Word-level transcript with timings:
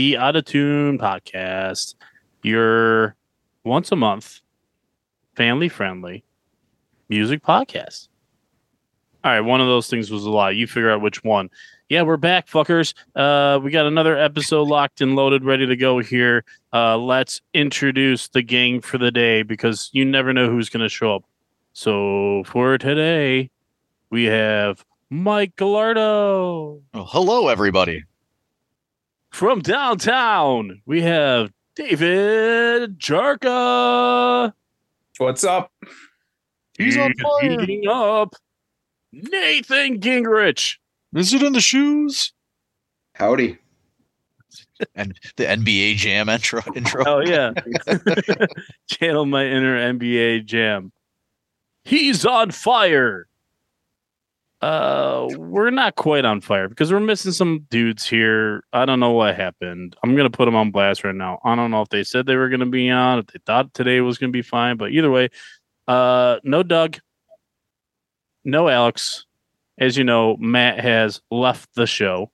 The 0.00 0.16
Out 0.16 0.34
of 0.34 0.46
Tune 0.46 0.96
podcast. 0.96 1.94
Your 2.42 3.16
once 3.64 3.92
a 3.92 3.96
month, 3.96 4.40
family 5.36 5.68
friendly 5.68 6.24
music 7.10 7.42
podcast. 7.42 8.08
All 9.22 9.30
right, 9.30 9.40
one 9.40 9.60
of 9.60 9.66
those 9.66 9.90
things 9.90 10.10
was 10.10 10.24
a 10.24 10.30
lie. 10.30 10.52
You 10.52 10.66
figure 10.66 10.90
out 10.90 11.02
which 11.02 11.22
one. 11.22 11.50
Yeah, 11.90 12.00
we're 12.00 12.16
back, 12.16 12.48
fuckers. 12.48 12.94
Uh, 13.14 13.60
we 13.62 13.70
got 13.70 13.84
another 13.84 14.16
episode 14.16 14.68
locked 14.68 15.02
and 15.02 15.16
loaded, 15.16 15.44
ready 15.44 15.66
to 15.66 15.76
go 15.76 15.98
here. 15.98 16.46
Uh, 16.72 16.96
let's 16.96 17.42
introduce 17.52 18.28
the 18.28 18.40
gang 18.40 18.80
for 18.80 18.96
the 18.96 19.10
day 19.10 19.42
because 19.42 19.90
you 19.92 20.06
never 20.06 20.32
know 20.32 20.48
who's 20.48 20.70
going 20.70 20.82
to 20.82 20.88
show 20.88 21.16
up. 21.16 21.24
So 21.74 22.44
for 22.46 22.78
today, 22.78 23.50
we 24.08 24.24
have 24.24 24.82
Mike 25.10 25.56
Gallardo. 25.56 26.80
Oh, 26.94 27.04
hello, 27.04 27.48
everybody. 27.48 28.04
From 29.30 29.60
downtown, 29.60 30.82
we 30.86 31.02
have 31.02 31.52
David 31.76 32.98
Jarka. 32.98 34.52
What's 35.18 35.44
up? 35.44 35.72
He's 36.76 36.96
on 36.96 37.14
fire. 37.14 37.60
Heating 37.60 37.88
up. 37.88 38.34
Nathan 39.12 40.00
Gingrich. 40.00 40.76
Is 41.14 41.32
it 41.32 41.42
in 41.42 41.52
the 41.52 41.60
shoes? 41.60 42.32
Howdy. 43.14 43.58
And 44.94 45.18
the 45.36 45.44
NBA 45.44 45.96
Jam 45.96 46.28
intro. 46.28 46.62
intro. 46.74 47.04
Oh 47.06 47.20
yeah. 47.20 47.52
Channel 48.88 49.26
my 49.26 49.44
inner 49.44 49.76
NBA 49.94 50.46
jam. 50.46 50.90
He's 51.84 52.24
on 52.24 52.50
fire. 52.50 53.26
Uh 54.62 55.26
we're 55.38 55.70
not 55.70 55.96
quite 55.96 56.26
on 56.26 56.40
fire 56.42 56.68
because 56.68 56.92
we're 56.92 57.00
missing 57.00 57.32
some 57.32 57.66
dudes 57.70 58.06
here. 58.06 58.62
I 58.74 58.84
don't 58.84 59.00
know 59.00 59.12
what 59.12 59.34
happened. 59.34 59.96
I'm 60.02 60.14
gonna 60.14 60.28
put 60.30 60.44
them 60.44 60.54
on 60.56 60.70
blast 60.70 61.02
right 61.02 61.14
now. 61.14 61.38
I 61.44 61.56
don't 61.56 61.70
know 61.70 61.80
if 61.80 61.88
they 61.88 62.04
said 62.04 62.26
they 62.26 62.36
were 62.36 62.50
gonna 62.50 62.66
be 62.66 62.90
on, 62.90 63.20
if 63.20 63.26
they 63.28 63.38
thought 63.46 63.72
today 63.72 64.00
was 64.00 64.18
gonna 64.18 64.32
be 64.32 64.42
fine, 64.42 64.76
but 64.76 64.90
either 64.90 65.10
way, 65.10 65.30
uh 65.88 66.40
no 66.44 66.62
Doug, 66.62 66.98
no 68.44 68.68
Alex. 68.68 69.26
As 69.78 69.96
you 69.96 70.04
know, 70.04 70.36
Matt 70.36 70.78
has 70.80 71.22
left 71.30 71.74
the 71.74 71.86
show. 71.86 72.30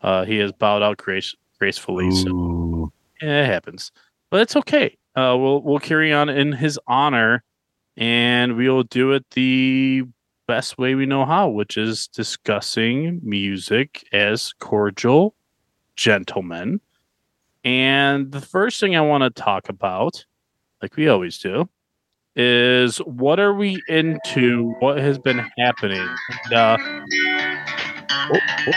Uh 0.00 0.24
he 0.24 0.38
has 0.38 0.52
bowed 0.52 0.82
out 0.82 0.98
grace 0.98 1.34
gracefully. 1.58 2.10
So 2.12 2.28
Ooh. 2.28 2.92
yeah, 3.20 3.42
it 3.42 3.46
happens, 3.46 3.90
but 4.30 4.40
it's 4.40 4.54
okay. 4.56 4.96
Uh, 5.16 5.34
we'll 5.36 5.62
we'll 5.62 5.78
carry 5.78 6.12
on 6.12 6.28
in 6.28 6.52
his 6.52 6.78
honor, 6.86 7.42
and 7.96 8.54
we'll 8.54 8.82
do 8.82 9.12
it 9.12 9.24
the 9.30 10.04
best 10.46 10.78
way 10.78 10.94
we 10.94 11.06
know 11.06 11.24
how, 11.24 11.48
which 11.48 11.76
is 11.76 12.08
discussing 12.08 13.20
music 13.22 14.06
as 14.12 14.52
cordial 14.60 15.34
gentlemen. 15.96 16.80
And 17.64 18.30
the 18.30 18.40
first 18.40 18.78
thing 18.80 18.94
I 18.96 19.00
want 19.00 19.22
to 19.24 19.30
talk 19.30 19.68
about, 19.68 20.24
like 20.80 20.96
we 20.96 21.08
always 21.08 21.38
do, 21.38 21.68
is 22.36 22.98
what 22.98 23.40
are 23.40 23.54
we 23.54 23.82
into? 23.88 24.74
What 24.78 24.98
has 24.98 25.18
been 25.18 25.44
happening? 25.58 26.06
And, 26.44 26.52
uh, 26.52 26.76
oh, 28.10 28.38
oh, 28.68 28.72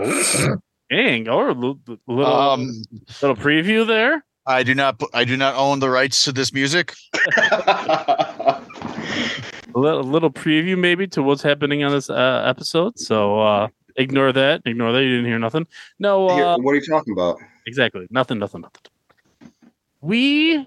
oh, 0.00 0.56
dang! 0.88 1.28
Oh, 1.28 1.46
a 1.46 1.52
little, 1.52 1.78
little, 2.06 2.26
Um, 2.26 2.70
little 3.20 3.36
preview 3.36 3.86
there. 3.86 4.24
I 4.46 4.62
do 4.62 4.74
not. 4.74 5.02
I 5.12 5.24
do 5.24 5.36
not 5.36 5.56
own 5.56 5.80
the 5.80 5.90
rights 5.90 6.22
to 6.24 6.32
this 6.32 6.52
music. 6.52 6.94
a 9.76 9.78
little, 9.78 10.02
little 10.02 10.30
preview 10.30 10.76
maybe 10.76 11.06
to 11.08 11.22
what's 11.22 11.42
happening 11.42 11.84
on 11.84 11.92
this 11.92 12.08
uh, 12.08 12.42
episode. 12.46 12.98
So 12.98 13.38
uh, 13.40 13.68
ignore 13.96 14.32
that. 14.32 14.62
Ignore 14.64 14.92
that. 14.92 15.02
You 15.02 15.16
didn't 15.16 15.26
hear 15.26 15.38
nothing. 15.38 15.66
No, 15.98 16.28
uh, 16.28 16.56
what 16.58 16.72
are 16.72 16.76
you 16.76 16.86
talking 16.86 17.12
about? 17.12 17.38
exactly. 17.66 18.06
Nothing. 18.10 18.38
Nothing. 18.38 18.62
Nothing. 18.62 19.52
We 20.00 20.66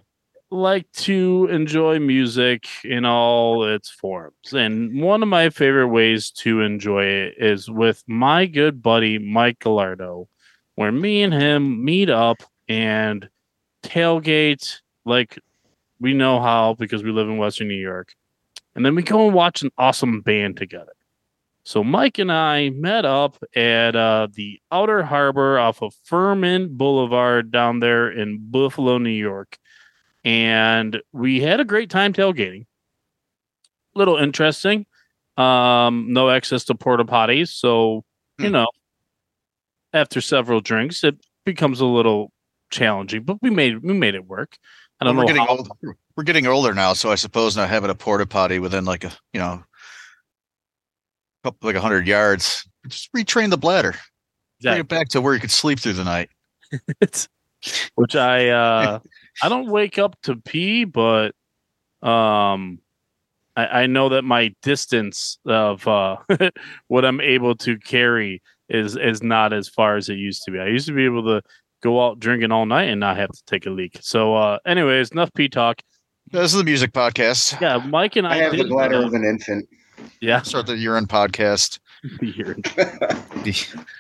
like 0.52 0.92
to 0.92 1.48
enjoy 1.52 2.00
music 2.00 2.68
in 2.84 3.06
all 3.06 3.64
its 3.64 3.90
forms, 3.90 4.54
and 4.54 5.02
one 5.02 5.24
of 5.24 5.30
my 5.30 5.50
favorite 5.50 5.90
ways 5.90 6.32
to 6.32 6.62
enjoy 6.62 7.04
it 7.04 7.36
is 7.38 7.70
with 7.70 8.04
my 8.08 8.46
good 8.46 8.82
buddy 8.82 9.18
Mike 9.18 9.60
Gallardo, 9.60 10.28
where 10.76 10.92
me 10.92 11.24
and 11.24 11.34
him 11.34 11.84
meet 11.84 12.10
up 12.10 12.44
and 12.68 13.28
tailgate 13.84 14.82
like 15.06 15.40
we 16.00 16.14
know 16.14 16.40
how 16.42 16.76
because 16.76 17.04
we 17.04 17.12
live 17.12 17.28
in 17.28 17.38
Western 17.38 17.68
New 17.68 17.74
York. 17.76 18.14
And 18.80 18.86
then 18.86 18.96
we 18.96 19.04
go 19.04 19.26
and 19.26 19.34
watch 19.34 19.62
an 19.62 19.72
awesome 19.78 20.22
band 20.22 20.56
together. 20.56 20.94
So 21.66 21.84
Mike 21.84 22.18
and 22.18 22.32
I 22.32 22.70
met 22.70 23.04
up 23.04 23.36
at 23.54 23.94
uh, 23.94 24.30
the 24.34 24.62
Outer 24.72 25.04
Harbor 25.04 25.60
off 25.60 25.82
of 25.82 25.94
Furman 26.06 26.78
Boulevard 26.78 27.52
down 27.52 27.82
there 27.82 28.10
in 28.10 28.38
Buffalo, 28.50 28.98
New 28.98 29.10
York. 29.10 29.58
And 30.24 31.02
we 31.12 31.42
had 31.42 31.60
a 31.60 31.66
great 31.66 31.90
time 31.90 32.14
tailgating. 32.14 32.68
Little 33.96 34.16
interesting. 34.16 34.86
Um, 35.36 36.14
no 36.14 36.30
access 36.30 36.64
to 36.64 36.76
porta 36.76 37.04
potties. 37.04 37.50
So, 37.50 38.06
you 38.38 38.46
Hmm. 38.48 38.54
know, 38.54 38.68
after 39.92 40.22
several 40.22 40.62
drinks, 40.62 41.04
it 41.04 41.18
becomes 41.44 41.82
a 41.82 41.86
little 41.86 42.32
challenging, 42.72 43.24
but 43.24 43.42
we 43.42 43.50
made 43.50 43.84
we 43.84 43.92
made 43.94 44.16
it 44.16 44.26
work. 44.26 44.58
I 45.00 45.06
don't 45.06 45.16
we're 45.16 45.24
know 45.24 45.28
getting 45.28 45.44
how, 45.44 45.58
old. 45.58 45.70
We're 46.16 46.24
getting 46.24 46.46
older 46.46 46.74
now, 46.74 46.94
so 46.94 47.12
I 47.12 47.16
suppose 47.16 47.56
not 47.56 47.70
having 47.70 47.90
a 47.90 47.96
porta 47.96 48.26
potty 48.26 48.60
within 48.60 48.86
like 48.86 49.04
a 49.06 49.12
you 49.34 49.40
know, 49.40 49.64
couple 51.44 51.68
like 51.68 51.76
a 51.76 51.82
hundred 51.82 52.08
yards. 52.08 52.68
Just 52.88 53.12
retrain 53.14 53.50
the 53.50 53.58
bladder. 53.58 53.96
Bring 54.62 54.80
it 54.80 54.88
back 54.88 55.08
to 55.10 55.22
where 55.22 55.34
you 55.34 55.40
could 55.40 55.52
sleep 55.52 55.80
through 55.80 55.94
the 55.94 56.04
night. 56.04 56.30
which 57.96 58.16
I 58.16 58.50
uh 58.50 59.00
I 59.42 59.50
don't 59.50 59.70
wake 59.70 59.98
up 59.98 60.20
to 60.24 60.36
pee, 60.36 60.84
but 60.84 61.34
um 62.02 62.80
I, 63.56 63.66
I 63.82 63.88
know 63.88 64.10
that 64.10 64.24
my 64.24 64.54
distance 64.62 65.40
of 65.46 65.88
uh 65.88 66.18
what 66.88 67.06
I'm 67.06 67.22
able 67.22 67.56
to 67.58 67.78
carry 67.80 68.42
is 68.68 68.96
is 68.96 69.24
not 69.24 69.54
as 69.54 69.68
far 69.68 69.96
as 69.96 70.10
it 70.10 70.16
used 70.16 70.44
to 70.44 70.52
be. 70.52 70.60
I 70.60 70.68
used 70.68 70.88
to 70.88 70.94
be 70.94 71.06
able 71.06 71.24
to 71.24 71.42
go 71.82 72.06
out 72.06 72.20
drinking 72.20 72.52
all 72.52 72.66
night 72.66 72.90
and 72.90 73.00
not 73.00 73.18
have 73.18 73.30
to 73.32 73.44
take 73.46 73.66
a 73.66 73.70
leak. 73.70 73.98
So 74.02 74.36
uh 74.36 74.60
anyways, 74.66 75.12
enough 75.12 75.34
pee 75.34 75.50
talk. 75.50 75.82
This 76.32 76.52
is 76.54 76.58
the 76.58 76.64
music 76.64 76.92
podcast. 76.94 77.60
Yeah, 77.60 77.78
Mike 77.78 78.16
and 78.16 78.28
I, 78.28 78.32
I 78.34 78.36
have 78.38 78.52
the 78.52 78.64
bladder 78.66 78.98
uh, 78.98 79.08
of 79.08 79.14
an 79.14 79.24
infant. 79.24 79.68
yeah, 80.22 80.42
Start 80.44 80.68
the 80.68 80.78
urine 80.78 81.08
podcast. 81.08 81.80
the 82.20 82.32
The, 83.44 83.52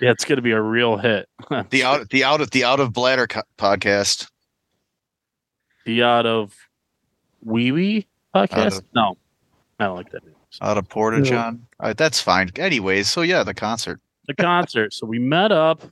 yeah, 0.01 0.11
it's 0.11 0.25
gonna 0.25 0.41
be 0.41 0.51
a 0.51 0.61
real 0.61 0.97
hit. 0.97 1.27
the 1.69 1.83
out 1.85 2.09
the 2.09 2.23
out 2.23 2.41
of 2.41 2.51
the 2.51 2.63
out 2.65 2.79
of 2.79 2.93
bladder 2.93 3.27
co- 3.27 3.41
podcast. 3.57 4.29
the 5.85 6.03
out 6.03 6.25
of 6.25 6.53
wee 7.43 7.71
wee 7.71 8.07
podcast. 8.35 8.79
of- 8.79 8.83
no, 8.93 9.17
I 9.79 9.85
don't 9.85 9.95
like 9.95 10.11
that. 10.11 10.23
Out 10.61 10.77
of 10.77 10.89
Porta 10.89 11.17
Yeah. 11.17 11.23
John. 11.23 11.67
All 11.79 11.87
right, 11.87 11.97
that's 11.97 12.19
fine. 12.19 12.49
Anyways, 12.57 13.07
so 13.07 13.21
yeah, 13.21 13.43
the 13.43 13.53
concert. 13.53 13.99
the 14.27 14.33
concert. 14.33 14.93
So 14.93 15.05
we 15.05 15.19
met 15.19 15.51
up. 15.51 15.83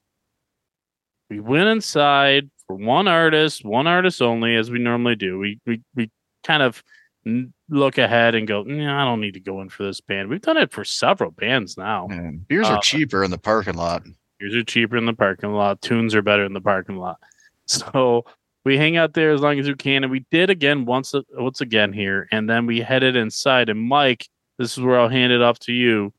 We 1.29 1.39
went 1.39 1.67
inside 1.67 2.49
for 2.65 2.75
one 2.75 3.07
artist, 3.07 3.65
one 3.65 3.87
artist 3.87 4.21
only, 4.21 4.55
as 4.55 4.71
we 4.71 4.79
normally 4.79 5.15
do. 5.15 5.37
We 5.39 5.59
we 5.65 5.81
we 5.95 6.09
kind 6.43 6.63
of 6.63 6.83
look 7.69 7.97
ahead 7.97 8.35
and 8.35 8.47
go, 8.47 8.61
I 8.61 9.03
don't 9.03 9.19
need 9.19 9.33
to 9.33 9.41
go 9.41 9.59
in 9.61 9.67
for 9.67 9.83
this 9.83 9.99
band. 9.99 10.29
We've 10.29 10.41
done 10.41 10.55
it 10.55 10.71
for 10.71 10.85
several 10.85 11.31
bands 11.31 11.75
now. 11.77 12.07
And 12.09 12.47
beers 12.47 12.67
Uh, 12.67 12.75
are 12.75 12.81
cheaper 12.81 13.21
in 13.23 13.31
the 13.31 13.37
parking 13.37 13.73
lot. 13.73 14.03
Beers 14.39 14.55
are 14.55 14.63
cheaper 14.63 14.95
in 14.95 15.05
the 15.05 15.13
parking 15.13 15.51
lot. 15.51 15.81
Tunes 15.81 16.15
are 16.15 16.21
better 16.21 16.45
in 16.45 16.53
the 16.53 16.61
parking 16.61 16.97
lot. 16.97 17.17
So 17.69 18.23
we 18.63 18.77
hang 18.77 18.95
out 18.95 19.13
there 19.13 19.31
as 19.31 19.41
long 19.41 19.59
as 19.59 19.67
we 19.67 19.75
can, 19.75 20.05
and 20.05 20.09
we 20.09 20.25
did 20.31 20.49
again 20.49 20.85
once 20.85 21.13
once 21.33 21.59
again 21.59 21.91
here, 21.91 22.29
and 22.31 22.49
then 22.49 22.65
we 22.65 22.79
headed 22.79 23.17
inside. 23.17 23.67
And 23.67 23.81
Mike, 23.81 24.25
this 24.57 24.77
is 24.77 24.81
where 24.81 24.97
I'll 24.97 25.09
hand 25.09 25.33
it 25.33 25.41
off 25.41 25.59
to 25.59 25.73
you. 25.73 26.13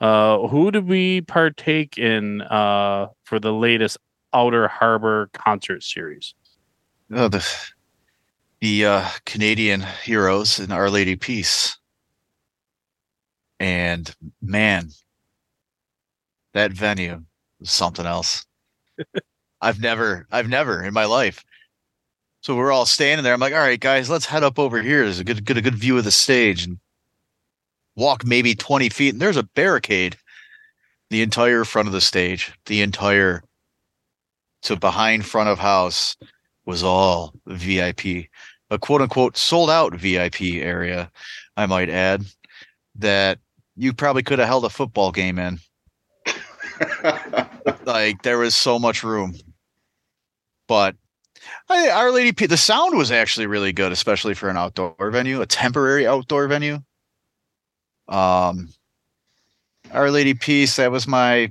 Uh, 0.00 0.46
who 0.46 0.70
did 0.70 0.86
we 0.86 1.22
partake 1.22 1.98
in 1.98 2.42
uh, 2.42 3.08
for 3.24 3.40
the 3.40 3.52
latest 3.52 3.98
Outer 4.34 4.68
Harbor 4.68 5.30
concert 5.32 5.82
series? 5.82 6.34
Oh, 7.12 7.28
the 7.28 7.46
the 8.62 8.86
uh, 8.86 9.08
Canadian 9.26 9.84
heroes 10.04 10.60
in 10.60 10.70
Our 10.70 10.88
Lady 10.88 11.16
Peace. 11.16 11.76
And 13.58 14.14
man, 14.40 14.90
that 16.54 16.72
venue 16.72 17.24
was 17.58 17.72
something 17.72 18.06
else. 18.06 18.46
I've 19.60 19.80
never, 19.80 20.28
I've 20.30 20.48
never 20.48 20.82
in 20.84 20.94
my 20.94 21.06
life. 21.06 21.44
So 22.40 22.54
we're 22.54 22.70
all 22.70 22.86
standing 22.86 23.24
there. 23.24 23.34
I'm 23.34 23.40
like, 23.40 23.52
all 23.52 23.58
right, 23.58 23.78
guys, 23.80 24.08
let's 24.08 24.26
head 24.26 24.44
up 24.44 24.60
over 24.60 24.80
here. 24.80 25.02
There's 25.02 25.20
a 25.20 25.24
good, 25.24 25.44
good, 25.44 25.56
a 25.56 25.62
good 25.62 25.76
view 25.76 25.98
of 25.98 26.04
the 26.04 26.12
stage 26.12 26.64
and 26.64 26.78
walk 27.96 28.24
maybe 28.24 28.54
20 28.54 28.88
feet. 28.90 29.14
And 29.14 29.20
there's 29.20 29.36
a 29.36 29.42
barricade 29.42 30.16
the 31.10 31.22
entire 31.22 31.64
front 31.64 31.88
of 31.88 31.92
the 31.92 32.00
stage, 32.00 32.52
the 32.66 32.80
entire 32.80 33.42
so 34.62 34.76
behind 34.76 35.26
front 35.26 35.48
of 35.48 35.58
house 35.58 36.16
was 36.64 36.82
all 36.82 37.34
VIP, 37.46 38.28
a 38.70 38.78
quote 38.78 39.02
unquote 39.02 39.36
sold 39.36 39.70
out 39.70 39.94
VIP 39.94 40.42
area, 40.54 41.10
I 41.56 41.66
might 41.66 41.90
add, 41.90 42.24
that 42.96 43.38
you 43.76 43.92
probably 43.92 44.22
could 44.22 44.38
have 44.38 44.48
held 44.48 44.64
a 44.64 44.70
football 44.70 45.10
game 45.12 45.38
in. 45.38 45.58
like 47.84 48.22
there 48.22 48.38
was 48.38 48.54
so 48.54 48.78
much 48.78 49.02
room. 49.02 49.34
But 50.68 50.94
I, 51.68 51.90
Our 51.90 52.12
Lady 52.12 52.32
P, 52.32 52.46
the 52.46 52.56
sound 52.56 52.96
was 52.96 53.10
actually 53.10 53.46
really 53.46 53.72
good, 53.72 53.92
especially 53.92 54.34
for 54.34 54.48
an 54.48 54.56
outdoor 54.56 55.10
venue, 55.10 55.40
a 55.40 55.46
temporary 55.46 56.06
outdoor 56.06 56.46
venue. 56.46 56.78
Um, 58.08 58.68
Our 59.92 60.10
Lady 60.10 60.34
Peace, 60.34 60.76
that 60.76 60.92
was 60.92 61.08
my 61.08 61.50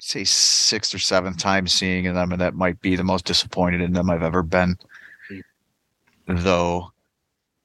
say 0.00 0.24
sixth 0.24 0.94
or 0.94 0.98
seventh 0.98 1.38
time 1.38 1.66
seeing 1.66 2.04
them, 2.12 2.32
and 2.32 2.40
that 2.40 2.54
might 2.54 2.80
be 2.80 2.96
the 2.96 3.04
most 3.04 3.24
disappointed 3.24 3.80
in 3.80 3.92
them 3.92 4.10
I've 4.10 4.22
ever 4.22 4.42
been. 4.42 4.76
Though, 6.26 6.92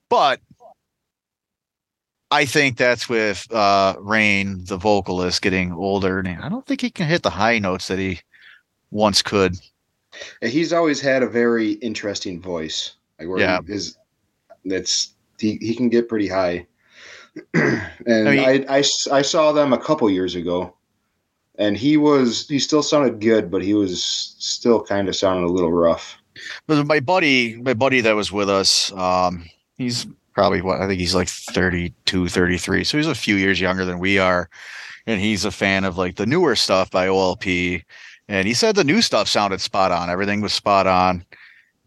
but 0.10 0.40
I 2.32 2.46
think 2.46 2.78
that's 2.78 3.08
with 3.08 3.46
uh, 3.54 3.96
Raine, 4.00 4.66
the 4.66 4.78
vocalist, 4.78 5.42
getting 5.44 5.72
older, 5.72 6.18
and 6.20 6.28
I 6.28 6.50
don't 6.50 6.66
think 6.66 6.82
he 6.82 6.90
can 6.90 7.08
hit 7.08 7.22
the 7.22 7.30
high 7.30 7.60
notes 7.60 7.88
that 7.88 8.00
he 8.00 8.20
once 8.90 9.22
could. 9.22 9.56
He's 10.42 10.74
always 10.74 11.00
had 11.00 11.22
a 11.22 11.28
very 11.28 11.74
interesting 11.74 12.42
voice. 12.42 12.96
Like 13.20 13.28
where 13.30 13.40
Yeah. 13.40 13.60
his 13.68 13.98
that's 14.66 15.14
he, 15.38 15.58
he 15.62 15.76
can 15.76 15.90
get 15.90 16.10
pretty 16.10 16.28
high. 16.28 16.66
and 17.54 18.30
I 18.30 18.32
I, 18.46 18.58
mean- 18.58 18.66
I, 18.70 18.80
s- 18.80 19.08
I 19.12 19.22
saw 19.22 19.52
them 19.52 19.74
a 19.74 19.78
couple 19.78 20.10
years 20.10 20.34
ago, 20.36 20.74
and 21.58 21.78
he 21.78 21.98
was 21.98 22.48
he 22.48 22.60
still 22.60 22.84
sounded 22.84 23.20
good, 23.20 23.50
but 23.50 23.62
he 23.62 23.74
was 23.74 24.04
still 24.04 24.84
kind 24.84 25.08
of 25.08 25.16
sounding 25.16 25.44
a 25.44 25.52
little 25.52 25.72
rough. 25.72 26.18
But 26.68 26.86
my 26.86 27.00
buddy, 27.00 27.56
my 27.58 27.74
buddy 27.74 28.02
that 28.02 28.16
was 28.16 28.32
with 28.32 28.50
us, 28.50 28.92
um, 28.94 29.46
he's 29.78 30.06
probably 30.34 30.62
what 30.62 30.82
I 30.82 30.88
think 30.88 31.00
he's 31.00 31.16
like 31.16 31.30
32, 31.30 32.28
33. 32.28 32.84
So 32.84 32.98
he's 32.98 33.08
a 33.08 33.16
few 33.16 33.36
years 33.36 33.60
younger 33.60 33.86
than 33.86 34.00
we 34.00 34.20
are. 34.20 34.50
And 35.08 35.22
he's 35.22 35.46
a 35.46 35.52
fan 35.52 35.86
of 35.86 35.98
like 35.98 36.16
the 36.16 36.26
newer 36.26 36.56
stuff 36.56 36.92
by 36.92 37.08
OLP. 37.08 37.84
And 38.28 38.48
he 38.48 38.54
said 38.54 38.76
the 38.76 38.84
new 38.84 39.02
stuff 39.02 39.28
sounded 39.28 39.62
spot 39.62 39.92
on. 39.92 40.10
Everything 40.10 40.42
was 40.42 40.52
spot 40.52 40.88
on. 40.88 41.24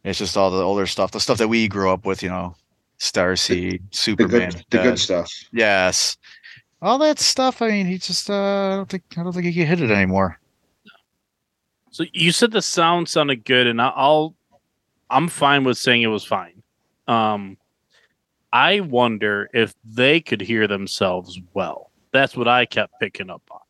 It's 0.05 0.19
just 0.19 0.37
all 0.37 0.50
the 0.50 0.62
older 0.62 0.87
stuff, 0.87 1.11
the 1.11 1.20
stuff 1.20 1.38
that 1.38 1.49
we 1.49 1.69
grew 1.69 1.91
up 1.91 2.06
with, 2.06 2.23
you 2.23 2.29
know, 2.29 2.56
Starseed, 3.00 3.81
The 3.91 3.97
Superman. 3.97 4.50
good 4.50 4.65
the 4.70 4.79
good 4.79 4.99
stuff. 4.99 5.32
Yes. 5.53 6.17
All 6.80 6.98
that 6.98 7.19
stuff. 7.19 7.60
I 7.60 7.69
mean, 7.69 7.86
he 7.86 7.98
just 7.98 8.30
uh 8.30 8.72
I 8.72 8.76
don't 8.76 8.88
think 8.88 9.02
I 9.16 9.22
don't 9.22 9.32
think 9.32 9.46
he 9.46 9.52
can 9.52 9.66
hit 9.66 9.80
it 9.80 9.90
anymore. 9.90 10.38
So 11.90 12.04
you 12.12 12.32
said 12.32 12.52
the 12.52 12.62
sound 12.62 13.08
sounded 13.08 13.44
good, 13.44 13.66
and 13.66 13.80
I- 13.82 13.92
I'll 13.96 14.34
I'm 15.10 15.28
fine 15.28 15.64
with 15.64 15.78
saying 15.78 16.02
it 16.02 16.08
was 16.08 16.25
fine. 16.25 16.62
Um, 17.08 17.56
I 18.52 18.80
wonder 18.80 19.48
if 19.54 19.75
they 19.84 20.20
could 20.20 20.40
hear 20.40 20.66
themselves 20.66 21.40
well. 21.54 21.90
That's 22.12 22.36
what 22.36 22.46
I 22.48 22.66
kept 22.66 22.92
picking 23.00 23.31
up 23.31 23.42
on 23.50 23.60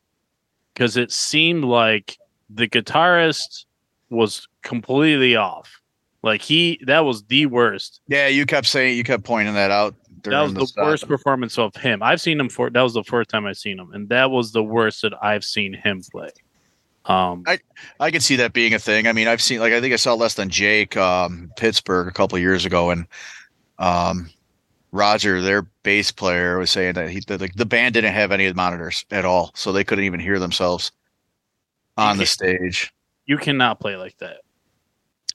because 0.75 0.97
it 0.97 1.13
seemed 1.13 1.65
like 1.65 2.19
the 2.51 2.69
guitarist 2.69 3.67
was 4.11 4.49
completely 4.63 5.37
off. 5.37 5.81
Like 6.23 6.41
he, 6.43 6.81
that 6.87 7.01
was 7.05 7.25
the 7.25 7.47
worst. 7.47 8.01
Yeah, 8.09 8.27
you 8.27 8.47
kept 8.47 8.67
saying 8.67 8.97
you 8.97 9.05
kept 9.05 9.23
pointing 9.25 9.55
that 9.55 9.71
out. 9.71 9.95
That 10.25 10.43
was 10.43 10.55
the 10.55 10.67
set. 10.67 10.85
worst 10.85 11.09
performance 11.09 11.59
of 11.59 11.75
him. 11.77 12.03
I've 12.03 12.21
seen 12.21 12.39
him 12.41 12.49
for. 12.49 12.71
That 12.71 12.83
was 12.83 12.95
the 12.95 13.05
first 13.05 13.31
time 13.31 13.47
I've 13.47 13.59
seen 13.59 13.79
him, 13.79 13.93
and 13.93 14.09
that 14.09 14.31
was 14.31 14.53
the 14.53 14.63
worst 14.63 15.03
that 15.03 15.13
I've 15.23 15.45
seen 15.45 15.75
him 15.75 16.03
play. 16.11 16.31
Um, 17.05 17.43
I 18.01 18.11
could 18.11 18.23
see 18.23 18.37
that 18.37 18.53
being 18.53 18.75
a 18.75 18.79
thing. 18.79 19.07
I 19.07 19.13
mean, 19.13 19.29
I've 19.29 19.41
seen 19.41 19.61
like 19.61 19.73
I 19.73 19.81
think 19.81 19.95
I 19.95 19.97
saw 19.97 20.15
Less 20.15 20.35
Than 20.35 20.51
Jake 20.51 20.97
um, 20.97 21.51
Pittsburgh 21.57 22.07
a 22.07 22.13
couple 22.13 22.39
years 22.39 22.67
ago, 22.67 22.91
and 22.91 23.07
um, 23.79 24.29
Roger, 24.93 25.41
their 25.41 25.63
bass 25.83 26.13
player, 26.13 26.59
was 26.59 26.71
saying 26.71 26.95
that 26.95 27.09
he 27.09 27.21
that, 27.29 27.41
like 27.41 27.55
the 27.55 27.65
band 27.65 27.95
didn't 27.95 28.13
have 28.13 28.31
any 28.31 28.47
of 28.47 28.55
the 28.55 28.57
monitors 28.57 29.07
at 29.11 29.25
all, 29.25 29.53
so 29.55 29.73
they 29.73 29.85
couldn't 29.85 30.05
even 30.05 30.21
hear 30.21 30.39
themselves 30.39 30.93
on 31.97 32.19
the 32.19 32.27
stage. 32.27 32.93
you 33.27 33.39
cannot 33.39 33.81
play 33.81 33.97
like 33.97 34.17
that. 34.19 34.43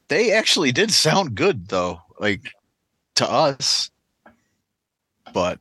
They 0.10 0.32
actually 0.32 0.72
did 0.72 0.92
sound 0.92 1.36
good 1.36 1.68
though, 1.70 2.02
like 2.20 2.42
to 3.16 3.30
us. 3.30 3.90
But 5.34 5.60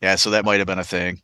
yeah, 0.00 0.16
so 0.16 0.30
that 0.30 0.44
might 0.44 0.58
have 0.58 0.66
been 0.66 0.78
a 0.78 0.84
thing. 0.84 1.20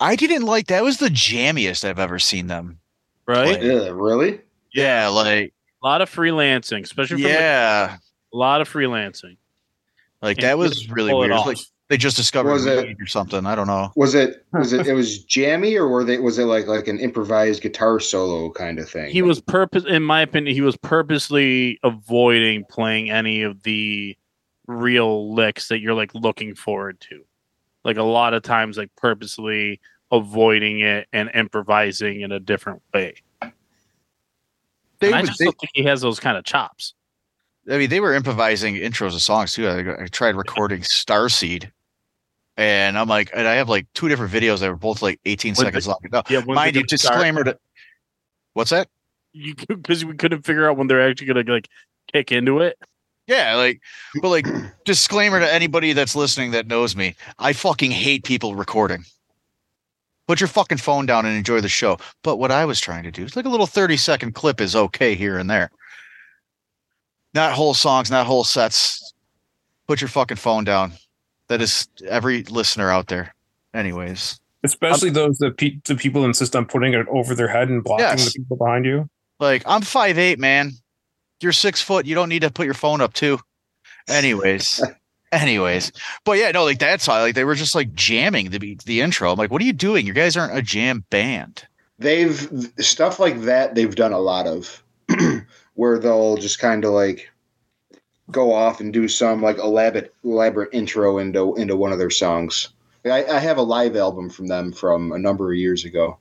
I 0.00 0.16
didn't 0.16 0.44
like 0.46 0.68
that 0.68 0.82
was 0.82 0.96
the 0.96 1.08
jammiest 1.08 1.84
I've 1.88 1.98
ever 1.98 2.18
seen 2.18 2.46
them. 2.46 2.78
Right? 3.26 3.58
Play. 3.58 3.66
Yeah, 3.84 3.90
really? 3.92 4.40
Yeah, 4.72 5.08
like 5.08 5.52
A 5.82 5.86
lot 5.86 6.00
of 6.00 6.10
freelancing, 6.10 6.82
especially 6.82 7.22
from 7.22 7.30
yeah, 7.30 7.96
a 8.32 8.36
lot 8.36 8.60
of 8.60 8.68
freelancing. 8.72 9.36
like 10.22 10.38
Can't 10.38 10.48
that 10.48 10.58
was 10.58 10.88
really 10.90 11.10
pull 11.10 11.20
weird. 11.20 11.32
Was 11.32 11.46
like 11.46 11.58
they 11.88 11.96
just 11.96 12.16
discovered 12.16 12.52
Was 12.52 12.66
it- 12.66 12.96
or 13.00 13.06
something. 13.06 13.44
I 13.46 13.54
don't 13.54 13.66
know. 13.66 13.92
Was 13.96 14.14
it 14.14 14.46
was 14.52 14.72
it 14.72 14.86
it 14.86 14.94
was 14.94 15.22
jammy 15.24 15.76
or 15.76 15.88
were 15.88 16.04
they 16.04 16.18
was 16.18 16.38
it 16.38 16.44
like 16.44 16.66
like 16.66 16.88
an 16.88 16.98
improvised 16.98 17.62
guitar 17.62 18.00
solo 18.00 18.50
kind 18.50 18.78
of 18.78 18.88
thing? 18.88 19.10
He 19.10 19.22
was 19.22 19.40
purpose, 19.40 19.84
in 19.84 20.02
my 20.02 20.22
opinion, 20.22 20.54
he 20.54 20.60
was 20.62 20.76
purposely 20.76 21.78
avoiding 21.82 22.64
playing 22.70 23.10
any 23.10 23.42
of 23.42 23.62
the 23.64 24.16
real 24.70 25.34
licks 25.34 25.68
that 25.68 25.80
you're 25.80 25.94
like 25.94 26.14
looking 26.14 26.54
forward 26.54 27.00
to. 27.00 27.24
Like 27.84 27.96
a 27.96 28.02
lot 28.02 28.34
of 28.34 28.42
times, 28.42 28.76
like 28.78 28.90
purposely 28.96 29.80
avoiding 30.12 30.80
it 30.80 31.08
and 31.12 31.30
improvising 31.34 32.20
in 32.20 32.32
a 32.32 32.40
different 32.40 32.82
way. 32.92 33.14
They, 34.98 35.06
and 35.08 35.14
I 35.16 35.22
just 35.22 35.38
they- 35.38 35.46
don't 35.46 35.58
think 35.58 35.70
he 35.74 35.84
has 35.84 36.00
those 36.00 36.20
kind 36.20 36.36
of 36.36 36.44
chops. 36.44 36.94
I 37.70 37.78
mean, 37.78 37.90
they 37.90 38.00
were 38.00 38.14
improvising 38.14 38.74
intros 38.76 39.14
of 39.14 39.22
songs 39.22 39.52
too. 39.52 39.68
I, 39.68 40.02
I 40.04 40.06
tried 40.06 40.34
recording 40.34 40.80
Starseed, 40.80 41.70
and 42.56 42.98
I'm 42.98 43.08
like, 43.08 43.30
and 43.34 43.46
I 43.46 43.54
have 43.54 43.68
like 43.68 43.86
two 43.94 44.08
different 44.08 44.32
videos 44.32 44.60
that 44.60 44.68
were 44.70 44.76
both 44.76 45.02
like 45.02 45.20
18 45.26 45.50
When 45.50 45.66
seconds 45.66 45.84
the- 45.84 45.90
long. 45.90 45.98
No, 46.10 46.22
Yeah, 46.28 46.40
mind 46.46 46.76
you, 46.76 46.82
disclaimer. 46.84 47.44
To, 47.44 47.58
what's 48.54 48.70
that? 48.70 48.88
you 49.32 49.54
because 49.68 50.04
we 50.04 50.14
couldn't 50.14 50.42
figure 50.44 50.68
out 50.68 50.76
when 50.76 50.86
they're 50.86 51.08
actually 51.08 51.28
gonna 51.28 51.44
like 51.46 51.68
kick 52.12 52.32
into 52.32 52.60
it. 52.60 52.76
Yeah, 53.30 53.54
like, 53.54 53.80
but 54.20 54.28
like, 54.28 54.46
disclaimer 54.84 55.38
to 55.38 55.52
anybody 55.54 55.92
that's 55.92 56.16
listening 56.16 56.50
that 56.50 56.66
knows 56.66 56.96
me, 56.96 57.14
I 57.38 57.52
fucking 57.52 57.92
hate 57.92 58.24
people 58.24 58.56
recording. 58.56 59.04
Put 60.26 60.40
your 60.40 60.48
fucking 60.48 60.78
phone 60.78 61.06
down 61.06 61.26
and 61.26 61.36
enjoy 61.36 61.60
the 61.60 61.68
show. 61.68 61.98
But 62.24 62.38
what 62.38 62.50
I 62.50 62.64
was 62.64 62.80
trying 62.80 63.04
to 63.04 63.10
do 63.12 63.24
is 63.24 63.36
like 63.36 63.44
a 63.44 63.48
little 63.48 63.66
30 63.68 63.96
second 63.96 64.34
clip 64.34 64.60
is 64.60 64.74
okay 64.74 65.14
here 65.14 65.38
and 65.38 65.48
there. 65.48 65.70
Not 67.32 67.52
whole 67.52 67.74
songs, 67.74 68.10
not 68.10 68.26
whole 68.26 68.42
sets. 68.42 69.12
Put 69.86 70.00
your 70.00 70.08
fucking 70.08 70.36
phone 70.38 70.64
down. 70.64 70.92
That 71.46 71.60
is 71.60 71.86
every 72.08 72.42
listener 72.44 72.90
out 72.90 73.06
there. 73.08 73.34
Anyways, 73.74 74.40
Especially 74.64 75.10
those 75.10 75.38
that 75.38 75.56
pe- 75.56 75.78
the 75.84 75.94
people 75.94 76.24
insist 76.24 76.54
on 76.56 76.66
putting 76.66 76.92
it 76.94 77.06
over 77.08 77.34
their 77.36 77.48
head 77.48 77.68
and 77.68 77.82
blocking 77.84 78.04
Yes. 78.06 78.32
the 78.32 78.40
people 78.40 78.56
behind 78.56 78.84
you. 78.84 79.08
like 79.38 79.62
I'm 79.66 79.82
five 79.82 80.18
eight, 80.18 80.38
man. 80.40 80.72
You're 81.40 81.52
six 81.52 81.80
foot. 81.80 82.06
You 82.06 82.14
don't 82.14 82.28
need 82.28 82.42
to 82.42 82.50
put 82.50 82.66
your 82.66 82.74
phone 82.74 83.00
up 83.00 83.12
too. 83.14 83.38
Anyways, 84.08 84.82
anyways, 85.32 85.92
but 86.24 86.38
yeah, 86.38 86.50
no, 86.50 86.64
like 86.64 86.78
that's 86.78 87.06
how 87.06 87.20
like 87.20 87.34
they 87.34 87.44
were 87.44 87.54
just 87.54 87.74
like 87.74 87.94
jamming 87.94 88.50
the 88.50 88.78
the 88.84 89.00
intro. 89.00 89.32
I'm 89.32 89.38
like, 89.38 89.50
what 89.50 89.62
are 89.62 89.66
you 89.66 89.72
doing? 89.72 90.06
You 90.06 90.12
guys 90.12 90.36
aren't 90.36 90.56
a 90.56 90.62
jam 90.62 91.04
band. 91.10 91.66
they've 91.98 92.48
stuff 92.78 93.20
like 93.20 93.42
that 93.42 93.74
they've 93.74 93.94
done 93.94 94.12
a 94.12 94.18
lot 94.18 94.46
of 94.46 94.82
where 95.74 95.98
they'll 95.98 96.36
just 96.36 96.58
kind 96.58 96.84
of 96.84 96.92
like 96.92 97.30
go 98.30 98.52
off 98.52 98.80
and 98.80 98.92
do 98.92 99.06
some 99.06 99.42
like 99.42 99.58
elaborate 99.58 100.14
elaborate 100.24 100.70
intro 100.72 101.18
into 101.18 101.54
into 101.56 101.76
one 101.76 101.92
of 101.92 101.98
their 101.98 102.10
songs 102.10 102.70
I, 103.04 103.24
I 103.24 103.38
have 103.38 103.58
a 103.58 103.62
live 103.62 103.96
album 103.96 104.30
from 104.30 104.46
them 104.46 104.72
from 104.72 105.12
a 105.12 105.18
number 105.18 105.50
of 105.52 105.58
years 105.58 105.84
ago 105.84 106.16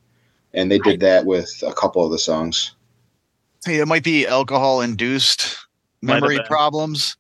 and 0.53 0.69
they 0.71 0.79
did 0.79 0.99
that 1.01 1.25
with 1.25 1.49
a 1.65 1.73
couple 1.73 2.03
of 2.03 2.11
the 2.11 2.19
songs 2.19 2.75
Hey, 3.65 3.79
it 3.79 3.87
might 3.87 4.03
be 4.03 4.25
alcohol 4.25 4.81
induced 4.81 5.57
memory 6.01 6.39
problems, 6.45 7.17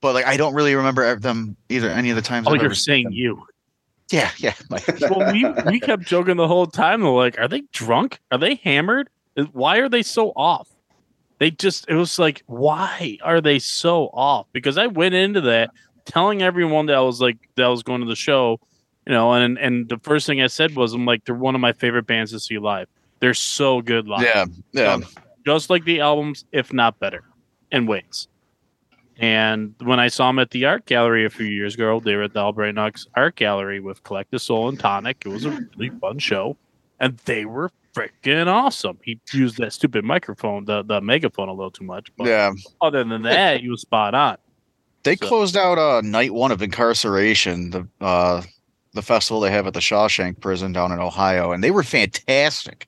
but 0.00 0.14
like 0.14 0.26
I 0.26 0.36
don't 0.36 0.54
really 0.54 0.74
remember 0.74 1.16
them 1.18 1.56
either. 1.68 1.90
Any 1.90 2.10
of 2.10 2.16
the 2.16 2.22
times. 2.22 2.46
Oh, 2.46 2.50
I've 2.50 2.56
you're 2.56 2.66
ever 2.66 2.74
saying 2.74 3.12
you. 3.12 3.46
Yeah, 4.10 4.30
yeah. 4.38 4.54
Well, 5.00 5.32
we 5.32 5.44
we 5.66 5.80
kept 5.80 6.02
joking 6.02 6.36
the 6.36 6.48
whole 6.48 6.66
time. 6.66 7.02
They're 7.02 7.10
like, 7.10 7.38
are 7.38 7.48
they 7.48 7.62
drunk? 7.72 8.18
Are 8.30 8.38
they 8.38 8.56
hammered? 8.56 9.08
Why 9.52 9.78
are 9.78 9.88
they 9.88 10.02
so 10.02 10.32
off? 10.36 10.68
They 11.38 11.50
just 11.50 11.88
it 11.88 11.94
was 11.94 12.18
like, 12.18 12.42
why 12.46 13.18
are 13.22 13.40
they 13.40 13.58
so 13.58 14.10
off? 14.12 14.46
Because 14.52 14.76
I 14.76 14.88
went 14.88 15.14
into 15.14 15.40
that 15.42 15.70
telling 16.04 16.42
everyone 16.42 16.86
that 16.86 16.96
I 16.96 17.00
was 17.00 17.20
like 17.20 17.38
that 17.54 17.64
I 17.64 17.68
was 17.68 17.82
going 17.82 18.00
to 18.00 18.06
the 18.06 18.16
show, 18.16 18.60
you 19.06 19.12
know, 19.12 19.32
and 19.32 19.58
and 19.58 19.88
the 19.88 19.98
first 19.98 20.26
thing 20.26 20.42
I 20.42 20.48
said 20.48 20.74
was 20.74 20.92
I'm 20.92 21.06
like, 21.06 21.24
they're 21.24 21.34
one 21.34 21.54
of 21.54 21.60
my 21.60 21.72
favorite 21.72 22.06
bands 22.06 22.32
to 22.32 22.40
see 22.40 22.58
live. 22.58 22.88
They're 23.20 23.34
so 23.34 23.80
good 23.80 24.08
live. 24.08 24.22
yeah, 24.22 24.46
yeah. 24.72 24.94
Um, 24.94 25.06
just 25.44 25.70
like 25.70 25.84
the 25.84 26.00
albums, 26.00 26.44
if 26.52 26.72
not 26.72 26.98
better, 26.98 27.24
in 27.72 27.86
ways. 27.86 28.28
And 29.18 29.74
when 29.82 30.00
I 30.00 30.08
saw 30.08 30.28
them 30.28 30.38
at 30.38 30.50
the 30.50 30.64
art 30.64 30.86
gallery 30.86 31.26
a 31.26 31.30
few 31.30 31.46
years 31.46 31.74
ago, 31.74 32.00
they 32.00 32.14
were 32.14 32.22
at 32.22 32.32
the 32.32 32.40
Albright 32.40 32.74
Knox 32.74 33.06
Art 33.14 33.36
Gallery 33.36 33.78
with 33.80 34.02
Collective 34.02 34.40
Soul 34.40 34.70
and 34.70 34.78
Tonic. 34.80 35.22
It 35.26 35.28
was 35.28 35.44
a 35.44 35.50
really 35.50 35.90
fun 36.00 36.18
show, 36.18 36.56
and 37.00 37.18
they 37.26 37.44
were 37.44 37.70
freaking 37.94 38.46
awesome. 38.46 38.98
He 39.04 39.20
used 39.32 39.58
that 39.58 39.72
stupid 39.74 40.04
microphone, 40.04 40.64
the 40.64 40.82
the 40.82 41.00
megaphone, 41.02 41.48
a 41.48 41.52
little 41.52 41.70
too 41.70 41.84
much. 41.84 42.10
But 42.16 42.28
yeah. 42.28 42.52
other 42.80 43.04
than 43.04 43.22
that, 43.22 43.60
he 43.60 43.68
was 43.68 43.82
spot 43.82 44.14
on. 44.14 44.38
They 45.02 45.16
So- 45.16 45.26
closed 45.26 45.56
out 45.56 45.76
uh 45.78 46.00
night 46.02 46.32
one 46.32 46.50
of 46.50 46.60
Inkcarceration, 46.60 47.72
the 47.72 47.88
uh 48.04 48.42
the 48.94 49.02
festival 49.02 49.40
they 49.40 49.50
have 49.50 49.66
at 49.66 49.74
the 49.74 49.80
Shawshank 49.80 50.40
prison 50.40 50.72
down 50.72 50.92
in 50.92 50.98
Ohio, 50.98 51.52
and 51.52 51.62
they 51.62 51.70
were 51.70 51.82
fantastic. 51.82 52.86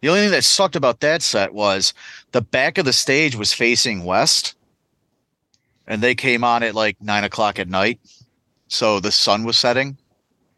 The 0.00 0.08
only 0.08 0.22
thing 0.22 0.30
that 0.30 0.44
sucked 0.44 0.76
about 0.76 1.00
that 1.00 1.22
set 1.22 1.52
was 1.52 1.92
the 2.32 2.42
back 2.42 2.78
of 2.78 2.84
the 2.84 2.92
stage 2.92 3.36
was 3.36 3.52
facing 3.52 4.04
west, 4.04 4.54
and 5.86 6.02
they 6.02 6.14
came 6.14 6.44
on 6.44 6.62
at 6.62 6.74
like 6.74 7.00
nine 7.00 7.24
o'clock 7.24 7.58
at 7.58 7.68
night, 7.68 8.00
so 8.68 9.00
the 9.00 9.10
sun 9.10 9.44
was 9.44 9.58
setting 9.58 9.96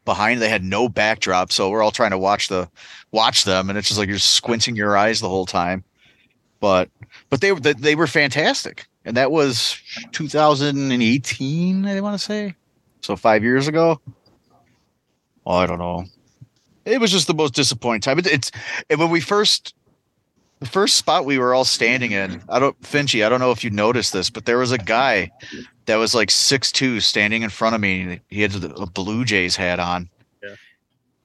behind. 0.04 0.42
They 0.42 0.48
had 0.48 0.64
no 0.64 0.88
backdrop, 0.88 1.52
so 1.52 1.70
we're 1.70 1.82
all 1.82 1.90
trying 1.90 2.10
to 2.10 2.18
watch 2.18 2.48
the 2.48 2.68
watch 3.12 3.44
them, 3.44 3.68
and 3.70 3.78
it's 3.78 3.88
just 3.88 3.98
like 3.98 4.08
you're 4.08 4.18
squinting 4.18 4.76
your 4.76 4.96
eyes 4.96 5.20
the 5.20 5.28
whole 5.28 5.46
time. 5.46 5.84
But 6.58 6.90
but 7.30 7.40
they 7.40 7.52
were 7.52 7.60
they, 7.60 7.94
were 7.94 8.06
fantastic, 8.06 8.86
and 9.04 9.16
that 9.16 9.30
was 9.30 9.80
2018, 10.12 11.86
I 11.86 12.00
want 12.00 12.18
to 12.18 12.24
say. 12.24 12.54
So 13.00 13.16
five 13.16 13.42
years 13.42 13.66
ago. 13.66 14.00
Oh, 15.46 15.56
I 15.56 15.66
don't 15.66 15.78
know. 15.78 16.04
It 16.84 17.00
was 17.00 17.10
just 17.10 17.26
the 17.26 17.34
most 17.34 17.54
disappointing 17.54 18.00
time. 18.00 18.18
It, 18.18 18.26
it's 18.26 18.50
and 18.88 18.98
when 18.98 19.10
we 19.10 19.20
first, 19.20 19.74
the 20.60 20.66
first 20.66 20.96
spot 20.96 21.24
we 21.24 21.38
were 21.38 21.54
all 21.54 21.64
standing 21.64 22.12
in. 22.12 22.42
I 22.48 22.58
don't, 22.58 22.80
Finchy. 22.82 23.24
I 23.24 23.28
don't 23.28 23.40
know 23.40 23.50
if 23.50 23.62
you 23.64 23.70
noticed 23.70 24.12
this, 24.12 24.30
but 24.30 24.46
there 24.46 24.58
was 24.58 24.72
a 24.72 24.78
guy 24.78 25.30
that 25.86 25.96
was 25.96 26.14
like 26.14 26.30
six 26.30 26.72
two 26.72 27.00
standing 27.00 27.42
in 27.42 27.50
front 27.50 27.74
of 27.74 27.80
me. 27.80 28.20
He 28.28 28.42
had 28.42 28.54
a 28.64 28.86
Blue 28.86 29.24
Jays 29.24 29.56
hat 29.56 29.78
on. 29.78 30.08
Yeah. 30.42 30.54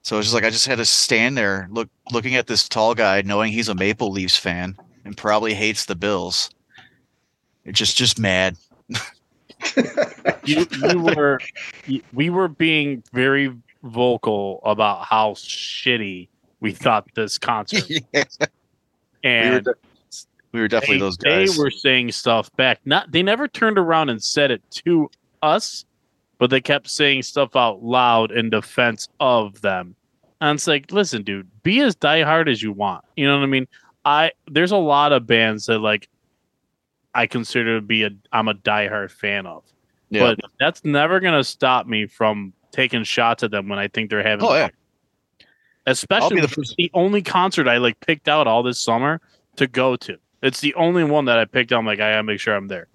So 0.04 0.18
it's 0.18 0.28
just 0.28 0.36
like 0.36 0.44
I 0.44 0.50
just 0.50 0.68
had 0.68 0.78
to 0.78 0.86
stand 0.86 1.38
there, 1.38 1.68
look, 1.72 1.90
looking 2.12 2.36
at 2.36 2.48
this 2.48 2.68
tall 2.70 2.94
guy, 2.94 3.22
knowing 3.22 3.52
he's 3.52 3.70
a 3.70 3.76
Maple 3.76 4.12
Leafs 4.12 4.38
fan 4.38 4.76
and 5.06 5.16
probably 5.16 5.54
hates 5.54 5.86
the 5.86 5.96
Bills. 5.96 6.50
It's 7.64 7.80
just, 7.80 7.96
just 7.98 8.20
mad. 8.20 8.58
You, 10.44 10.68
you 10.90 11.00
were, 11.00 11.40
you- 11.88 12.04
we 12.14 12.30
were 12.30 12.48
being 12.48 13.02
very 13.14 13.52
vocal 13.86 14.60
about 14.66 15.06
how 15.06 15.32
shitty 15.32 16.28
we 16.60 16.72
thought 16.72 17.08
this 17.16 17.38
concert, 17.38 17.86
we, 17.90 18.06
were 18.14 18.26
and 19.24 19.66
de- 19.66 19.74
we 20.52 20.60
were 20.62 20.68
definitely 20.68 20.98
they, 20.98 21.00
those 21.00 21.18
guys. 21.18 21.56
They 21.56 21.62
were 21.62 21.72
saying 21.72 22.12
stuff 22.12 22.54
back. 22.56 22.80
Not 22.86 23.12
they 23.12 23.24
never 23.24 23.48
turned 23.48 23.78
around 23.78 24.10
and 24.10 24.24
said 24.24 24.52
it 24.52 24.62
to 24.86 25.10
us, 25.42 25.86
but 26.38 26.50
they 26.50 26.62
kept 26.62 26.90
saying 26.90 27.24
stuff 27.24 27.56
out 27.56 27.84
loud 27.84 28.32
in 28.32 28.50
defense 28.50 29.08
of 29.20 29.62
them. 29.62 29.96
And 30.42 30.58
it's 30.58 30.68
like, 30.68 30.92
listen, 30.92 31.24
dude, 31.24 31.50
be 31.64 31.82
as 31.82 31.96
diehard 31.96 32.50
as 32.50 32.62
you 32.62 32.72
want. 32.72 33.06
You 33.16 33.28
know 33.28 33.38
what 33.38 33.44
I 33.44 33.48
mean? 33.48 33.68
I 34.04 34.32
there's 34.50 34.72
a 34.72 34.78
lot 34.78 35.12
of 35.12 35.26
bands 35.26 35.66
that 35.66 35.80
like 35.80 36.08
I 37.14 37.28
consider 37.28 37.78
to 37.78 37.82
be 37.82 38.04
a 38.04 38.12
I'm 38.32 38.48
a 38.48 38.54
diehard 38.54 39.12
fan 39.12 39.46
of. 39.46 39.64
yeah. 40.10 40.22
But 40.22 40.40
that's 40.60 40.84
never 40.84 41.20
gonna 41.20 41.44
stop 41.44 41.88
me 41.88 42.06
from 42.06 42.54
taking 42.76 43.04
shots 43.04 43.42
at 43.44 43.52
them 43.52 43.70
when 43.70 43.80
I 43.80 43.88
think 43.88 44.10
they're 44.10 44.22
having 44.22 44.46
Oh, 44.46 44.54
yeah. 44.54 44.68
especially 45.88 46.42
the 46.42 46.48
the, 46.48 46.62
it's 46.62 46.76
the 46.78 46.92
only 46.94 47.22
concert 47.22 47.68
I 47.68 47.78
like 47.78 48.00
picked 48.02 48.28
out 48.28 48.48
all 48.48 48.64
this 48.64 48.80
summer 48.80 49.22
to 49.56 49.68
go 49.68 49.96
to. 49.98 50.18
It's 50.42 50.60
the 50.62 50.74
only 50.76 51.04
one 51.04 51.26
that 51.26 51.38
I 51.40 51.46
picked 51.46 51.72
out. 51.72 51.80
I'm 51.80 51.86
like, 51.86 52.00
I 52.00 52.12
gotta 52.12 52.24
make 52.24 52.40
sure 52.40 52.56
I'm 52.56 52.68
there. 52.68 52.88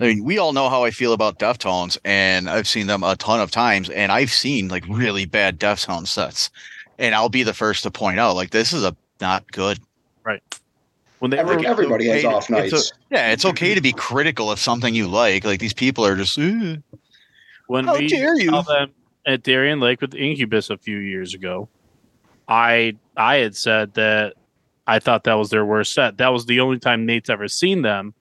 I 0.00 0.04
mean, 0.04 0.22
we 0.24 0.38
all 0.38 0.52
know 0.52 0.68
how 0.68 0.84
I 0.84 0.92
feel 0.92 1.12
about 1.12 1.40
Deftones, 1.40 1.98
and 2.04 2.48
I've 2.48 2.68
seen 2.68 2.86
them 2.86 3.02
a 3.02 3.16
ton 3.16 3.40
of 3.40 3.50
times, 3.50 3.90
and 3.90 4.12
I've 4.12 4.30
seen 4.30 4.68
like 4.68 4.84
really 4.88 5.24
bad 5.24 5.58
Deftones 5.58 6.08
sets, 6.08 6.50
and 6.98 7.14
I'll 7.14 7.28
be 7.28 7.42
the 7.42 7.54
first 7.54 7.82
to 7.82 7.90
point 7.90 8.20
out 8.20 8.36
like 8.36 8.50
this 8.50 8.72
is 8.72 8.84
a 8.84 8.94
not 9.20 9.50
good. 9.50 9.78
Right. 10.22 10.42
When 11.18 11.32
they 11.32 11.38
Every- 11.38 11.56
were, 11.56 11.66
everybody 11.66 12.06
has 12.08 12.24
okay 12.24 12.30
to- 12.30 12.36
off 12.36 12.42
it's 12.42 12.72
a- 12.72 12.76
nights. 12.76 12.92
yeah, 13.10 13.32
it's 13.32 13.44
okay 13.44 13.74
to 13.74 13.80
be 13.80 13.92
critical 13.92 14.52
of 14.52 14.60
something 14.60 14.94
you 14.94 15.08
like. 15.08 15.44
Like 15.44 15.58
these 15.58 15.74
people 15.74 16.06
are 16.06 16.14
just, 16.14 16.38
"Eh, 16.38 16.76
when 17.68 17.84
how 17.84 17.96
we 17.96 18.08
dare 18.08 18.38
you? 18.38 18.50
saw 18.50 18.62
them 18.62 18.90
at 19.26 19.42
Darien 19.42 19.78
Lake 19.78 20.00
with 20.00 20.14
Incubus 20.14 20.70
a 20.70 20.76
few 20.76 20.98
years 20.98 21.34
ago, 21.34 21.68
I 22.48 22.96
I 23.16 23.36
had 23.36 23.54
said 23.54 23.94
that 23.94 24.34
I 24.86 24.98
thought 24.98 25.24
that 25.24 25.34
was 25.34 25.50
their 25.50 25.64
worst 25.64 25.94
set. 25.94 26.16
That 26.16 26.28
was 26.28 26.46
the 26.46 26.60
only 26.60 26.78
time 26.78 27.06
Nate's 27.06 27.30
ever 27.30 27.46
seen 27.46 27.82
them, 27.82 28.14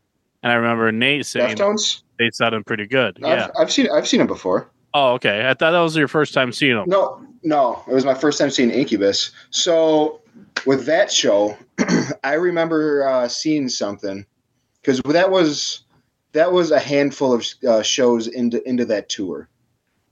and 0.43 0.51
I 0.51 0.55
remember 0.55 0.91
Nate 0.91 1.25
saying 1.25 1.55
Deftones. 1.55 2.03
they 2.19 2.29
sounded 2.31 2.65
pretty 2.65 2.85
good. 2.85 3.17
Yeah. 3.21 3.45
I've, 3.45 3.51
I've 3.61 3.71
seen 3.71 3.87
I've 3.91 4.07
seen 4.07 4.19
them 4.19 4.27
before. 4.27 4.69
Oh, 4.93 5.13
okay. 5.13 5.47
I 5.47 5.53
thought 5.53 5.71
that 5.71 5.79
was 5.79 5.95
your 5.95 6.07
first 6.07 6.33
time 6.33 6.51
seeing 6.51 6.75
them. 6.75 6.85
No, 6.87 7.21
no, 7.43 7.83
it 7.87 7.93
was 7.93 8.05
my 8.05 8.13
first 8.13 8.39
time 8.39 8.49
seeing 8.49 8.71
Incubus. 8.71 9.31
So 9.49 10.21
with 10.65 10.85
that 10.85 11.11
show, 11.11 11.57
I 12.23 12.33
remember 12.33 13.07
uh, 13.07 13.27
seeing 13.27 13.69
something 13.69 14.25
because 14.81 15.01
that 15.01 15.29
was 15.29 15.83
that 16.37 16.51
was 16.51 16.69
a 16.69 16.79
handful 16.79 17.33
of 17.33 17.45
uh, 17.67 17.81
shows 17.81 18.27
into 18.27 18.61
into 18.69 18.85
that 18.85 19.09
tour 19.09 19.49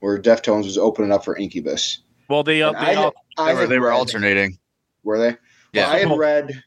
where 0.00 0.20
Deftones 0.20 0.64
was 0.64 0.76
opening 0.76 1.12
up 1.12 1.24
for 1.24 1.36
Incubus. 1.36 2.00
Well, 2.28 2.42
they, 2.42 2.62
uh, 2.62 2.72
they 2.72 2.78
I, 2.78 2.94
all, 2.96 3.14
I 3.38 3.54
they 3.54 3.60
were, 3.60 3.66
they 3.68 3.78
were 3.78 3.88
read- 3.88 3.96
alternating. 3.96 4.58
Were 5.04 5.18
they? 5.18 5.36
Yeah. 5.72 5.86
Well, 5.86 5.92
I 5.92 5.98
had 6.00 6.18
read 6.18 6.62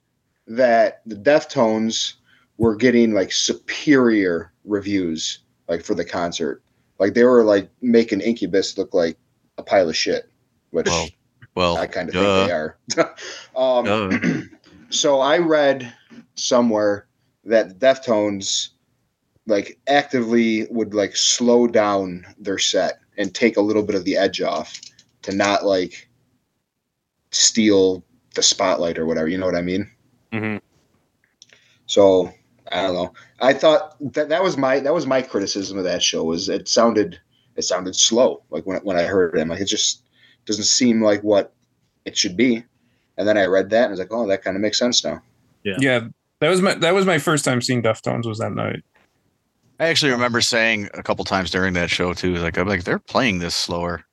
that 0.47 1.01
the 1.05 1.15
Deftones 1.15 2.13
were 2.57 2.75
getting 2.75 3.13
like 3.13 3.33
superior 3.33 4.53
reviews, 4.63 5.39
like 5.67 5.83
for 5.83 5.93
the 5.93 6.05
concert. 6.05 6.63
Like 6.97 7.13
they 7.13 7.25
were 7.25 7.43
like 7.43 7.69
making 7.81 8.21
Incubus 8.21 8.77
look 8.77 8.93
like 8.93 9.17
a 9.57 9.63
pile 9.63 9.89
of 9.89 9.95
shit, 9.95 10.29
which 10.71 10.87
Well, 10.87 11.09
well, 11.55 11.77
I 11.77 11.85
kind 11.87 12.07
of 12.07 12.15
duh. 12.15 12.47
think 12.47 12.47
they 12.95 13.03
are. 13.03 13.15
um, 13.57 14.49
so 14.89 15.19
I 15.19 15.37
read 15.37 15.93
somewhere 16.35 17.07
that 17.43 17.67
the 17.67 17.85
Deftones 17.85 18.69
like 19.49 19.79
actively 19.87 20.67
would 20.69 20.93
like 20.93 21.15
slow 21.15 21.67
down 21.67 22.25
their 22.37 22.57
set 22.57 22.99
and 23.17 23.33
take 23.33 23.57
a 23.57 23.61
little 23.61 23.83
bit 23.83 23.95
of 23.95 24.05
the 24.05 24.15
edge 24.15 24.41
off 24.41 24.79
to 25.23 25.33
not 25.33 25.65
like 25.65 26.09
steal 27.31 28.03
the 28.35 28.43
spotlight 28.43 28.97
or 28.97 29.05
whatever. 29.05 29.27
You 29.27 29.37
know 29.37 29.45
what 29.45 29.55
I 29.55 29.61
mean? 29.61 29.89
Mhm. 30.31 30.61
So 31.87 32.31
I 32.71 32.83
don't 32.83 32.93
know. 32.93 33.13
I 33.41 33.53
thought 33.53 33.95
that 34.13 34.29
that 34.29 34.43
was 34.43 34.57
my 34.57 34.79
that 34.79 34.93
was 34.93 35.05
my 35.05 35.21
criticism 35.21 35.77
of 35.77 35.83
that 35.83 36.03
show 36.03 36.23
was 36.23 36.49
it 36.49 36.67
sounded 36.67 37.19
it 37.55 37.63
sounded 37.63 37.95
slow 37.95 38.43
like 38.51 38.65
when 38.65 38.79
when 38.83 38.97
I 38.97 39.03
heard 39.03 39.35
it. 39.35 39.41
I'm 39.41 39.49
like 39.49 39.61
it 39.61 39.65
just 39.65 40.03
doesn't 40.45 40.65
seem 40.65 41.03
like 41.03 41.21
what 41.21 41.53
it 42.05 42.17
should 42.17 42.37
be. 42.37 42.63
And 43.17 43.27
then 43.27 43.37
I 43.37 43.45
read 43.45 43.69
that 43.71 43.83
and 43.83 43.87
I 43.87 43.91
was 43.91 43.99
like, 43.99 44.13
oh, 44.13 44.27
that 44.27 44.43
kind 44.43 44.55
of 44.55 44.61
makes 44.61 44.79
sense 44.79 45.03
now. 45.03 45.21
Yeah. 45.63 45.75
Yeah, 45.79 46.07
that 46.39 46.49
was 46.49 46.61
my 46.61 46.75
that 46.75 46.93
was 46.93 47.05
my 47.05 47.17
first 47.17 47.43
time 47.43 47.61
seeing 47.61 47.83
Deftones 47.83 48.25
was 48.25 48.39
that 48.39 48.53
night. 48.53 48.83
I 49.79 49.87
actually 49.87 50.11
remember 50.11 50.41
saying 50.41 50.89
a 50.93 51.01
couple 51.03 51.23
times 51.25 51.51
during 51.51 51.73
that 51.73 51.89
show 51.89 52.13
too, 52.13 52.35
like 52.35 52.57
I'm 52.57 52.67
like 52.67 52.83
they're 52.83 52.99
playing 52.99 53.39
this 53.39 53.55
slower. 53.55 54.03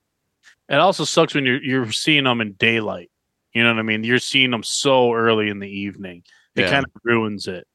it 0.69 0.77
also 0.77 1.05
sucks 1.05 1.35
when 1.35 1.45
you're 1.45 1.63
you're 1.63 1.91
seeing 1.93 2.25
them 2.25 2.41
in 2.41 2.53
daylight. 2.53 3.11
You 3.53 3.63
know 3.65 3.71
what 3.73 3.79
I 3.79 3.83
mean? 3.83 4.05
You're 4.05 4.19
seeing 4.19 4.51
them 4.51 4.63
so 4.63 5.13
early 5.15 5.49
in 5.49 5.59
the 5.59 5.69
evening. 5.69 6.23
It 6.55 6.63
Yeah. 6.63 6.71
kind 6.71 6.85
of 6.85 6.91
ruins 7.05 7.49
it. 7.49 7.67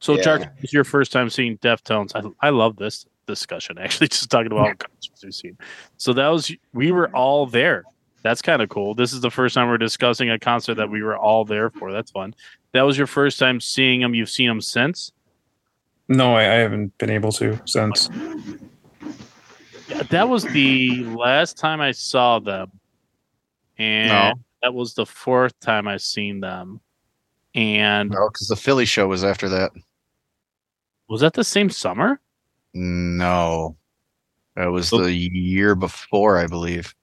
So, 0.00 0.16
Yeah. 0.16 0.22
Charles, 0.22 0.44
it's 0.62 0.72
your 0.72 0.84
first 0.84 1.12
time 1.12 1.28
seeing 1.28 1.58
Deftones. 1.58 2.12
I, 2.14 2.46
I 2.46 2.50
love 2.50 2.76
this 2.76 3.04
discussion, 3.26 3.76
actually, 3.80 4.08
just 4.08 4.30
talking 4.30 4.50
about 4.52 4.78
concerts 4.78 5.22
we've 5.22 5.34
seen. 5.34 5.58
So, 5.98 6.12
that 6.14 6.28
was, 6.28 6.50
we 6.72 6.90
were 6.92 7.08
all 7.14 7.44
there. 7.46 7.84
That's 8.22 8.40
kind 8.42 8.62
of 8.62 8.68
cool. 8.70 8.94
This 8.94 9.12
is 9.12 9.20
the 9.20 9.30
first 9.30 9.54
time 9.54 9.68
we're 9.68 9.78
discussing 9.78 10.30
a 10.30 10.38
concert 10.38 10.74
that 10.76 10.90
we 10.90 11.02
were 11.02 11.16
all 11.18 11.44
there 11.44 11.68
for. 11.70 11.92
That's 11.92 12.10
fun. 12.10 12.34
That 12.72 12.82
was 12.82 12.96
your 12.96 13.06
first 13.06 13.38
time 13.38 13.60
seeing 13.60 14.00
them. 14.00 14.14
You've 14.14 14.30
seen 14.30 14.48
them 14.48 14.60
since? 14.62 15.12
No, 16.10 16.34
I, 16.34 16.40
I 16.42 16.54
haven't 16.56 16.96
been 16.98 17.08
able 17.10 17.30
to 17.32 17.58
since. 17.66 18.08
Yeah, 19.88 20.02
that 20.10 20.28
was 20.28 20.44
the 20.44 21.04
last 21.04 21.56
time 21.56 21.80
I 21.80 21.92
saw 21.92 22.38
them. 22.40 22.70
And 23.78 24.08
No. 24.08 24.34
that 24.62 24.74
was 24.74 24.94
the 24.94 25.06
fourth 25.06 25.58
time 25.60 25.86
I've 25.88 26.02
seen 26.02 26.40
them. 26.40 26.80
And 27.54 28.10
No, 28.10 28.28
because 28.28 28.48
the 28.48 28.56
Philly 28.56 28.84
show 28.86 29.06
was 29.08 29.22
after 29.24 29.48
that. 29.50 29.70
was 31.08 31.20
that 31.22 31.32
the 31.34 31.44
same 31.44 31.70
summer? 31.70 32.20
No, 32.74 33.76
That 34.56 34.66
was 34.66 34.90
the 34.90 35.12
year 35.12 35.74
before, 35.76 36.38
I 36.38 36.46
believe. 36.46 36.94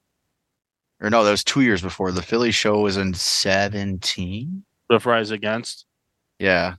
Or 1.00 1.08
no, 1.10 1.24
that 1.24 1.30
was 1.30 1.44
two 1.44 1.60
years 1.62 1.80
before. 1.82 2.12
The 2.12 2.22
Philly 2.22 2.50
show 2.50 2.80
was 2.80 2.96
in 2.98 3.14
17. 3.14 4.64
The 4.90 4.98
Rise 4.98 5.30
Against 5.30 5.86
Yeah. 6.38 6.76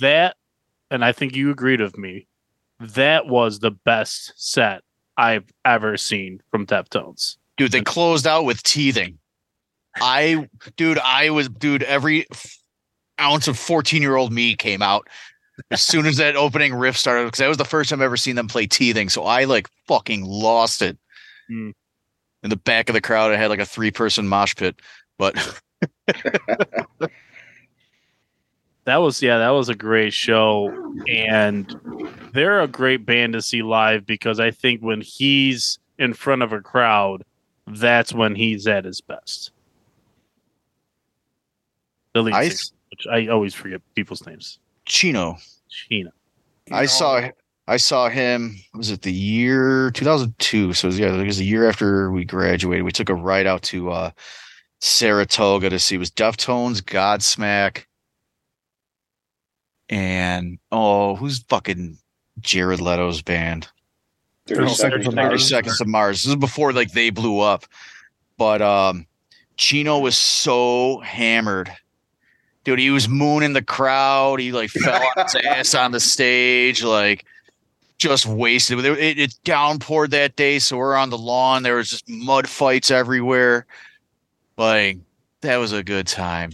that, 0.00 0.36
and 0.90 1.04
I 1.04 1.12
think 1.12 1.36
you 1.36 1.50
agreed 1.50 1.80
with 1.80 1.96
me. 1.96 2.26
That 2.80 3.26
was 3.26 3.60
the 3.60 3.70
best 3.70 4.32
set 4.36 4.82
I've 5.16 5.44
ever 5.64 5.96
seen 5.96 6.40
from 6.50 6.66
Deftones. 6.66 7.36
Dude, 7.56 7.72
they 7.72 7.82
closed 7.82 8.26
out 8.26 8.44
with 8.44 8.62
teething. 8.62 9.18
I, 10.00 10.48
dude, 10.76 10.98
I 10.98 11.30
was, 11.30 11.48
dude, 11.48 11.82
every 11.82 12.26
ounce 13.20 13.48
of 13.48 13.58
14 13.58 14.00
year 14.00 14.16
old 14.16 14.32
me 14.32 14.54
came 14.54 14.82
out 14.82 15.06
as 15.70 15.82
soon 15.82 16.06
as 16.06 16.16
that 16.16 16.36
opening 16.36 16.74
riff 16.74 16.96
started 16.96 17.26
because 17.26 17.38
that 17.38 17.48
was 17.48 17.58
the 17.58 17.64
first 17.64 17.90
time 17.90 18.00
I've 18.00 18.06
ever 18.06 18.16
seen 18.16 18.36
them 18.36 18.48
play 18.48 18.66
teething. 18.66 19.08
So 19.08 19.24
I 19.24 19.44
like 19.44 19.68
fucking 19.86 20.24
lost 20.24 20.80
it. 20.80 20.98
Hmm. 21.48 21.70
In 22.42 22.48
the 22.48 22.56
back 22.56 22.88
of 22.88 22.94
the 22.94 23.02
crowd, 23.02 23.32
I 23.32 23.36
had 23.36 23.50
like 23.50 23.60
a 23.60 23.66
three 23.66 23.90
person 23.90 24.26
mosh 24.26 24.54
pit, 24.56 24.80
but 25.18 25.34
That 28.90 29.02
was 29.02 29.22
yeah, 29.22 29.38
that 29.38 29.50
was 29.50 29.68
a 29.68 29.74
great 29.76 30.12
show, 30.12 30.68
and 31.08 31.72
they're 32.32 32.60
a 32.60 32.66
great 32.66 33.06
band 33.06 33.34
to 33.34 33.40
see 33.40 33.62
live 33.62 34.04
because 34.04 34.40
I 34.40 34.50
think 34.50 34.80
when 34.80 35.00
he's 35.00 35.78
in 36.00 36.12
front 36.12 36.42
of 36.42 36.52
a 36.52 36.60
crowd, 36.60 37.22
that's 37.68 38.12
when 38.12 38.34
he's 38.34 38.66
at 38.66 38.84
his 38.84 39.00
best. 39.00 39.52
The 42.14 42.22
lead 42.22 42.34
I 42.34 42.48
singer, 42.48 42.76
which 42.90 43.06
I 43.06 43.28
always 43.28 43.54
forget 43.54 43.80
people's 43.94 44.26
names. 44.26 44.58
Chino, 44.86 45.38
Sheena. 45.70 46.10
I 46.72 46.86
saw 46.86 47.28
I 47.68 47.76
saw 47.76 48.08
him 48.08 48.56
was 48.74 48.90
it 48.90 49.02
the 49.02 49.12
year 49.12 49.92
2002 49.92 50.72
so 50.72 50.86
it 50.86 50.88
was, 50.88 50.98
yeah 50.98 51.14
it 51.14 51.24
was 51.24 51.38
a 51.38 51.44
year 51.44 51.68
after 51.68 52.10
we 52.10 52.24
graduated 52.24 52.84
we 52.84 52.90
took 52.90 53.08
a 53.08 53.14
ride 53.14 53.46
out 53.46 53.62
to 53.62 53.92
uh 53.92 54.10
Saratoga 54.80 55.70
to 55.70 55.78
see 55.78 55.94
it 55.94 55.98
was 55.98 56.10
Deftones 56.10 56.82
Godsmack 56.82 57.84
and 59.90 60.58
oh 60.72 61.16
who's 61.16 61.42
fucking 61.48 61.98
Jared 62.38 62.80
Leto's 62.80 63.20
band? 63.20 63.68
30 64.46 64.60
30 64.60 64.74
seconds 64.74 64.78
seconds 64.78 65.04
to 65.04 65.08
of 65.10 65.14
30 65.14 65.28
Mars. 65.28 65.48
seconds 65.48 65.78
to 65.78 65.84
Mars. 65.84 66.22
This 66.22 66.30
is 66.30 66.36
before 66.36 66.72
like 66.72 66.92
they 66.92 67.10
blew 67.10 67.40
up. 67.40 67.66
But 68.38 68.62
um 68.62 69.06
Chino 69.56 69.98
was 69.98 70.16
so 70.16 71.00
hammered. 71.00 71.70
Dude 72.64 72.78
he 72.78 72.90
was 72.90 73.08
mooning 73.08 73.52
the 73.52 73.62
crowd. 73.62 74.40
He 74.40 74.52
like 74.52 74.70
fell 74.70 75.02
on 75.16 75.24
his 75.24 75.34
ass 75.44 75.74
on 75.74 75.90
the 75.92 76.00
stage 76.00 76.82
like 76.82 77.26
just 77.98 78.24
wasted. 78.24 78.78
It, 78.78 78.98
it, 78.98 79.18
it 79.18 79.34
downpoured 79.44 80.10
that 80.10 80.36
day 80.36 80.58
so 80.60 80.76
we're 80.78 80.96
on 80.96 81.10
the 81.10 81.18
lawn. 81.18 81.64
There 81.64 81.76
was 81.76 81.90
just 81.90 82.08
mud 82.08 82.48
fights 82.48 82.90
everywhere. 82.90 83.66
Like 84.56 84.98
that 85.40 85.56
was 85.56 85.72
a 85.72 85.82
good 85.82 86.06
time 86.06 86.52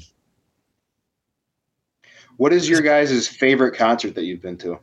What 2.36 2.52
is 2.52 2.68
your 2.68 2.82
guys' 2.82 3.26
favorite 3.28 3.76
concert 3.76 4.14
that 4.14 4.24
you've 4.24 4.42
been 4.42 4.58
to? 4.58 4.78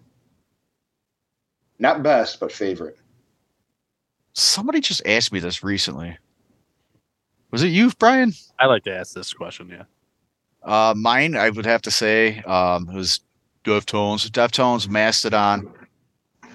Not 1.80 2.04
best, 2.04 2.40
but 2.40 2.52
favorite. 2.52 2.98
somebody 4.36 4.80
just 4.82 5.02
asked 5.06 5.32
me 5.32 5.40
this 5.40 5.64
recently 5.64 6.18
was 7.52 7.62
it 7.62 7.68
you 7.68 7.92
brian 8.00 8.34
I 8.60 8.66
like 8.66 8.84
to 8.86 8.96
ask 8.96 9.14
this 9.14 9.32
question. 9.32 9.70
Yeah, 9.70 9.84
Uh, 10.64 10.96
mine, 10.98 11.36
I 11.36 11.52
would 11.52 11.66
have 11.68 11.84
to 11.84 11.92
say, 11.92 12.40
um, 12.40 12.88
was 12.92 13.20
Deftones, 13.64 14.28
Deftones, 14.30 14.88
Mastodon, 14.90 15.72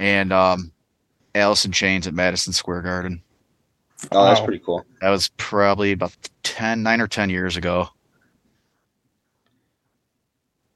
and 0.00 0.32
um, 0.32 0.72
Alice 1.36 1.64
in 1.64 1.70
Chains 1.72 2.06
at 2.08 2.14
Madison 2.14 2.52
Square 2.52 2.82
Garden. 2.82 3.22
Oh, 4.10 4.24
that's 4.24 4.40
Wow. 4.40 4.46
pretty 4.46 4.62
cool. 4.64 4.84
That 5.00 5.10
was 5.10 5.28
probably 5.36 5.92
about 5.92 6.16
10, 6.42 6.82
9 6.82 7.00
or 7.00 7.06
10 7.06 7.30
years 7.30 7.56
ago. 7.56 7.88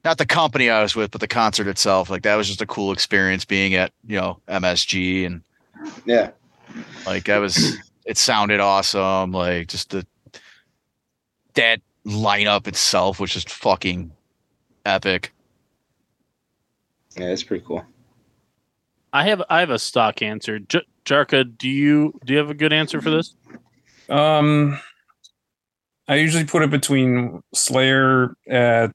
Not 0.03 0.17
the 0.17 0.25
company 0.25 0.69
I 0.69 0.81
was 0.81 0.95
with, 0.95 1.11
but 1.11 1.21
the 1.21 1.27
concert 1.27 1.67
itself. 1.67 2.09
Like, 2.09 2.23
that 2.23 2.35
was 2.35 2.47
just 2.47 2.61
a 2.61 2.65
cool 2.65 2.91
experience 2.91 3.45
being 3.45 3.73
at, 3.73 3.91
you 4.05 4.17
know, 4.19 4.39
MSG. 4.47 5.25
And, 5.25 5.41
Yeah. 6.05 6.31
like, 7.05 7.29
I 7.29 7.39
was, 7.39 7.77
it 8.05 8.17
sounded 8.17 8.59
awesome. 8.59 9.31
Like, 9.31 9.67
just 9.69 9.91
the, 9.91 10.05
that 11.53 11.79
lineup 12.05 12.67
itself 12.67 13.19
was 13.19 13.31
just 13.31 13.49
fucking 13.49 14.11
epic. 14.85 15.33
Yeah, 17.15 17.27
that's 17.27 17.43
pretty 17.43 17.63
cool. 17.65 17.83
I 19.13 19.25
have 19.27 19.43
I 19.47 19.59
have 19.59 19.69
a 19.69 19.77
stock 19.77 20.23
answer. 20.23 20.57
J- 20.57 20.87
Jarka, 21.05 21.45
do 21.57 21.69
you 21.69 22.19
do 22.25 22.33
you 22.33 22.39
have 22.39 22.49
a 22.49 22.55
good 22.55 22.73
answer 22.73 22.99
for 22.99 23.11
this? 23.11 23.35
Um, 24.09 24.79
I 26.07 26.15
usually 26.15 26.45
put 26.45 26.63
it 26.63 26.71
between 26.71 27.43
Slayer 27.53 28.35
at 28.49 28.91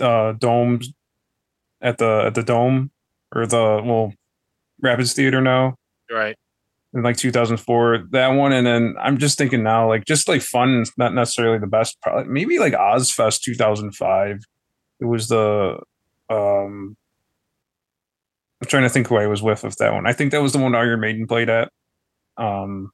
uh 0.00 0.32
domes 0.32 0.92
at 1.80 1.98
the 1.98 2.24
at 2.26 2.34
the 2.34 2.42
dome 2.42 2.90
or 3.34 3.46
the 3.46 3.82
well 3.84 4.12
Rapids 4.82 5.12
Theater 5.12 5.40
now. 5.40 5.76
Right. 6.10 6.36
in 6.94 7.02
like 7.02 7.18
2004 7.18 8.04
that 8.12 8.28
one 8.28 8.52
and 8.52 8.66
then 8.66 8.94
I'm 8.98 9.18
just 9.18 9.36
thinking 9.36 9.62
now 9.62 9.86
like 9.88 10.06
just 10.06 10.26
like 10.26 10.40
fun 10.40 10.84
not 10.96 11.12
necessarily 11.12 11.58
the 11.58 11.66
best 11.66 12.00
probably 12.00 12.32
maybe 12.32 12.58
like 12.58 12.72
Ozzfest 12.72 13.42
2005 13.42 14.40
it 15.00 15.04
was 15.04 15.28
the 15.28 15.78
um 16.30 16.96
I'm 18.60 18.68
trying 18.68 18.84
to 18.84 18.88
think 18.88 19.06
who 19.08 19.16
I 19.16 19.26
was 19.26 19.42
with 19.42 19.62
with 19.62 19.76
that 19.76 19.92
one. 19.92 20.06
I 20.06 20.12
think 20.12 20.32
that 20.32 20.42
was 20.42 20.52
the 20.52 20.58
one 20.58 20.74
Iron 20.74 21.00
Maiden 21.00 21.26
played 21.26 21.48
at. 21.50 21.70
Um 22.38 22.90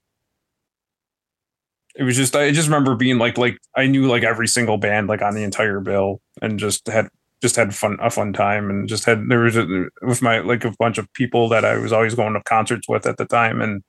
it 1.94 2.02
was 2.02 2.16
just 2.16 2.35
I 2.35 2.50
just 2.50 2.68
remember 2.68 2.96
being 2.96 3.18
like 3.18 3.38
like 3.38 3.59
I 3.76 3.87
knew 3.87 4.07
like 4.07 4.24
every 4.24 4.48
single 4.48 4.78
band 4.78 5.09
like 5.09 5.22
on 5.22 5.35
the 5.35 5.44
entire 5.44 5.80
bill 5.80 6.20
and 6.42 6.59
just 6.59 6.87
had 6.88 7.09
just 7.40 7.57
had 7.57 7.74
fun 7.74 7.98
a 8.00 8.11
fun 8.11 8.33
time 8.33 8.70
and 8.70 8.88
just 8.88 9.04
had 9.04 9.28
there 9.28 9.40
was 9.40 9.57
a, 9.57 9.87
with 10.02 10.22
my 10.22 10.40
like 10.40 10.64
a 10.64 10.74
bunch 10.78 10.98
of 10.98 11.12
people 11.12 11.48
that 11.50 11.64
I 11.64 11.76
was 11.76 11.92
always 11.92 12.14
going 12.14 12.35
to 12.35 12.42
concerts 12.42 12.88
with 12.88 13.07
at 13.07 13.16
the 13.16 13.26
time 13.26 13.61
and 13.61 13.83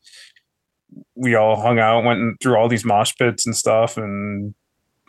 we 1.15 1.35
all 1.35 1.59
hung 1.59 1.79
out 1.79 2.03
went 2.03 2.39
through 2.41 2.55
all 2.55 2.67
these 2.67 2.85
mosh 2.85 3.13
pits 3.17 3.45
and 3.45 3.55
stuff 3.55 3.97
and 3.97 4.53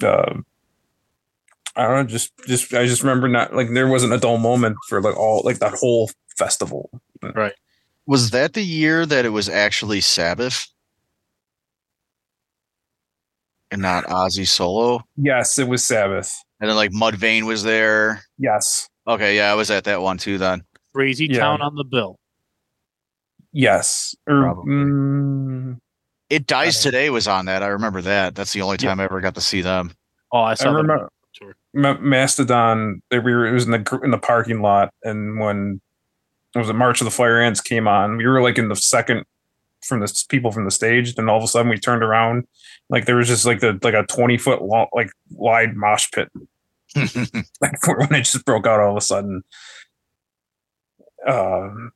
uh 0.02 0.34
I 1.74 1.82
don't 1.82 1.96
know 1.96 2.04
just 2.04 2.32
just 2.46 2.72
I 2.72 2.86
just 2.86 3.02
remember 3.02 3.28
not 3.28 3.54
like 3.54 3.70
there 3.70 3.88
wasn't 3.88 4.14
a 4.14 4.18
dull 4.18 4.38
moment 4.38 4.76
for 4.88 5.02
like 5.02 5.16
all 5.16 5.42
like 5.44 5.58
that 5.58 5.74
whole 5.74 6.10
festival 6.38 6.88
right 7.34 7.54
Was 8.06 8.30
that 8.30 8.54
the 8.54 8.64
year 8.64 9.04
that 9.04 9.24
it 9.24 9.30
was 9.30 9.48
actually 9.48 10.00
Sabbath? 10.00 10.68
And 13.76 13.82
not 13.82 14.04
Ozzy 14.04 14.48
solo? 14.48 15.02
yes 15.18 15.58
it 15.58 15.68
was 15.68 15.84
Sabbath 15.84 16.34
And 16.60 16.70
then 16.70 16.76
like 16.76 16.92
Mudvayne 16.92 17.42
was 17.44 17.62
there. 17.62 18.22
yes 18.38 18.88
Okay, 19.06 19.36
yeah, 19.36 19.52
I 19.52 19.54
was 19.54 19.70
at 19.70 19.84
that 19.84 20.00
one 20.00 20.16
too 20.18 20.38
then. 20.38 20.62
Crazy 20.94 21.26
Yeah. 21.30 21.40
town 21.40 21.60
on 21.60 21.74
the 21.76 21.84
bill. 21.84 22.16
yes 23.52 24.14
or 24.26 24.64
mm, 24.66 25.76
It 26.30 26.46
Dies 26.46 26.80
Today 26.82 27.10
was 27.10 27.28
on 27.28 27.44
that. 27.46 27.62
I 27.62 27.66
remember 27.68 28.00
that. 28.02 28.34
That's 28.34 28.52
the 28.54 28.62
only 28.62 28.78
Yeah. 28.80 28.88
time 28.88 29.00
I 29.00 29.04
ever 29.04 29.20
got 29.20 29.34
to 29.34 29.40
see 29.42 29.60
them. 29.60 29.92
Oh, 30.32 30.40
I 30.40 30.54
saw 30.54 30.64
I 30.64 30.66
them 30.68 30.76
on 30.76 30.82
remember. 30.82 31.10
Ma- 31.74 31.98
Mastodon. 32.00 33.02
They 33.10 33.18
we 33.18 33.34
were 33.34 33.46
it 33.46 33.52
was 33.52 33.66
in 33.66 33.72
the 33.72 34.00
in 34.02 34.10
the 34.10 34.18
parking 34.18 34.62
lot, 34.62 34.88
and 35.04 35.38
when 35.38 35.80
it 36.54 36.58
was 36.58 36.70
a 36.70 36.72
March 36.74 37.02
of 37.02 37.04
the 37.04 37.10
Fire 37.10 37.40
Ants 37.42 37.60
came 37.60 37.86
on, 37.86 38.16
we 38.16 38.26
were 38.26 38.40
like 38.42 38.56
in 38.56 38.68
the 38.70 38.74
second 38.76 39.24
from 39.86 40.00
the 40.00 40.24
people 40.28 40.52
from 40.52 40.64
the 40.64 40.70
stage. 40.70 41.14
Then 41.14 41.28
all 41.28 41.38
of 41.38 41.44
a 41.44 41.48
sudden 41.48 41.70
we 41.70 41.78
turned 41.78 42.02
around, 42.02 42.46
like 42.90 43.06
there 43.06 43.16
was 43.16 43.28
just 43.28 43.46
like 43.46 43.60
the 43.60 43.78
like 43.82 43.94
a 43.94 44.04
twenty 44.04 44.38
foot 44.38 44.62
long 44.62 44.88
like 44.92 45.10
wide 45.30 45.76
mosh 45.76 46.10
pit 46.10 46.30
like 47.60 47.86
when 47.86 48.14
it 48.14 48.22
just 48.22 48.44
broke 48.44 48.66
out 48.66 48.80
all 48.80 48.92
of 48.92 48.96
a 48.96 49.00
sudden. 49.00 49.42
Um, 51.26 51.92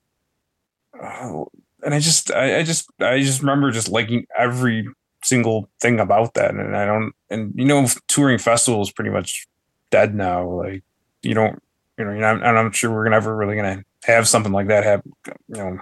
oh, 1.00 1.48
and 1.82 1.94
I 1.94 2.00
just, 2.00 2.30
I, 2.32 2.58
I 2.58 2.62
just, 2.62 2.90
I 3.00 3.20
just 3.20 3.40
remember 3.40 3.70
just 3.70 3.88
liking 3.88 4.26
every 4.36 4.88
single 5.22 5.68
thing 5.80 6.00
about 6.00 6.34
that, 6.34 6.50
and 6.50 6.76
I 6.76 6.84
don't, 6.84 7.12
and 7.30 7.52
you 7.54 7.64
know, 7.64 7.86
touring 8.08 8.38
festivals 8.38 8.88
is 8.88 8.92
pretty 8.92 9.10
much 9.10 9.46
dead 9.90 10.14
now. 10.14 10.48
Like, 10.48 10.82
you 11.22 11.34
don't, 11.34 11.62
you 11.98 12.04
know, 12.04 12.10
you're 12.10 12.20
not, 12.20 12.44
and 12.44 12.58
I'm 12.58 12.72
sure 12.72 12.90
we're 12.90 13.08
never 13.08 13.34
really 13.36 13.56
gonna 13.56 13.84
have 14.04 14.28
something 14.28 14.52
like 14.52 14.68
that 14.68 14.84
happen, 14.84 15.12
you 15.26 15.56
know, 15.56 15.78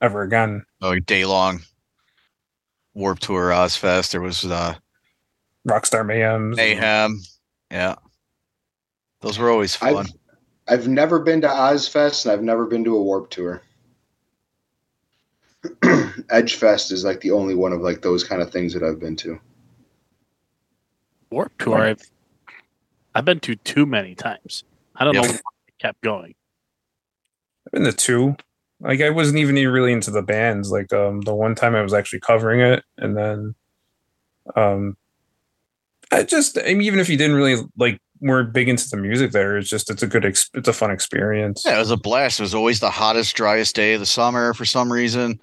ever 0.00 0.22
again. 0.22 0.64
oh, 0.82 0.98
day 0.98 1.24
long 1.24 1.60
Warp 2.94 3.18
Tour 3.18 3.50
Ozzfest. 3.50 4.12
There 4.12 4.20
was 4.20 4.44
uh 4.44 4.74
Rockstar 5.68 6.04
Mayhem, 6.06 6.50
Mayhem. 6.50 7.20
Yeah. 7.70 7.94
Those 9.20 9.38
were 9.38 9.50
always 9.50 9.74
fun. 9.74 9.96
I've 9.96 10.80
I've 10.80 10.88
never 10.88 11.18
been 11.20 11.40
to 11.42 11.48
Ozzfest 11.48 12.24
and 12.24 12.32
I've 12.32 12.42
never 12.42 12.66
been 12.66 12.84
to 12.84 12.96
a 12.96 13.02
Warp 13.02 13.30
Tour. 13.30 13.62
Edgefest 15.64 16.92
is 16.92 17.04
like 17.04 17.20
the 17.20 17.30
only 17.30 17.54
one 17.54 17.72
of 17.72 17.80
like 17.80 18.02
those 18.02 18.22
kind 18.22 18.42
of 18.42 18.50
things 18.50 18.74
that 18.74 18.82
I've 18.82 19.00
been 19.00 19.16
to. 19.16 19.40
Warp 21.30 21.56
tour. 21.58 21.78
I've, 21.78 22.02
I've 23.14 23.24
been 23.24 23.40
to 23.40 23.56
too 23.56 23.86
many 23.86 24.14
times. 24.14 24.62
I 24.94 25.04
don't 25.04 25.14
Yep. 25.14 25.24
know 25.24 25.30
why 25.30 25.38
I 25.68 25.72
kept 25.80 26.02
going. 26.02 26.34
I've 27.66 27.72
been 27.72 27.84
to 27.84 27.92
two. 27.92 28.36
Like 28.80 29.00
I 29.00 29.10
wasn't 29.10 29.38
even 29.38 29.54
really 29.54 29.92
into 29.92 30.10
the 30.10 30.22
bands. 30.22 30.70
Like 30.70 30.92
um 30.92 31.20
the 31.22 31.34
one 31.34 31.54
time 31.54 31.74
I 31.74 31.82
was 31.82 31.94
actually 31.94 32.20
covering 32.20 32.60
it, 32.60 32.84
and 32.98 33.16
then 33.16 33.54
um 34.56 34.96
I 36.12 36.22
just 36.22 36.58
I 36.58 36.74
mean, 36.74 36.82
even 36.82 37.00
if 37.00 37.08
you 37.08 37.16
didn't 37.16 37.36
really 37.36 37.62
like 37.76 37.98
weren't 38.20 38.52
big 38.52 38.68
into 38.68 38.88
the 38.88 38.96
music 38.96 39.32
there, 39.32 39.56
it's 39.56 39.68
just 39.68 39.90
it's 39.90 40.02
a 40.02 40.06
good 40.06 40.24
ex- 40.24 40.50
it's 40.54 40.68
a 40.68 40.72
fun 40.72 40.90
experience. 40.90 41.62
Yeah, 41.64 41.76
it 41.76 41.78
was 41.78 41.90
a 41.90 41.96
blast. 41.96 42.40
It 42.40 42.44
was 42.44 42.54
always 42.54 42.80
the 42.80 42.90
hottest, 42.90 43.34
driest 43.36 43.74
day 43.74 43.94
of 43.94 44.00
the 44.00 44.06
summer 44.06 44.52
for 44.54 44.64
some 44.64 44.92
reason. 44.92 45.40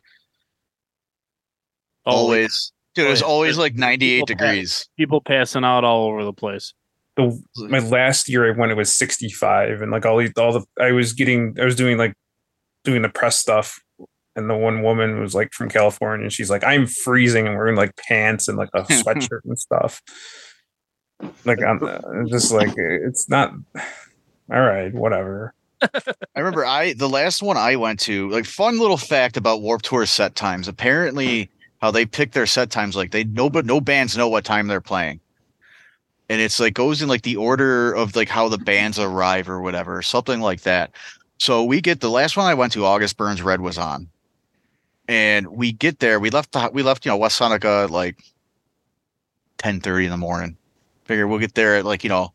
Always. 2.05 2.71
Dude, 2.95 3.07
it 3.07 3.09
was 3.09 3.21
Oh, 3.23 3.27
always 3.27 3.57
like 3.57 3.75
98 3.75 4.15
People 4.19 4.25
degrees. 4.25 4.87
people 4.97 5.21
passing 5.21 5.63
out 5.63 5.83
all 5.83 6.07
over 6.07 6.23
the 6.25 6.33
place. 6.33 6.73
the 7.15 7.41
my 7.57 7.79
last 7.79 8.27
year 8.29 8.47
I 8.51 8.57
went 8.57 8.71
it 8.71 8.75
was 8.75 8.93
65 8.93 9.81
and 9.81 9.91
like 9.91 10.05
all 10.05 10.17
the 10.17 10.31
all 10.37 10.51
the 10.53 10.65
I 10.81 10.91
was 10.91 11.13
getting 11.13 11.55
I 11.59 11.63
was 11.65 11.75
doing 11.75 11.97
like 11.97 12.13
doing 12.83 13.01
the 13.01 13.09
press 13.09 13.37
stuff 13.37 13.79
and 14.35 14.49
the 14.49 14.55
one 14.55 14.81
woman 14.81 15.19
was 15.19 15.35
like 15.35 15.53
from 15.53 15.69
California 15.69 16.23
and 16.23 16.33
she's 16.33 16.49
like 16.49 16.63
I'm 16.63 16.87
freezing 16.87 17.47
and 17.47 17.55
wearing 17.55 17.75
like 17.75 17.95
pants 17.95 18.47
and 18.47 18.57
like 18.57 18.69
a 18.73 18.81
sweatshirt 18.83 19.41
and 19.45 19.59
stuff 19.59 20.01
like 21.45 21.61
I'm, 21.61 21.83
uh, 21.83 21.99
I'm 22.07 22.27
just 22.27 22.51
like 22.51 22.73
it's 22.77 23.29
not 23.29 23.53
all 24.51 24.61
right 24.61 24.93
whatever 24.93 25.53
I 25.81 26.39
remember 26.39 26.65
I 26.65 26.93
the 26.93 27.09
last 27.09 27.41
one 27.41 27.57
I 27.57 27.75
went 27.75 27.99
to, 28.01 28.29
like 28.29 28.45
fun 28.45 28.79
little 28.79 28.97
fact 28.97 29.37
about 29.37 29.61
Warp 29.61 29.81
Tour 29.81 30.05
set 30.05 30.35
times. 30.35 30.67
Apparently, 30.67 31.49
how 31.81 31.91
they 31.91 32.05
pick 32.05 32.31
their 32.31 32.45
set 32.45 32.69
times, 32.69 32.95
like 32.95 33.11
they 33.11 33.23
no 33.23 33.49
but 33.49 33.65
no 33.65 33.81
bands 33.81 34.15
know 34.15 34.29
what 34.29 34.45
time 34.45 34.67
they're 34.67 34.81
playing. 34.81 35.19
And 36.29 36.39
it's 36.39 36.59
like 36.59 36.73
goes 36.73 37.01
in 37.01 37.09
like 37.09 37.23
the 37.23 37.35
order 37.35 37.93
of 37.93 38.15
like 38.15 38.29
how 38.29 38.47
the 38.47 38.57
bands 38.57 38.99
arrive 38.99 39.49
or 39.49 39.61
whatever, 39.61 40.01
something 40.01 40.39
like 40.39 40.61
that. 40.61 40.91
So 41.41 41.63
we 41.63 41.82
get 41.82 42.01
the 42.01 42.10
last 42.12 42.38
one 42.38 42.45
I 42.45 42.54
went 42.54 42.71
to, 42.73 42.86
August 42.86 43.17
Burns 43.17 43.41
Red 43.41 43.62
was 43.62 43.80
on. 43.80 44.08
And 45.08 45.47
we 45.47 45.71
get 45.71 45.97
there, 45.97 46.19
we 46.19 46.30
left 46.30 46.51
the 46.51 46.69
we 46.71 46.84
left, 46.84 47.04
you 47.04 47.10
know, 47.10 47.17
West 47.17 47.36
Seneca 47.36 47.86
at 47.86 47.89
like 47.89 48.23
10 49.58 49.80
30 49.80 50.06
in 50.06 50.12
the 50.12 50.17
morning. 50.17 50.56
Figure 51.06 51.25
we'll 51.25 51.39
get 51.39 51.56
there 51.56 51.77
at 51.77 51.84
like, 51.84 52.04
you 52.04 52.12
know, 52.12 52.32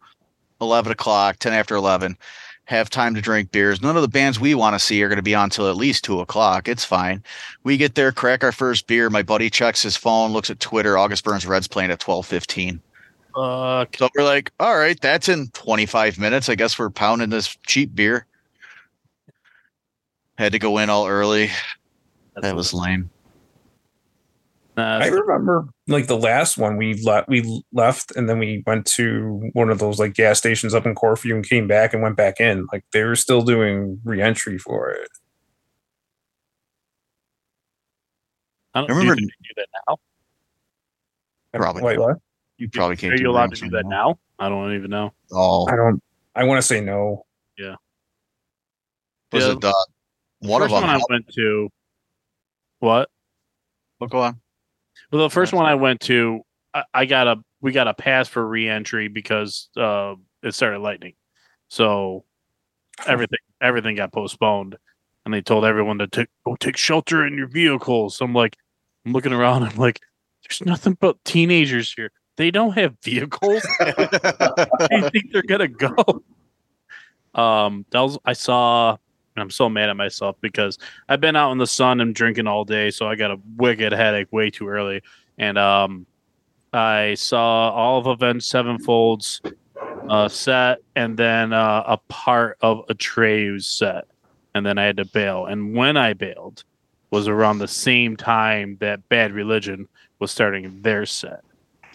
11 0.61 0.91
o'clock, 0.91 1.39
10 1.39 1.53
after 1.53 1.77
11 1.77 2.19
have 2.65 2.91
time 2.91 3.15
to 3.15 3.21
drink 3.21 3.53
beers. 3.53 3.81
None 3.81 3.95
of 3.95 4.03
the 4.03 4.09
bands 4.09 4.41
we 4.41 4.57
want 4.57 4.75
to 4.75 4.81
see 4.81 5.01
are 5.05 5.09
going 5.09 5.19
to 5.19 5.23
be 5.23 5.37
on 5.37 5.51
till 5.51 5.71
at 5.71 5.77
least 5.77 6.03
two 6.03 6.19
o'clock. 6.19 6.67
It's 6.67 6.85
fine. 6.85 7.23
We 7.63 7.77
get 7.77 7.95
there, 7.95 8.11
crack 8.11 8.43
our 8.43 8.51
first 8.51 8.89
beer. 8.89 9.09
My 9.09 9.23
buddy 9.23 9.51
checks 9.51 9.83
his 9.83 9.97
phone, 9.97 10.33
looks 10.33 10.51
at 10.51 10.59
Twitter. 10.59 10.99
August 10.99 11.23
Burns 11.23 11.47
Reds 11.47 11.69
playing 11.69 11.93
at 11.93 12.01
twelve 12.01 12.27
fifteen. 12.27 12.81
Fuck. 13.37 13.99
So 13.99 14.09
we're 14.17 14.25
like, 14.25 14.51
all 14.59 14.77
right, 14.77 15.01
that's 15.01 15.29
in 15.29 15.47
twenty 15.51 15.87
five 15.87 16.19
minutes. 16.19 16.49
I 16.49 16.57
guess 16.57 16.77
we're 16.77 16.91
pounding 16.91 17.31
this 17.31 17.57
cheap 17.67 17.95
beer. 17.95 18.27
Had 20.39 20.53
to 20.53 20.59
go 20.59 20.79
in 20.79 20.91
all 20.91 21.07
early. 21.07 21.51
That 22.43 22.55
was 22.55 22.75
lame. 22.75 23.11
Nah, 24.77 24.99
I 24.99 25.07
remember 25.07 25.67
like 25.89 26.07
the 26.07 26.19
last 26.19 26.59
one 26.59 26.77
we 26.77 26.93
left 27.03 27.29
we 27.31 27.63
left 27.73 28.15
and 28.15 28.29
then 28.29 28.39
we 28.39 28.63
went 28.67 28.85
to 28.89 29.49
one 29.55 29.71
of 29.71 29.79
those 29.79 29.99
like 29.99 30.13
gas 30.13 30.37
stations 30.37 30.75
up 30.75 30.85
in 30.85 30.95
Corfu 30.95 31.35
and 31.35 31.49
came 31.49 31.67
back 31.67 31.95
and 31.95 32.03
went 32.03 32.17
back 32.17 32.41
in 32.41 32.67
like 32.71 32.85
they 32.93 33.03
were 33.05 33.17
still 33.17 33.41
doing 33.41 33.99
re-entry 34.05 34.59
for 34.59 34.91
it 34.91 35.09
I 38.75 38.81
don't 38.83 38.91
I 38.91 38.93
remember- 38.95 39.15
do 39.17 39.23
you 39.23 39.29
do 39.29 39.55
that 39.63 39.69
now. 39.89 39.97
Probably. 41.55 41.83
Wait, 41.83 41.99
what? 41.99 42.19
You 42.59 42.69
probably 42.69 42.97
can't. 42.97 43.15
Are 43.15 43.17
you 43.17 43.31
allowed 43.31 43.55
to 43.55 43.61
do 43.63 43.71
that 43.71 43.79
anymore. 43.79 43.91
now? 43.91 44.19
I 44.39 44.51
don't 44.51 44.75
even 44.75 44.91
know. 44.91 45.15
Oh, 45.33 45.67
I 45.71 45.77
don't 45.77 46.03
I 46.35 46.45
want 46.45 46.59
to 46.59 46.63
say 46.63 46.83
no 46.83 47.25
was 49.33 49.43
Yeah. 49.45 49.53
it 49.53 49.65
uh, 49.65 49.73
one 50.41 50.63
of 50.63 50.69
first 50.69 50.81
them? 50.81 50.89
one 50.89 51.01
I 51.01 51.03
went 51.09 51.29
to. 51.35 51.69
What? 52.81 53.09
Oh, 54.01 54.07
go 54.07 54.21
on. 54.21 54.41
Well, 55.11 55.23
the 55.23 55.31
first 55.31 55.53
one 55.53 55.67
I 55.67 55.75
went 55.75 56.01
to, 56.03 56.41
I, 56.75 56.85
I 56.93 57.05
got 57.07 57.27
a 57.27 57.37
we 57.61 57.73
got 57.73 57.89
a 57.89 57.95
pass 57.95 58.29
for 58.29 58.47
re-entry 58.47 59.09
because 59.09 59.69
uh, 59.77 60.15
it 60.43 60.55
started 60.55 60.81
lightning, 60.81 61.15
so 61.69 62.25
everything 63.07 63.39
everything 63.61 63.97
got 63.97 64.13
postponed, 64.13 64.77
and 65.25 65.33
they 65.33 65.41
told 65.41 65.65
everyone 65.65 65.99
to 65.99 66.07
take 66.07 66.29
go 66.45 66.57
take 66.57 66.77
shelter 66.77 67.27
in 67.27 67.37
your 67.37 67.49
vehicles. 67.49 68.17
So 68.17 68.25
I'm 68.25 68.35
like, 68.35 68.57
I'm 69.05 69.13
looking 69.13 69.33
around, 69.33 69.63
I'm 69.63 69.77
like, 69.77 70.01
there's 70.43 70.65
nothing 70.65 70.97
but 71.01 71.23
teenagers 71.25 71.93
here. 71.93 72.11
They 72.37 72.51
don't 72.51 72.73
have 72.73 72.97
vehicles. 73.03 73.67
I 73.81 75.11
think 75.11 75.33
they're 75.33 75.43
gonna 75.43 75.69
go? 75.69 76.23
Um, 77.35 77.87
that 77.91 78.01
was 78.01 78.19
I 78.25 78.35
saw. 78.35 78.97
And 79.37 79.43
I'm 79.43 79.51
so 79.51 79.69
mad 79.69 79.91
at 79.91 79.97
myself 79.97 80.37
because 80.41 80.79
I've 81.09 81.21
been 81.21 81.37
out 81.37 81.53
in 81.53 81.59
the 81.59 81.67
sun 81.67 82.01
and 82.01 82.15
drinking 82.15 82.47
all 82.47 82.65
day, 82.65 82.91
so 82.91 83.07
I 83.07 83.17
got 83.17 83.31
a 83.31 83.39
wicked 83.57 83.93
headache 83.93 84.33
way 84.33 84.51
too 84.51 84.67
early. 84.67 85.03
And 85.37 85.59
um, 85.59 86.07
I 86.73 87.15
saw 87.15 87.71
all 87.71 87.99
of 87.99 88.07
Avenged 88.07 88.47
Sevenfold's 88.47 89.43
uh, 90.09 90.29
set, 90.29 90.79
and 90.95 91.19
then 91.19 91.53
uh, 91.53 91.85
a 91.87 91.99
part 92.09 92.57
of 92.63 92.87
Atreyu's 92.87 93.67
set, 93.67 94.07
and 94.55 94.65
then 94.65 94.79
I 94.79 94.85
had 94.85 94.97
to 94.97 95.05
bail. 95.05 95.47
And 95.47 95.75
when 95.75 95.99
I 95.99 96.15
bailed, 96.15 96.65
was 97.11 97.29
around 97.29 97.59
the 97.59 97.69
same 97.69 98.17
time 98.17 98.79
that 98.81 99.07
Bad 99.09 99.33
Religion 99.33 99.87
was 100.19 100.31
starting 100.31 100.81
their 100.81 101.05
set, 101.05 101.45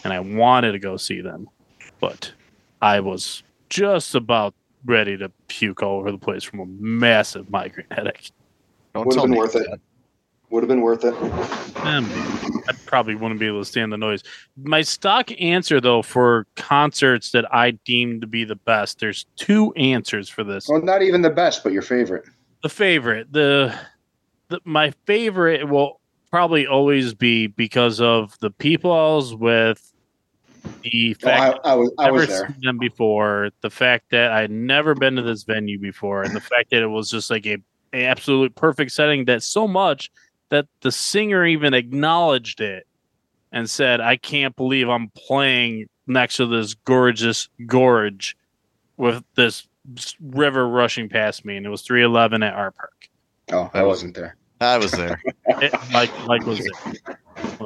and 0.04 0.12
I 0.12 0.20
wanted 0.20 0.72
to 0.72 0.78
go 0.78 0.96
see 0.96 1.20
them, 1.20 1.48
but 1.98 2.32
I 2.80 3.00
was 3.00 3.42
just 3.68 4.14
about 4.14 4.54
ready 4.84 5.16
to 5.16 5.30
puke 5.48 5.82
all 5.82 5.98
over 5.98 6.10
the 6.10 6.18
place 6.18 6.42
from 6.42 6.60
a 6.60 6.66
massive 6.66 7.50
migraine 7.50 7.86
headache. 7.90 8.32
Don't 8.94 9.06
Would 9.06 9.16
have 9.16 9.24
been 9.24 9.30
me 9.32 9.38
worth 9.38 9.56
it. 9.56 9.70
that. 9.70 9.80
Would 10.50 10.62
have 10.62 10.68
been 10.68 10.82
worth 10.82 11.04
it. 11.04 11.14
Um, 11.82 12.06
I 12.68 12.72
probably 12.84 13.14
wouldn't 13.14 13.40
be 13.40 13.46
able 13.46 13.60
to 13.60 13.64
stand 13.64 13.90
the 13.90 13.96
noise. 13.96 14.22
My 14.62 14.82
stock 14.82 15.30
answer, 15.40 15.80
though, 15.80 16.02
for 16.02 16.46
concerts 16.56 17.30
that 17.30 17.52
I 17.54 17.70
deem 17.70 18.20
to 18.20 18.26
be 18.26 18.44
the 18.44 18.56
best, 18.56 19.00
there's 19.00 19.24
two 19.36 19.72
answers 19.74 20.28
for 20.28 20.44
this. 20.44 20.68
Well, 20.68 20.82
not 20.82 21.00
even 21.00 21.22
the 21.22 21.30
best, 21.30 21.64
but 21.64 21.72
your 21.72 21.82
favorite. 21.82 22.24
The 22.62 22.68
favorite, 22.68 23.32
the, 23.32 23.74
the 24.48 24.60
my 24.64 24.92
favorite 25.06 25.68
will 25.68 26.00
probably 26.30 26.66
always 26.66 27.14
be 27.14 27.46
because 27.46 28.00
of 28.00 28.38
the 28.40 28.50
people 28.50 28.92
I 28.92 29.14
was 29.14 29.34
with, 29.34 29.91
the 30.82 31.16
Oh, 31.24 31.28
I, 31.30 31.58
I 31.64 31.74
was 31.74 31.92
I 31.98 32.04
never 32.06 32.16
was 32.18 32.28
there. 32.28 32.46
seen 32.48 32.60
them 32.62 32.78
before. 32.78 33.50
The 33.60 33.70
fact 33.70 34.06
that 34.10 34.32
I'd 34.32 34.50
never 34.50 34.94
been 34.94 35.16
to 35.16 35.22
this 35.22 35.42
venue 35.44 35.78
before, 35.78 36.22
and 36.22 36.34
the 36.34 36.40
fact 36.40 36.70
that 36.70 36.82
it 36.82 36.86
was 36.88 37.10
just 37.10 37.30
like 37.30 37.46
a, 37.46 37.58
a 37.92 38.04
absolute 38.04 38.54
perfect 38.54 38.92
setting. 38.92 39.24
That 39.26 39.42
so 39.42 39.66
much 39.68 40.10
that 40.50 40.66
the 40.80 40.92
singer 40.92 41.46
even 41.46 41.74
acknowledged 41.74 42.60
it 42.60 42.86
and 43.52 43.68
said, 43.68 44.00
"I 44.00 44.16
can't 44.16 44.54
believe 44.56 44.88
I'm 44.88 45.10
playing 45.16 45.88
next 46.06 46.36
to 46.36 46.46
this 46.46 46.74
gorgeous 46.74 47.48
gorge 47.66 48.36
with 48.96 49.22
this 49.34 49.66
river 50.20 50.68
rushing 50.68 51.08
past 51.08 51.44
me." 51.44 51.56
And 51.56 51.66
it 51.66 51.70
was 51.70 51.82
311 51.82 52.42
at 52.42 52.54
our 52.54 52.70
park. 52.70 53.08
Oh, 53.52 53.70
I 53.74 53.82
wasn't 53.82 54.14
there. 54.14 54.36
I 54.60 54.78
was 54.78 54.92
there. 54.92 55.20
It, 55.46 55.72
Mike, 55.90 56.10
Mike 56.26 56.46
was 56.46 56.58
there. 56.60 57.18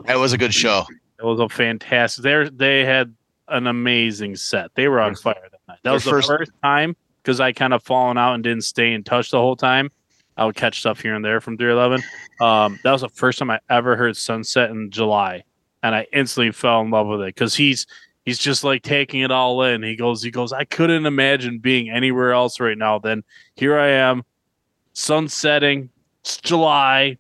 That 0.07 0.19
was 0.19 0.33
a 0.33 0.39
good 0.39 0.55
show. 0.55 0.85
It 1.19 1.25
was 1.25 1.41
a 1.41 1.49
fantastic. 1.49 2.23
They 2.25 2.49
they 2.53 2.85
had 2.85 3.15
an 3.49 3.67
amazing 3.67 4.37
set. 4.37 4.71
They 4.75 4.89
were 4.89 5.01
on 5.01 5.15
fire 5.15 5.35
that 5.51 5.61
night. 5.69 5.79
That 5.83 5.93
was 5.93 6.05
the 6.05 6.11
first- 6.11 6.29
first 6.29 6.53
time 6.63 6.97
because 7.23 7.41
I 7.41 7.53
kind 7.53 7.73
of 7.75 7.83
fallen 7.83 8.19
out 8.19 8.35
and 8.35 8.43
didn't 8.45 8.63
stay 8.65 8.93
in 8.93 9.03
touch 9.05 9.31
the 9.31 9.39
whole 9.39 9.57
time. 9.57 9.91
I 10.37 10.45
would 10.45 10.55
catch 10.55 10.81
stuff 10.81 11.01
here 11.01 11.15
and 11.15 11.25
there 11.25 11.41
from 11.41 11.57
311. 11.57 12.03
Um, 12.41 12.79
that 12.85 12.93
was 12.93 13.01
the 13.01 13.09
first 13.09 13.39
time 13.39 13.51
I 13.51 13.59
ever 13.71 13.97
heard 13.97 14.17
Sunset 14.17 14.71
in 14.71 14.91
July, 14.91 15.45
and 15.83 15.95
I 15.95 16.07
instantly 16.13 16.53
fell 16.53 16.83
in 16.83 16.91
love 16.91 17.07
with 17.07 17.23
it 17.23 17.35
because 17.35 17.55
he's 17.55 17.87
he's 18.27 18.39
just 18.39 18.63
like 18.63 18.83
taking 18.83 19.23
it 19.23 19.31
all 19.31 19.63
in. 19.63 19.83
He 19.83 19.97
goes, 19.97 20.23
he 20.23 20.31
goes. 20.31 20.53
I 20.53 20.65
couldn't 20.65 21.07
imagine 21.07 21.59
being 21.59 21.89
anywhere 21.89 22.33
else 22.33 22.61
right 22.61 22.77
now. 22.77 22.99
Then 22.99 23.25
here 23.55 23.79
I 23.79 23.89
am, 23.89 24.25
sun 24.93 25.29
setting. 25.29 25.89
It's 26.21 26.37
July. 26.37 27.17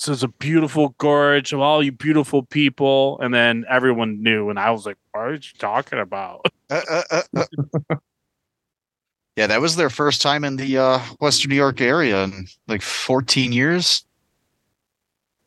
So 0.00 0.12
it's 0.12 0.22
a 0.22 0.28
beautiful 0.28 0.90
gorge 0.98 1.52
of 1.52 1.58
all 1.60 1.82
you 1.82 1.90
beautiful 1.90 2.44
people, 2.44 3.18
and 3.20 3.34
then 3.34 3.64
everyone 3.68 4.22
knew, 4.22 4.48
and 4.48 4.56
I 4.58 4.70
was 4.70 4.86
like, 4.86 4.96
"What 5.12 5.20
are 5.22 5.32
you 5.34 5.40
talking 5.58 5.98
about?" 5.98 6.46
Uh, 6.70 6.82
uh, 6.90 7.02
uh, 7.10 7.44
uh. 7.90 7.96
yeah, 9.36 9.46
that 9.46 9.60
was 9.62 9.76
their 9.76 9.88
first 9.88 10.20
time 10.20 10.44
in 10.44 10.56
the 10.56 10.76
uh, 10.76 10.98
Western 11.18 11.48
New 11.48 11.56
York 11.56 11.80
area 11.80 12.24
in 12.24 12.46
like 12.66 12.82
14 12.82 13.52
years. 13.52 14.04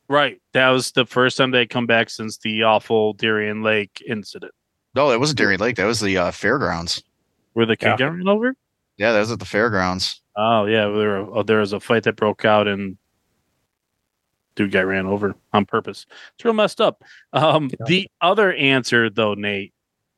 right, 0.08 0.42
that 0.52 0.70
was 0.70 0.90
the 0.92 1.06
first 1.06 1.36
time 1.36 1.52
they 1.52 1.64
come 1.64 1.86
back 1.86 2.10
since 2.10 2.38
the 2.38 2.64
awful 2.64 3.12
Darien 3.12 3.62
Lake 3.62 4.02
incident, 4.08 4.50
No, 4.96 5.10
that 5.10 5.20
wasn't 5.20 5.38
Darien 5.38 5.60
Lake. 5.60 5.76
That 5.76 5.84
was 5.86 6.00
the 6.00 6.16
uh, 6.18 6.30
fairgrounds. 6.32 7.02
where 7.52 7.66
the 7.66 7.76
kid 7.76 7.86
Yeah. 7.90 7.96
got 7.98 8.06
run 8.16 8.26
over. 8.28 8.56
Yeah, 8.96 9.12
that 9.12 9.20
was 9.20 9.30
at 9.30 9.38
the 9.38 9.44
fairgrounds. 9.44 10.20
Oh 10.36 10.64
yeah, 10.66 10.88
there 10.88 11.32
uh, 11.38 11.42
there 11.44 11.60
was 11.60 11.72
a 11.72 11.78
fight 11.78 12.02
that 12.02 12.16
broke 12.16 12.44
out, 12.44 12.66
and 12.66 12.96
dude 14.54 14.72
got 14.72 14.86
ran 14.86 15.06
over 15.06 15.34
on 15.52 15.64
purpose. 15.64 16.06
It's 16.34 16.44
real 16.44 16.54
messed 16.54 16.80
up. 16.80 17.02
Um, 17.32 17.70
Yeah. 17.70 17.86
The 17.86 18.10
other 18.20 18.52
answer, 18.52 19.10
though, 19.10 19.34
Nate, 19.34 19.72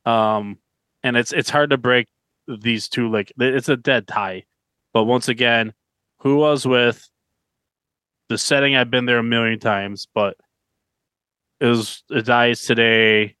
um, 0.05 0.57
and 1.03 1.17
it's 1.17 1.31
it's 1.31 1.49
hard 1.49 1.69
to 1.71 1.77
break 1.77 2.07
these 2.47 2.89
two. 2.89 3.09
Like 3.09 3.31
it's 3.37 3.69
a 3.69 3.77
dead 3.77 4.07
tie, 4.07 4.45
but 4.93 5.05
once 5.05 5.27
again, 5.27 5.73
who 6.19 6.37
was 6.37 6.65
with 6.65 7.07
the 8.29 8.37
setting 8.37 8.75
I've 8.75 8.91
been 8.91 9.05
there 9.05 9.19
a 9.19 9.23
million 9.23 9.59
times, 9.59 10.07
but 10.13 10.35
it 11.59 11.67
was 11.67 12.03
it 12.09 12.25
dies 12.25 12.63
today, 12.63 13.35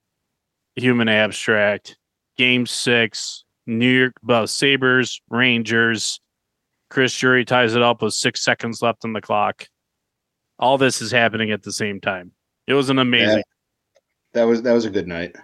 human 0.75 1.09
abstract, 1.09 1.97
game 2.37 2.65
six, 2.65 3.43
New 3.65 3.89
York 3.89 4.13
uh, 4.29 4.45
Sabres, 4.45 5.21
Rangers. 5.29 6.19
Chris 6.91 7.17
Drury 7.17 7.43
ties 7.45 7.73
it 7.73 7.81
up 7.81 8.01
with 8.01 8.13
six 8.13 8.43
seconds 8.43 8.81
left 8.81 9.03
on 9.03 9.13
the 9.13 9.21
clock. 9.21 9.67
All 10.59 10.77
this 10.77 11.01
is 11.01 11.11
happening 11.11 11.51
at 11.51 11.63
the 11.63 11.71
same 11.71 11.99
time. 11.99 12.31
It 12.67 12.73
was 12.73 12.89
an 12.89 12.99
amazing. 12.99 13.43
That 14.33 14.43
was 14.43 14.61
that 14.63 14.73
was 14.73 14.85
a 14.85 14.89
good 14.89 15.07
night. 15.07 15.35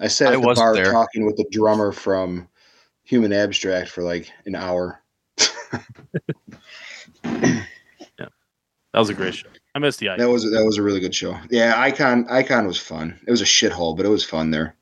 I 0.00 0.08
sat 0.08 0.28
I 0.28 0.32
the 0.32 0.40
wasn't 0.40 0.64
bar 0.64 0.74
there. 0.74 0.92
talking 0.92 1.24
with 1.24 1.36
the 1.36 1.46
drummer 1.50 1.92
from 1.92 2.48
Human 3.04 3.32
Abstract 3.32 3.88
for 3.90 4.02
like 4.02 4.30
an 4.46 4.54
hour. 4.54 5.00
Yeah, 7.24 8.26
that 8.92 8.98
was 8.98 9.08
a 9.08 9.14
great 9.14 9.34
show. 9.34 9.48
I 9.74 9.78
missed 9.80 9.98
the 9.98 10.08
ice. 10.10 10.18
That 10.20 10.28
was 10.28 10.44
that 10.44 10.64
was 10.64 10.78
a 10.78 10.82
really 10.82 11.00
good 11.00 11.14
show. 11.14 11.36
Yeah, 11.50 11.74
Icon 11.80 12.26
Icon 12.30 12.66
was 12.66 12.78
fun. 12.78 13.18
It 13.26 13.30
was 13.30 13.40
a 13.40 13.44
shithole, 13.46 13.96
but 13.96 14.06
it 14.06 14.08
was 14.10 14.24
fun 14.24 14.50
there. 14.50 14.76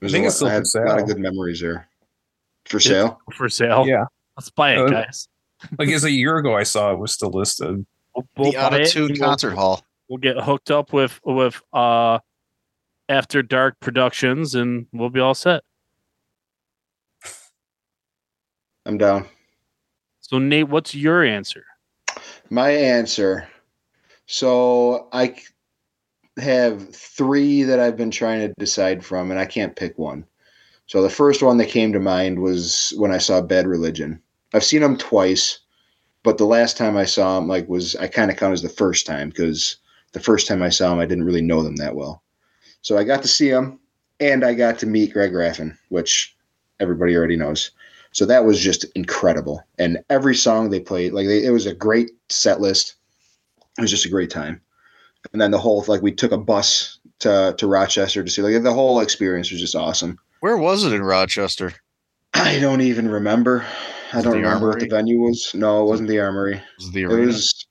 There's 0.00 0.12
think 0.12 0.24
a 0.24 0.26
it's 0.28 0.36
still 0.36 0.48
lot, 0.48 0.56
I 0.56 0.62
for 0.64 0.78
had 0.80 0.86
a 0.86 0.90
lot 0.90 1.00
of 1.00 1.06
good 1.06 1.18
memories 1.18 1.60
there. 1.60 1.88
For 2.66 2.78
sale? 2.80 3.18
for 3.32 3.48
sale. 3.48 3.86
Yeah. 3.86 4.04
Let's 4.36 4.50
buy 4.50 4.72
it, 4.72 4.78
Uh, 4.78 4.88
guys. 4.88 5.28
Like 5.78 5.88
it's 5.88 6.04
a 6.04 6.10
year 6.10 6.36
ago 6.38 6.56
I 6.56 6.62
saw 6.62 6.92
it 6.92 6.98
was 6.98 7.12
still 7.12 7.30
listed. 7.30 7.84
We'll, 8.14 8.26
we'll 8.36 8.50
the 8.52 8.56
buy 8.56 8.62
out 8.64 8.74
of 8.74 8.80
it 8.80 8.90
tune 8.90 9.10
and 9.10 9.18
we'll- 9.18 9.28
concert 9.28 9.54
hall. 9.54 9.84
We'll 10.08 10.18
get 10.18 10.38
hooked 10.38 10.70
up 10.70 10.92
with 10.92 11.20
with 11.24 11.60
uh 11.72 12.18
After 13.08 13.42
Dark 13.42 13.78
Productions, 13.80 14.54
and 14.56 14.86
we'll 14.92 15.10
be 15.10 15.20
all 15.20 15.34
set. 15.34 15.62
I'm 18.86 18.98
down. 18.98 19.26
So 20.20 20.38
Nate, 20.38 20.68
what's 20.68 20.94
your 20.94 21.22
answer? 21.24 21.64
My 22.50 22.70
answer. 22.70 23.48
So 24.26 25.08
I 25.12 25.36
have 26.38 26.94
three 26.94 27.62
that 27.64 27.78
I've 27.80 27.96
been 27.96 28.10
trying 28.10 28.40
to 28.40 28.54
decide 28.58 29.04
from, 29.04 29.30
and 29.30 29.38
I 29.38 29.46
can't 29.46 29.76
pick 29.76 29.98
one. 29.98 30.24
So 30.86 31.02
the 31.02 31.10
first 31.10 31.42
one 31.42 31.56
that 31.58 31.68
came 31.68 31.92
to 31.92 32.00
mind 32.00 32.40
was 32.40 32.92
when 32.96 33.12
I 33.12 33.18
saw 33.18 33.40
Bad 33.40 33.66
Religion. 33.66 34.20
I've 34.52 34.64
seen 34.64 34.82
them 34.82 34.96
twice, 34.96 35.60
but 36.22 36.38
the 36.38 36.46
last 36.46 36.76
time 36.76 36.96
I 36.96 37.04
saw 37.04 37.36
them, 37.36 37.48
like, 37.48 37.68
was 37.68 37.96
I 37.96 38.08
kind 38.08 38.30
of 38.30 38.36
count 38.36 38.52
as 38.52 38.62
the 38.62 38.68
first 38.68 39.06
time 39.06 39.30
because 39.30 39.76
the 40.12 40.20
first 40.20 40.46
time 40.46 40.62
I 40.62 40.68
saw 40.68 40.90
them, 40.90 40.98
I 40.98 41.06
didn't 41.06 41.24
really 41.24 41.42
know 41.42 41.62
them 41.62 41.76
that 41.76 41.94
well. 41.94 42.22
So 42.82 42.98
I 42.98 43.04
got 43.04 43.22
to 43.22 43.28
see 43.28 43.50
them, 43.50 43.78
and 44.18 44.44
I 44.44 44.54
got 44.54 44.78
to 44.80 44.86
meet 44.86 45.12
Greg 45.12 45.32
Graffin, 45.32 45.76
which 45.88 46.36
everybody 46.80 47.16
already 47.16 47.36
knows. 47.36 47.70
So 48.12 48.26
that 48.26 48.44
was 48.44 48.60
just 48.60 48.84
incredible. 48.96 49.62
And 49.78 50.02
every 50.10 50.34
song 50.34 50.70
they 50.70 50.80
played, 50.80 51.12
like 51.12 51.26
they, 51.26 51.44
it 51.44 51.50
was 51.50 51.66
a 51.66 51.74
great 51.74 52.10
set 52.28 52.60
list. 52.60 52.96
It 53.78 53.82
was 53.82 53.90
just 53.90 54.06
a 54.06 54.10
great 54.10 54.30
time. 54.30 54.60
And 55.32 55.40
then 55.40 55.50
the 55.50 55.58
whole 55.58 55.84
like 55.86 56.02
we 56.02 56.12
took 56.12 56.32
a 56.32 56.38
bus 56.38 56.98
to 57.20 57.54
to 57.58 57.66
Rochester 57.66 58.24
to 58.24 58.30
see 58.30 58.42
like 58.42 58.62
the 58.62 58.72
whole 58.72 59.00
experience 59.00 59.50
was 59.50 59.60
just 59.60 59.76
awesome. 59.76 60.18
Where 60.40 60.56
was 60.56 60.84
it 60.84 60.92
in 60.92 61.02
Rochester? 61.02 61.74
I 62.34 62.58
don't 62.58 62.80
even 62.80 63.08
remember. 63.08 63.64
I 64.12 64.22
don't 64.22 64.32
the 64.32 64.38
remember 64.38 64.68
what 64.68 64.80
the 64.80 64.88
venue 64.88 65.20
was. 65.20 65.54
No, 65.54 65.82
it 65.82 65.86
wasn't 65.86 66.08
the 66.08 66.18
Armory. 66.18 66.56
It 66.56 66.62
was 66.78 66.88
it 66.88 66.92
the 66.92 67.02
It 67.04 67.26
was 67.26 67.66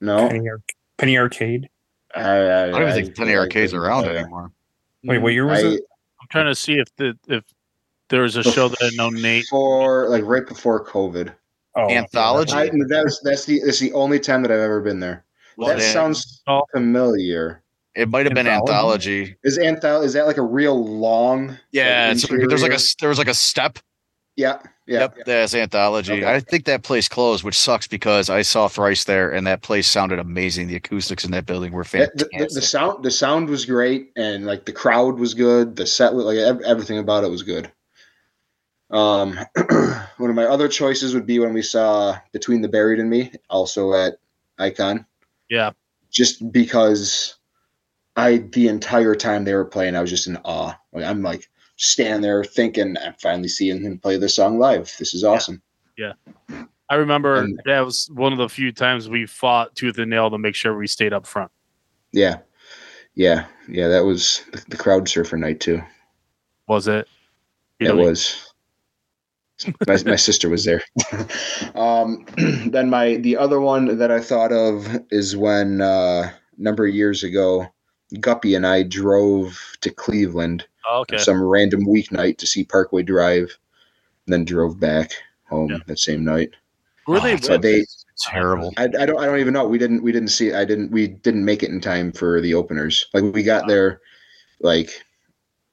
no. 0.00 0.28
Penny, 0.28 0.48
Ar- 0.48 0.62
Penny 0.98 1.18
Arcade. 1.18 1.68
I, 2.14 2.20
I, 2.22 2.62
I 2.64 2.70
don't 2.70 2.82
even 2.82 3.04
think 3.04 3.16
Penny 3.16 3.32
I 3.34 3.38
Arcade's 3.38 3.72
couldn't 3.72 3.86
around 3.86 4.04
tell 4.04 4.16
anymore. 4.16 4.52
Wait, 5.04 5.18
what 5.18 5.32
year 5.32 5.46
was 5.46 5.62
I- 5.64 5.68
it? 5.68 5.80
I'm 6.20 6.28
trying 6.30 6.46
to 6.46 6.54
see 6.54 6.74
if 6.74 6.88
the 6.96 7.16
if 7.28 7.44
there 8.08 8.22
was 8.22 8.36
a 8.36 8.42
show 8.42 8.68
that 8.68 8.78
I 8.82 8.90
know 8.96 9.08
Nate. 9.10 9.44
Before 9.44 10.08
like 10.08 10.24
right 10.24 10.46
before 10.46 10.84
COVID. 10.84 11.32
Oh, 11.76 11.88
Anthology? 11.88 12.52
I, 12.52 12.68
that's 12.88 13.20
that's 13.22 13.44
the 13.44 13.60
that's 13.64 13.78
the 13.78 13.92
only 13.92 14.18
time 14.18 14.42
that 14.42 14.50
I've 14.50 14.58
ever 14.58 14.80
been 14.80 14.98
there. 15.00 15.24
Well, 15.56 15.68
that 15.68 15.78
then, 15.78 15.92
sounds 15.92 16.42
Oh. 16.48 16.62
familiar. 16.72 17.62
it 17.94 18.08
might 18.08 18.26
have 18.26 18.34
been 18.34 18.46
Anthology? 18.46 19.20
anthology. 19.22 19.36
Is 19.44 19.58
anthol 19.58 20.02
is 20.02 20.12
that 20.14 20.26
like 20.26 20.36
a 20.38 20.42
real 20.42 20.84
long? 20.84 21.56
Yeah, 21.72 22.06
like, 22.08 22.16
it's, 22.16 22.26
there's 22.28 22.62
like 22.62 22.72
a 22.72 22.74
interior? 22.74 22.96
there 23.00 23.08
was 23.08 23.18
like 23.18 23.28
a 23.28 23.34
step. 23.34 23.78
yeah 24.36 24.58
yeah. 24.90 25.00
Yep, 25.00 25.18
that's 25.24 25.54
anthology. 25.54 26.24
Okay. 26.24 26.34
I 26.34 26.40
think 26.40 26.64
that 26.66 26.82
place 26.82 27.08
closed, 27.08 27.44
which 27.44 27.58
sucks 27.58 27.86
because 27.86 28.28
I 28.28 28.42
saw 28.42 28.68
thrice 28.68 29.04
there, 29.04 29.30
and 29.30 29.46
that 29.46 29.62
place 29.62 29.86
sounded 29.86 30.18
amazing. 30.18 30.66
The 30.66 30.76
acoustics 30.76 31.24
in 31.24 31.30
that 31.30 31.46
building 31.46 31.72
were 31.72 31.86
Yeah, 31.94 32.06
the, 32.14 32.24
fantastic. 32.26 32.48
the, 32.48 32.54
the 32.54 32.62
sound 32.62 33.04
the 33.04 33.10
sound 33.10 33.48
was 33.48 33.64
great 33.64 34.10
and 34.16 34.46
like 34.46 34.66
the 34.66 34.72
crowd 34.72 35.18
was 35.18 35.32
good 35.34 35.76
the 35.76 35.86
set 35.86 36.14
like 36.14 36.36
everything 36.38 36.98
about 36.98 37.24
it 37.24 37.30
was 37.30 37.42
good 37.44 37.70
um 38.90 39.38
one 40.18 40.30
of 40.30 40.34
my 40.36 40.44
other 40.44 40.68
choices 40.68 41.14
would 41.14 41.26
be 41.26 41.38
when 41.38 41.54
we 41.54 41.62
saw 41.62 42.16
between 42.32 42.60
the 42.60 42.68
buried 42.68 42.98
and 42.98 43.08
me 43.08 43.30
also 43.48 43.94
at 43.94 44.14
icon 44.58 45.06
Yeah. 45.48 45.70
just 46.10 46.50
because 46.50 47.36
i 48.16 48.38
the 48.38 48.66
entire 48.66 49.14
time 49.14 49.44
they 49.44 49.54
were 49.54 49.64
playing 49.64 49.94
i 49.94 50.00
was 50.00 50.10
just 50.10 50.26
in 50.26 50.36
awe 50.38 50.74
like 50.92 51.04
i'm 51.04 51.22
like 51.22 51.48
standing 51.80 52.20
there 52.20 52.44
thinking 52.44 52.96
i'm 53.04 53.14
finally 53.14 53.48
seeing 53.48 53.80
him 53.82 53.98
play 53.98 54.16
this 54.16 54.34
song 54.36 54.58
live 54.58 54.94
this 54.98 55.14
is 55.14 55.24
awesome 55.24 55.60
Yeah. 55.96 56.12
I 56.88 56.96
remember 56.96 57.36
And- 57.36 57.60
that 57.66 57.80
was 57.80 58.10
one 58.14 58.32
of 58.32 58.38
the 58.38 58.48
few 58.48 58.72
times 58.72 59.08
we 59.08 59.24
fought 59.26 59.74
tooth 59.76 59.96
and 59.98 60.10
nail 60.10 60.28
to 60.30 60.38
make 60.38 60.54
sure 60.54 60.76
we 60.76 60.86
stayed 60.86 61.12
up 61.12 61.26
front. 61.26 61.50
yeah 62.12 62.38
yeah 63.14 63.46
yeah 63.68 63.88
that 63.88 64.04
was 64.04 64.42
the, 64.68 64.76
crowd 64.76 65.08
surfer 65.08 65.36
night 65.36 65.60
too 65.60 65.82
Was 66.68 66.86
it? 66.86 67.08
It 67.80 67.96
was. 67.96 68.36
My, 69.88 69.96
my 70.04 70.16
sister 70.28 70.48
was 70.50 70.64
there. 70.64 70.82
um, 71.74 72.24
then 72.70 72.90
my 72.90 73.16
the 73.16 73.36
other 73.38 73.60
one 73.60 73.96
that 73.98 74.10
I 74.10 74.20
thought 74.20 74.52
of 74.52 74.86
is 75.10 75.34
when 75.36 75.80
uh, 75.80 76.30
a 76.30 76.32
number 76.58 76.86
of 76.86 76.94
years 76.94 77.24
ago, 77.24 77.66
Guppy 78.20 78.54
and 78.54 78.66
I 78.66 78.82
drove 78.84 79.58
to 79.80 79.90
Cleveland 79.90 80.66
Oh, 80.88 80.96
on 80.96 81.00
okay. 81.02 81.18
some 81.18 81.42
random 81.42 81.84
weeknight 81.86 82.38
to 82.38 82.46
see 82.46 82.64
Parkway 82.64 83.02
Drive, 83.02 83.56
and 84.26 84.32
then 84.32 84.44
drove 84.44 84.78
back 84.80 85.12
home 85.48 85.70
Yeah. 85.70 85.78
that 85.86 85.98
same 85.98 86.24
night. 86.24 86.50
Who 87.06 87.14
are 87.14 87.20
they? 87.20 87.34
Oh, 87.34 87.36
So 87.38 87.58
they, 87.58 87.84
Terrible. 88.18 88.72
I, 88.76 88.84
I 88.84 89.06
don't, 89.06 89.18
I 89.18 89.24
don't 89.26 89.38
even 89.40 89.54
know. 89.54 89.66
We 89.66 89.78
didn't, 89.78 90.02
we 90.02 90.12
didn't 90.12 90.28
see. 90.28 90.52
I 90.52 90.64
didn't, 90.66 90.90
we 90.90 91.06
didn't 91.08 91.44
make 91.44 91.62
it 91.62 91.70
in 91.70 91.80
time 91.80 92.12
for 92.12 92.40
the 92.42 92.52
openers. 92.54 93.06
Like 93.14 93.24
we 93.34 93.42
got 93.42 93.66
there, 93.66 94.00
like 94.60 94.90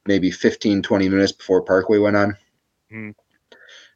maybe 0.05 0.31
15, 0.31 0.81
20 0.81 1.09
minutes 1.09 1.33
before 1.33 1.61
Parkway 1.61 1.97
went 1.97 2.15
on. 2.15 2.37
Hmm. 2.89 3.09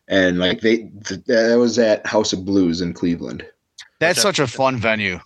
And 0.09 0.37
like 0.39 0.59
they, 0.59 0.89
th- 1.05 1.21
that 1.27 1.55
was 1.57 1.79
at 1.79 2.05
House 2.05 2.33
of 2.33 2.43
Blues 2.43 2.81
in 2.81 2.93
Cleveland. 2.93 3.45
That's 3.99 4.19
Okay. 4.19 4.23
such 4.27 4.39
a 4.39 4.47
fun 4.47 4.77
venue. 4.77 5.19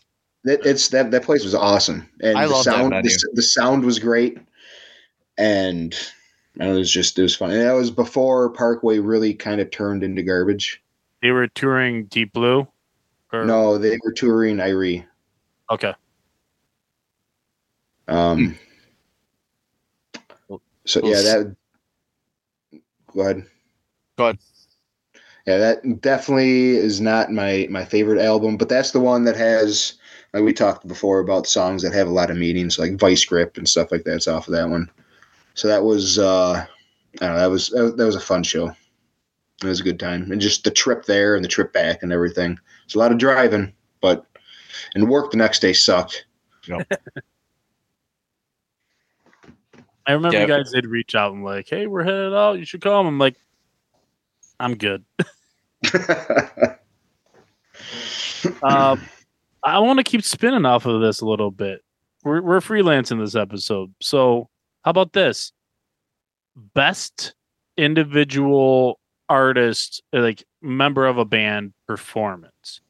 That 0.43 0.63
it's 0.63 0.89
that 0.89 1.10
that 1.10 1.24
place 1.24 1.43
was 1.43 1.56
awesome, 1.56 2.08
and 2.21 2.38
I 2.38 2.45
the 2.45 2.52
love 2.54 2.65
that 2.65 2.71
sound, 2.76 2.89
venue. 2.91 3.10
the, 3.10 3.30
the 3.34 3.41
sound 3.41 3.84
was 3.84 3.98
great, 3.98 4.38
and 5.38 5.93
it 6.60 6.71
was 6.71 6.91
just 6.91 7.19
it 7.19 7.24
was 7.24 7.36
fun. 7.36 7.52
And 7.52 7.62
that 7.62 7.74
was 7.74 7.91
before 7.91 8.50
Parkway 8.50 9.00
really 9.00 9.34
kind 9.34 9.60
of 9.62 9.71
turned 9.71 10.04
into 10.04 10.24
garbage. 10.24 10.82
They 11.21 11.32
were 11.32 11.48
touring 11.48 12.06
Deep 12.06 12.34
Blue. 12.34 12.67
Or, 13.34 13.45
No, 13.45 13.78
they 13.78 13.98
were 14.04 14.13
touring 14.13 14.60
Ire. 14.60 15.06
Okay. 15.69 15.93
Um. 18.08 18.58
So 20.86 21.02
yeah, 21.04 21.21
that. 21.21 21.56
Go 23.13 23.21
ahead. 23.21 23.45
Go 24.17 24.24
ahead. 24.26 24.38
Yeah, 25.48 25.58
that 25.58 26.02
definitely 26.02 26.71
is 26.71 27.02
not 27.02 27.32
my 27.32 27.67
my 27.69 27.86
favorite 27.86 28.21
album, 28.21 28.58
but 28.58 28.69
that's 28.69 28.91
the 28.91 29.00
one 29.00 29.26
that 29.26 29.36
has 29.36 29.95
like 30.34 30.43
we 30.43 30.54
talked 30.54 30.88
before 30.88 31.19
about 31.19 31.48
songs 31.48 31.82
that 31.82 31.93
have 31.93 32.08
a 32.08 32.12
lot 32.12 32.30
of 32.30 32.38
meanings, 32.38 32.78
like 32.78 33.00
Vice 33.00 33.26
Grip 33.26 33.58
and 33.58 33.67
stuff 33.67 33.91
like 33.91 34.04
that. 34.04 34.15
It's 34.15 34.28
off 34.28 34.48
of 34.48 34.54
that 34.54 34.69
one. 34.69 34.89
So 35.56 35.68
that 35.68 35.84
was 35.84 36.20
uh, 36.20 36.65
I 37.22 37.26
don't 37.26 37.36
know, 37.36 37.39
that 37.39 37.50
was 37.50 37.70
that 37.70 37.96
was, 37.98 38.15
a 38.15 38.20
fun 38.20 38.44
show. 38.44 38.72
It 39.63 39.68
was 39.68 39.80
a 39.80 39.84
good 39.84 40.00
time, 40.00 40.32
and 40.32 40.39
just 40.39 40.63
the 40.63 40.72
trip 40.72 41.06
there 41.06 41.36
and 41.36 41.44
the 41.44 41.50
trip 41.50 41.74
back 41.74 42.04
and 42.04 42.12
everything. 42.12 42.60
It's 42.86 42.96
a 42.96 43.00
lot 43.00 43.12
of 43.12 43.18
driving, 43.18 43.74
but 44.02 44.26
and 44.94 45.10
work 45.10 45.32
the 45.32 45.38
next 45.38 45.60
day 45.60 45.74
sucked. 45.74 46.26
You 46.65 46.78
know? 46.78 46.86
I 50.06 50.12
remember 50.12 50.38
Yeah. 50.38 50.41
you 50.41 50.48
guys 50.48 50.72
did 50.72 50.86
reach 50.86 51.15
out 51.15 51.34
and 51.34 51.44
like, 51.44 51.68
hey, 51.68 51.88
we're 51.88 52.04
headed 52.04 52.34
out. 52.34 52.60
You 52.60 52.65
should 52.65 52.82
come. 52.82 53.08
I'm 53.08 53.18
like, 53.18 53.38
I'm 54.60 54.76
good. 54.76 55.04
Um, 58.62 59.02
I 59.63 59.80
want 59.80 59.98
to 59.98 60.04
keep 60.04 60.24
spinning 60.24 60.65
off 60.65 60.86
of 60.86 61.02
this 61.02 61.22
a 61.22 61.26
little 61.26 61.52
bit. 61.52 61.82
We're 62.24 62.41
we're 62.41 62.60
freelancing 62.60 63.20
this 63.20 63.36
episode, 63.36 63.94
so 64.02 64.50
how 64.86 64.91
about 64.91 65.13
this? 65.13 65.52
Best 66.76 67.34
individual 67.76 69.00
artist, 69.28 70.04
uh, 70.13 70.19
like 70.19 70.45
member 70.62 71.08
of 71.08 71.17
a 71.17 71.26
band 71.26 71.74
performance. 71.88 72.82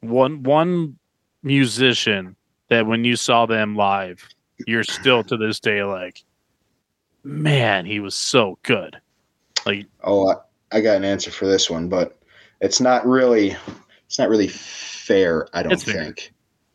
One 0.00 0.42
one 0.42 0.98
musician 1.44 2.34
that 2.68 2.86
when 2.86 3.04
you 3.04 3.14
saw 3.14 3.46
them 3.46 3.76
live, 3.76 4.28
you're 4.66 4.82
still 4.82 5.22
to 5.24 5.36
this 5.36 5.60
day 5.60 5.84
like, 5.84 6.24
man, 7.22 7.86
he 7.86 8.00
was 8.00 8.16
so 8.16 8.58
good. 8.64 9.00
Like 9.64 9.86
Oh, 10.02 10.28
I, 10.28 10.34
I 10.76 10.80
got 10.80 10.96
an 10.96 11.04
answer 11.04 11.30
for 11.30 11.46
this 11.46 11.70
one, 11.70 11.88
but 11.88 12.18
it's 12.60 12.80
not 12.80 13.06
really 13.06 13.56
It's 14.06 14.18
not 14.18 14.28
really 14.28 14.48
fair, 14.48 15.46
I 15.54 15.62
don't 15.62 15.72
It's 15.72 15.84
fair. 15.84 16.04
think. 16.04 16.32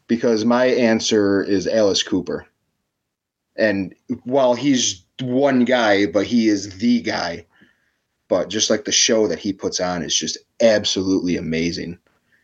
Because 0.08 0.46
my 0.46 0.66
answer 0.68 1.44
is 1.44 1.68
Alice 1.68 2.02
Cooper. 2.02 2.48
And 3.58 3.96
while 4.24 4.54
he's 4.54 5.04
one 5.22 5.66
guy, 5.66 6.06
but 6.06 6.26
he 6.26 6.48
is 6.48 6.78
the 6.78 7.02
guy. 7.02 7.46
But 8.28 8.50
just 8.50 8.70
like 8.70 8.86
the 8.86 8.92
show 8.92 9.28
that 9.28 9.40
he 9.40 9.54
puts 9.54 9.80
on 9.80 10.04
is 10.04 10.16
just 10.16 10.38
absolutely 10.62 11.38
amazing. 11.38 11.98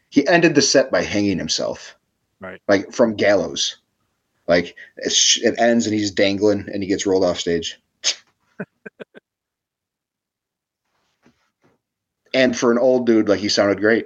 He 0.10 0.26
ended 0.28 0.56
the 0.56 0.62
set 0.62 0.92
by 0.92 1.04
hanging 1.04 1.38
himself. 1.38 1.98
Right. 2.40 2.62
Like 2.68 2.92
from 2.92 3.16
gallows. 3.16 3.78
Like 4.48 4.76
it's, 4.98 5.38
it 5.42 5.56
ends 5.58 5.86
and 5.86 5.96
he's 5.96 6.12
dangling 6.12 6.68
and 6.72 6.84
he 6.84 6.90
gets 6.90 7.06
rolled 7.06 7.24
off 7.24 7.40
stage. 7.40 7.80
and 12.34 12.58
for 12.58 12.72
an 12.72 12.78
old 12.78 13.06
dude, 13.06 13.30
like 13.30 13.40
he 13.40 13.50
sounded 13.50 13.80
great. 13.80 14.06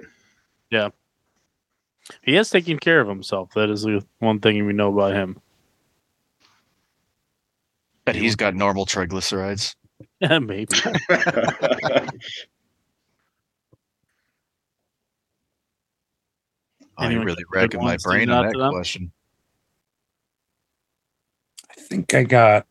Yeah. 0.70 0.90
He 2.22 2.34
has 2.34 2.50
taken 2.50 2.78
care 2.78 3.00
of 3.00 3.08
himself. 3.08 3.52
That 3.54 3.70
is 3.70 3.82
the 3.82 4.04
one 4.18 4.40
thing 4.40 4.64
we 4.66 4.72
know 4.72 4.92
about 4.92 5.14
him. 5.14 5.40
Bet 8.12 8.16
he's 8.16 8.36
got 8.36 8.54
normal 8.54 8.86
triglycerides. 8.86 9.74
Maybe. 10.20 10.66
Oh, 17.00 17.08
you're 17.08 17.24
really 17.24 17.44
that 17.52 17.54
racking 17.54 17.80
my 17.82 17.96
brain 18.02 18.30
on 18.30 18.46
that 18.46 18.56
them? 18.56 18.72
question. 18.72 19.12
I 21.70 21.74
think 21.74 22.14
I 22.14 22.24
got 22.24 22.66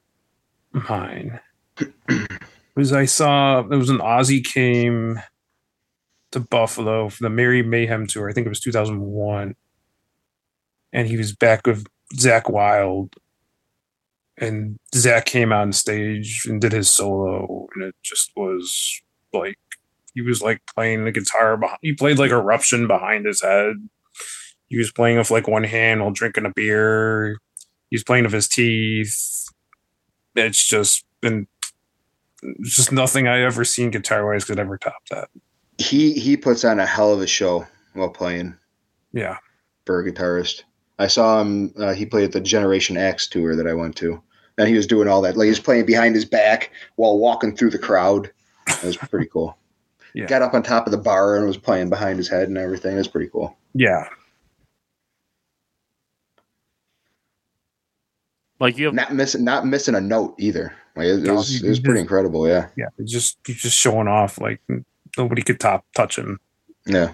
mine. 0.73 1.39
was 2.75 2.91
I 2.91 3.05
saw 3.05 3.61
there 3.61 3.77
was 3.77 3.89
an 3.91 3.99
Ozzy 3.99 4.43
came 4.43 5.21
to 6.31 6.39
Buffalo 6.39 7.09
for 7.09 7.23
the 7.23 7.29
Merry 7.29 7.61
Mayhem 7.61 8.07
tour. 8.07 8.27
I 8.27 8.33
think 8.33 8.47
it 8.47 8.49
was 8.49 8.59
2001, 8.59 9.55
and 10.93 11.07
he 11.07 11.15
was 11.15 11.33
back 11.33 11.65
with 11.67 11.85
Zakk 12.15 12.49
Wylde, 12.49 13.15
and 14.37 14.77
Zakk 14.93 15.25
came 15.25 15.51
on 15.51 15.71
stage 15.73 16.45
and 16.47 16.61
did 16.61 16.71
his 16.71 16.89
solo, 16.89 17.67
and 17.75 17.83
it 17.83 17.95
just 18.03 18.31
was 18.35 19.01
like 19.33 19.57
he 20.13 20.21
was 20.21 20.41
like 20.41 20.61
playing 20.73 21.05
the 21.05 21.11
guitar. 21.11 21.57
Behind, 21.57 21.79
he 21.81 21.93
played 21.93 22.17
like 22.19 22.31
eruption 22.31 22.87
behind 22.87 23.25
his 23.25 23.41
head. 23.41 23.75
He 24.67 24.77
was 24.77 24.91
playing 24.91 25.17
with 25.17 25.31
like 25.31 25.47
one 25.47 25.63
hand 25.63 26.01
while 26.01 26.11
drinking 26.11 26.45
a 26.45 26.51
beer. 26.53 27.37
He 27.89 27.95
was 27.95 28.03
playing 28.03 28.25
with 28.25 28.33
his 28.33 28.47
teeth. 28.47 29.45
It's 30.35 30.67
just 30.67 31.05
been 31.21 31.47
it's 32.43 32.75
just 32.75 32.91
nothing 32.91 33.27
I 33.27 33.41
ever 33.41 33.63
seen 33.65 33.89
guitar 33.91 34.25
wise 34.31 34.45
could 34.45 34.59
ever 34.59 34.77
top 34.77 35.01
that. 35.09 35.29
he 35.79 36.13
he 36.13 36.37
puts 36.37 36.63
on 36.63 36.79
a 36.79 36.85
hell 36.85 37.13
of 37.13 37.21
a 37.21 37.27
show 37.27 37.65
while 37.93 38.09
playing 38.09 38.55
Yeah. 39.13 39.37
for 39.85 39.99
a 39.99 40.11
guitarist. 40.11 40.63
I 40.99 41.07
saw 41.07 41.41
him. 41.41 41.73
Uh, 41.77 41.93
he 41.93 42.05
played 42.05 42.25
at 42.25 42.31
the 42.31 42.41
Generation 42.41 42.97
Axe 42.97 43.27
tour 43.27 43.55
that 43.55 43.67
I 43.67 43.73
went 43.73 43.95
to, 43.97 44.21
and 44.57 44.67
he 44.67 44.75
was 44.75 44.87
doing 44.87 45.07
all 45.07 45.21
that. 45.21 45.37
Like 45.37 45.45
he 45.45 45.49
was 45.49 45.59
playing 45.59 45.85
behind 45.85 46.15
his 46.15 46.25
back 46.25 46.71
while 46.95 47.17
walking 47.19 47.55
through 47.55 47.69
the 47.71 47.79
crowd. 47.79 48.31
It 48.67 48.83
was 48.83 48.97
pretty 48.97 49.27
cool. 49.27 49.57
Yeah. 50.13 50.25
Got 50.25 50.41
up 50.41 50.55
on 50.55 50.63
top 50.63 50.87
of 50.87 50.91
the 50.91 50.97
bar 50.97 51.35
and 51.37 51.45
was 51.45 51.57
playing 51.57 51.89
behind 51.89 52.17
his 52.17 52.27
head 52.27 52.47
and 52.47 52.57
everything. 52.57 52.95
It 52.95 52.97
was 52.97 53.07
pretty 53.07 53.29
cool. 53.29 53.55
Yeah. 53.75 54.07
like 58.59 58.77
you 58.77 58.85
have 58.85 58.95
Not 58.95 59.13
missing 59.13 59.43
not 59.43 59.67
missing 59.67 59.93
a 59.93 60.01
note 60.01 60.33
either. 60.39 60.73
Like 60.95 61.05
it, 61.05 61.27
it 61.27 61.31
was 61.31 61.61
it 61.63 61.69
was 61.69 61.79
pretty 61.79 61.99
incredible. 61.99 62.47
Yeah, 62.47 62.69
Yeah. 62.75 62.87
Just 63.03 63.37
he's 63.45 63.61
just 63.61 63.77
showing 63.77 64.07
off 64.07 64.39
like 64.41 64.59
nobody 65.17 65.43
could 65.43 65.59
top 65.59 65.85
touch 65.93 66.17
him. 66.17 66.39
yeah. 66.87 67.11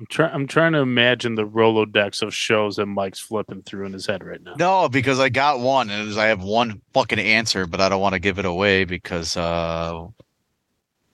I'm, 0.00 0.06
try, 0.06 0.28
I'm 0.28 0.46
trying 0.48 0.72
to 0.72 0.80
imagine 0.80 1.36
the 1.36 1.46
Rolodex 1.46 2.20
of 2.22 2.34
shows 2.34 2.76
that 2.76 2.86
Mike's 2.86 3.20
flipping 3.20 3.62
through 3.62 3.86
in 3.86 3.92
his 3.92 4.06
head 4.06 4.24
right 4.24 4.42
now. 4.42 4.54
No, 4.58 4.88
because 4.88 5.20
I 5.20 5.28
got 5.28 5.60
one, 5.60 5.88
and 5.88 6.02
it 6.02 6.06
was- 6.06 6.18
I 6.18 6.26
have 6.26 6.42
one 6.42 6.80
fucking 6.92 7.18
answer, 7.20 7.66
but 7.66 7.80
I 7.80 7.88
don't 7.88 8.00
want 8.00 8.14
to 8.14 8.18
give 8.18 8.38
it 8.38 8.44
away 8.44 8.84
because 8.84 9.36
uh 9.36 10.06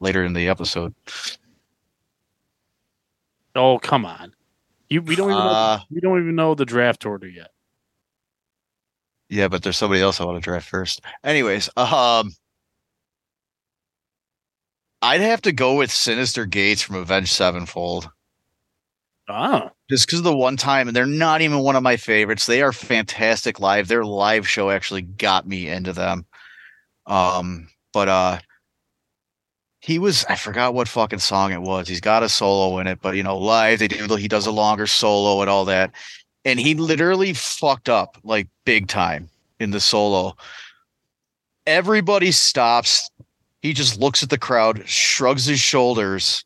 later 0.00 0.24
in 0.24 0.32
the 0.32 0.48
episode. 0.48 0.94
Oh, 3.54 3.78
come 3.78 4.06
on. 4.06 4.32
You 4.88 5.02
we 5.02 5.14
don't 5.14 5.30
even 5.30 5.44
know, 5.44 5.50
Uh, 5.50 5.80
we 5.90 6.00
don't 6.00 6.18
even 6.20 6.34
know 6.34 6.54
the 6.54 6.64
draft 6.64 7.04
order 7.04 7.28
yet. 7.28 7.50
Yeah, 9.28 9.48
but 9.48 9.62
there's 9.62 9.76
somebody 9.76 10.00
else 10.00 10.20
I 10.20 10.24
want 10.24 10.36
to 10.36 10.40
draft 10.40 10.68
first. 10.68 11.02
Anyways, 11.22 11.68
um 11.76 12.32
I'd 15.02 15.20
have 15.20 15.42
to 15.42 15.52
go 15.52 15.74
with 15.76 15.90
Synyster 15.90 16.48
Gates 16.48 16.82
from 16.82 16.96
Avenged 16.96 17.32
Sevenfold. 17.32 18.10
Ah, 19.32 19.70
Just 19.88 20.06
because 20.06 20.18
of 20.18 20.24
the 20.24 20.36
one 20.36 20.56
time, 20.56 20.88
and 20.88 20.96
they're 20.96 21.06
not 21.06 21.40
even 21.40 21.60
one 21.60 21.76
of 21.76 21.82
my 21.84 21.96
favorites. 21.96 22.46
They 22.46 22.62
are 22.62 22.72
fantastic 22.72 23.60
live. 23.60 23.86
Their 23.88 24.04
live 24.04 24.48
show 24.48 24.70
actually 24.70 25.02
got 25.02 25.46
me 25.46 25.68
into 25.68 25.92
them. 25.92 26.26
Um, 27.06 27.68
but 27.92 28.08
uh 28.08 28.38
he 29.80 29.98
was 29.98 30.24
I 30.28 30.36
forgot 30.36 30.74
what 30.74 30.88
fucking 30.88 31.20
song 31.20 31.52
it 31.52 31.62
was. 31.62 31.88
He's 31.88 32.00
got 32.00 32.22
a 32.22 32.28
solo 32.28 32.78
in 32.78 32.86
it, 32.86 33.00
but 33.00 33.16
you 33.16 33.22
know, 33.22 33.38
live 33.38 33.78
they 33.78 33.88
do 33.88 34.14
he 34.16 34.28
does 34.28 34.46
a 34.46 34.50
longer 34.52 34.86
solo 34.86 35.40
and 35.40 35.48
all 35.50 35.64
that. 35.66 35.92
And 36.44 36.58
he 36.60 36.74
literally 36.74 37.32
fucked 37.32 37.88
up 37.88 38.18
like 38.24 38.48
big 38.64 38.88
time 38.88 39.28
in 39.58 39.70
the 39.70 39.80
solo. 39.80 40.36
Everybody 41.66 42.32
stops. 42.32 43.10
He 43.62 43.72
just 43.72 43.98
looks 44.00 44.22
at 44.22 44.30
the 44.30 44.38
crowd, 44.38 44.88
shrugs 44.88 45.44
his 45.44 45.60
shoulders, 45.60 46.44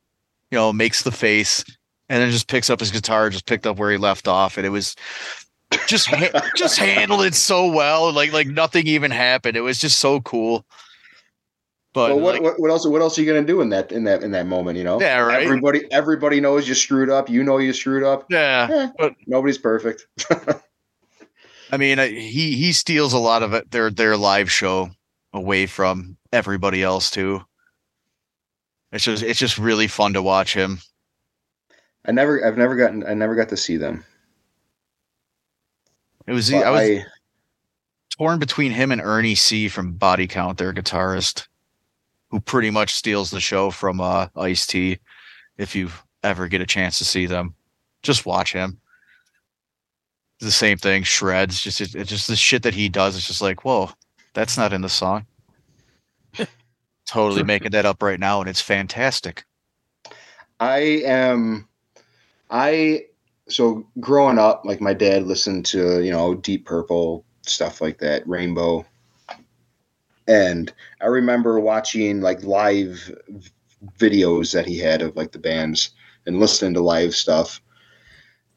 you 0.50 0.58
know, 0.58 0.72
makes 0.72 1.02
the 1.02 1.12
face, 1.12 1.64
and 2.08 2.22
then 2.22 2.30
just 2.30 2.48
picks 2.48 2.70
up 2.70 2.80
his 2.80 2.90
guitar, 2.90 3.30
just 3.30 3.46
picked 3.46 3.66
up 3.66 3.78
where 3.78 3.90
he 3.90 3.96
left 3.96 4.28
off, 4.28 4.56
and 4.56 4.66
it 4.66 4.70
was 4.70 4.94
just 5.86 6.06
ha- 6.08 6.50
just 6.56 6.78
handled 6.78 7.24
it 7.24 7.34
so 7.34 7.66
well, 7.72 8.12
like 8.12 8.32
like 8.32 8.46
nothing 8.46 8.86
even 8.86 9.10
happened. 9.10 9.56
It 9.56 9.62
was 9.62 9.78
just 9.78 9.98
so 9.98 10.20
cool. 10.20 10.64
But 11.92 12.10
Well, 12.10 12.20
what, 12.20 12.34
like, 12.34 12.42
what 12.42 12.60
what 12.60 12.70
else 12.70 12.86
what 12.86 13.00
else 13.00 13.16
are 13.18 13.22
you 13.22 13.32
gonna 13.32 13.46
do 13.46 13.60
in 13.60 13.68
that 13.70 13.92
in 13.92 14.04
that 14.04 14.22
in 14.24 14.32
that 14.32 14.46
moment? 14.46 14.76
You 14.78 14.84
know, 14.84 15.00
yeah, 15.00 15.18
right. 15.20 15.44
Everybody 15.44 15.82
everybody 15.92 16.40
knows 16.40 16.68
you 16.68 16.74
screwed 16.74 17.08
up. 17.10 17.30
You 17.30 17.44
know 17.44 17.58
you 17.58 17.72
screwed 17.72 18.02
up. 18.02 18.26
yeah, 18.30 18.66
Eh, 18.70 18.88
but- 18.98 19.14
nobody's 19.26 19.58
perfect. 19.58 20.06
I 21.72 21.76
mean, 21.76 21.98
he 21.98 22.56
he 22.56 22.72
steals 22.72 23.12
a 23.12 23.18
lot 23.18 23.42
of 23.42 23.54
it 23.54 23.70
their 23.70 23.90
their 23.90 24.16
live 24.16 24.50
show 24.50 24.90
away 25.32 25.66
from 25.66 26.16
everybody 26.32 26.82
else 26.82 27.10
too. 27.10 27.42
It's 28.92 29.04
just 29.04 29.22
it's 29.22 29.38
just 29.38 29.58
really 29.58 29.86
fun 29.88 30.12
to 30.14 30.22
watch 30.22 30.52
him. 30.54 30.78
I 32.04 32.12
never 32.12 32.46
I've 32.46 32.58
never 32.58 32.76
gotten 32.76 33.04
I 33.06 33.14
never 33.14 33.34
got 33.34 33.48
to 33.50 33.56
see 33.56 33.76
them. 33.76 34.04
It 36.26 36.32
was 36.32 36.50
But 36.50 36.64
I 36.66 36.70
was 36.70 36.80
I- 36.80 37.04
torn 38.16 38.38
between 38.38 38.72
him 38.72 38.92
and 38.92 39.00
Ernie 39.00 39.34
C 39.34 39.68
from 39.68 39.92
Body 39.92 40.26
Count, 40.26 40.58
their 40.58 40.72
guitarist, 40.72 41.48
who 42.30 42.40
pretty 42.40 42.70
much 42.70 42.94
steals 42.94 43.30
the 43.30 43.40
show 43.40 43.70
from 43.70 44.00
uh, 44.00 44.28
Ice 44.36 44.66
T. 44.66 44.98
If 45.58 45.74
you 45.74 45.90
ever 46.22 46.48
get 46.48 46.60
a 46.60 46.66
chance 46.66 46.98
to 46.98 47.04
see 47.04 47.26
them, 47.26 47.54
just 48.02 48.26
watch 48.26 48.52
him. 48.52 48.80
The 50.40 50.50
same 50.50 50.78
thing, 50.78 51.02
shreds. 51.04 51.60
Just 51.60 51.80
it, 51.80 51.94
it's 51.94 52.10
just 52.10 52.26
the 52.28 52.36
shit 52.36 52.62
that 52.64 52.74
he 52.74 52.88
does. 52.88 53.16
It's 53.16 53.26
just 53.26 53.40
like, 53.42 53.64
whoa, 53.64 53.90
that's 54.32 54.56
not 54.58 54.72
in 54.72 54.80
the 54.80 54.88
song. 54.88 55.26
totally 57.06 57.44
making 57.44 57.70
that 57.72 57.86
up 57.86 58.02
right 58.02 58.18
now, 58.20 58.40
and 58.40 58.48
it's 58.50 58.60
fantastic. 58.60 59.44
I 60.60 60.78
am 61.04 61.68
I 62.50 63.06
so 63.48 63.86
growing 64.00 64.38
up, 64.38 64.62
like 64.64 64.80
my 64.80 64.94
dad 64.94 65.24
listened 65.24 65.66
to, 65.66 66.02
you 66.02 66.10
know, 66.10 66.34
Deep 66.34 66.64
Purple, 66.64 67.24
stuff 67.42 67.80
like 67.80 67.98
that, 67.98 68.26
Rainbow. 68.26 68.86
And 70.26 70.72
I 71.00 71.06
remember 71.06 71.60
watching 71.60 72.20
like 72.20 72.42
live 72.42 73.10
videos 73.98 74.52
that 74.52 74.66
he 74.66 74.78
had 74.78 75.02
of 75.02 75.16
like 75.16 75.32
the 75.32 75.38
bands 75.38 75.90
and 76.26 76.40
listening 76.40 76.74
to 76.74 76.80
live 76.80 77.14
stuff. 77.14 77.60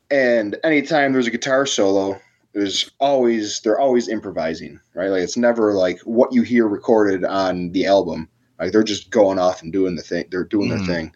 And 0.09 0.57
anytime 0.63 1.11
there's 1.11 1.27
a 1.27 1.31
guitar 1.31 1.65
solo, 1.65 2.19
there's 2.53 2.89
always 2.99 3.59
they're 3.61 3.79
always 3.79 4.07
improvising, 4.07 4.79
right? 4.93 5.09
Like 5.09 5.21
it's 5.23 5.37
never 5.37 5.73
like 5.73 5.99
what 6.01 6.33
you 6.33 6.43
hear 6.43 6.67
recorded 6.67 7.25
on 7.25 7.71
the 7.71 7.85
album. 7.85 8.29
Like 8.59 8.71
they're 8.71 8.83
just 8.83 9.09
going 9.09 9.37
off 9.39 9.61
and 9.61 9.71
doing 9.73 9.95
the 9.95 10.01
thing. 10.01 10.25
They're 10.31 10.43
doing 10.45 10.69
Mhm. 10.69 10.85
their 10.85 10.95
thing. 10.95 11.15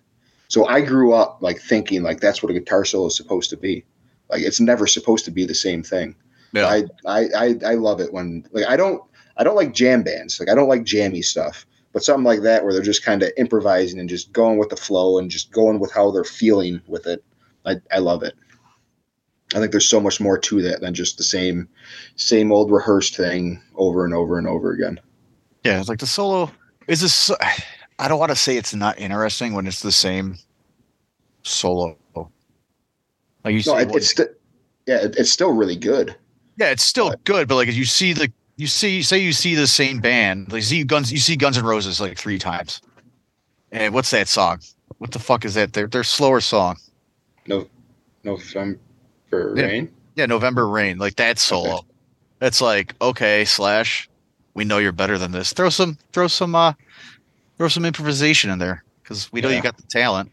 So 0.52 0.68
I 0.68 0.82
grew 0.82 1.14
up 1.14 1.38
like 1.42 1.62
thinking 1.62 2.04
like 2.04 2.20
that's 2.20 2.44
what 2.44 2.50
a 2.50 2.54
guitar 2.54 2.84
solo 2.84 3.08
is 3.08 3.16
supposed 3.16 3.50
to 3.52 3.58
be. 3.58 3.86
Like 4.30 4.42
it's 4.42 4.60
never 4.60 4.86
supposed 4.86 5.24
to 5.24 5.32
be 5.32 5.46
the 5.46 5.56
same 5.56 5.82
thing. 5.82 6.14
Yeah. 6.52 6.68
I, 6.68 6.84
I 7.06 7.30
I 7.38 7.56
I 7.68 7.74
love 7.76 8.02
it 8.02 8.12
when 8.12 8.46
like 8.52 8.66
I 8.68 8.76
don't 8.76 9.02
I 9.38 9.46
don't 9.46 9.56
like 9.56 9.74
jam 9.74 10.04
bands. 10.04 10.42
Like 10.42 10.50
I 10.50 10.56
don't 10.56 10.68
like 10.68 10.84
jammy 10.84 11.22
stuff. 11.22 11.66
But 11.94 12.04
something 12.04 12.26
like 12.26 12.42
that 12.42 12.66
where 12.66 12.74
they're 12.74 12.82
just 12.82 13.06
kind 13.06 13.24
of 13.24 13.32
improvising 13.38 13.98
and 13.98 14.10
just 14.10 14.34
going 14.34 14.58
with 14.58 14.68
the 14.68 14.76
flow 14.76 15.18
and 15.18 15.32
just 15.32 15.54
going 15.54 15.80
with 15.80 15.94
how 15.94 16.12
they're 16.12 16.26
feeling 16.26 16.82
with 16.86 17.08
it. 17.08 17.24
I, 17.66 17.78
I 17.90 18.00
love 18.00 18.22
it. 18.22 18.34
I 19.56 19.60
think 19.60 19.72
there's 19.72 19.88
so 19.88 20.02
much 20.02 20.20
more 20.20 20.38
to 20.38 20.62
that 20.64 20.82
than 20.82 20.94
just 20.94 21.18
the 21.18 21.24
same 21.24 21.70
same 22.18 22.52
old 22.52 22.72
rehearsed 22.72 23.16
thing 23.16 23.62
over 23.76 24.04
and 24.04 24.14
over 24.14 24.38
and 24.38 24.48
over 24.48 24.74
again. 24.74 25.00
Yeah, 25.64 25.80
it's 25.80 25.88
like 25.88 26.00
the 26.00 26.08
solo 26.08 26.52
is 26.90 27.00
this. 27.00 27.32
I 28.02 28.08
don't 28.08 28.20
want 28.20 28.32
to 28.32 28.36
say 28.36 28.58
it's 28.58 28.74
not 28.74 29.00
interesting 29.00 29.54
when 29.54 29.68
it's 29.68 29.82
the 29.82 29.92
same 29.92 30.38
solo 31.44 31.96
Like 32.16 33.54
you 33.54 33.58
No, 33.58 33.62
see, 33.62 33.72
it, 33.74 33.96
it's 33.96 34.10
st- 34.10 34.30
yeah, 34.88 35.04
it, 35.06 35.16
it's 35.18 35.32
still 35.32 35.52
really 35.54 35.76
good. 35.76 36.16
yeah, 36.58 36.72
it's 36.72 36.84
still 36.84 37.14
good, 37.26 37.48
but 37.48 37.56
like 37.56 37.72
you 37.72 37.86
see 37.86 38.14
the 38.14 38.32
you 38.58 38.66
see 38.68 39.04
say 39.04 39.20
you 39.20 39.32
see 39.32 39.54
the 39.54 39.68
same 39.68 40.00
band, 40.00 40.52
like 40.52 40.58
you 40.58 40.62
see 40.64 40.84
Guns, 40.84 41.12
you 41.12 41.20
see 41.20 41.36
Guns 41.36 41.58
N' 41.58 41.64
Roses 41.64 42.02
like 42.02 42.18
three 42.18 42.40
times. 42.40 42.82
And 43.72 43.94
what's 43.94 44.10
that 44.12 44.28
song? 44.28 44.60
What 44.98 45.12
the 45.12 45.20
fuck 45.20 45.46
is 45.46 45.54
that? 45.54 45.74
Their 45.74 45.88
their 45.88 46.04
slower 46.04 46.42
song. 46.42 46.78
No, 47.48 47.68
November 48.24 48.80
Yeah. 49.32 49.64
Rain. 49.64 49.92
Yeah, 50.16 50.26
November 50.26 50.68
Rain. 50.68 50.98
Like 50.98 51.16
that 51.18 51.38
solo. 51.40 51.86
It's 52.42 52.62
like 52.62 52.96
okay, 53.02 53.46
slash. 53.46 54.10
We 54.54 54.66
know 54.66 54.80
you're 54.80 54.92
better 54.92 55.18
than 55.18 55.32
this. 55.32 55.54
Throw 55.54 55.70
some, 55.70 55.98
throw 56.12 56.28
some, 56.28 56.56
uh, 56.56 56.74
throw 57.62 57.68
some 57.68 57.86
improvisation 57.86 58.50
in 58.50 58.58
there 58.58 58.84
because 59.04 59.32
we 59.32 59.40
know 59.40 59.50
Yeah. 59.50 59.58
you 59.58 59.62
got 59.62 59.78
the 59.78 59.84
talent. 59.84 60.32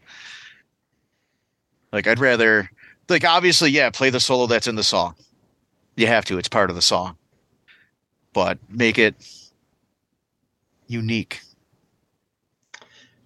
Like 1.92 2.06
I'd 2.06 2.18
rather, 2.18 2.70
like 3.10 3.22
obviously, 3.22 3.68
yeah, 3.68 3.90
play 3.90 4.08
the 4.08 4.18
solo 4.18 4.46
that's 4.46 4.66
in 4.66 4.76
the 4.76 4.82
song. 4.82 5.14
You 5.94 6.06
have 6.06 6.24
to. 6.24 6.38
It's 6.38 6.48
part 6.48 6.70
of 6.70 6.76
the 6.76 6.80
song. 6.80 7.18
But 8.32 8.56
make 8.70 8.98
it 8.98 9.14
unique. 10.86 11.42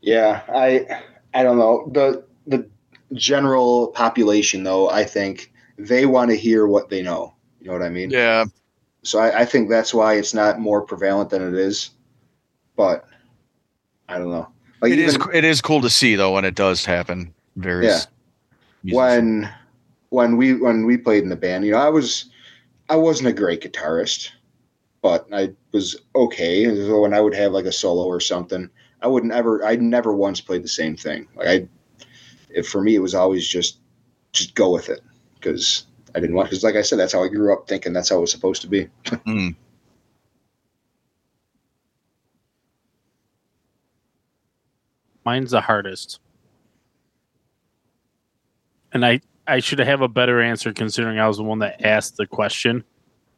Yeah, 0.00 0.42
I 0.52 1.00
I 1.32 1.44
don't 1.44 1.58
know 1.58 1.88
the 1.92 2.24
the 2.48 2.68
general 3.12 3.86
population 3.88 4.64
though. 4.64 4.90
I 4.90 5.04
think 5.04 5.52
they 5.78 6.06
want 6.06 6.32
to 6.32 6.36
hear 6.36 6.66
what 6.66 6.88
they 6.88 7.02
know. 7.02 7.34
You 7.60 7.68
know 7.68 7.74
what 7.74 7.82
I 7.82 7.88
mean? 7.88 8.10
Yeah, 8.10 8.46
So 9.04 9.20
I, 9.20 9.42
I 9.42 9.44
think 9.44 9.70
that's 9.70 9.94
why 9.94 10.14
it's 10.14 10.34
not 10.34 10.58
more 10.58 10.82
prevalent 10.82 11.30
than 11.30 11.46
it 11.46 11.54
is. 11.54 11.90
But 12.74 13.06
I 14.12 14.18
don't 14.18 14.30
know. 14.30 14.48
Like 14.82 14.92
it 14.92 14.98
is. 14.98 15.14
even 15.14 15.34
It 15.34 15.44
is 15.44 15.62
cool 15.62 15.80
to 15.80 15.90
see 15.90 16.16
though 16.16 16.34
when 16.34 16.44
it 16.44 16.54
does 16.54 16.84
happen. 16.84 17.32
Various. 17.56 18.08
musicians. 18.82 18.96
when 18.96 19.54
when 20.10 20.36
we 20.36 20.54
when 20.54 20.84
we 20.84 20.98
played 20.98 21.22
in 21.22 21.30
the 21.30 21.36
band, 21.36 21.64
you 21.64 21.72
know, 21.72 21.78
I 21.78 21.88
was 21.88 22.26
I 22.90 22.96
wasn't 22.96 23.28
a 23.28 23.32
great 23.32 23.62
guitarist, 23.62 24.30
but 25.00 25.26
I 25.32 25.52
was 25.72 25.96
okay. 26.14 26.64
And 26.64 26.76
So 26.76 27.00
when 27.00 27.14
I 27.14 27.20
would 27.20 27.34
have 27.34 27.52
like 27.52 27.64
a 27.64 27.72
solo 27.72 28.04
or 28.04 28.20
something, 28.20 28.68
I 29.00 29.06
wouldn't 29.06 29.32
ever 29.32 29.64
I 29.64 29.76
never 29.76 30.12
once 30.12 30.40
played 30.40 30.62
the 30.62 30.68
same 30.68 30.96
thing. 30.96 31.26
Like 31.36 31.48
I 31.48 31.68
if 32.50 32.68
for 32.68 32.82
me 32.82 32.94
it 32.94 33.00
was 33.00 33.14
always 33.14 33.48
just 33.48 33.78
just 34.32 34.54
go 34.54 34.70
with 34.70 34.90
it 34.90 35.00
because 35.34 35.86
I 36.14 36.20
didn't 36.20 36.36
want 36.36 36.50
because 36.50 36.64
like 36.64 36.76
I 36.76 36.82
said 36.82 36.98
that's 36.98 37.14
how 37.14 37.24
I 37.24 37.28
grew 37.28 37.52
up 37.52 37.66
thinking 37.66 37.94
that's 37.94 38.10
how 38.10 38.18
it 38.18 38.20
was 38.20 38.30
supposed 38.30 38.60
to 38.62 38.68
be. 38.68 38.88
Mm. 39.04 39.54
Mine's 45.24 45.50
the 45.52 45.60
hardest. 45.60 46.20
And 48.92 49.04
I 49.04 49.20
I 49.46 49.58
should 49.60 49.78
have 49.78 50.00
a 50.02 50.08
better 50.08 50.40
answer 50.40 50.72
considering 50.72 51.18
I 51.18 51.26
was 51.26 51.36
the 51.36 51.42
one 51.42 51.58
that 51.60 51.84
asked 51.84 52.16
the 52.16 52.26
question. 52.26 52.84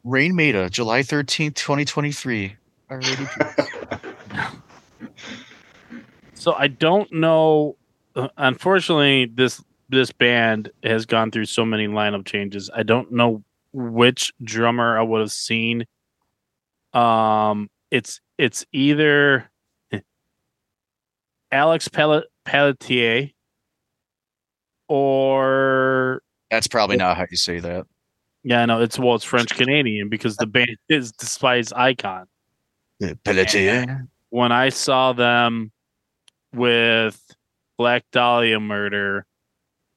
Raine 0.03 0.35
Maida, 0.35 0.69
July 0.69 1.01
thirteenth, 1.03 1.55
twenty 1.55 1.85
twenty 1.85 2.11
three. 2.11 2.55
So 6.37 6.53
I 6.53 6.67
don't 6.67 7.11
know. 7.11 7.75
uh, 8.15 8.27
Unfortunately, 8.37 9.25
this 9.25 9.63
this 9.89 10.11
band 10.11 10.69
has 10.83 11.05
gone 11.07 11.31
through 11.31 11.45
so 11.45 11.65
many 11.65 11.87
lineup 11.87 12.25
changes. 12.25 12.69
I 12.75 12.83
don't 12.83 13.11
know 13.11 13.43
which 13.73 14.31
drummer 14.43 14.97
I 14.97 15.01
would 15.01 15.21
have 15.21 15.31
seen. 15.31 15.85
Um, 16.93 17.69
it's 17.89 18.21
it's 18.37 18.65
either 18.71 19.49
Alex 21.55 21.87
Pellet 21.87 22.25
Pelletier 22.43 23.29
or 24.89 26.21
That's 26.51 26.67
probably 26.67 26.97
not 26.97 27.15
how 27.15 27.25
you 27.31 27.37
say 27.37 27.59
that. 27.61 27.85
yeah, 28.43 28.65
no, 28.65 28.81
it's 28.81 28.99
well, 28.99 29.15
it's 29.15 29.23
French 29.23 29.55
Canadian 29.55 30.09
because 30.09 30.35
the 30.35 30.45
band 30.45 30.75
is 30.89 31.13
Despise 31.13 31.71
Icon. 31.71 32.27
Pelletier. 33.23 34.07
when 34.29 34.51
I 34.51 34.69
saw 34.69 35.13
them 35.13 35.71
with 36.53 37.19
Black 37.77 38.03
Dahlia 38.11 38.59
murder 38.59 39.25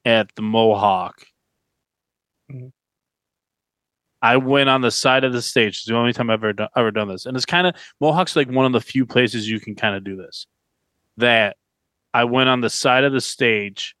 at 0.05 0.33
the 0.35 0.41
Mohawk. 0.41 1.25
I 4.21 4.37
went 4.37 4.69
on 4.69 4.81
the 4.81 4.91
side 4.91 5.23
of 5.23 5.31
the 5.33 5.41
stage. 5.41 5.77
It's 5.77 5.85
the 5.85 5.95
only 5.95 6.11
time 6.13 6.29
I've 6.29 6.39
ever 6.39 6.53
done, 6.53 6.67
ever 6.75 6.91
done 6.91 7.07
this, 7.09 7.25
and 7.25 7.35
it's 7.37 7.45
kind 7.45 7.67
of 7.67 7.75
Mohawk's 8.01 8.35
like 8.35 8.49
one 8.49 8.65
of 8.65 8.71
the 8.71 8.81
few 8.81 9.05
places 9.05 9.49
you 9.49 9.59
can 9.59 9.75
kind 9.75 9.95
of 9.95 10.03
do 10.03 10.15
this. 10.15 10.45
That 11.19 11.57
I 12.13 12.23
went 12.23 12.49
on 12.49 12.61
the 12.61 12.69
side 12.69 13.03
of 13.03 13.13
the 13.13 13.21
stage, 13.21 13.95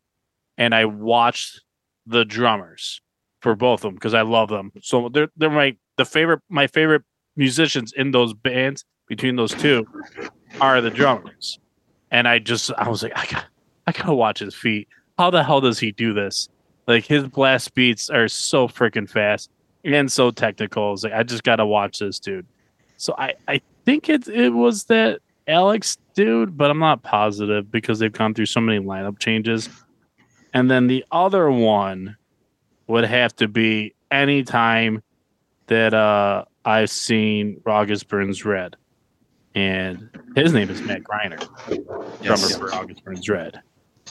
and 0.57 0.73
I 0.73 0.85
watched 0.85 1.61
the 2.05 2.25
drummers 2.25 3.01
for 3.41 3.55
both 3.55 3.79
of 3.79 3.89
them 3.89 3.95
because 3.95 4.13
I 4.13 4.21
love 4.21 4.49
them. 4.49 4.71
So 4.81 5.09
they're 5.09 5.29
they're 5.37 5.49
my 5.49 5.75
the 5.97 6.05
favorite 6.05 6.41
my 6.49 6.67
favorite 6.67 7.03
musicians 7.35 7.93
in 7.93 8.11
those 8.11 8.33
bands 8.33 8.83
between 9.07 9.35
those 9.35 9.53
two 9.53 9.85
are 10.61 10.81
the 10.81 10.89
drummers. 10.89 11.59
And 12.11 12.27
I 12.27 12.39
just 12.39 12.71
I 12.77 12.89
was 12.89 13.03
like, 13.03 13.13
I 13.15 13.25
got 13.25 13.45
I 13.87 13.91
gotta 13.91 14.13
watch 14.13 14.39
his 14.39 14.55
feet. 14.55 14.87
How 15.17 15.29
the 15.29 15.43
hell 15.43 15.61
does 15.61 15.79
he 15.79 15.91
do 15.91 16.13
this? 16.13 16.49
Like 16.87 17.05
his 17.05 17.27
blast 17.27 17.73
beats 17.73 18.09
are 18.09 18.27
so 18.27 18.67
freaking 18.67 19.09
fast 19.09 19.49
and 19.83 20.11
so 20.11 20.31
technical. 20.31 20.93
It's 20.93 21.03
like 21.03 21.13
I 21.13 21.23
just 21.23 21.43
gotta 21.43 21.65
watch 21.65 21.99
this 21.99 22.19
dude. 22.19 22.47
So 22.97 23.15
I 23.17 23.33
I 23.47 23.61
think 23.85 24.09
it 24.09 24.27
it 24.27 24.49
was 24.49 24.85
that 24.85 25.21
Alex 25.49 25.97
dude, 26.13 26.55
but 26.57 26.69
I'm 26.71 26.79
not 26.79 27.01
positive 27.03 27.71
because 27.71 27.99
they've 27.99 28.11
gone 28.13 28.33
through 28.33 28.45
so 28.45 28.61
many 28.61 28.79
lineup 28.83 29.19
changes. 29.19 29.67
And 30.53 30.69
then 30.69 30.87
the 30.87 31.03
other 31.11 31.49
one 31.51 32.15
would 32.87 33.03
have 33.03 33.35
to 33.37 33.47
be 33.47 33.93
anytime 34.11 35.01
that 35.67 35.93
uh 35.93 36.45
I've 36.65 36.89
seen 36.89 37.61
August 37.65 38.07
Burns 38.07 38.45
Red. 38.45 38.75
And 39.55 40.09
his 40.35 40.53
name 40.53 40.69
is 40.69 40.81
Matt 40.81 41.01
Greiner, 41.03 41.39
drummer 42.21 42.47
Yes. 42.47 42.55
for 42.55 42.73
August 42.73 43.03
Burns 43.03 43.27
Red, 43.27 43.59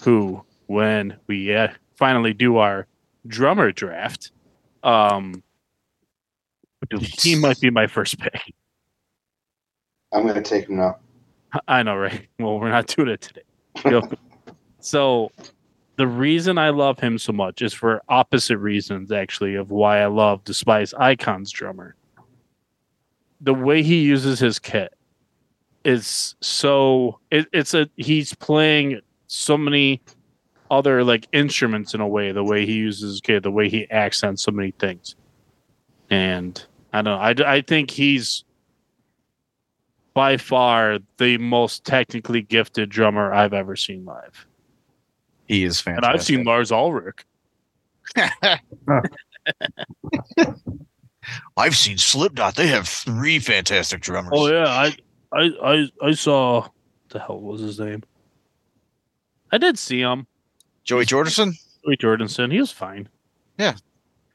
who, 0.03 0.43
when 0.67 1.17
we 1.29 1.55
uh, 1.55 1.69
finally 1.97 2.33
do 2.35 2.57
our 2.57 2.87
drummer 3.29 3.71
draft, 3.71 4.33
um, 4.83 5.43
he 7.01 7.37
might 7.37 7.61
be 7.61 7.71
my 7.71 7.87
first 7.87 8.19
pick. 8.19 8.41
I'm 10.13 10.27
gonna 10.27 10.43
take 10.43 10.69
him 10.69 10.77
now. 10.77 10.97
I 11.69 11.83
know, 11.83 11.97
right? 11.97 12.29
Well, 12.39 12.59
we're 12.59 12.71
not 12.71 12.87
doing 12.87 13.09
it 13.09 13.21
today. 13.21 13.43
So, 14.81 15.31
the 15.97 16.07
reason 16.07 16.59
I 16.59 16.71
love 16.71 17.01
him 17.01 17.19
so 17.19 17.33
much 17.33 17.61
is 17.61 17.75
for 17.75 18.01
opposite 18.09 18.59
reasons, 18.59 19.11
actually, 19.11 19.57
of 19.57 19.71
why 19.71 20.01
I 20.01 20.07
love 20.07 20.45
Despise 20.45 20.95
Icon's 20.95 21.51
drummer. 21.51 21.97
The 23.41 23.55
way 23.55 23.83
he 23.83 24.03
uses 24.03 24.39
his 24.39 24.59
kit 24.59 24.95
is 25.85 26.35
so 26.41 27.19
it, 27.31 27.47
it's 27.53 27.75
a 27.75 27.89
he's 27.97 28.35
playing 28.35 29.01
so 29.27 29.57
many 29.57 30.03
other 30.71 31.03
like 31.03 31.27
instruments 31.33 31.95
in 31.95 32.01
a 32.01 32.09
way. 32.09 32.33
The 32.33 32.45
way 32.45 32.67
he 32.67 32.75
uses 32.75 33.13
his 33.13 33.21
kit, 33.21 33.43
the 33.43 33.51
way 33.51 33.69
he 33.69 33.91
accents 33.91 34.43
so 34.43 34.53
many 34.53 34.73
things, 34.73 35.17
and 36.11 36.65
I 36.93 37.03
don't 37.03 37.05
know. 37.17 37.45
I 37.45 37.57
I 37.57 37.61
think 37.61 37.91
he's 37.91 38.45
by 40.19 40.37
far 40.37 40.99
the 41.19 41.39
most 41.39 41.85
technically 41.85 42.43
gifted 42.43 42.89
drummer 42.89 43.33
I've 43.33 43.53
ever 43.53 43.77
seen 43.77 44.05
live. 44.05 44.49
He 45.47 45.63
is 45.63 45.81
fantastic. 45.81 45.95
And 45.95 46.05
fantastic. 46.05 46.21
I've 46.21 46.27
seen 46.27 46.45
Lars 46.45 46.73
Ulrich. 46.73 47.25
I've 51.57 51.77
seen 51.77 51.99
Slipknot. 51.99 52.57
They 52.57 52.67
have 52.67 52.89
three 52.89 53.39
fantastic 53.39 54.01
drummers. 54.01 54.33
Oh 54.35 54.49
yeah, 54.49 54.67
I 54.67 54.97
I 55.33 55.51
I, 55.63 55.89
I 56.03 56.13
saw 56.15 56.63
what 56.63 56.73
the 57.11 57.21
hell 57.21 57.41
was 57.41 57.61
his 57.61 57.79
name? 57.79 58.03
I 59.53 59.59
did 59.59 59.79
see 59.79 60.01
him. 60.01 60.27
Joey 60.83 61.07
Jordison. 61.07 61.53
Joey 61.85 61.97
Jordanson. 61.97 62.51
He 62.51 62.59
was 62.59 62.73
fine. 62.73 63.09
Yeah. 63.57 63.75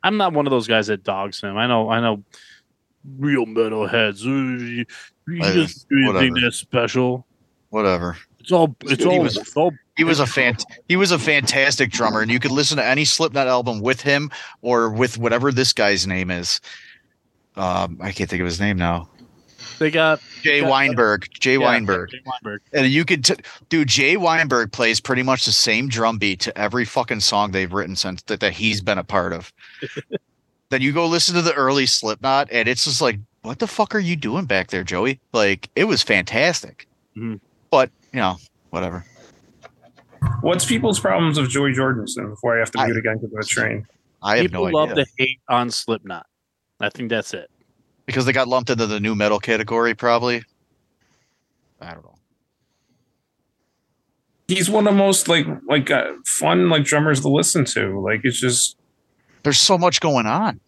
I'm 0.01 0.15
not 0.15 0.31
one 0.31 0.47
of 0.47 0.51
those 0.51 0.69
guys 0.69 0.87
that 0.87 1.03
dogs 1.03 1.41
him. 1.41 1.57
I 1.57 1.67
know 1.67 1.89
I 1.89 1.99
know 1.99 2.23
real 3.19 3.45
metalheads. 3.45 4.23
Ooh, 4.25 4.57
He 4.57 4.85
he 5.27 5.39
Uh, 5.41 5.53
doesn't 5.53 5.85
do 5.89 5.95
anything 5.97 6.33
whatever. 6.33 6.39
that 6.47 6.53
special. 6.53 7.25
Whatever. 7.69 8.17
It's 8.39 8.51
all 8.51 8.75
it's 8.83 9.03
He 9.03 9.09
all, 9.09 9.21
was- 9.21 9.37
it's 9.37 9.55
all 9.55 9.71
He 9.95 10.03
was 10.03 10.19
a 10.19 10.25
fan. 10.27 10.57
He 10.89 10.95
was 10.95 11.11
a 11.11 11.19
fantastic 11.19 11.91
drummer, 11.91 12.21
and 12.21 12.31
you 12.31 12.39
could 12.39 12.51
listen 12.51 12.77
to 12.77 12.85
any 12.85 13.05
Slipknot 13.05 13.47
album 13.47 13.79
with 13.79 14.01
him 14.01 14.31
or 14.61 14.89
with 14.89 15.17
whatever 15.17 15.51
this 15.51 15.71
guy's 15.71 16.05
name 16.07 16.31
is. 16.31 16.59
Um, 17.55 17.99
I 18.01 18.11
can't 18.11 18.27
think 18.29 18.41
of 18.41 18.45
his 18.45 18.59
name 18.59 18.77
now. 18.77 19.09
they 19.79 19.91
got 19.91 20.19
Jay 20.41 20.61
Yeah. 20.61 20.69
Weinberg. 20.69 21.27
Jay 21.39 21.53
yeah, 21.53 21.57
Weinberg. 21.59 22.09
Jay 22.11 22.21
Weinberg. 22.25 22.61
And 22.73 22.87
you 22.87 23.05
could, 23.05 23.23
t- 23.25 23.35
dude. 23.69 23.87
Jay 23.87 24.17
Weinberg 24.17 24.71
plays 24.71 24.99
pretty 24.99 25.23
much 25.23 25.45
the 25.45 25.51
same 25.51 25.87
drum 25.89 26.17
beat 26.17 26.39
to 26.41 26.57
every 26.57 26.85
fucking 26.85 27.19
song 27.19 27.51
they've 27.51 27.71
written 27.71 27.95
since 27.95 28.21
that, 28.23 28.39
that 28.39 28.53
he's 28.53 28.81
been 28.81 28.97
a 28.97 29.03
part 29.03 29.33
of. 29.33 29.51
then 30.69 30.81
you 30.81 30.91
go 30.91 31.05
listen 31.05 31.35
to 31.35 31.41
the 31.41 31.53
early 31.53 31.85
Slipknot, 31.85 32.49
and 32.51 32.67
it's 32.67 32.85
just 32.85 33.01
like, 33.01 33.19
what 33.43 33.59
the 33.59 33.67
fuck 33.67 33.93
are 33.95 33.99
you 33.99 34.15
doing 34.15 34.45
back 34.45 34.69
there, 34.69 34.83
Joey? 34.83 35.19
Like, 35.33 35.69
it 35.75 35.83
was 35.85 36.01
fantastic. 36.03 36.87
Mhm. 37.15 37.39
But 37.69 37.89
you 38.11 38.19
know, 38.19 38.37
whatever. 38.71 39.05
What's 40.41 40.65
people's 40.65 40.99
problems 40.99 41.37
of 41.37 41.49
Joey 41.49 41.73
Jordanson 41.73 42.29
before 42.29 42.55
I 42.55 42.59
have 42.59 42.71
to 42.71 42.79
I- 42.79 42.87
boot 42.87 42.97
again 42.97 43.19
to 43.19 43.27
the 43.27 43.43
train? 43.47 43.85
I 44.21 44.37
have 44.37 44.51
no 44.51 44.65
idea. 44.65 44.69
People 44.69 44.71
no 44.71 44.77
love 44.79 44.95
to 44.95 45.05
hate 45.17 45.39
on 45.49 45.69
Slipknot. 45.69 46.25
I 46.79 46.89
think 46.89 47.09
that's 47.09 47.33
it. 47.33 47.49
because 48.05 48.25
they 48.25 48.31
got 48.33 48.47
lumped 48.49 48.69
into 48.69 48.85
the 48.85 48.99
nu 48.99 49.15
metal 49.15 49.39
category. 49.39 49.93
Probably. 49.95 50.43
I 51.81 51.93
don't 51.93 52.03
know. 52.03 52.15
He's 54.47 54.69
one 54.69 54.85
of 54.87 54.93
the 54.93 54.97
most 54.97 55.27
like 55.29 55.45
like 55.67 55.89
uh, 55.89 56.11
fun 56.25 56.69
like 56.69 56.83
drummers 56.83 57.21
to 57.21 57.29
listen 57.29 57.63
to. 57.65 57.99
Like 58.01 58.21
it's 58.25 58.39
just 58.39 58.77
There's 59.43 59.59
so 59.59 59.77
much 59.77 60.01
going 60.01 60.25
on. 60.25 60.59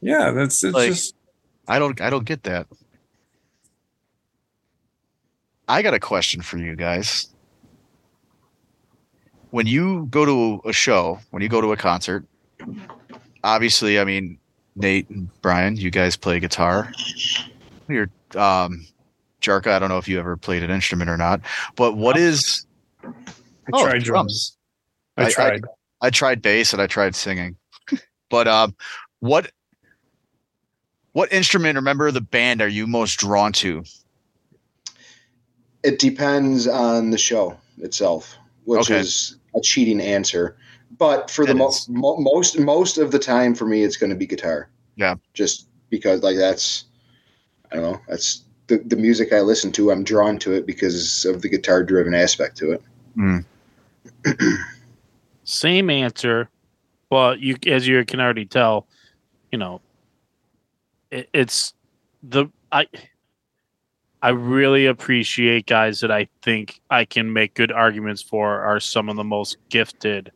yeah, 0.00 0.30
that's 0.30 0.62
it's 0.62 0.74
Like- 0.74 0.88
just 0.90 1.14
I 1.68 1.78
don't. 1.78 2.00
I 2.00 2.10
don't 2.10 2.24
get 2.24 2.42
that. 2.44 2.66
I 5.68 5.82
got 5.82 5.94
a 5.94 6.00
question 6.00 6.42
for 6.42 6.58
you 6.58 6.76
guys. 6.76 7.28
When 9.50 9.66
you 9.66 10.06
go 10.10 10.24
to 10.24 10.68
a 10.68 10.72
show, 10.72 11.18
when 11.30 11.42
you 11.42 11.48
go 11.48 11.60
to 11.60 11.72
a 11.72 11.76
concert, 11.76 12.24
obviously, 13.42 13.98
I 13.98 14.04
mean, 14.04 14.38
Nate 14.76 15.08
and 15.10 15.28
Brian, 15.42 15.76
you 15.76 15.90
guys 15.90 16.16
play 16.16 16.38
guitar. 16.40 16.92
You're 17.88 18.10
um 18.36 18.86
Jarka, 19.40 19.68
I 19.68 19.78
don't 19.78 19.88
know 19.88 19.98
if 19.98 20.08
you 20.08 20.18
ever 20.18 20.36
played 20.36 20.62
an 20.62 20.70
instrument 20.70 21.08
or 21.10 21.16
not, 21.16 21.40
but 21.76 21.96
what 21.96 22.16
is 22.16 22.66
I 23.04 23.10
Oh, 23.72 23.82
tried 23.84 24.02
drums. 24.04 24.04
drums. 24.04 24.56
I, 25.16 25.22
I- 25.22 25.26
I- 25.26 25.30
tried. 25.30 25.64
I 26.02 26.10
tried 26.10 26.42
bass 26.42 26.72
and 26.72 26.82
I 26.82 26.86
tried 26.86 27.14
singing. 27.14 27.56
but 28.30 28.46
um 28.46 28.74
what 29.20 29.50
what 31.16 31.32
instrument 31.32 31.78
or 31.78 31.80
member 31.80 32.06
of 32.06 32.12
the 32.12 32.20
band 32.20 32.60
are 32.60 32.68
you 32.68 32.86
most 32.86 33.14
drawn 33.18 33.50
to? 33.50 33.82
It 35.82 35.98
depends 35.98 36.68
on 36.68 37.08
the 37.08 37.16
show 37.16 37.56
itself, 37.78 38.36
which 38.64 38.82
Okay. 38.90 38.98
is 39.00 39.38
a 39.56 39.60
cheating 39.62 39.98
answer. 39.98 40.58
But 40.98 41.30
for 41.30 41.46
the 41.46 41.52
It 41.52 41.54
mo- 41.54 41.72
mo- 41.88 42.16
most 42.18 42.58
most 42.58 42.98
of 42.98 43.12
the 43.12 43.18
time, 43.18 43.54
for 43.54 43.64
me, 43.64 43.82
it's 43.82 43.96
going 43.96 44.10
to 44.10 44.16
be 44.16 44.26
guitar. 44.26 44.68
Yeah. 44.96 45.14
just 45.32 45.68
because 45.88 46.22
like 46.22 46.36
that's 46.36 46.84
I 47.72 47.76
don't 47.76 47.92
know 47.92 48.00
that's 48.08 48.42
the 48.66 48.76
the 48.84 48.96
music 48.96 49.32
I 49.32 49.40
listen 49.40 49.72
to. 49.72 49.90
I'm 49.90 50.04
drawn 50.04 50.38
to 50.40 50.52
it 50.52 50.66
because 50.66 51.24
of 51.24 51.40
the 51.40 51.48
guitar 51.48 51.82
driven 51.82 52.12
aspect 52.14 52.58
to 52.58 52.72
it. 52.72 52.82
Hmm. 53.14 53.38
Same 55.44 55.88
answer, 55.88 56.50
but 57.08 57.40
you, 57.40 57.56
as 57.66 57.86
you 57.88 58.04
can 58.04 58.20
already 58.20 58.44
tell, 58.44 58.86
you 59.50 59.58
know, 59.58 59.80
it, 61.16 61.28
it's 61.32 61.74
the 62.22 62.46
I. 62.70 62.86
I 64.22 64.30
really 64.30 64.86
appreciate 64.86 65.66
guys 65.66 66.00
that 66.00 66.10
I 66.10 66.26
think 66.42 66.80
I 66.90 67.04
can 67.04 67.32
make 67.32 67.54
good 67.54 67.70
arguments 67.70 68.22
for 68.22 68.62
are 68.62 68.80
some 68.80 69.08
of 69.08 69.16
the 69.16 69.22
most 69.22 69.58
gifted 69.68 70.32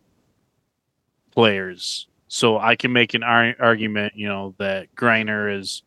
players. 1.33 2.07
So 2.29 2.59
I 2.59 2.77
can 2.77 2.93
make 2.93 3.15
an 3.15 3.23
ar- 3.23 3.57
argument, 3.59 4.13
you 4.15 4.29
know, 4.29 4.55
that 4.59 4.95
Greiner 4.95 5.59
is 5.59 5.83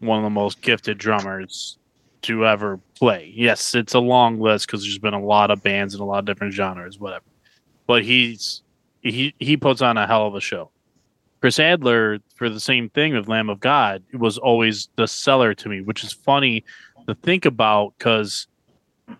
one 0.00 0.18
of 0.18 0.24
the 0.24 0.30
most 0.30 0.60
gifted 0.60 0.98
drummers 0.98 1.78
to 2.22 2.46
ever 2.46 2.80
play. 2.96 3.32
Yes, 3.34 3.74
it's 3.74 3.94
a 3.94 4.00
long 4.00 4.40
list 4.40 4.66
because 4.66 4.82
there's 4.82 4.98
been 4.98 5.14
a 5.14 5.24
lot 5.24 5.50
of 5.50 5.62
bands 5.62 5.94
and 5.94 6.02
a 6.02 6.04
lot 6.04 6.18
of 6.18 6.24
different 6.24 6.52
genres, 6.52 6.98
whatever. 6.98 7.24
But 7.86 8.04
he's 8.04 8.62
he 9.00 9.34
he 9.38 9.56
puts 9.56 9.80
on 9.80 9.96
a 9.96 10.06
hell 10.06 10.26
of 10.26 10.34
a 10.34 10.40
show. 10.40 10.70
Chris 11.40 11.58
Adler 11.60 12.18
for 12.34 12.48
the 12.48 12.60
same 12.60 12.88
thing 12.90 13.14
with 13.14 13.28
Lamb 13.28 13.48
of 13.48 13.60
God 13.60 14.02
was 14.12 14.38
always 14.38 14.88
the 14.96 15.06
seller 15.06 15.54
to 15.54 15.68
me, 15.68 15.80
which 15.80 16.02
is 16.02 16.12
funny 16.12 16.64
to 17.06 17.14
think 17.14 17.44
about 17.44 17.94
because 17.96 18.46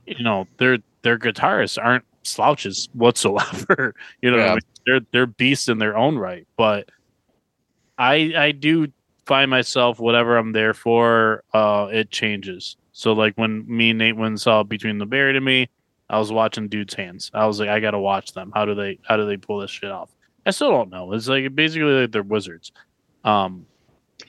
you 0.06 0.22
know 0.22 0.46
their 0.58 0.78
their 1.02 1.18
guitarists 1.18 1.82
aren't 1.82 2.04
slouches 2.22 2.88
whatsoever. 2.92 3.94
you 4.22 4.30
know, 4.30 4.38
what 4.38 4.46
I 4.46 4.52
mean? 4.54 4.60
they're 4.86 5.00
they're 5.12 5.26
beasts 5.26 5.68
in 5.68 5.78
their 5.78 5.96
own 5.96 6.18
right. 6.18 6.46
But 6.56 6.88
I 7.96 8.32
I 8.36 8.52
do 8.52 8.88
find 9.26 9.50
myself 9.50 10.00
whatever 10.00 10.36
I'm 10.36 10.52
there 10.52 10.74
for, 10.74 11.44
uh, 11.52 11.88
it 11.92 12.10
changes. 12.10 12.76
So 12.92 13.12
like 13.12 13.34
when 13.36 13.64
me 13.68 13.90
and 13.90 13.98
Nate 13.98 14.16
went 14.16 14.28
and 14.28 14.40
saw 14.40 14.62
Between 14.62 14.98
the 14.98 15.06
Buried 15.06 15.36
and 15.36 15.44
Me, 15.44 15.68
I 16.08 16.18
was 16.18 16.32
watching 16.32 16.68
dudes' 16.68 16.94
hands. 16.94 17.30
I 17.34 17.46
was 17.46 17.60
like, 17.60 17.68
I 17.68 17.78
gotta 17.78 17.98
watch 17.98 18.32
them. 18.32 18.50
How 18.54 18.64
do 18.64 18.74
they 18.74 18.98
how 19.06 19.16
do 19.16 19.26
they 19.26 19.36
pull 19.36 19.60
this 19.60 19.70
shit 19.70 19.90
off? 19.90 20.10
I 20.46 20.50
still 20.50 20.70
don't 20.70 20.90
know. 20.90 21.12
It's 21.12 21.28
like 21.28 21.54
basically 21.54 21.90
like 21.92 22.12
they're 22.12 22.22
wizards. 22.22 22.72
Um, 23.24 23.66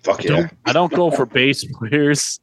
Fuck 0.03 0.21
I 0.21 0.23
yeah! 0.23 0.29
don't 0.29 0.51
I 0.65 0.73
don't 0.73 0.93
go 0.93 1.11
for 1.11 1.25
bass 1.25 1.63
players. 1.73 2.39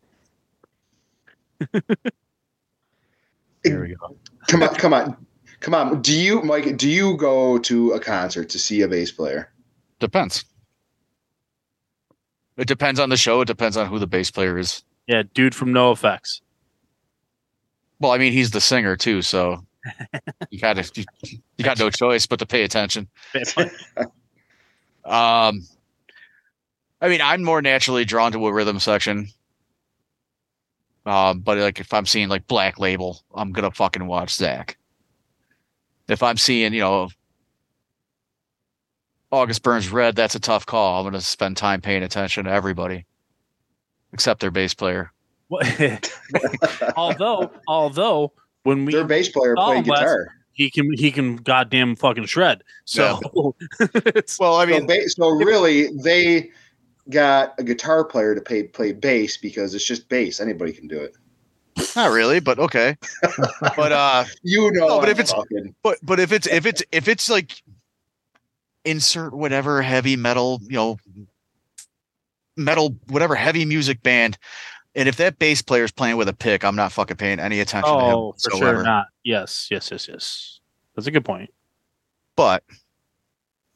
There 3.65 3.81
we 3.81 3.95
go. 3.95 4.17
Come 4.49 4.63
on, 4.63 4.75
come 4.77 4.95
on, 4.95 5.27
come 5.61 5.75
on. 5.75 6.03
Do 6.03 6.13
you, 6.13 6.43
Mike? 6.43 6.77
Do 6.77 6.89
you 6.89 7.17
go 7.17 7.59
to 7.59 7.93
a 7.93 8.01
concert 8.01 8.49
to 8.51 8.59
see 8.59 8.83
a 8.83 8.89
bass 8.89 9.11
player? 9.11 9.51
Depends. 9.99 10.45
It 12.57 12.69
depends 12.69 13.01
on 13.01 13.11
the 13.11 13.17
show. 13.17 13.41
It 13.43 13.47
depends 13.47 13.77
on 13.77 13.87
who 13.89 13.99
the 13.99 14.07
bass 14.07 14.31
player 14.31 14.57
is. 14.59 14.83
Yeah, 15.07 15.23
dude 15.35 15.55
from 15.55 15.71
NOFX. 15.71 16.41
Well, 18.01 18.13
I 18.13 18.19
mean, 18.19 18.33
he's 18.33 18.51
the 18.51 18.61
singer 18.61 18.97
too, 18.97 19.23
so 19.23 19.65
you 20.51 20.59
got 20.59 20.77
to 20.77 21.01
you, 21.01 21.39
you 21.57 21.65
got 21.65 21.79
no 21.79 21.91
choice 21.91 22.27
but 22.27 22.39
to 22.39 22.47
pay 22.47 22.63
attention. 22.63 23.09
Um, 25.07 25.63
I 27.01 27.09
mean, 27.09 27.21
I'm 27.21 27.45
more 27.45 27.63
naturally 27.63 28.05
drawn 28.05 28.33
to 28.33 28.47
a 28.47 28.53
rhythm 28.53 28.81
section. 28.81 29.29
Um, 31.05 31.41
but 31.41 31.59
like 31.59 31.79
if 31.79 31.95
I'm 31.95 32.07
seeing 32.07 32.29
like 32.29 32.49
Black 32.49 32.81
Label, 32.81 33.23
I'm 33.33 33.53
gonna 33.53 33.71
fucking 33.71 34.07
watch 34.07 34.37
Zakk. 34.37 34.75
If 36.09 36.23
I'm 36.23 36.37
seeing, 36.37 36.75
you 36.75 36.81
know, 36.81 37.09
August 39.31 39.63
Burns 39.63 39.91
Red, 39.91 40.17
that's 40.17 40.35
a 40.35 40.41
tough 40.41 40.67
call. 40.67 40.99
I'm 40.99 41.07
gonna 41.07 41.21
spend 41.21 41.57
time 41.57 41.81
paying 41.81 42.03
attention 42.03 42.47
to 42.47 42.51
everybody, 42.51 43.07
except 44.13 44.41
their 44.41 44.51
bass 44.51 44.75
player. 44.75 45.13
although 46.97 47.53
although 47.69 48.33
when 48.67 48.85
we 48.85 48.93
Their 48.93 49.05
bass 49.05 49.29
player 49.29 49.55
Oh, 49.57 49.67
played 49.67 49.87
last- 49.87 50.01
guitar. 50.01 50.29
he 50.53 50.71
can 50.71 50.93
he 50.93 51.11
can 51.11 51.37
goddamn 51.37 51.97
fucking 51.97 52.27
shred. 52.27 52.63
So 52.85 53.21
it's 53.81 54.39
Well, 54.39 54.57
I 54.57 54.65
So, 54.67 54.71
mean, 54.71 54.87
ba- 54.87 55.09
so 55.09 55.29
really, 55.31 55.89
they 56.03 56.51
got 57.11 57.55
a 57.59 57.63
guitar 57.65 58.05
player 58.05 58.35
to 58.35 58.41
play 58.41 58.65
play 58.65 58.93
bass 58.93 59.37
because 59.37 59.75
it's 59.75 59.85
just 59.87 60.09
bass. 60.09 60.41
Anybody 60.41 60.73
can 60.73 60.89
do 60.89 60.99
it. 60.99 61.15
not 61.95 62.11
really, 62.11 62.41
but 62.41 62.59
okay. 62.59 62.97
but 63.77 63.93
uh, 63.93 64.25
You 64.43 64.71
know, 64.73 64.89
No, 64.89 65.01
but 65.01 65.09
I'm 65.09 65.13
if 65.13 65.19
it's- 65.21 65.33
talking. 65.33 65.75
But 65.83 65.99
but 66.03 66.19
if 66.21 66.33
it's 66.33 66.47
if 66.47 66.67
it's 66.67 66.83
if 66.93 67.07
it's 67.09 67.29
like 67.31 67.63
insert 68.85 69.33
whatever 69.35 69.83
heavy 69.83 70.17
metal, 70.17 70.61
you 70.63 70.77
know, 70.77 70.99
metal 72.57 72.97
whatever 73.09 73.35
heavy 73.35 73.65
music 73.65 74.03
band, 74.03 74.39
and 74.97 75.09
if 75.09 75.17
that 75.17 75.39
bass 75.39 75.63
player's 75.63 75.93
playing 75.93 76.17
with 76.17 76.29
a 76.29 76.33
pick, 76.35 76.65
I'm 76.65 76.75
not 76.75 76.91
fucking 76.91 77.17
paying 77.19 77.39
any 77.39 77.61
attention 77.61 77.93
to 77.93 78.01
him 78.05 78.15
oh 78.15 78.33
for 78.33 78.51
whatsoever. 78.51 78.77
sure 78.79 78.83
not. 78.83 79.07
Yes, 79.23 79.69
yes, 79.71 79.91
yes, 79.93 80.09
yes. 80.09 80.61
That's 80.97 81.07
a 81.07 81.11
good 81.13 81.25
point. 81.25 81.51
But 82.35 82.65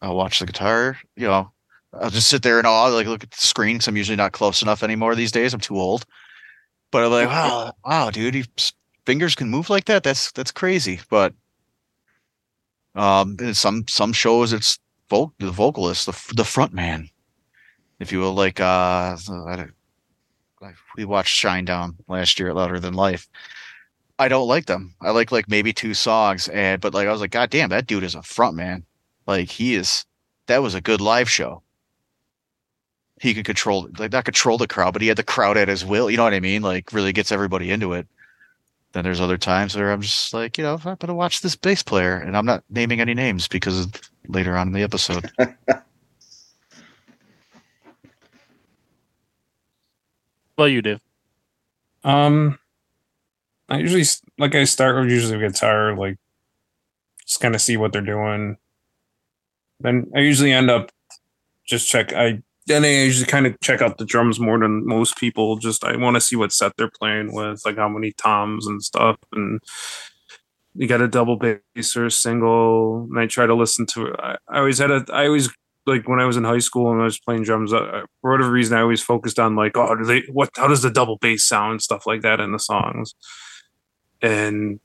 I'll 0.03 0.17
watch 0.17 0.41
the 0.41 0.47
guitar, 0.47 0.99
you 1.17 1.29
know. 1.29 1.53
I'll 1.93 2.11
just 2.11 2.29
sit 2.29 2.43
there 2.43 2.59
and 2.59 2.67
I'll 2.67 2.91
like 2.93 3.07
look 3.07 3.23
at 3.25 3.31
the 3.31 3.37
screen 3.41 3.77
because 3.77 3.89
I'm 3.89 3.97
usually 3.97 4.17
not 4.17 4.33
close 4.33 4.63
enough 4.63 4.83
anymore 4.83 5.15
these 5.15 5.33
days. 5.33 5.53
I'm 5.55 5.61
too 5.61 5.79
old. 5.79 6.05
But 6.91 7.05
I'm 7.05 7.11
like, 7.11 7.29
wow, 7.29 7.73
wow, 7.85 8.11
dude, 8.11 8.35
his 8.35 8.73
fingers 9.07 9.35
can 9.35 9.49
move 9.49 9.71
like 9.71 9.85
that. 9.87 10.03
That's 10.03 10.33
that's 10.33 10.51
crazy. 10.53 11.01
But 11.11 11.35
um, 12.95 13.37
in 13.41 13.55
some 13.55 13.87
some 13.89 14.13
shows 14.13 14.53
it's 14.53 14.79
voc- 15.11 15.33
the 15.39 15.51
vocalist, 15.51 16.07
the 16.07 16.35
the 16.35 16.45
front 16.45 16.73
man, 16.73 17.09
if 17.99 18.13
you 18.13 18.21
will. 18.21 18.35
Like 18.35 18.61
uh, 18.61 18.65
I 18.65 19.17
don't- 19.27 19.45
like, 19.47 19.71
we 20.97 21.05
watched 21.05 21.43
Shinedown 21.43 21.95
last 22.09 22.39
year 22.39 22.51
at 22.51 22.57
Louder 22.57 22.81
Than 22.81 22.95
Life. 22.95 23.29
I 24.19 24.29
don't 24.29 24.49
like 24.49 24.67
them. 24.67 24.95
I 25.01 25.11
like 25.11 25.33
like 25.33 25.49
maybe 25.49 25.73
two 25.73 25.95
songs, 25.95 26.49
and 26.49 26.81
but 26.81 26.93
like 26.93 27.09
I 27.09 27.13
was 27.13 27.23
like, 27.23 27.31
God 27.31 27.51
damn, 27.51 27.71
that 27.71 27.87
dude 27.87 28.05
is 28.05 28.15
a 28.15 28.23
front 28.23 28.55
man. 28.55 28.85
Like 29.27 29.49
he 29.49 29.75
is. 29.75 30.05
That 30.47 30.63
was 30.63 30.75
a 30.75 30.81
good 30.81 31.01
live 31.01 31.31
show. 31.31 31.63
He 33.21 33.33
could 33.35 33.45
control 33.47 33.89
like 33.99 34.13
not 34.13 34.25
control 34.25 34.59
the 34.59 34.67
crowd, 34.67 34.93
but 34.93 35.03
he 35.03 35.09
had 35.09 35.17
the 35.17 35.23
crowd 35.23 35.57
at 35.57 35.69
his 35.69 35.85
will. 35.85 36.11
You 36.11 36.19
know 36.19 36.25
what 36.25 36.35
I 36.35 36.41
mean? 36.41 36.63
Like 36.63 36.93
really 36.93 37.13
gets 37.13 37.33
everybody 37.33 37.71
into 37.71 37.95
it. 37.95 38.07
Then 38.93 39.05
there's 39.05 39.21
other 39.21 39.39
times 39.39 39.77
where 39.77 39.93
I'm 39.93 40.03
just 40.03 40.35
like, 40.35 40.59
you 40.59 40.65
know, 40.65 40.79
I'm 40.85 40.97
gonna 40.97 41.15
watch 41.15 41.41
this 41.41 41.57
bass 41.57 41.83
player, 41.83 42.17
and 42.17 42.37
I'm 42.37 42.47
not 42.47 42.65
naming 42.69 43.01
any 43.01 43.15
names 43.15 43.49
because 43.49 43.89
later 44.29 44.57
on 44.57 44.69
in 44.69 44.73
the 44.75 44.83
episode. 44.83 45.31
Well, 50.61 50.69
you 50.69 50.83
do. 50.83 50.99
Um, 52.05 52.59
I 53.71 53.79
usually 53.79 54.05
like 54.37 54.55
I 54.55 54.65
start 54.65 55.01
with 55.01 55.11
usually 55.11 55.39
with 55.39 55.55
guitar, 55.55 55.97
like 55.97 56.19
just 57.27 57.41
kind 57.41 57.55
of 57.55 57.63
see 57.63 57.79
what 57.79 57.95
they're 57.95 58.03
doing. 58.03 58.59
Then 59.81 60.11
I 60.15 60.19
usually 60.19 60.53
end 60.53 60.71
up 60.71 60.91
just 61.67 61.89
check. 61.89 62.13
I 62.13 62.43
then 62.67 62.85
I 62.85 63.05
usually 63.05 63.25
kind 63.25 63.47
of 63.47 63.59
check 63.63 63.81
out 63.81 63.97
the 63.97 64.05
drums 64.05 64.39
more 64.39 64.59
than 64.59 64.87
most 64.87 65.17
people. 65.17 65.57
Just 65.57 65.83
I 65.83 65.97
want 65.97 66.17
to 66.17 66.21
see 66.21 66.37
what 66.37 66.53
set 66.53 66.73
they're 66.77 66.91
playing 66.91 67.33
with, 67.33 67.65
like 67.65 67.79
how 67.79 67.89
many 67.89 68.13
toms 68.13 68.67
and 68.67 68.83
stuff, 68.83 69.17
and 69.33 69.61
you 70.75 70.87
got 70.87 71.01
a 71.01 71.09
double 71.09 71.37
bass 71.37 71.97
or 71.97 72.05
a 72.05 72.11
single. 72.11 73.09
And 73.09 73.19
I 73.19 73.27
try 73.27 73.47
to 73.47 73.55
listen 73.55 73.87
to. 73.95 74.15
I, 74.19 74.37
I 74.47 74.59
always 74.59 74.77
had 74.77 74.91
a. 74.91 75.07
I 75.11 75.25
always 75.25 75.49
like 75.87 76.07
when 76.09 76.21
I 76.21 76.27
was 76.27 76.37
in 76.37 76.45
high 76.45 76.59
school 76.59 76.93
and 76.93 77.01
I 77.01 77.05
was 77.05 77.19
playing 77.19 77.45
drums, 77.45 77.73
uh, 77.73 78.05
for 78.21 78.31
whatever 78.31 78.51
reason, 78.51 78.77
I 78.77 78.83
always 78.83 79.03
focused 79.03 79.39
on 79.39 79.57
like, 79.57 79.77
oh, 79.77 79.95
do 79.95 80.05
they 80.05 80.23
what? 80.33 80.51
How 80.57 80.69
does 80.69 80.83
the 80.83 80.91
double 80.91 81.17
bass 81.17 81.43
sound 81.43 81.83
stuff 81.83 82.07
like 82.07 82.23
that 82.23 82.41
in 82.41 82.53
the 82.53 82.59
songs? 82.59 83.15
And 84.23 84.81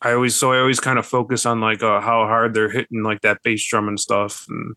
I 0.00 0.12
always 0.12 0.36
so 0.36 0.52
I 0.52 0.60
always 0.60 0.80
kind 0.80 0.98
of 0.98 1.06
focus 1.06 1.44
on 1.44 1.60
like 1.60 1.82
uh, 1.82 2.00
how 2.00 2.26
hard 2.26 2.54
they're 2.54 2.70
hitting 2.70 3.02
like 3.02 3.22
that 3.22 3.42
bass 3.42 3.66
drum 3.66 3.88
and 3.88 3.98
stuff, 3.98 4.46
and 4.48 4.76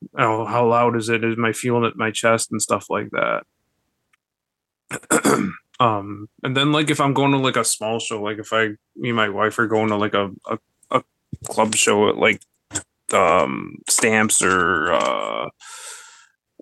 you 0.00 0.08
know, 0.18 0.46
how 0.46 0.68
loud 0.68 0.96
is 0.96 1.08
it? 1.08 1.24
Is 1.24 1.36
my 1.36 1.52
feeling 1.52 1.84
at 1.84 1.96
my 1.96 2.10
chest 2.10 2.52
and 2.52 2.62
stuff 2.62 2.86
like 2.88 3.08
that. 3.10 3.42
um, 5.80 6.28
and 6.42 6.56
then 6.56 6.70
like 6.70 6.90
if 6.90 7.00
I'm 7.00 7.14
going 7.14 7.32
to 7.32 7.38
like 7.38 7.56
a 7.56 7.64
small 7.64 7.98
show, 7.98 8.22
like 8.22 8.38
if 8.38 8.52
I 8.52 8.68
me 8.96 9.08
and 9.08 9.16
my 9.16 9.28
wife 9.28 9.58
are 9.58 9.66
going 9.66 9.88
to 9.88 9.96
like 9.96 10.14
a 10.14 10.30
a, 10.46 10.58
a 10.90 11.02
club 11.44 11.74
show 11.74 12.08
at 12.08 12.16
like 12.16 12.40
um 13.12 13.78
stamps 13.88 14.42
or 14.42 14.92
uh 14.92 15.48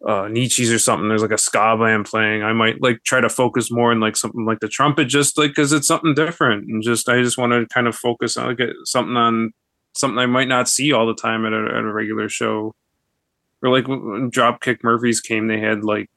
uh 0.06 0.28
Nietzsche's 0.28 0.72
or 0.72 0.78
something. 0.78 1.08
There's 1.08 1.22
like 1.22 1.30
a 1.30 1.38
ska 1.38 1.76
band 1.76 2.06
playing. 2.06 2.42
I 2.42 2.52
might 2.52 2.80
like 2.80 3.02
try 3.04 3.20
to 3.20 3.28
focus 3.28 3.70
more 3.70 3.90
on 3.90 4.00
like 4.00 4.16
something 4.16 4.44
like 4.44 4.60
the 4.60 4.68
trumpet 4.68 5.06
just 5.06 5.36
like 5.36 5.50
because 5.50 5.72
it's 5.72 5.86
something 5.86 6.14
different. 6.14 6.68
And 6.68 6.82
just 6.82 7.08
i 7.08 7.22
just 7.22 7.36
want 7.36 7.52
to 7.52 7.66
kind 7.72 7.86
of 7.86 7.94
focus 7.94 8.36
on 8.36 8.46
like 8.46 8.60
something 8.84 9.16
on 9.16 9.52
something 9.92 10.18
i 10.18 10.26
might 10.26 10.48
not 10.48 10.68
see 10.68 10.92
all 10.92 11.06
the 11.06 11.14
time 11.14 11.44
at 11.44 11.52
a, 11.52 11.56
at 11.56 11.84
a 11.84 11.92
regular 11.92 12.28
show. 12.28 12.74
Or 13.62 13.68
like 13.68 13.88
when 13.88 14.30
dropkick 14.30 14.82
murphys 14.82 15.20
came 15.20 15.48
they 15.48 15.60
had 15.60 15.84
like 15.84 16.08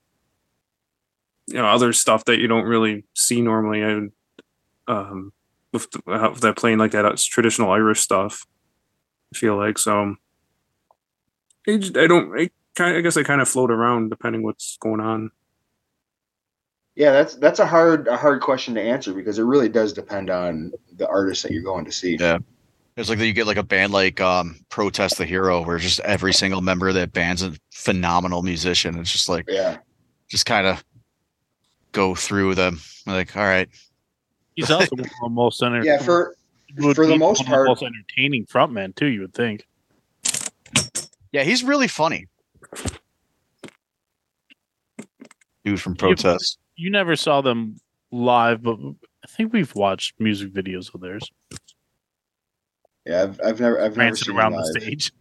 you 1.47 1.55
know 1.55 1.65
other 1.65 1.91
stuff 1.91 2.23
that 2.25 2.39
you 2.39 2.47
don't 2.47 2.65
really 2.65 3.03
see 3.15 3.41
normally. 3.41 3.81
And 3.81 4.11
um 4.87 5.33
with, 5.73 5.91
the, 5.91 6.01
with 6.05 6.41
that 6.41 6.55
playing 6.55 6.77
like 6.77 6.91
that 6.91 7.05
it's 7.05 7.25
traditional 7.25 7.71
irish 7.71 7.99
stuff 7.99 8.45
i 9.33 9.37
feel 9.37 9.57
like. 9.57 9.77
So 9.77 10.15
I, 11.67 11.71
I 11.73 12.07
don't. 12.07 12.39
I 12.39 12.49
kind. 12.75 12.97
I 12.97 13.01
guess 13.01 13.17
I 13.17 13.23
kind 13.23 13.41
of 13.41 13.47
float 13.47 13.71
around 13.71 14.09
depending 14.09 14.43
what's 14.43 14.77
going 14.77 14.99
on. 14.99 15.31
Yeah, 16.95 17.11
that's 17.11 17.35
that's 17.35 17.59
a 17.59 17.65
hard 17.65 18.07
a 18.07 18.17
hard 18.17 18.41
question 18.41 18.75
to 18.75 18.81
answer 18.81 19.13
because 19.13 19.39
it 19.39 19.43
really 19.43 19.69
does 19.69 19.93
depend 19.93 20.29
on 20.29 20.71
the 20.95 21.07
artist 21.07 21.43
that 21.43 21.51
you're 21.51 21.63
going 21.63 21.85
to 21.85 21.91
see. 21.91 22.17
Yeah. 22.19 22.37
It's 22.95 23.09
like 23.09 23.17
that 23.17 23.25
you 23.25 23.33
get 23.33 23.47
like 23.47 23.57
a 23.57 23.63
band 23.63 23.91
like 23.91 24.21
um, 24.21 24.63
Protest 24.69 25.17
the 25.17 25.25
Hero, 25.25 25.63
where 25.65 25.79
just 25.79 25.99
every 26.01 26.31
single 26.31 26.61
member 26.61 26.89
of 26.89 26.93
that 26.93 27.11
band's 27.11 27.41
a 27.41 27.53
phenomenal 27.71 28.43
musician. 28.43 28.99
It's 28.99 29.11
just 29.11 29.27
like, 29.27 29.45
yeah, 29.47 29.77
just 30.29 30.45
kind 30.45 30.67
of 30.67 30.83
go 31.91 32.13
through 32.13 32.53
them. 32.53 32.79
Like, 33.07 33.35
all 33.35 33.43
right. 33.43 33.67
He's 34.55 34.69
also 34.69 34.89
one 34.91 34.99
of 34.99 35.09
the 35.09 35.29
most 35.29 35.63
entertaining. 35.63 35.87
yeah. 35.87 36.03
For 36.03 36.35
for 36.93 37.07
the 37.07 37.17
most 37.17 37.45
part, 37.45 37.67
most 37.67 37.81
entertaining 37.81 38.45
frontman 38.45 38.95
too. 38.95 39.07
You 39.07 39.21
would 39.21 39.33
think. 39.33 39.65
Yeah, 41.33 41.43
he's 41.43 41.63
really 41.63 41.87
funny. 41.87 42.27
Dude 45.65 45.81
from 45.81 45.95
Protest. 45.95 46.59
You 46.75 46.91
never 46.91 47.15
saw 47.15 47.41
them 47.41 47.79
live, 48.11 48.61
but 48.61 48.77
I 48.79 49.27
think 49.27 49.51
we've 49.51 49.73
watched 49.75 50.19
music 50.19 50.53
videos 50.53 50.93
of 50.93 51.01
theirs. 51.01 51.31
Yeah, 53.05 53.23
I've, 53.23 53.41
I've 53.43 53.59
never 53.59 53.81
I've 53.81 53.97
never 53.97 54.15
seen 54.15 54.35
around 54.35 54.53
live. 54.53 54.65
the 54.73 54.81
stage. 54.81 55.11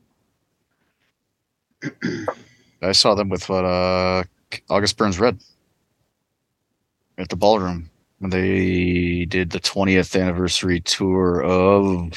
I 2.83 2.93
saw 2.93 3.15
them 3.15 3.29
with 3.29 3.49
what 3.49 3.65
uh 3.65 4.23
August 4.69 4.97
Burns 4.99 5.19
Red 5.19 5.41
at 7.19 7.29
the 7.31 7.37
ballroom 7.37 7.91
when 8.19 8.31
they 8.31 9.25
did 9.25 9.51
the 9.51 9.61
20th 9.61 10.21
anniversary 10.21 10.81
tour 10.81 11.43
of 11.43 12.13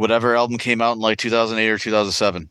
whatever 0.00 0.34
album 0.34 0.56
came 0.58 0.80
out 0.80 0.94
in 0.96 1.00
like 1.00 1.18
2008 1.18 1.68
or 1.68 1.78
2007 1.78 2.48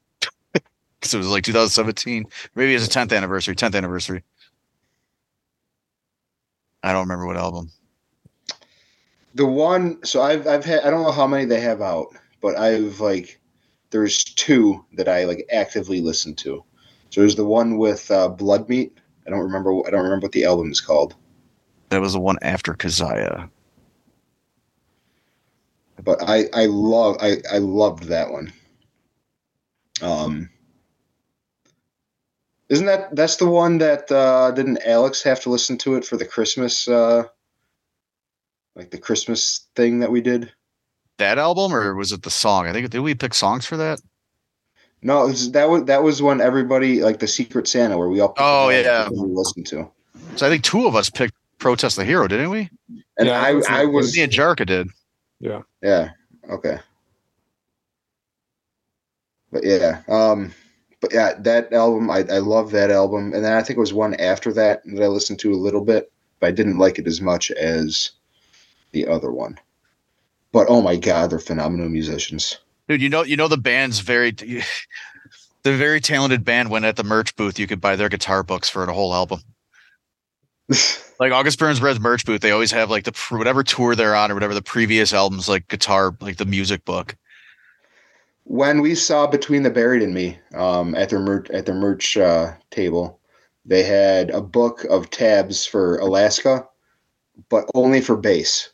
because 0.54 1.14
it 1.14 1.18
was 1.18 1.28
like 1.28 1.44
2017 1.44 2.26
maybe 2.56 2.76
it's 2.76 2.86
a 2.86 2.90
10th 2.90 3.16
anniversary 3.16 3.56
10th 3.56 3.76
anniversary 3.76 4.24
i 6.84 6.92
don't 6.92 7.02
remember 7.02 7.26
what 7.26 7.38
album 7.38 7.70
The 9.36 9.46
one, 9.46 10.04
so 10.04 10.22
I've 10.22 10.48
I've 10.48 10.66
had 10.66 10.82
I 10.84 10.90
don't 10.90 11.04
know 11.04 11.12
how 11.12 11.28
many 11.28 11.46
they 11.46 11.60
have 11.62 11.82
out, 11.82 12.08
but 12.42 12.58
I've 12.58 13.00
like 13.00 13.40
there's 13.92 14.24
two 14.24 14.84
that 14.94 15.08
I 15.08 15.26
like 15.26 15.46
actively 15.52 16.02
listen 16.02 16.34
to. 16.36 16.64
So 17.12 17.22
there's 17.22 17.36
the 17.36 17.46
one 17.46 17.78
with 17.78 18.10
uh, 18.12 18.30
Bloodmeat. 18.30 18.92
I 19.26 19.30
don't 19.30 19.40
remember. 19.40 19.72
I 19.86 19.92
don't 19.92 20.04
remember 20.04 20.26
what 20.26 20.32
the 20.32 20.46
album 20.46 20.72
is 20.72 20.82
called. 20.82 21.16
that 21.90 22.02
was 22.02 22.14
the 22.14 22.20
one 22.20 22.38
after 22.42 22.74
Kezia 22.74 23.50
but 26.04 26.22
I 26.28 26.46
I 26.54 26.66
love 26.66 27.18
I 27.22 27.38
I 27.52 27.58
loved 27.60 28.04
that 28.06 28.32
one. 28.32 28.52
Um, 30.02 30.50
isn't 32.70 32.86
that 32.86 33.16
that's 33.16 33.36
the 33.38 33.48
one 33.48 33.80
that 33.80 34.12
uh, 34.12 34.52
didn't 34.52 34.80
Alex 34.86 35.24
have 35.24 35.42
to 35.42 35.50
listen 35.50 35.78
to 35.80 35.96
it 35.96 36.06
for 36.06 36.18
the 36.18 36.26
Christmas 36.26 36.88
uh, 36.88 37.24
like 38.76 38.92
the 38.92 38.98
Christmas 38.98 39.68
thing 39.76 40.00
that 40.00 40.12
we 40.12 40.22
did? 40.22 40.52
that 41.18 41.38
album 41.38 41.74
or 41.74 41.96
was 41.96 42.14
it 42.14 42.24
the 42.24 42.30
song 42.30 42.66
i 42.66 42.72
think 42.72 42.90
did 42.90 43.02
we 43.02 43.14
pick 43.14 43.34
songs 43.34 43.66
for 43.66 43.76
that 43.76 44.00
No, 45.02 45.26
it 45.26 45.28
was, 45.32 45.52
that 45.52 45.70
was 45.70 45.84
that 45.84 46.02
was 46.02 46.22
when 46.22 46.40
everybody 46.40 47.02
like 47.02 47.20
the 47.20 47.28
Secret 47.28 47.68
Santa 47.68 47.98
where 47.98 48.08
we 48.08 48.22
all 48.22 48.30
picked 48.30 48.40
Oh, 48.40 48.70
yeah. 48.70 49.10
we 49.10 49.18
listened 49.18 49.68
to, 49.68 49.92
so 50.38 50.48
i 50.48 50.50
think 50.50 50.64
two 50.64 50.88
of 50.88 50.96
us 50.96 51.10
picked 51.10 51.34
protest 51.58 51.98
the 51.98 52.06
hero 52.06 52.26
didn't 52.30 52.50
we 52.52 52.70
and 53.18 53.28
Yeah, 53.28 53.42
I 53.42 53.54
that's 53.54 53.68
I 53.70 53.84
was 53.84 54.16
me 54.16 54.24
and 54.24 54.32
Jarka 54.32 54.66
did 54.66 54.88
Yeah. 55.40 55.62
Yeah. 55.82 56.12
Okay. 56.50 56.78
But 59.52 59.64
yeah. 59.64 60.02
Um 60.08 60.54
but 61.02 61.14
yeah, 61.14 61.34
that 61.40 61.72
album 61.74 62.10
I, 62.10 62.20
I 62.30 62.40
love 62.40 62.72
that 62.72 62.92
album. 62.92 63.34
And 63.34 63.44
then 63.44 63.54
I 63.54 63.62
think 63.64 63.78
it 63.78 63.82
was 63.82 63.94
one 63.94 64.16
after 64.16 64.52
that 64.54 64.84
that 64.86 65.04
I 65.04 65.08
listened 65.08 65.40
to 65.40 65.54
a 65.54 65.56
little 65.56 65.84
bit, 65.84 66.12
but 66.40 66.48
I 66.48 66.52
didn't 66.52 66.78
like 66.78 67.00
it 67.00 67.08
as 67.08 67.22
much 67.22 67.52
as 67.52 68.12
the 68.92 69.08
other 69.08 69.32
one. 69.32 69.58
But 70.52 70.68
oh 70.70 70.82
my 70.82 70.96
god, 70.96 71.30
they're 71.30 71.40
phenomenal 71.40 71.90
musicians. 71.90 72.58
Dude, 72.88 73.02
you 73.02 73.10
know, 73.10 73.24
you 73.24 73.38
know 73.38 73.48
the 73.48 73.58
band's 73.58 74.00
very, 74.00 74.32
the 74.32 74.64
very 75.64 76.02
talented 76.02 76.44
band. 76.44 76.72
When 76.72 76.84
at 76.84 76.96
the 76.96 77.04
merch 77.04 77.36
booth, 77.36 77.60
you 77.60 77.68
could 77.68 77.82
buy 77.82 77.96
their 77.96 78.10
guitar 78.10 78.44
books 78.44 78.68
for 78.68 78.84
a 78.84 78.94
whole 78.94 79.14
album. 79.14 79.42
Like 81.20 81.34
August 81.34 81.60
Burns 81.60 81.82
Red's 81.82 82.00
merch 82.00 82.26
booth, 82.26 82.42
they 82.42 82.52
always 82.52 82.72
have 82.72 82.90
like 82.90 83.04
the 83.04 83.12
whatever 83.32 83.62
tour 83.64 83.94
they're 83.94 84.16
on 84.16 84.32
or 84.32 84.36
whatever 84.36 84.54
the 84.54 84.62
previous 84.62 85.12
albums, 85.12 85.50
like 85.50 85.68
guitar, 85.68 86.16
like 86.22 86.38
the 86.38 86.46
music 86.46 86.86
book. 86.86 87.16
when 88.46 88.82
we 88.82 88.96
saw 88.96 89.28
Between 89.28 89.64
the 89.64 89.70
Buried 89.70 90.02
and 90.02 90.14
Me 90.14 90.40
um, 90.56 90.96
at 90.96 91.10
their 91.10 91.20
merch 91.20 91.50
at 91.52 91.66
their 91.66 91.76
merch 91.76 92.18
uh, 92.18 92.54
table, 92.72 93.20
they 93.66 93.84
had 93.84 94.30
a 94.32 94.42
book 94.42 94.86
of 94.86 95.10
tabs 95.10 95.66
for 95.66 95.98
Alaska, 95.98 96.66
but 97.50 97.66
only 97.76 98.02
for 98.02 98.18
bass, 98.18 98.70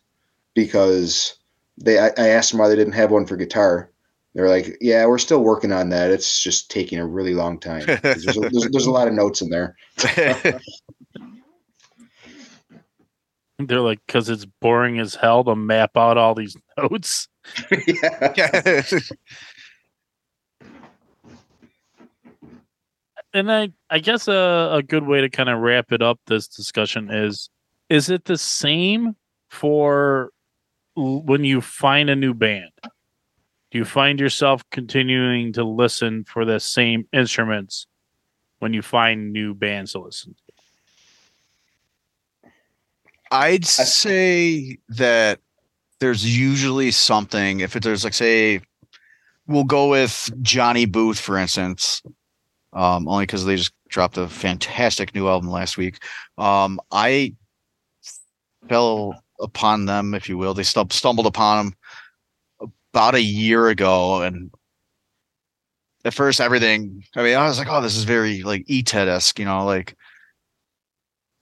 because 0.54 1.36
they 1.78 2.00
I, 2.00 2.12
I 2.18 2.28
asked 2.30 2.52
them 2.52 2.60
why 2.60 2.70
they 2.70 2.76
didn't 2.76 2.94
have 2.94 3.12
one 3.12 3.26
for 3.26 3.36
guitar. 3.36 3.92
They're 4.36 4.50
like, 4.50 4.78
"Yeah, 4.82 5.06
we're 5.08 5.18
still 5.18 5.42
working 5.44 5.72
on 5.72 5.90
that. 5.90 6.12
It's 6.12 6.40
just 6.40 6.70
taking 6.70 7.00
a 7.00 7.08
really 7.08 7.34
long 7.34 7.60
time. 7.60 7.86
There's 8.02 8.38
a, 8.38 8.40
there's, 8.40 8.70
there's 8.72 8.86
a 8.86 8.92
lot 8.92 9.08
of 9.08 9.14
notes 9.14 9.42
in 9.42 9.50
there." 9.50 9.76
They're 13.58 13.80
like, 13.80 14.00
because 14.06 14.30
it's 14.30 14.46
boring 14.46 15.00
as 15.00 15.16
hell 15.16 15.44
to 15.46 15.56
map 15.56 15.96
out 15.96 16.18
all 16.18 16.36
these 16.36 16.58
notes. 16.78 17.28
yeah. 17.88 18.82
And 23.34 23.52
I, 23.52 23.74
I 23.90 24.00
guess 24.00 24.30
a, 24.30 24.70
a 24.72 24.82
good 24.82 25.06
way 25.06 25.20
to 25.20 25.30
kind 25.30 25.50
of 25.50 25.60
wrap 25.60 25.92
it 25.92 26.02
up 26.02 26.22
this 26.26 26.48
discussion 26.48 27.12
is 27.12 27.50
is 27.90 28.10
it 28.10 28.24
the 28.24 28.38
same 28.38 29.18
for 29.50 30.32
when 30.96 31.44
you 31.44 31.60
find 31.60 32.10
a 32.10 32.16
new 32.16 32.34
band? 32.34 32.72
Do 32.84 33.78
you 33.78 33.84
find 33.84 34.22
yourself 34.22 34.64
continuing 34.72 35.52
to 35.52 35.66
listen 35.66 36.24
for 36.24 36.46
the 36.46 36.62
same 36.62 37.10
instruments 37.12 37.88
when 38.60 38.74
you 38.74 38.82
find 38.82 39.34
new 39.34 39.54
bands 39.54 39.92
to 39.92 40.00
listen 40.00 40.34
to? 40.45 40.45
I'd 43.36 43.66
say 43.66 44.78
that 44.90 45.40
there's 46.00 46.38
usually 46.38 46.92
something. 46.92 47.60
If 47.60 47.76
it, 47.76 47.84
there's 47.84 48.04
like, 48.04 48.14
say, 48.14 48.62
we'll 49.48 49.64
go 49.64 49.90
with 49.90 50.30
Johnny 50.42 50.86
Booth, 50.86 51.20
for 51.20 51.38
instance, 51.38 52.02
um, 52.74 53.08
only 53.08 53.24
because 53.24 53.46
they 53.46 53.58
just 53.58 53.74
dropped 53.90 54.18
a 54.18 54.28
fantastic 54.28 55.14
new 55.14 55.28
album 55.28 55.50
last 55.50 55.78
week. 55.78 56.02
Um, 56.38 56.80
I 56.92 57.36
fell 58.70 59.22
upon 59.40 59.86
them, 59.86 60.14
if 60.14 60.30
you 60.30 60.38
will. 60.38 60.54
They 60.54 60.64
stum- 60.64 60.94
stumbled 60.94 61.28
upon 61.28 61.66
them 61.66 62.72
about 62.94 63.16
a 63.16 63.22
year 63.22 63.68
ago, 63.68 64.22
and 64.22 64.52
at 66.06 66.14
first, 66.14 66.40
everything. 66.40 67.04
I 67.16 67.24
mean, 67.24 67.36
I 67.36 67.48
was 67.48 67.60
like, 67.60 67.68
"Oh, 67.70 67.82
this 67.82 67.98
is 67.98 68.06
very 68.06 68.44
like 68.44 68.64
E-Ted 68.68 69.08
esque," 69.08 69.40
you 69.40 69.46
know, 69.46 69.66
like 69.66 69.96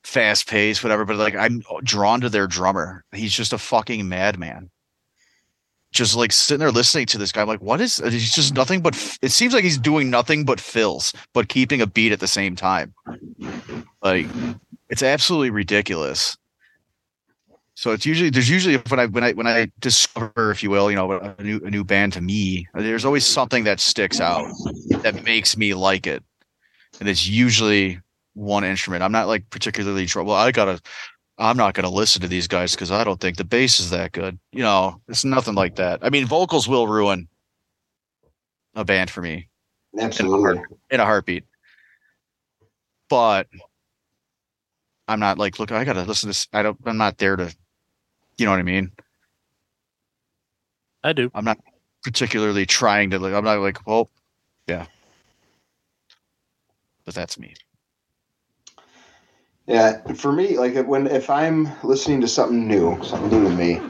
fast 0.03 0.47
paced, 0.47 0.83
whatever. 0.83 1.05
But 1.05 1.17
like, 1.17 1.35
I'm 1.35 1.63
drawn 1.83 2.21
to 2.21 2.29
their 2.29 2.47
drummer. 2.47 3.03
He's 3.13 3.33
just 3.33 3.53
a 3.53 3.57
fucking 3.57 4.07
madman. 4.07 4.69
just 5.93 6.15
like 6.15 6.31
sitting 6.31 6.59
there 6.59 6.71
listening 6.71 7.05
to 7.05 7.17
this 7.17 7.31
guy. 7.31 7.41
I'm 7.41 7.47
like, 7.47 7.61
what 7.61 7.79
is? 7.79 7.97
He's 7.97 8.33
just 8.33 8.53
nothing 8.53 8.81
but. 8.81 8.95
It 9.21 9.31
seems 9.31 9.53
like 9.53 9.63
he's 9.63 9.77
doing 9.77 10.09
nothing 10.09 10.43
but 10.43 10.59
fills, 10.59 11.13
but 11.33 11.47
keeping 11.47 11.81
a 11.81 11.87
beat 11.87 12.11
at 12.11 12.19
the 12.19 12.27
same 12.27 12.55
time. 12.55 12.93
Like, 14.01 14.25
it's 14.89 15.03
absolutely 15.03 15.51
ridiculous. 15.51 16.35
So 17.75 17.91
it's 17.91 18.05
usually 18.05 18.29
there's 18.29 18.49
usually 18.49 18.77
when 18.77 18.99
I 18.99 19.05
when 19.07 19.23
I 19.23 19.31
when 19.33 19.47
I 19.47 19.71
discover, 19.79 20.51
if 20.51 20.61
you 20.61 20.69
will, 20.69 20.89
you 20.89 20.95
know, 20.95 21.11
a 21.11 21.43
new 21.43 21.61
a 21.63 21.69
new 21.69 21.83
band 21.83 22.13
to 22.13 22.21
me, 22.21 22.67
there's 22.73 23.05
always 23.05 23.25
something 23.25 23.63
that 23.63 23.79
sticks 23.79 24.19
out 24.19 24.45
that 25.01 25.23
makes 25.23 25.55
me 25.57 25.73
like 25.73 26.05
it, 26.07 26.23
and 26.99 27.09
it's 27.09 27.27
usually 27.27 27.99
one 28.33 28.63
instrument. 28.63 29.03
I'm 29.03 29.11
not 29.11 29.27
like 29.27 29.49
particularly 29.49 30.05
trouble. 30.05 30.33
I 30.33 30.51
gotta 30.51 30.81
I'm 31.37 31.57
not 31.57 31.73
going 31.73 31.83
to 31.83 31.89
listen 31.89 32.21
to 32.21 32.27
these 32.27 32.47
guys 32.47 32.73
because 32.73 32.91
I 32.91 33.03
don't 33.03 33.19
think 33.19 33.37
the 33.37 33.43
bass 33.43 33.79
is 33.79 33.89
that 33.89 34.11
good. 34.11 34.37
You 34.51 34.61
know, 34.61 35.01
it's 35.07 35.25
nothing 35.25 35.55
like 35.55 35.75
that. 35.77 35.99
I 36.03 36.09
mean, 36.09 36.25
vocals 36.25 36.67
will 36.67 36.87
ruin 36.87 37.27
a 38.75 38.85
band 38.85 39.09
for 39.09 39.21
me. 39.21 39.49
Absolutely. 39.97 40.37
In 40.37 40.43
a, 40.43 40.55
heart, 40.57 40.69
in 40.91 40.99
a 40.99 41.05
heartbeat. 41.05 41.43
But 43.09 43.47
I'm 45.07 45.19
not 45.19 45.39
like, 45.39 45.59
look, 45.59 45.71
I 45.71 45.83
got 45.83 45.93
to 45.93 46.03
listen 46.03 46.27
to 46.27 46.29
this. 46.29 46.47
I 46.53 46.61
don't, 46.61 46.77
I'm 46.85 46.97
not 46.97 47.17
there 47.17 47.35
to, 47.35 47.53
you 48.37 48.45
know 48.45 48.51
what 48.51 48.59
I 48.59 48.63
mean? 48.63 48.91
I 51.03 51.13
do. 51.13 51.31
I'm 51.33 51.45
not 51.45 51.59
particularly 52.03 52.65
trying 52.65 53.09
to, 53.09 53.19
like, 53.19 53.33
I'm 53.33 53.43
not 53.43 53.59
like, 53.59 53.85
well, 53.87 54.09
yeah. 54.67 54.85
But 57.05 57.15
that's 57.15 57.37
me. 57.39 57.55
Yeah, 59.65 60.01
for 60.13 60.33
me, 60.33 60.57
like 60.57 60.75
when 60.87 61.07
if 61.07 61.29
I'm 61.29 61.69
listening 61.83 62.19
to 62.21 62.27
something 62.27 62.67
new, 62.67 63.01
something 63.01 63.29
new 63.29 63.49
to 63.49 63.55
me, 63.55 63.81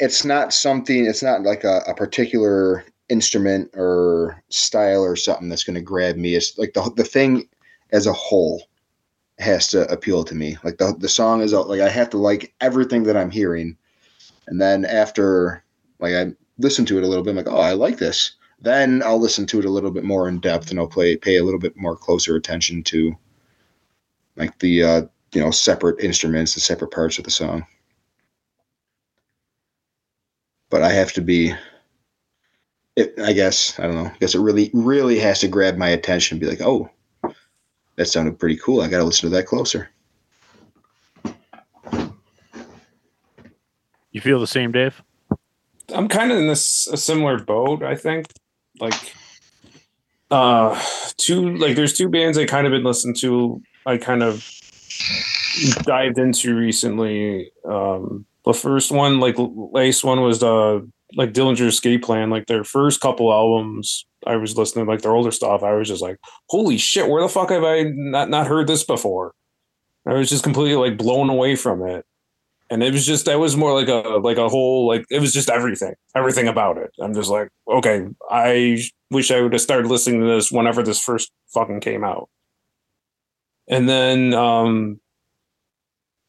it's 0.00 0.24
not 0.24 0.52
something. 0.52 1.06
It's 1.06 1.22
not 1.22 1.42
like 1.42 1.64
a, 1.64 1.80
a 1.86 1.94
particular 1.94 2.84
instrument 3.08 3.70
or 3.74 4.42
style 4.50 5.02
or 5.02 5.16
something 5.16 5.48
that's 5.48 5.64
going 5.64 5.76
to 5.76 5.80
grab 5.80 6.16
me. 6.16 6.34
It's 6.34 6.58
like 6.58 6.74
the 6.74 6.92
the 6.94 7.04
thing 7.04 7.48
as 7.90 8.06
a 8.06 8.12
whole 8.12 8.68
has 9.38 9.68
to 9.68 9.90
appeal 9.90 10.24
to 10.24 10.34
me. 10.34 10.58
Like 10.62 10.76
the 10.76 10.94
the 10.98 11.08
song 11.08 11.40
is 11.40 11.54
like 11.54 11.80
I 11.80 11.88
have 11.88 12.10
to 12.10 12.18
like 12.18 12.54
everything 12.60 13.04
that 13.04 13.16
I'm 13.16 13.30
hearing, 13.30 13.78
and 14.46 14.60
then 14.60 14.84
after 14.84 15.64
like 16.00 16.12
I 16.12 16.32
listen 16.58 16.84
to 16.86 16.98
it 16.98 17.04
a 17.04 17.06
little 17.06 17.24
bit, 17.24 17.30
I'm 17.30 17.36
like, 17.36 17.48
oh, 17.48 17.60
I 17.60 17.72
like 17.72 17.96
this. 17.96 18.32
Then 18.60 19.02
I'll 19.02 19.20
listen 19.20 19.46
to 19.46 19.58
it 19.58 19.64
a 19.64 19.70
little 19.70 19.90
bit 19.90 20.04
more 20.04 20.28
in 20.28 20.38
depth, 20.38 20.70
and 20.70 20.78
I'll 20.78 20.86
play 20.86 21.16
pay 21.16 21.36
a 21.36 21.44
little 21.44 21.60
bit 21.60 21.78
more 21.78 21.96
closer 21.96 22.36
attention 22.36 22.82
to 22.84 23.16
like 24.36 24.58
the 24.58 24.82
uh, 24.82 25.02
you 25.32 25.40
know 25.40 25.50
separate 25.50 26.00
instruments, 26.00 26.54
the 26.54 26.60
separate 26.60 26.90
parts 26.90 27.18
of 27.18 27.24
the 27.24 27.30
song. 27.30 27.66
But 30.70 30.82
I 30.82 30.92
have 30.92 31.12
to 31.14 31.20
be. 31.20 31.54
It, 32.96 33.14
I 33.22 33.32
guess 33.32 33.78
I 33.78 33.82
don't 33.82 33.94
know. 33.94 34.06
I 34.06 34.16
guess 34.20 34.34
it 34.34 34.40
really, 34.40 34.70
really 34.72 35.18
has 35.18 35.40
to 35.40 35.48
grab 35.48 35.76
my 35.76 35.88
attention. 35.88 36.36
and 36.36 36.40
Be 36.40 36.46
like, 36.46 36.62
oh, 36.62 36.88
that 37.96 38.06
sounded 38.06 38.38
pretty 38.38 38.56
cool. 38.56 38.80
I 38.80 38.88
got 38.88 38.98
to 38.98 39.04
listen 39.04 39.28
to 39.28 39.36
that 39.36 39.46
closer. 39.46 39.90
You 44.12 44.22
feel 44.22 44.40
the 44.40 44.46
same, 44.46 44.72
Dave? 44.72 45.02
I'm 45.94 46.08
kind 46.08 46.32
of 46.32 46.38
in 46.38 46.46
this 46.46 46.86
a 46.86 46.96
similar 46.96 47.38
boat. 47.38 47.82
I 47.82 47.94
think, 47.94 48.26
like, 48.80 49.14
uh, 50.30 50.82
two 51.18 51.56
like 51.58 51.76
there's 51.76 51.92
two 51.92 52.08
bands 52.08 52.38
I 52.38 52.46
kind 52.46 52.66
of 52.66 52.70
been 52.70 52.82
listening 52.82 53.14
to 53.16 53.60
I 53.86 53.98
kind 53.98 54.22
of 54.22 54.44
dived 55.82 56.18
into 56.18 56.56
recently. 56.56 57.50
Um, 57.64 58.26
the 58.44 58.52
first 58.52 58.90
one, 58.90 59.20
like 59.20 59.36
last 59.38 60.04
one, 60.04 60.20
was 60.20 60.42
uh 60.42 60.80
like 61.14 61.32
Dillinger 61.32 61.68
Escape 61.68 62.02
Plan. 62.02 62.28
Like 62.28 62.46
their 62.46 62.64
first 62.64 63.00
couple 63.00 63.32
albums, 63.32 64.04
I 64.26 64.36
was 64.36 64.56
listening 64.56 64.86
like 64.86 65.02
their 65.02 65.12
older 65.12 65.30
stuff. 65.30 65.62
I 65.62 65.72
was 65.74 65.88
just 65.88 66.02
like, 66.02 66.18
holy 66.48 66.78
shit, 66.78 67.08
where 67.08 67.22
the 67.22 67.28
fuck 67.28 67.50
have 67.50 67.64
I 67.64 67.84
not 67.94 68.28
not 68.28 68.48
heard 68.48 68.66
this 68.66 68.82
before? 68.82 69.32
I 70.06 70.14
was 70.14 70.28
just 70.28 70.44
completely 70.44 70.76
like 70.76 70.98
blown 70.98 71.30
away 71.30 71.56
from 71.56 71.86
it. 71.86 72.04
And 72.68 72.82
it 72.82 72.92
was 72.92 73.06
just 73.06 73.26
that 73.26 73.38
was 73.38 73.56
more 73.56 73.72
like 73.72 73.88
a 73.88 74.18
like 74.18 74.38
a 74.38 74.48
whole 74.48 74.88
like 74.88 75.04
it 75.10 75.20
was 75.20 75.32
just 75.32 75.48
everything 75.48 75.94
everything 76.16 76.48
about 76.48 76.78
it. 76.78 76.90
I'm 77.00 77.14
just 77.14 77.30
like 77.30 77.50
okay, 77.68 78.06
I 78.28 78.82
wish 79.12 79.30
I 79.30 79.40
would 79.40 79.52
have 79.52 79.62
started 79.62 79.86
listening 79.86 80.20
to 80.20 80.26
this 80.26 80.50
whenever 80.50 80.82
this 80.82 81.00
first 81.00 81.30
fucking 81.54 81.80
came 81.80 82.02
out 82.02 82.28
and 83.68 83.88
then 83.88 84.34
um, 84.34 85.00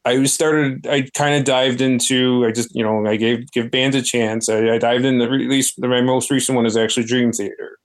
I 0.06 0.24
started. 0.24 0.88
I 0.88 1.10
kind 1.14 1.36
of 1.36 1.44
dived 1.44 1.82
into. 1.82 2.46
I 2.46 2.52
just 2.52 2.74
you 2.74 2.84
know 2.84 3.06
I 3.06 3.18
gave 3.18 3.52
give 3.52 3.72
bands 3.72 3.96
a 3.96 4.02
chance. 4.02 4.48
I, 4.48 4.70
I 4.70 4.78
dived 4.78 5.06
in 5.06 5.18
the 5.18 5.30
release. 5.30 5.74
The 5.76 5.88
my 5.88 6.02
most 6.02 6.32
recent 6.32 6.56
one 6.56 6.66
is 6.66 6.78
actually 6.78 7.06
Dream 7.06 7.32
Theater, 7.32 7.78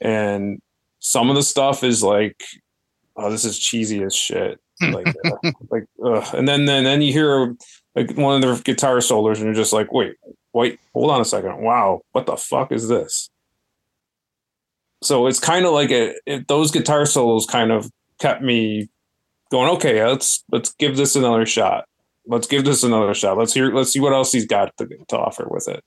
and 0.00 0.60
some 0.98 1.30
of 1.30 1.36
the 1.36 1.42
stuff 1.42 1.82
is 1.82 2.02
like, 2.02 2.42
oh, 3.16 3.30
this 3.30 3.44
is 3.44 3.58
cheesy 3.58 4.02
as 4.02 4.14
shit. 4.14 4.60
Like, 4.80 5.08
uh, 5.08 5.50
like, 5.72 5.86
ugh. 6.04 6.34
and 6.34 6.46
then 6.46 6.66
then 6.66 6.84
then 6.84 7.02
you 7.02 7.12
hear 7.12 7.56
like 7.96 8.16
one 8.16 8.36
of 8.36 8.42
their 8.42 8.62
guitar 8.62 9.00
solos, 9.00 9.38
and 9.38 9.46
you're 9.46 9.54
just 9.54 9.72
like, 9.72 9.92
wait, 9.92 10.14
wait, 10.52 10.78
hold 10.92 11.10
on 11.10 11.20
a 11.20 11.24
second. 11.24 11.62
Wow, 11.62 12.02
what 12.12 12.26
the 12.26 12.36
fuck 12.36 12.70
is 12.70 12.86
this? 12.86 13.28
So 15.02 15.26
it's 15.26 15.40
kind 15.40 15.66
of 15.66 15.72
like 15.72 15.90
a, 15.90 16.14
it, 16.26 16.46
those 16.46 16.70
guitar 16.70 17.06
solos 17.06 17.44
kind 17.44 17.72
of 17.72 17.90
kept 18.18 18.42
me 18.42 18.88
going. 19.50 19.70
Okay, 19.76 20.04
let's 20.04 20.44
let's 20.50 20.72
give 20.74 20.96
this 20.96 21.16
another 21.16 21.46
shot. 21.46 21.86
Let's 22.26 22.46
give 22.46 22.64
this 22.64 22.82
another 22.82 23.14
shot. 23.14 23.38
Let's 23.38 23.54
hear. 23.54 23.72
Let's 23.72 23.92
see 23.92 24.00
what 24.00 24.12
else 24.12 24.32
he's 24.32 24.46
got 24.46 24.76
to, 24.78 24.86
to 25.08 25.18
offer 25.18 25.46
with 25.48 25.68
it. 25.68 25.82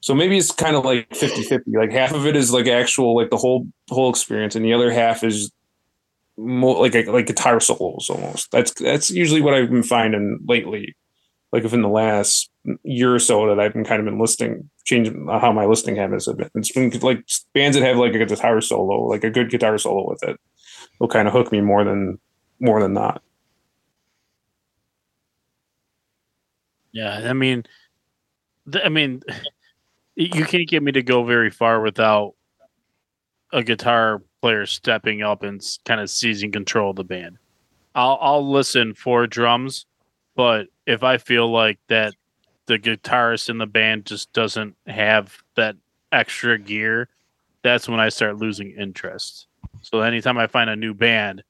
So 0.00 0.14
maybe 0.14 0.36
it's 0.36 0.52
kind 0.52 0.76
of 0.76 0.84
like 0.84 1.08
50-50. 1.10 1.62
Like 1.68 1.90
half 1.90 2.12
of 2.12 2.26
it 2.26 2.36
is 2.36 2.52
like 2.52 2.66
actual, 2.66 3.16
like 3.16 3.30
the 3.30 3.38
whole 3.38 3.66
whole 3.88 4.10
experience, 4.10 4.54
and 4.54 4.64
the 4.64 4.74
other 4.74 4.92
half 4.92 5.24
is 5.24 5.50
more 6.36 6.76
like 6.76 7.06
like 7.06 7.26
guitar 7.26 7.58
solos 7.60 8.10
almost. 8.10 8.50
That's 8.50 8.72
that's 8.74 9.10
usually 9.10 9.40
what 9.40 9.54
I've 9.54 9.70
been 9.70 9.82
finding 9.82 10.40
lately. 10.46 10.94
Like 11.52 11.62
within 11.62 11.82
the 11.82 11.88
last 11.88 12.50
year 12.82 13.14
or 13.14 13.20
so 13.20 13.46
that 13.48 13.60
I've 13.60 13.72
been 13.72 13.84
kind 13.84 14.00
of 14.00 14.06
been 14.06 14.18
listening, 14.18 14.68
changing 14.84 15.28
how 15.28 15.52
my 15.52 15.66
listening 15.66 15.94
habits 15.94 16.26
have 16.26 16.36
been. 16.36 16.50
It's 16.56 16.72
been 16.72 16.90
like 17.00 17.24
bands 17.54 17.76
that 17.76 17.86
have 17.86 17.96
like 17.96 18.12
a 18.14 18.26
guitar 18.26 18.60
solo, 18.60 19.04
like 19.04 19.22
a 19.22 19.30
good 19.30 19.50
guitar 19.50 19.78
solo 19.78 20.10
with 20.10 20.22
it 20.24 20.38
will 20.98 21.08
kind 21.08 21.28
of 21.28 21.34
hook 21.34 21.52
me 21.52 21.60
more 21.60 21.84
than 21.84 22.18
more 22.60 22.80
than 22.80 22.92
not. 22.94 23.22
Yeah, 26.92 27.28
I 27.28 27.32
mean, 27.32 27.64
I 28.72 28.88
mean, 28.88 29.22
you 30.16 30.44
can't 30.44 30.68
get 30.68 30.82
me 30.82 30.92
to 30.92 31.02
go 31.02 31.24
very 31.24 31.50
far 31.50 31.80
without 31.80 32.34
a 33.52 33.62
guitar 33.62 34.22
player 34.40 34.66
stepping 34.66 35.22
up 35.22 35.42
and 35.42 35.60
kind 35.84 36.00
of 36.00 36.10
seizing 36.10 36.52
control 36.52 36.90
of 36.90 36.96
the 36.96 37.04
band. 37.04 37.38
I'll 37.94 38.18
I'll 38.20 38.50
listen 38.50 38.94
for 38.94 39.26
drums, 39.26 39.86
but 40.36 40.66
if 40.86 41.02
I 41.02 41.18
feel 41.18 41.50
like 41.50 41.78
that 41.88 42.14
the 42.66 42.78
guitarist 42.78 43.48
in 43.48 43.58
the 43.58 43.66
band 43.66 44.06
just 44.06 44.32
doesn't 44.32 44.76
have 44.86 45.42
that 45.56 45.76
extra 46.12 46.58
gear, 46.58 47.08
that's 47.62 47.88
when 47.88 48.00
I 48.00 48.08
start 48.08 48.38
losing 48.38 48.70
interest. 48.72 49.46
So 49.84 50.00
anytime 50.00 50.38
I 50.38 50.46
find 50.46 50.70
a 50.70 50.76
new 50.76 50.94
band, 50.94 51.42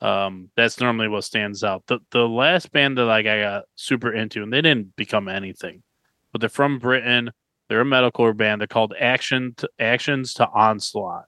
um, 0.00 0.50
that's 0.56 0.80
normally 0.80 1.08
what 1.08 1.24
stands 1.24 1.62
out. 1.62 1.86
The 1.86 2.00
the 2.10 2.28
last 2.28 2.72
band 2.72 2.98
that 2.98 3.04
like 3.04 3.26
I 3.26 3.40
got 3.40 3.64
super 3.76 4.12
into, 4.12 4.42
and 4.42 4.52
they 4.52 4.60
didn't 4.60 4.96
become 4.96 5.28
anything, 5.28 5.82
but 6.32 6.40
they're 6.40 6.50
from 6.50 6.78
Britain. 6.78 7.30
They're 7.68 7.82
a 7.82 7.84
metalcore 7.84 8.36
band. 8.36 8.60
They're 8.60 8.66
called 8.68 8.94
Action 8.98 9.54
to, 9.58 9.70
Actions 9.78 10.34
to 10.34 10.48
Onslaught. 10.48 11.26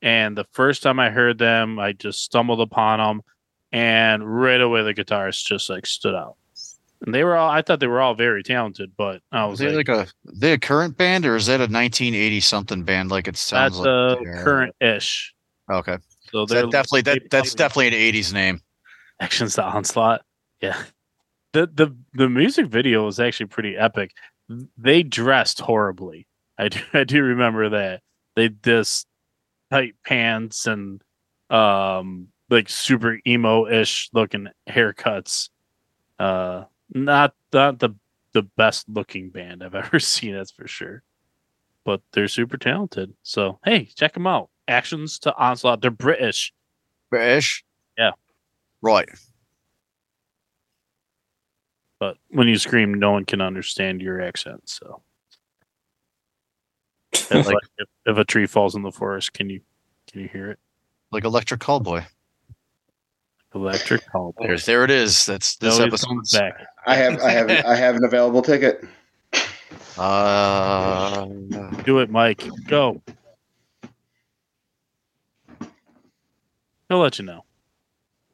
And 0.00 0.36
the 0.36 0.46
first 0.52 0.82
time 0.82 0.98
I 0.98 1.10
heard 1.10 1.38
them, 1.38 1.78
I 1.78 1.92
just 1.92 2.24
stumbled 2.24 2.60
upon 2.60 2.98
them, 2.98 3.22
and 3.72 4.40
right 4.40 4.60
away 4.60 4.82
the 4.82 4.94
guitarist 4.94 5.44
just 5.44 5.68
like 5.68 5.86
stood 5.86 6.14
out. 6.14 6.36
And 7.04 7.14
they 7.14 7.24
were 7.24 7.36
all 7.36 7.50
I 7.50 7.62
thought 7.62 7.78
they 7.80 7.86
were 7.86 8.00
all 8.00 8.14
very 8.14 8.42
talented, 8.42 8.92
but 8.96 9.22
I 9.30 9.44
was 9.44 9.60
like, 9.60 9.86
like, 9.86 9.88
a 9.88 10.06
they 10.24 10.52
a 10.52 10.58
current 10.58 10.96
band 10.96 11.26
or 11.26 11.36
is 11.36 11.46
that 11.46 11.60
a 11.60 11.68
1980 11.68 12.40
something 12.40 12.82
band? 12.84 13.10
Like 13.10 13.28
it 13.28 13.36
sounds 13.36 13.76
that's 13.76 13.86
like 13.86 14.26
a 14.26 14.42
current 14.42 14.74
ish. 14.80 15.34
Okay. 15.70 15.98
So 16.30 16.46
they're 16.46 16.62
that 16.62 16.70
definitely 16.70 17.02
that 17.02 17.30
that's 17.30 17.54
definitely 17.54 17.88
an 17.88 18.14
80s 18.14 18.32
name. 18.32 18.60
actions 19.20 19.56
the 19.56 19.64
onslaught. 19.64 20.22
Yeah. 20.60 20.82
The 21.52 21.66
the 21.66 21.96
the 22.14 22.28
music 22.28 22.66
video 22.66 23.04
was 23.04 23.20
actually 23.20 23.46
pretty 23.46 23.76
epic. 23.76 24.12
They 24.76 25.02
dressed 25.02 25.60
horribly. 25.60 26.26
I 26.58 26.68
do 26.68 26.80
i 26.92 27.04
do 27.04 27.22
remember 27.22 27.68
that. 27.70 28.02
They 28.36 28.48
this 28.48 29.04
tight 29.70 29.94
pants 30.04 30.66
and 30.66 31.02
um 31.50 32.28
like 32.50 32.68
super 32.68 33.18
emo-ish 33.26 34.10
looking 34.12 34.48
haircuts. 34.68 35.50
Uh 36.18 36.64
not 36.92 37.34
not 37.52 37.78
the 37.78 37.90
the 38.32 38.42
best 38.42 38.88
looking 38.88 39.30
band 39.30 39.62
i've 39.64 39.74
ever 39.74 39.98
seen 39.98 40.34
that's 40.34 40.50
for 40.50 40.66
sure. 40.66 41.02
But 41.84 42.02
they're 42.12 42.28
super 42.28 42.56
talented. 42.56 43.14
So 43.22 43.58
hey 43.64 43.86
check 43.94 44.14
them 44.14 44.26
out 44.26 44.50
actions 44.68 45.18
to 45.20 45.34
onslaught 45.36 45.80
they're 45.80 45.90
british 45.90 46.52
British? 47.10 47.64
Yeah. 47.96 48.10
Right. 48.82 49.08
But 51.98 52.16
when 52.28 52.46
you 52.46 52.58
scream, 52.58 52.94
no 52.94 53.10
one 53.12 53.24
can 53.24 53.40
understand 53.40 54.00
your 54.02 54.20
accent. 54.20 54.68
So, 54.68 55.00
It's 57.12 57.30
Like- 57.30 57.46
like 57.46 57.54
if, 57.78 57.88
if 58.06 58.16
a 58.18 58.24
tree 58.24 58.46
falls 58.46 58.74
in 58.76 58.82
the 58.82 58.92
forest, 58.92 59.32
can 59.32 59.50
you 59.50 59.60
can 60.10 60.20
you 60.20 60.28
hear 60.28 60.50
it? 60.50 60.58
Like 61.10 61.24
Electric 61.24 61.60
Callboy. 61.60 62.04
Electric 63.54 64.06
call. 64.12 64.34
There's 64.38 64.66
there 64.66 64.84
it 64.84 64.90
is. 64.90 65.24
That's 65.24 65.56
this 65.56 65.78
always 65.78 66.04
episode. 66.04 66.38
back. 66.38 66.66
I 66.86 66.94
have 66.96 67.20
I 67.22 67.30
have 67.30 67.50
I 67.50 67.74
have 67.74 67.96
an 67.96 68.04
available 68.04 68.42
ticket. 68.42 68.84
Uh, 69.96 71.24
Do 71.84 71.98
it, 72.00 72.10
Mike. 72.10 72.44
Go. 72.66 73.02
He'll 76.88 76.98
let 77.00 77.18
you 77.18 77.24
know. 77.24 77.44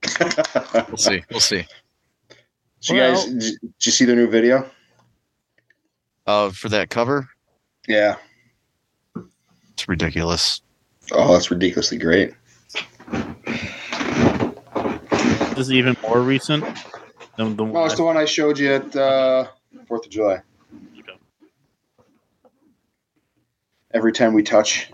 we'll 0.89 0.97
see. 0.97 1.23
We'll 1.31 1.41
see. 1.41 1.65
So 2.81 2.95
you 2.95 3.01
guys, 3.01 3.25
did, 3.25 3.39
did 3.39 3.87
you 3.87 3.93
see 3.93 4.05
the 4.05 4.15
new 4.15 4.29
video? 4.29 4.71
Uh, 6.27 6.51
for 6.51 6.69
that 6.71 6.91
cover, 6.91 7.29
Yeah. 7.89 8.17
it's 9.73 9.89
ridiculous. 9.89 10.61
Oh, 11.13 11.33
that's 11.35 11.51
ridiculously 11.51 11.99
great. 11.99 12.35
This 15.51 15.59
is 15.59 15.73
even 15.73 15.97
more 16.03 16.21
recent 16.21 16.65
than 17.37 17.57
the 17.57 17.65
No, 17.65 17.73
one. 17.73 17.87
it's 17.87 17.97
the 17.97 18.05
one 18.05 18.17
I 18.17 18.25
showed 18.25 18.59
you 18.59 18.75
at 18.75 18.97
uh, 18.97 19.47
Fourth 19.87 20.05
of 20.07 20.11
July. 20.11 20.41
Okay. 20.99 21.19
Every 23.93 24.13
time 24.13 24.33
we 24.35 24.43
touch, 24.43 24.91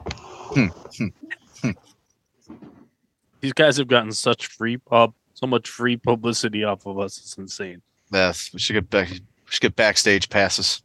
These 3.41 3.53
guys 3.55 3.77
have 3.79 3.89
gotten 3.89 4.13
such 4.13 4.47
free 4.47 4.77
pub, 4.77 5.15
so 5.35 5.47
much 5.47 5.69
free 5.69 5.97
publicity 5.97 6.65
off 6.65 6.87
of 6.87 6.99
us. 6.99 7.19
It's 7.19 7.37
insane. 7.39 7.83
Beth, 8.11 8.51
we 8.53 8.59
should 8.59 8.75
get 8.75 8.91
back. 8.91 9.09
We 9.11 9.21
should 9.49 9.63
get 9.63 9.77
backstage 9.77 10.29
passes. 10.29 10.83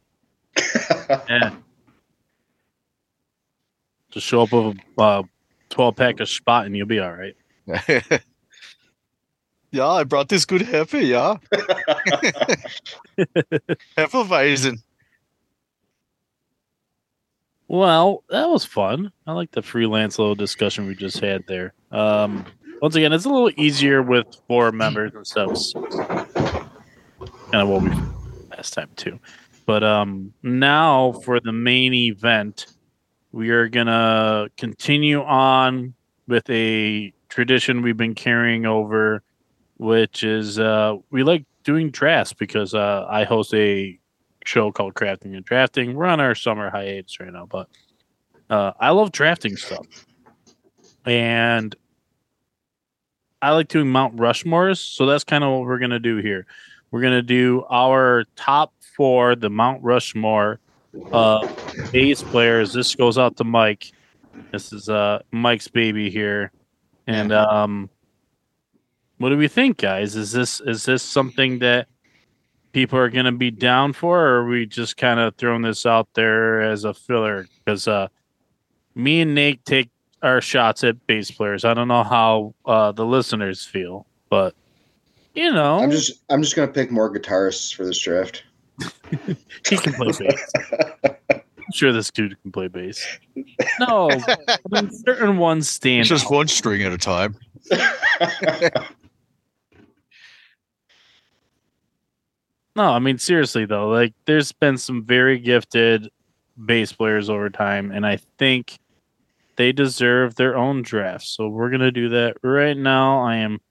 Yeah. 1.28 1.54
Just 4.10 4.26
show 4.26 4.42
up 4.42 4.50
with 4.52 4.76
a 4.98 5.00
uh, 5.00 5.22
12 5.70 5.94
pack 5.96 6.20
of 6.20 6.28
spot 6.28 6.66
and 6.66 6.76
you'll 6.76 6.86
be 6.86 6.98
all 6.98 7.12
right. 7.12 7.36
yeah, 9.70 9.86
I 9.86 10.04
brought 10.04 10.28
this 10.28 10.44
good 10.44 10.62
Hefe. 10.62 11.06
Yeah, 11.06 11.36
Hefeweizen. 13.96 14.82
Well, 17.68 18.22
that 18.30 18.48
was 18.48 18.64
fun. 18.64 19.12
I 19.26 19.32
like 19.32 19.50
the 19.50 19.62
freelance 19.62 20.18
little 20.18 20.34
discussion 20.36 20.86
we 20.86 20.94
just 20.94 21.18
had 21.18 21.44
there. 21.48 21.74
Um, 21.90 22.46
once 22.80 22.94
again, 22.94 23.12
it's 23.12 23.24
a 23.24 23.28
little 23.28 23.50
easier 23.56 24.02
with 24.02 24.26
four 24.46 24.70
members 24.70 25.12
and 25.14 25.26
stuff. 25.26 25.56
So 25.56 25.84
kind 27.50 27.62
of 27.62 27.68
what 27.68 27.82
we 27.82 27.90
last 28.56 28.74
time 28.74 28.90
too. 28.96 29.18
But 29.64 29.82
um, 29.82 30.32
now 30.42 31.12
for 31.24 31.40
the 31.40 31.52
main 31.52 31.92
event, 31.92 32.66
we 33.32 33.50
are 33.50 33.68
gonna 33.68 34.48
continue 34.56 35.22
on 35.22 35.94
with 36.28 36.48
a 36.48 37.12
tradition 37.28 37.82
we've 37.82 37.96
been 37.96 38.14
carrying 38.14 38.64
over, 38.64 39.22
which 39.78 40.22
is 40.22 40.58
uh, 40.58 40.96
we 41.10 41.22
like 41.24 41.44
doing 41.64 41.90
drafts 41.90 42.32
because 42.32 42.74
uh, 42.74 43.06
I 43.08 43.24
host 43.24 43.52
a 43.54 43.98
show 44.46 44.72
called 44.72 44.94
Crafting 44.94 45.36
and 45.36 45.44
Drafting. 45.44 45.94
We're 45.94 46.06
on 46.06 46.20
our 46.20 46.34
summer 46.34 46.70
hiatus 46.70 47.20
right 47.20 47.32
now, 47.32 47.46
but 47.46 47.68
uh, 48.48 48.72
I 48.78 48.90
love 48.90 49.12
drafting 49.12 49.56
stuff, 49.56 49.86
and 51.04 51.74
I 53.42 53.50
like 53.52 53.68
doing 53.68 53.88
Mount 53.88 54.16
Rushmores. 54.16 54.78
So 54.78 55.06
that's 55.06 55.24
kind 55.24 55.44
of 55.44 55.52
what 55.52 55.62
we're 55.62 55.78
gonna 55.78 55.98
do 55.98 56.18
here. 56.18 56.46
We're 56.90 57.02
gonna 57.02 57.22
do 57.22 57.64
our 57.68 58.24
top 58.36 58.72
four, 58.96 59.34
the 59.34 59.50
Mount 59.50 59.82
Rushmore 59.82 60.60
uh, 61.12 61.46
bass 61.92 62.22
players. 62.22 62.72
This 62.72 62.94
goes 62.94 63.18
out 63.18 63.36
to 63.36 63.44
Mike. 63.44 63.92
This 64.52 64.72
is 64.72 64.88
uh 64.88 65.20
Mike's 65.32 65.68
baby 65.68 66.10
here, 66.10 66.52
and 67.06 67.32
um, 67.32 67.90
what 69.18 69.30
do 69.30 69.36
we 69.36 69.48
think, 69.48 69.78
guys? 69.78 70.14
Is 70.14 70.32
this 70.32 70.60
is 70.60 70.84
this 70.84 71.02
something 71.02 71.58
that 71.60 71.88
people 72.76 72.98
are 72.98 73.08
going 73.08 73.24
to 73.24 73.32
be 73.32 73.50
down 73.50 73.90
for, 73.94 74.20
or 74.20 74.40
are 74.40 74.46
we 74.46 74.66
just 74.66 74.98
kind 74.98 75.18
of 75.18 75.34
throwing 75.36 75.62
this 75.62 75.86
out 75.86 76.12
there 76.12 76.60
as 76.60 76.84
a 76.84 76.92
filler? 76.92 77.48
Because 77.64 77.88
uh, 77.88 78.08
me 78.94 79.22
and 79.22 79.34
Nate 79.34 79.64
take 79.64 79.88
our 80.22 80.42
shots 80.42 80.84
at 80.84 81.06
bass 81.06 81.30
players. 81.30 81.64
I 81.64 81.72
don't 81.72 81.88
know 81.88 82.04
how 82.04 82.54
uh, 82.66 82.92
the 82.92 83.06
listeners 83.06 83.64
feel, 83.64 84.06
but 84.28 84.54
you 85.34 85.50
know, 85.50 85.78
I'm 85.78 85.90
just 85.90 86.20
I'm 86.28 86.42
just 86.42 86.54
gonna 86.54 86.70
pick 86.70 86.90
more 86.90 87.10
guitarists 87.10 87.74
for 87.74 87.86
this 87.86 87.98
draft. 87.98 88.44
he 89.66 89.78
can 89.78 89.94
play 89.94 90.12
bass. 90.18 90.52
I'm 91.32 91.72
sure 91.72 91.94
this 91.94 92.10
dude 92.10 92.36
can 92.42 92.52
play 92.52 92.68
bass. 92.68 93.02
No, 93.80 94.10
I 94.28 94.36
mean, 94.70 94.90
certain 94.90 95.38
ones 95.38 95.66
stand. 95.70 96.00
It's 96.00 96.10
just 96.10 96.26
out. 96.26 96.32
one 96.32 96.48
string 96.48 96.82
at 96.82 96.92
a 96.92 96.98
time. 96.98 97.36
No, 102.76 102.90
I 102.90 102.98
mean 102.98 103.16
seriously 103.16 103.64
though, 103.64 103.88
like 103.88 104.12
there's 104.26 104.52
been 104.52 104.76
some 104.76 105.02
very 105.02 105.38
gifted 105.38 106.10
bass 106.66 106.92
players 106.92 107.30
over 107.30 107.48
time, 107.48 107.90
and 107.90 108.06
I 108.06 108.18
think 108.38 108.78
they 109.56 109.72
deserve 109.72 110.34
their 110.34 110.54
own 110.58 110.82
draft. 110.82 111.24
So 111.24 111.48
we're 111.48 111.70
gonna 111.70 111.90
do 111.90 112.10
that 112.10 112.36
right 112.42 112.76
now. 112.76 113.22
I 113.22 113.36
am, 113.36 113.62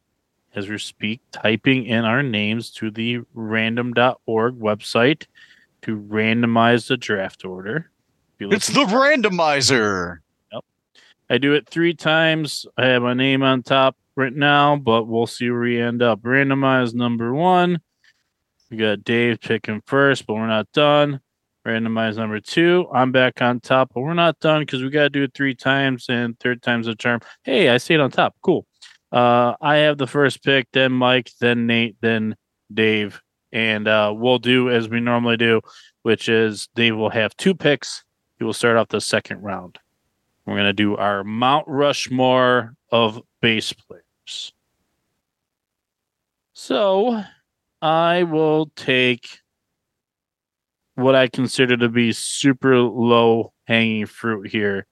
as 0.56 0.68
we 0.68 0.80
speak, 0.80 1.22
typing 1.32 1.86
in 1.86 2.04
our 2.04 2.24
names 2.24 2.72
to 2.72 2.90
the 2.90 3.20
random.org 3.36 4.56
website 4.56 5.28
to 5.84 5.98
randomize 5.98 6.88
the 6.88 6.98
draft 6.98 7.46
order. 7.46 7.92
It's 8.40 8.70
the 8.70 8.86
randomizer. 8.86 10.18
Yep. 10.52 10.64
I 11.30 11.38
do 11.38 11.54
it 11.54 11.70
three 11.70 11.94
times. 11.94 12.66
I 12.76 12.88
have 12.88 13.04
my 13.04 13.14
name 13.14 13.44
on 13.44 13.62
top 13.62 13.98
right 14.16 14.34
now, 14.36 14.78
but 14.78 15.04
we'll 15.04 15.28
see 15.28 15.52
where 15.52 15.62
we 15.62 15.80
end 15.80 16.02
up. 16.02 16.24
Randomize 16.24 16.96
number 16.96 17.36
one. 17.36 17.80
We 18.70 18.78
got 18.78 19.04
Dave 19.04 19.40
picking 19.42 19.82
first, 19.86 20.26
but 20.26 20.34
we're 20.34 20.48
not 20.48 20.72
done. 20.72 21.22
Randomize 21.66 22.18
number 22.18 22.40
two. 22.40 22.88
I'm 22.94 23.12
back 23.12 23.42
on 23.42 23.60
top, 23.60 23.92
but 23.94 24.02
we're 24.02 24.14
not 24.14 24.40
done 24.40 24.62
because 24.62 24.84
we 24.84 24.90
got 24.90 25.04
to 25.04 25.10
do 25.10 25.24
it 25.24 25.34
three 25.34 25.56
times, 25.56 26.06
and 26.10 26.40
third 26.40 26.62
time's 26.62 26.88
a 26.88 26.96
charm. 26.96 27.22
Hey, 27.44 27.70
I 27.70 27.78
stayed 27.78 28.00
on 28.00 28.12
top. 28.12 28.36
Cool. 28.42 28.66
Uh, 29.12 29.54
I 29.62 29.78
have 29.78 29.98
the 29.98 30.08
first 30.08 30.44
pick, 30.44 30.68
then 30.74 30.92
Mike, 30.92 31.32
then 31.40 31.68
Nate, 31.68 31.96
then 32.02 32.36
Dave, 32.74 33.22
and 33.52 33.88
uh, 33.88 34.14
we'll 34.16 34.40
do 34.40 34.70
as 34.70 34.90
we 34.90 35.00
normally 35.00 35.38
do, 35.38 35.62
which 36.04 36.28
is 36.30 36.68
Dave 36.76 36.96
will 36.96 37.10
have 37.10 37.36
two 37.38 37.56
picks. 37.56 38.04
He 38.38 38.44
will 38.44 38.54
start 38.54 38.78
off 38.78 38.90
the 38.90 39.02
second 39.02 39.42
round. 39.42 39.80
We're 40.46 40.56
going 40.56 40.66
to 40.66 40.74
do 40.74 40.98
our 40.98 41.24
Mount 41.24 41.68
Rushmore 41.68 42.76
of 42.92 43.22
bass 43.42 43.74
players. 43.74 44.54
So 46.54 47.24
I 47.86 48.24
will 48.24 48.72
take 48.76 49.42
what 50.96 51.14
I 51.14 51.28
consider 51.28 51.78
to 51.78 51.88
be 51.88 52.14
super 52.14 52.80
low 52.80 53.54
hanging 53.68 54.08
fruit 54.08 54.48
here. 54.48 54.88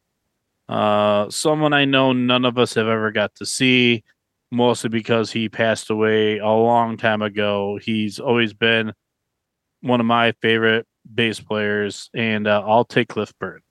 Uh, 0.70 1.28
someone 1.32 1.74
I 1.74 1.86
know 1.86 2.14
none 2.14 2.46
of 2.46 2.60
us 2.60 2.76
have 2.76 2.86
ever 2.86 3.10
got 3.12 3.34
to 3.38 3.48
see, 3.48 4.04
mostly 4.52 4.92
because 4.92 5.32
he 5.32 5.50
passed 5.50 5.90
away 5.90 6.38
a 6.38 6.46
long 6.46 6.96
time 6.98 7.24
ago. 7.24 7.80
He's 7.82 8.20
always 8.20 8.54
been 8.54 8.94
one 9.82 10.00
of 10.00 10.06
my 10.06 10.34
favorite 10.34 10.86
bass 11.12 11.40
players, 11.40 12.12
and 12.14 12.46
uh, 12.46 12.62
I'll 12.64 12.86
take 12.86 13.08
Cliff 13.08 13.34
Burton. 13.40 13.64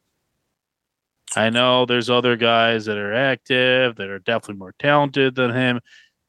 I 1.37 1.51
know 1.51 1.87
there's 1.87 2.11
other 2.11 2.35
guys 2.35 2.87
that 2.87 2.97
are 2.99 3.15
active 3.15 3.95
that 3.95 4.09
are 4.09 4.19
definitely 4.19 4.57
more 4.57 4.75
talented 4.81 5.37
than 5.37 5.55
him, 5.55 5.81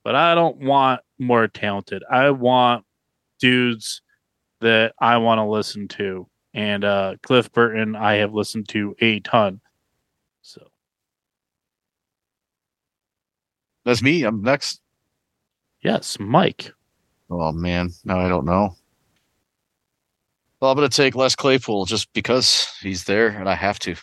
but 0.04 0.14
I 0.14 0.36
don't 0.36 0.58
want 0.58 1.02
more 1.24 1.47
talented. 1.47 2.03
I 2.09 2.30
want 2.32 2.86
dudes 3.39 4.01
that 4.61 4.93
I 4.99 5.17
want 5.17 5.39
to 5.39 5.45
listen 5.45 5.88
to. 5.89 6.28
And 6.53 6.84
uh, 6.84 7.15
Cliff 7.24 7.51
Burton, 7.51 7.95
I 7.95 8.15
have 8.15 8.34
listened 8.34 8.69
to 8.69 8.95
a 8.99 9.19
ton. 9.21 9.59
So 10.43 10.67
That's 13.86 14.01
me. 14.01 14.24
I'm 14.24 14.41
next. 14.41 14.82
yes, 15.82 16.17
Mike. 16.19 16.71
Oh 17.30 17.51
man, 17.51 17.89
no, 18.05 18.17
I 18.19 18.28
don't 18.30 18.45
know. 18.45 18.76
Well, 20.59 20.71
I'm 20.71 20.78
gonna 20.78 20.89
take 20.89 21.15
Les 21.15 21.36
Claypool 21.36 21.86
just 21.86 22.11
because 22.13 22.67
he's 22.82 23.03
there 23.05 23.28
and 23.30 23.49
I 23.49 23.55
have 23.55 23.80
to. 23.80 23.95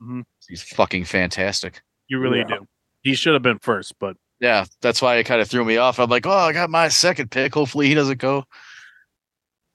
Mhm. 0.00 0.24
He's 0.48 0.62
fucking 0.62 1.04
fantastic. 1.04 1.82
You 2.08 2.18
really 2.20 2.38
Yeah. 2.38 2.58
do. 2.60 2.66
He 3.02 3.14
should 3.14 3.34
have 3.34 3.42
been 3.42 3.58
first, 3.58 3.98
but 3.98 4.16
Yeah, 4.42 4.64
that's 4.80 5.00
why 5.00 5.18
it 5.18 5.24
kind 5.24 5.40
of 5.40 5.48
threw 5.48 5.64
me 5.64 5.76
off. 5.76 6.00
I'm 6.00 6.10
like, 6.10 6.26
oh, 6.26 6.32
I 6.32 6.52
got 6.52 6.68
my 6.68 6.88
second 6.88 7.30
pick. 7.30 7.54
Hopefully 7.54 7.86
he 7.86 7.94
doesn't 7.94 8.18
go. 8.18 8.38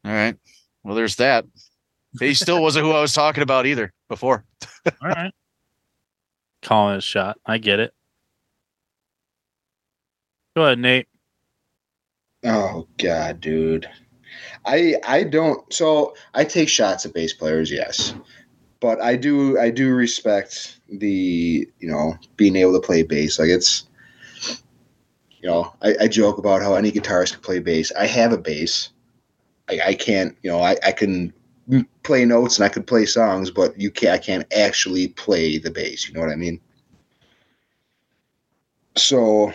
All 0.04 0.12
right. 0.12 0.36
Well, 0.84 0.94
there's 0.94 1.16
that. 1.16 1.46
He 2.20 2.34
still 2.34 2.62
wasn't 2.62 2.86
who 2.86 2.92
I 2.92 3.00
was 3.00 3.14
talking 3.14 3.44
about 3.44 3.66
either 3.66 3.94
before. 4.10 4.44
all 4.86 5.08
right. 5.08 5.32
Calling 6.62 6.98
a 6.98 7.02
shot. 7.02 7.38
I 7.46 7.60
get 7.60 7.80
it. 7.80 7.94
Go 10.58 10.66
ahead, 10.66 10.80
Nate. 10.80 11.08
oh 12.44 12.88
god, 12.98 13.40
dude. 13.40 13.88
I 14.66 14.96
I 15.08 15.24
don't. 15.24 15.72
So 15.72 16.14
I 16.34 16.44
take 16.44 16.68
shots 16.68 17.06
at 17.06 17.14
bass 17.14 17.32
players, 17.32 17.72
yes, 17.72 18.16
but 18.82 19.00
I 19.00 19.16
do 19.16 19.58
I 19.60 19.70
do 19.70 19.94
respect 19.94 20.80
the 20.90 21.70
you 21.80 21.88
know 21.90 22.18
being 22.36 22.58
able 22.58 22.74
to 22.74 22.86
play 22.86 23.04
bass. 23.04 23.40
Like 23.40 23.50
it's 23.50 23.87
you 25.42 25.50
know 25.50 25.74
I, 25.82 25.96
I 26.02 26.08
joke 26.08 26.38
about 26.38 26.62
how 26.62 26.76
any 26.76 26.92
guitarist 26.92 27.34
can 27.34 27.42
play 27.42 27.60
bass. 27.60 27.92
I 27.98 28.08
have 28.08 28.32
a 28.32 28.38
bass. 28.38 28.90
I, 29.70 29.80
I 29.88 29.94
can't 29.94 30.36
you 30.44 30.52
know 30.52 30.60
I, 30.60 30.78
I 30.86 30.92
can 30.92 31.34
play 32.04 32.24
notes 32.26 32.58
and 32.58 32.66
I 32.66 32.70
could 32.70 32.88
play 32.88 33.06
songs, 33.06 33.52
but 33.52 33.80
you 33.80 33.92
can't 33.92 34.14
I 34.14 34.18
can't 34.18 34.52
actually 34.54 35.10
play 35.10 35.58
the 35.58 35.72
bass. 35.72 36.08
You 36.08 36.14
know 36.14 36.22
what 36.22 36.30
I 36.30 36.36
mean? 36.36 36.60
So 38.96 39.54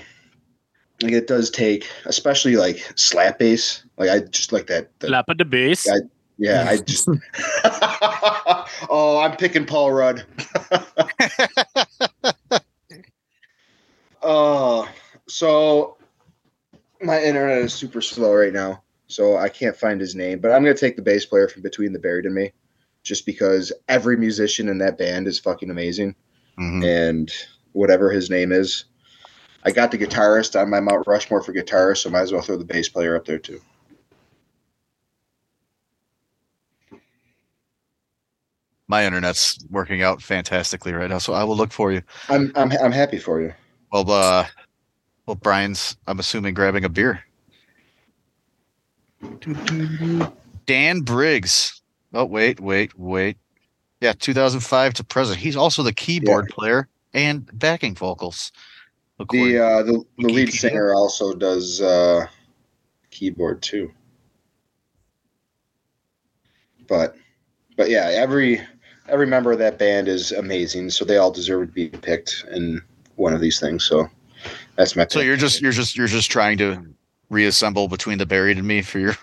like 1.02 1.12
it 1.12 1.26
does 1.26 1.50
take, 1.50 1.90
especially 2.06 2.56
like 2.56 2.78
slap 2.96 3.38
bass. 3.38 3.84
Like 3.96 4.10
I 4.10 4.20
just 4.20 4.52
like 4.52 4.66
that. 4.68 4.98
that 5.00 5.08
Slap 5.08 5.28
at 5.28 5.38
the 5.38 5.44
bass. 5.44 5.88
I- 5.88 6.08
yeah, 6.38 6.66
I 6.68 6.76
just. 6.86 7.08
oh, 8.90 9.20
I'm 9.22 9.36
picking 9.36 9.66
Paul 9.66 9.92
Rudd. 9.92 10.24
uh, 14.22 14.86
so 15.28 15.96
my 17.00 17.22
internet 17.22 17.58
is 17.58 17.74
super 17.74 18.00
slow 18.00 18.34
right 18.34 18.52
now, 18.52 18.82
so 19.06 19.36
I 19.36 19.48
can't 19.48 19.76
find 19.76 20.00
his 20.00 20.14
name. 20.14 20.38
But 20.38 20.52
I'm 20.52 20.62
gonna 20.62 20.74
take 20.74 20.96
the 20.96 21.02
bass 21.02 21.24
player 21.26 21.48
from 21.48 21.62
Between 21.62 21.92
the 21.92 21.98
Buried 21.98 22.26
and 22.26 22.34
Me, 22.34 22.52
just 23.02 23.26
because 23.26 23.72
every 23.88 24.16
musician 24.16 24.68
in 24.68 24.78
that 24.78 24.98
band 24.98 25.26
is 25.26 25.38
fucking 25.38 25.70
amazing, 25.70 26.14
Mhm. 26.58 26.84
and 26.84 27.32
whatever 27.72 28.10
his 28.10 28.30
name 28.30 28.52
is. 28.52 28.84
I 29.64 29.70
got 29.70 29.90
the 29.90 29.98
guitarist 29.98 30.60
on 30.60 30.70
my 30.70 30.80
Mount 30.80 31.06
Rushmore 31.06 31.42
for 31.42 31.52
guitarist, 31.52 31.98
so 31.98 32.10
might 32.10 32.22
as 32.22 32.32
well 32.32 32.42
throw 32.42 32.56
the 32.56 32.64
bass 32.64 32.88
player 32.88 33.16
up 33.16 33.24
there 33.24 33.38
too. 33.38 33.60
My 38.88 39.06
internet's 39.06 39.58
working 39.70 40.02
out 40.02 40.20
fantastically 40.20 40.92
right 40.92 41.08
now, 41.08 41.18
so 41.18 41.32
I 41.32 41.44
will 41.44 41.56
look 41.56 41.72
for 41.72 41.92
you. 41.92 42.02
I'm 42.28 42.52
I'm 42.54 42.70
I'm 42.72 42.92
happy 42.92 43.18
for 43.18 43.40
you. 43.40 43.54
Well, 43.90 44.10
uh, 44.10 44.46
well, 45.26 45.36
Brian's. 45.36 45.96
I'm 46.06 46.18
assuming 46.18 46.54
grabbing 46.54 46.84
a 46.84 46.88
beer. 46.88 47.24
Dan 50.66 51.00
Briggs. 51.00 51.82
Oh 52.12 52.24
wait, 52.24 52.60
wait, 52.60 52.98
wait. 52.98 53.36
Yeah, 54.00 54.12
2005 54.18 54.94
to 54.94 55.04
present. 55.04 55.38
He's 55.38 55.56
also 55.56 55.82
the 55.82 55.92
keyboard 55.92 56.48
player 56.48 56.88
and 57.14 57.48
backing 57.58 57.94
vocals. 57.94 58.50
The 59.30 59.58
uh, 59.58 59.82
the, 59.84 60.02
the 60.18 60.28
lead 60.28 60.48
Wikipedia. 60.48 60.58
singer 60.58 60.94
also 60.94 61.34
does 61.34 61.80
uh, 61.80 62.26
keyboard 63.10 63.62
too. 63.62 63.92
But 66.88 67.16
but 67.76 67.88
yeah, 67.88 68.10
every 68.12 68.60
every 69.08 69.26
member 69.26 69.52
of 69.52 69.58
that 69.60 69.78
band 69.78 70.08
is 70.08 70.32
amazing, 70.32 70.90
so 70.90 71.04
they 71.04 71.18
all 71.18 71.30
deserve 71.30 71.68
to 71.68 71.72
be 71.72 71.88
picked 71.88 72.44
in 72.50 72.82
one 73.14 73.32
of 73.32 73.40
these 73.40 73.60
things. 73.60 73.84
So 73.84 74.08
that's 74.76 74.96
my. 74.96 75.06
so 75.08 75.20
pick. 75.20 75.26
you're 75.26 75.36
just 75.36 75.60
you're 75.60 75.72
just 75.72 75.96
you're 75.96 76.06
just 76.06 76.30
trying 76.30 76.58
to 76.58 76.84
reassemble 77.30 77.88
between 77.88 78.18
the 78.18 78.26
buried 78.26 78.58
and 78.58 78.66
me 78.66 78.82
for 78.82 78.98
your 78.98 79.16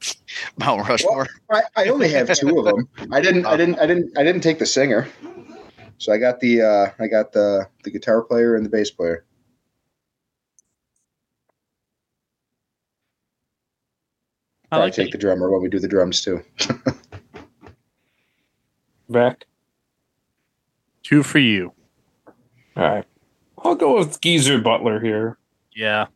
Mount 0.58 0.88
Rushmore. 0.88 1.28
I, 1.50 1.62
I 1.76 1.88
only 1.88 2.08
have 2.10 2.32
two 2.32 2.58
of 2.58 2.64
them. 2.64 2.88
I 3.12 3.20
didn't 3.20 3.46
I 3.46 3.56
didn't 3.56 3.78
I 3.78 3.86
didn't 3.86 4.18
I 4.18 4.22
didn't 4.22 4.40
take 4.40 4.58
the 4.58 4.66
singer. 4.66 5.08
So 5.98 6.12
I 6.12 6.18
got 6.18 6.40
the 6.40 6.62
uh, 6.62 6.86
I 6.98 7.06
got 7.06 7.32
the 7.32 7.68
the 7.84 7.90
guitar 7.90 8.22
player 8.22 8.56
and 8.56 8.64
the 8.64 8.70
bass 8.70 8.90
player. 8.90 9.24
I 14.72 14.78
like 14.78 14.94
take 14.94 15.12
the 15.12 15.18
drummer 15.18 15.50
when 15.50 15.62
we 15.62 15.68
do 15.68 15.78
the 15.78 15.88
drums 15.88 16.22
too. 16.22 16.42
Back. 19.10 19.44
Two 21.02 21.22
for 21.22 21.38
you. 21.38 21.72
All 22.76 22.88
right. 22.88 23.04
I'll 23.64 23.74
go 23.74 23.98
with 23.98 24.20
Geezer 24.20 24.58
Butler 24.60 25.00
here. 25.00 25.38
Yeah. 25.74 26.06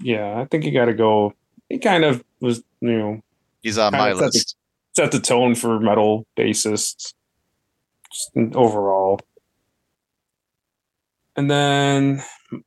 Yeah, 0.00 0.40
I 0.40 0.46
think 0.46 0.64
you 0.64 0.72
got 0.72 0.86
to 0.86 0.94
go. 0.94 1.34
He 1.68 1.78
kind 1.78 2.04
of 2.04 2.24
was, 2.40 2.62
you 2.80 2.98
know, 2.98 3.20
He's 3.62 3.76
on 3.78 3.92
my 3.92 4.10
set 4.12 4.18
the- 4.18 4.24
list. 4.26 4.56
set 4.96 5.12
the 5.12 5.20
tone 5.20 5.54
for 5.54 5.78
metal 5.78 6.26
bassists 6.36 7.12
just 8.12 8.30
overall. 8.54 9.20
And 11.36 11.50
then 11.50 12.22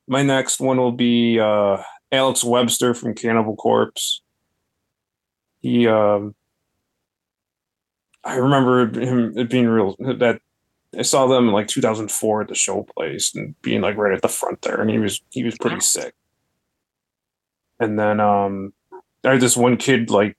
my 0.08 0.24
next 0.24 0.60
one 0.60 0.78
will 0.78 0.92
be 0.92 1.40
uh, 1.40 1.78
Alex 2.12 2.44
Webster 2.44 2.94
from 2.94 3.14
Cannibal 3.14 3.56
Corpse. 3.56 4.22
He, 5.62 5.88
um, 5.88 6.34
I 8.24 8.36
remember 8.36 8.88
him 9.00 9.48
being 9.48 9.68
real 9.68 9.96
that 10.00 10.40
I 10.98 11.02
saw 11.02 11.28
them 11.28 11.48
in 11.48 11.54
like 11.54 11.68
2004 11.68 12.42
at 12.42 12.48
the 12.48 12.56
show 12.56 12.84
place 12.84 13.34
and 13.34 13.60
being 13.62 13.82
like 13.82 13.98
right 13.98 14.14
at 14.14 14.22
the 14.22 14.28
front 14.28 14.62
there, 14.62 14.80
and 14.80 14.90
he 14.90 15.00
was 15.00 15.22
he 15.30 15.44
was 15.44 15.58
pretty 15.58 15.80
sick. 15.80 16.14
And 17.80 18.00
then 18.00 18.20
um, 18.20 18.74
I 19.24 19.32
had 19.32 19.42
this 19.42 19.58
one 19.58 19.78
kid 19.78 20.10
like 20.10 20.38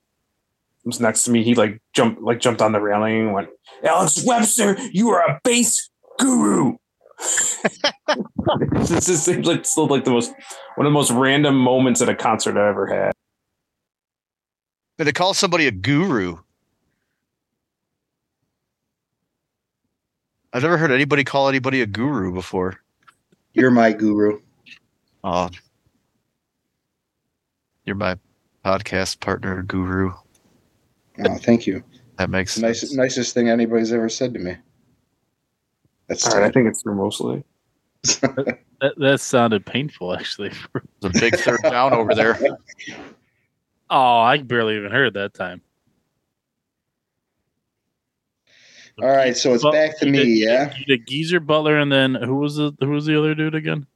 was 0.85 1.01
next 1.01 1.25
to 1.25 1.31
me. 1.31 1.43
He 1.43 1.55
like 1.55 1.81
jumped 1.93 2.21
like 2.21 2.41
jumped 2.41 2.63
on 2.63 2.73
the 2.73 2.81
railing 2.81 3.21
and 3.21 3.33
went, 3.33 3.49
Alex 3.83 4.25
Webster, 4.25 4.77
you 4.93 5.11
are 5.11 5.23
a 5.23 5.41
bass 5.43 5.91
guru. 6.19 6.77
this 8.73 9.07
just 9.07 9.25
seems 9.25 9.47
like 9.47 9.65
still 9.65 9.87
like 9.87 10.05
the 10.05 10.11
most 10.11 10.33
one 10.75 10.87
of 10.87 10.91
the 10.91 10.95
most 10.95 11.11
random 11.11 11.57
moments 11.57 12.03
at 12.03 12.09
a 12.09 12.15
concert 12.15 12.57
I 12.57 12.69
ever 12.69 12.87
had. 12.87 13.13
But 14.99 15.05
to 15.05 15.13
call 15.13 15.35
somebody 15.35 15.67
a 15.67 15.73
guru. 15.73 16.39
I've 20.55 20.63
never 20.63 20.79
heard 20.79 20.93
anybody 20.93 21.25
call 21.25 21.49
anybody 21.49 21.81
a 21.81 21.87
guru 21.87 22.33
before. 22.33 22.81
You're 23.55 23.73
my 23.73 23.93
guru. 23.93 24.41
Oh, 25.25 25.51
you're 27.85 27.97
my 27.97 28.17
podcast 28.65 29.19
partner, 29.19 29.63
guru. 29.65 30.13
Oh, 31.25 31.35
thank 31.39 31.67
you. 31.67 31.83
That 32.19 32.31
makes 32.31 32.55
the 32.55 32.63
nice, 32.63 32.81
sense. 32.81 32.95
nicest 32.95 33.35
thing 33.35 33.49
anybody's 33.49 33.93
ever 33.93 34.09
said 34.09 34.33
to 34.35 34.39
me. 34.39 34.57
That's 36.07 36.25
All 36.29 36.39
right, 36.39 36.49
I 36.49 36.53
think 36.53 36.69
it's 36.69 36.83
true 36.83 36.95
mostly. 36.95 37.45
That, 38.81 38.99
that 38.99 39.21
sounded 39.21 39.65
painful, 39.65 40.15
actually. 40.15 40.49
It's 40.49 41.05
a 41.05 41.21
big 41.21 41.37
third 41.39 41.61
down 41.63 41.93
over 41.95 42.15
there. 42.15 42.39
Oh, 43.89 44.19
I 44.19 44.39
barely 44.39 44.77
even 44.77 44.91
heard 44.91 45.15
that 45.15 45.35
time. 45.35 45.63
All 49.03 49.09
right, 49.09 49.37
so 49.37 49.55
it's 49.55 49.63
But 49.65 49.73
back 49.73 49.99
to 49.99 50.07
me, 50.07 50.19
did- 50.19 50.29
yeah. 50.29 50.69
did- 50.69 50.79
You 50.79 50.85
did 50.97 51.07
Geezer 51.09 51.41
Butler, 51.41 51.79
and 51.79 51.91
then 51.91 52.15
who 52.15 52.37
was 52.37 52.57
the 52.57 52.73
who 52.81 52.91
was 52.91 53.07
the 53.07 53.19
other 53.19 53.35
dude 53.35 53.55
again? 53.55 53.87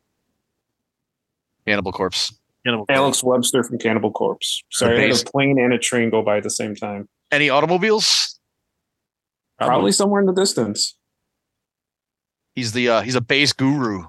Cannibal 1.67 1.93
Corpse. 1.93 2.37
Cannibal 2.65 2.87
Alex 2.89 3.23
Webster 3.23 3.63
from 3.63 3.79
Cannibal 3.79 4.11
Corpse. 4.11 4.65
Sorry, 4.71 4.99
I 4.99 5.03
had 5.09 5.21
a 5.21 5.25
plane 5.31 5.59
and 5.61 5.73
a 5.73 5.79
train 5.79 6.11
go 6.11 6.23
by 6.23 6.39
at 6.39 6.43
the 6.43 6.51
same 6.51 6.75
time. 6.75 7.09
Any 7.31 7.49
automobiles? 7.51 8.41
Probably 9.59 9.93
somewhere 9.93 10.21
in 10.21 10.27
the 10.27 10.33
distance. 10.33 10.97
He's 12.55 12.73
the 12.73 12.89
uh, 12.89 13.03
he's 13.03 13.15
a 13.15 13.21
bass 13.21 13.53
guru. 13.53 14.05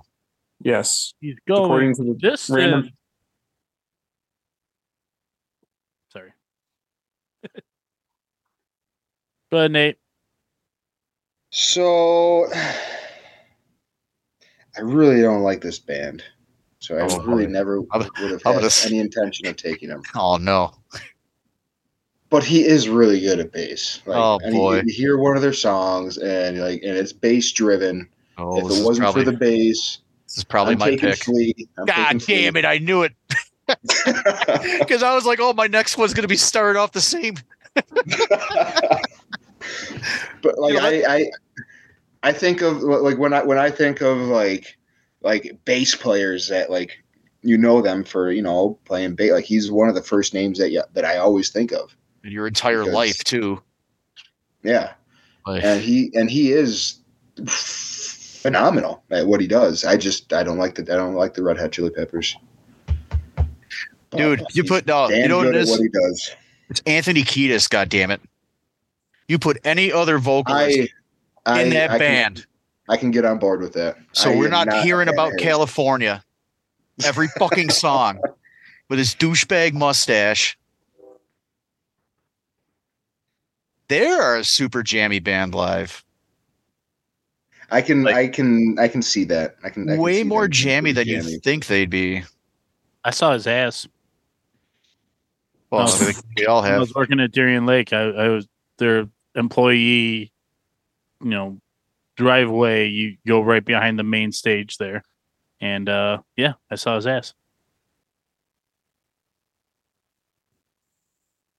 Yes. 0.61 1.13
He's 1.21 1.35
going 1.47 1.63
According 1.63 1.95
to 1.95 2.03
the 2.03 2.17
this 2.19 2.49
random- 2.49 2.89
Sorry. 6.11 6.31
Go 9.51 9.57
ahead, 9.59 9.71
Nate. 9.71 9.97
So 11.51 12.47
I 14.77 14.81
really 14.81 15.21
don't 15.21 15.41
like 15.41 15.61
this 15.61 15.79
band. 15.79 16.23
So 16.79 16.97
I 16.97 17.01
Oh, 17.09 17.19
really 17.23 17.47
never 17.47 17.79
I'm- 17.91 18.07
would 18.21 18.31
have 18.31 18.41
had 18.43 18.55
gonna 18.55 18.69
any 18.85 18.99
intention 18.99 19.47
of 19.47 19.57
taking 19.57 19.89
him. 19.89 20.01
Oh 20.15 20.37
no. 20.37 20.73
But 22.29 22.43
he 22.43 22.63
is 22.65 22.87
really 22.87 23.19
good 23.19 23.39
at 23.39 23.51
bass. 23.51 24.01
Like, 24.05 24.17
Oh, 24.17 24.39
and 24.43 24.53
you- 24.53 24.59
boy. 24.59 24.81
You, 24.85 24.93
hear 24.93 25.17
one 25.17 25.35
of 25.35 25.41
their 25.41 25.53
songs 25.53 26.17
and 26.17 26.59
like 26.59 26.81
and 26.83 26.95
it's 26.97 27.11
bass 27.13 27.51
driven. 27.51 28.07
Oh, 28.37 28.57
if 28.59 28.65
it 28.79 28.85
wasn't 28.85 28.99
probably 29.05 29.25
for 29.25 29.31
the 29.31 29.37
bass, 29.37 29.99
this 30.25 30.37
is 30.37 30.43
probably 30.45 30.73
I'm 30.73 30.79
my 30.79 30.95
pick. 30.95 31.23
Flea. 31.23 31.53
I'm 31.77 31.85
God 31.85 32.19
damn 32.25 32.55
it! 32.55 32.63
I 32.63 32.77
knew 32.77 33.01
it 33.03 33.11
because 34.79 35.03
I 35.03 35.13
was 35.13 35.25
like, 35.25 35.39
oh, 35.41 35.51
my 35.53 35.67
next 35.67 35.97
one's 35.97 36.13
gonna 36.13 36.27
be 36.29 36.37
started 36.37 36.79
off 36.79 36.93
the 36.93 37.01
same. 37.01 37.35
but 40.41 40.57
like 40.59 40.74
You 40.74 40.80
know, 40.80 40.86
I, 40.88 41.03
I 41.15 41.32
I 42.24 42.32
think 42.34 42.61
of 42.61 42.82
like 42.84 43.17
when 43.17 43.34
I 43.34 43.43
when 43.43 43.57
I 43.57 43.70
think 43.72 44.01
of 44.01 44.17
like 44.17 44.78
like 45.22 45.57
bass 45.65 45.95
players 45.95 46.47
that 46.49 46.70
like 46.70 47.03
you 47.41 47.57
know 47.57 47.82
them 47.82 48.03
for 48.03 48.32
you 48.32 48.41
know 48.41 48.78
playing 48.86 49.15
bass 49.15 49.32
like 49.32 49.45
he's 49.45 49.72
one 49.72 49.88
of 49.89 49.95
the 49.95 50.01
first 50.01 50.34
names 50.34 50.57
that 50.59 50.72
you, 50.72 50.84
that 50.93 51.05
I 51.05 51.17
always 51.17 51.49
think 51.49 51.72
of 51.72 51.95
In 52.24 52.32
your 52.32 52.47
entire 52.47 52.80
Because- 52.84 52.93
life 52.93 53.24
too. 53.24 53.61
yeah 54.63 54.91
Like, 55.47 55.63
and 55.63 55.82
he 55.82 56.11
and 56.13 56.30
he 56.30 56.51
is 56.53 56.99
phenomenal 57.45 59.03
at 59.11 59.26
what 59.28 59.39
he 59.41 59.47
does 59.47 59.86
I 59.86 59.95
just 59.97 60.32
I 60.34 60.43
don't 60.43 60.57
like 60.57 60.76
the 60.76 60.82
I 60.93 60.95
don't 60.97 61.15
like 61.15 61.34
the 61.34 61.43
Red 61.43 61.57
Hot 61.57 61.72
Chili 61.72 61.89
Peppers 61.89 62.36
But 64.09 64.17
dude, 64.17 64.43
you 64.53 64.63
put 64.63 64.89
uh, 64.89 65.07
no. 65.07 65.09
damn 65.13 65.22
You 65.24 65.28
know 65.30 65.38
what 65.38 65.43
good 65.43 65.55
it 65.55 65.67
what 65.70 65.80
he 65.80 65.88
does 65.89 66.32
It's 66.70 66.82
Anthony 66.86 67.24
Kiedis, 67.24 67.70
God 67.70 67.88
damn 67.89 68.11
it! 68.11 68.22
You 69.30 69.39
put 69.39 69.59
any 69.63 69.93
other 69.93 70.17
vocalist 70.17 70.89
I, 71.45 71.59
I 71.59 71.61
in 71.61 71.69
that 71.69 71.91
I 71.91 71.97
band, 71.99 72.36
Can, 72.38 72.45
I 72.89 72.97
can 72.97 73.11
get 73.11 73.23
on 73.23 73.38
board 73.39 73.61
with 73.61 73.71
that. 73.73 73.95
so 74.11 74.32
I 74.32 74.36
we're 74.36 74.45
am 74.45 74.51
not, 74.51 74.84
hearing 74.84 75.07
about 75.07 75.34
of. 75.34 75.38
California 75.38 76.23
every 77.05 77.27
fucking 77.38 77.69
song 77.69 78.19
with 78.89 78.99
his 78.99 79.13
douchebag 79.15 79.73
mustache. 79.73 80.57
They're 83.88 84.38
a 84.38 84.43
super 84.43 84.84
jammy 84.84 85.19
band 85.19 85.55
live. 85.55 86.03
I 87.71 87.82
can, 87.82 88.01
Like- 88.03 88.15
I 88.15 88.27
can, 88.27 88.77
I 88.80 88.88
can 88.88 89.01
see 89.03 89.23
that. 89.25 89.55
I 89.63 89.69
can. 89.69 89.88
I 89.89 89.93
can 89.93 90.01
Way 90.01 90.17
see 90.17 90.23
more 90.23 90.43
them 90.43 90.51
jammy 90.51 90.91
than 90.91 91.05
jammy. 91.07 91.32
you 91.34 91.39
think 91.39 91.67
they'd 91.67 91.89
be. 91.89 92.23
I 93.03 93.11
saw 93.11 93.34
his 93.34 93.45
ass. 93.45 93.88
Well. 95.69 95.88
I 95.88 96.13
we 96.36 96.47
all 96.47 96.63
When 96.63 96.73
I 96.73 96.80
was 96.80 96.95
working 96.95 97.19
at 97.19 97.32
Darien 97.32 97.67
Lake. 97.67 97.93
I, 97.93 98.01
I 98.09 98.27
was 98.30 98.47
their 98.77 99.07
employee, 99.39 100.31
you 101.21 101.29
know, 101.29 101.59
driveway. 102.17 102.87
You 102.89 103.17
go 103.27 103.41
right 103.41 103.65
behind 103.65 103.99
the 103.99 104.03
main 104.03 104.31
stage 104.31 104.77
there, 104.77 105.03
and 105.61 105.89
uh 105.89 106.19
yeah, 106.37 106.53
I 106.71 106.75
saw 106.75 106.95
his 106.95 107.07
ass. 107.07 107.33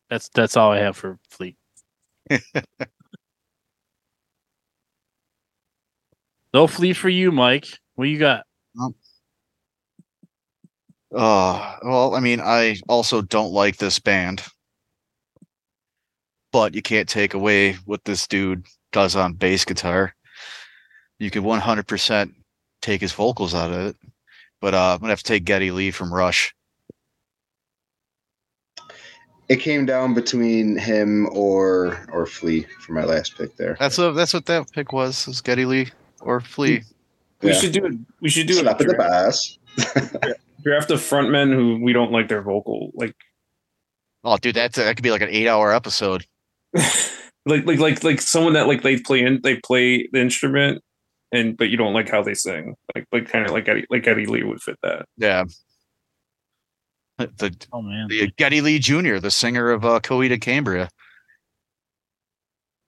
That's 0.08 0.28
that's 0.30 0.56
all 0.56 0.72
I 0.72 0.78
have 0.78 0.96
for 0.96 1.18
Flea. 1.30 1.56
no 6.54 6.66
Flea 6.66 6.92
for 6.92 7.08
you, 7.08 7.32
Mike. 7.32 7.66
What 7.94 8.08
you 8.08 8.18
got? 8.18 8.44
Oh, 11.12 11.76
well, 11.82 12.14
I 12.14 12.20
mean, 12.20 12.40
I 12.40 12.76
also 12.88 13.20
don't 13.22 13.52
like 13.52 13.76
this 13.76 13.98
band. 13.98 14.42
But 16.52 16.74
you 16.74 16.82
can't 16.82 17.08
take 17.08 17.34
away 17.34 17.74
what 17.84 18.04
this 18.04 18.26
dude 18.26 18.66
does 18.92 19.14
on 19.16 19.34
bass 19.34 19.64
guitar. 19.64 20.14
You 21.18 21.30
can 21.30 21.44
100% 21.44 22.32
take 22.82 23.00
his 23.00 23.12
vocals 23.12 23.54
out 23.54 23.72
of 23.72 23.78
it. 23.86 23.96
But 24.60 24.74
uh, 24.74 24.92
I'm 24.94 24.98
going 24.98 25.08
to 25.08 25.12
have 25.12 25.22
to 25.22 25.24
take 25.24 25.44
Geddy 25.44 25.70
Lee 25.70 25.90
from 25.90 26.12
Rush. 26.12 26.54
It 29.48 29.56
came 29.56 29.84
down 29.84 30.14
between 30.14 30.76
him 30.76 31.28
or 31.32 32.06
or 32.12 32.24
Flea 32.24 32.62
for 32.80 32.92
my 32.92 33.02
last 33.04 33.36
pick 33.36 33.56
there. 33.56 33.76
That's 33.80 33.98
what 33.98 34.12
that's 34.12 34.32
what 34.32 34.46
that 34.46 34.70
pick 34.72 34.92
was, 34.92 35.26
was 35.26 35.40
Geddy 35.40 35.64
Lee 35.64 35.88
or 36.20 36.40
Flea. 36.40 36.82
We 37.42 37.48
Yeah. 37.50 37.54
should 37.56 37.72
do 37.72 37.84
it. 37.86 37.94
We 38.20 38.28
should 38.28 38.46
do 38.46 38.54
Slap 38.54 38.66
a 38.66 38.70
at 38.70 38.78
the 38.78 38.94
draft, 38.94 39.58
bass. 39.76 40.34
draft 40.62 40.90
of 40.92 41.00
frontmen 41.00 41.52
who 41.52 41.82
we 41.82 41.92
don't 41.92 42.12
like 42.12 42.28
their 42.28 42.42
vocal, 42.42 42.92
like 42.94 43.16
Oh, 44.22 44.36
dude, 44.36 44.54
that's 44.54 44.76
that 44.76 44.94
could 44.94 45.02
be 45.02 45.10
like 45.10 45.22
an 45.22 45.30
eight 45.30 45.48
hour 45.48 45.72
episode. 45.72 46.24
Like 47.46 47.64
like 47.64 47.78
like 47.78 48.04
like 48.04 48.20
someone 48.20 48.52
that 48.52 48.66
like 48.66 48.82
they 48.82 48.98
play 48.98 49.22
in 49.22 49.40
they 49.42 49.56
play 49.56 50.08
the 50.12 50.20
instrument 50.20 50.82
and 51.32 51.56
but 51.56 51.70
you 51.70 51.76
don't 51.76 51.94
like 51.94 52.08
how 52.08 52.22
they 52.22 52.34
sing 52.34 52.74
like 52.94 53.06
like 53.12 53.28
kind 53.28 53.46
of 53.46 53.52
like 53.52 53.66
Eddie 53.66 53.86
like 53.88 54.06
Eddie 54.06 54.26
Lee 54.26 54.42
would 54.42 54.60
fit 54.60 54.76
that 54.82 55.06
Yeah. 55.16 55.44
The, 57.18 57.54
Oh 57.70 57.82
man, 57.82 58.08
the 58.08 58.32
Geddy 58.38 58.62
Lee 58.62 58.78
Jr., 58.78 59.18
the 59.18 59.30
singer 59.30 59.70
of 59.70 59.84
uh, 59.84 60.00
Coheed 60.00 60.32
and 60.32 60.40
Cambria. 60.40 60.88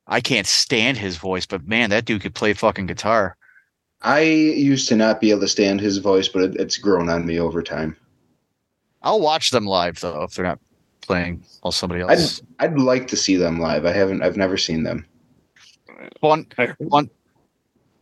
I 0.06 0.22
can't 0.22 0.46
stand 0.46 0.96
his 0.96 1.18
voice, 1.18 1.44
but 1.44 1.66
man, 1.68 1.90
that 1.90 2.06
dude 2.06 2.22
could 2.22 2.34
play 2.34 2.54
fucking 2.54 2.86
guitar. 2.86 3.36
I 4.00 4.20
used 4.20 4.88
to 4.88 4.96
not 4.96 5.20
be 5.20 5.30
able 5.30 5.42
to 5.42 5.48
stand 5.48 5.82
his 5.82 5.98
voice, 5.98 6.28
but 6.28 6.44
it, 6.44 6.56
it's 6.56 6.78
grown 6.78 7.10
on 7.10 7.26
me 7.26 7.38
over 7.38 7.62
time. 7.62 7.94
I'll 9.02 9.20
watch 9.20 9.50
them 9.50 9.66
live 9.66 10.00
though 10.00 10.22
if 10.22 10.34
they're 10.34 10.46
not 10.46 10.60
playing 11.02 11.44
while 11.60 11.72
somebody 11.72 12.02
I'd 12.02 12.18
else. 12.18 12.42
I'd 12.58 12.78
like 12.78 13.06
to 13.08 13.16
see 13.16 13.36
them 13.36 13.60
live. 13.60 13.84
I 13.84 13.92
haven't. 13.92 14.22
I've 14.22 14.36
never 14.36 14.56
seen 14.56 14.82
them. 14.82 15.06
Fun, 16.20 16.46
I, 16.58 16.72
fun, 16.90 17.10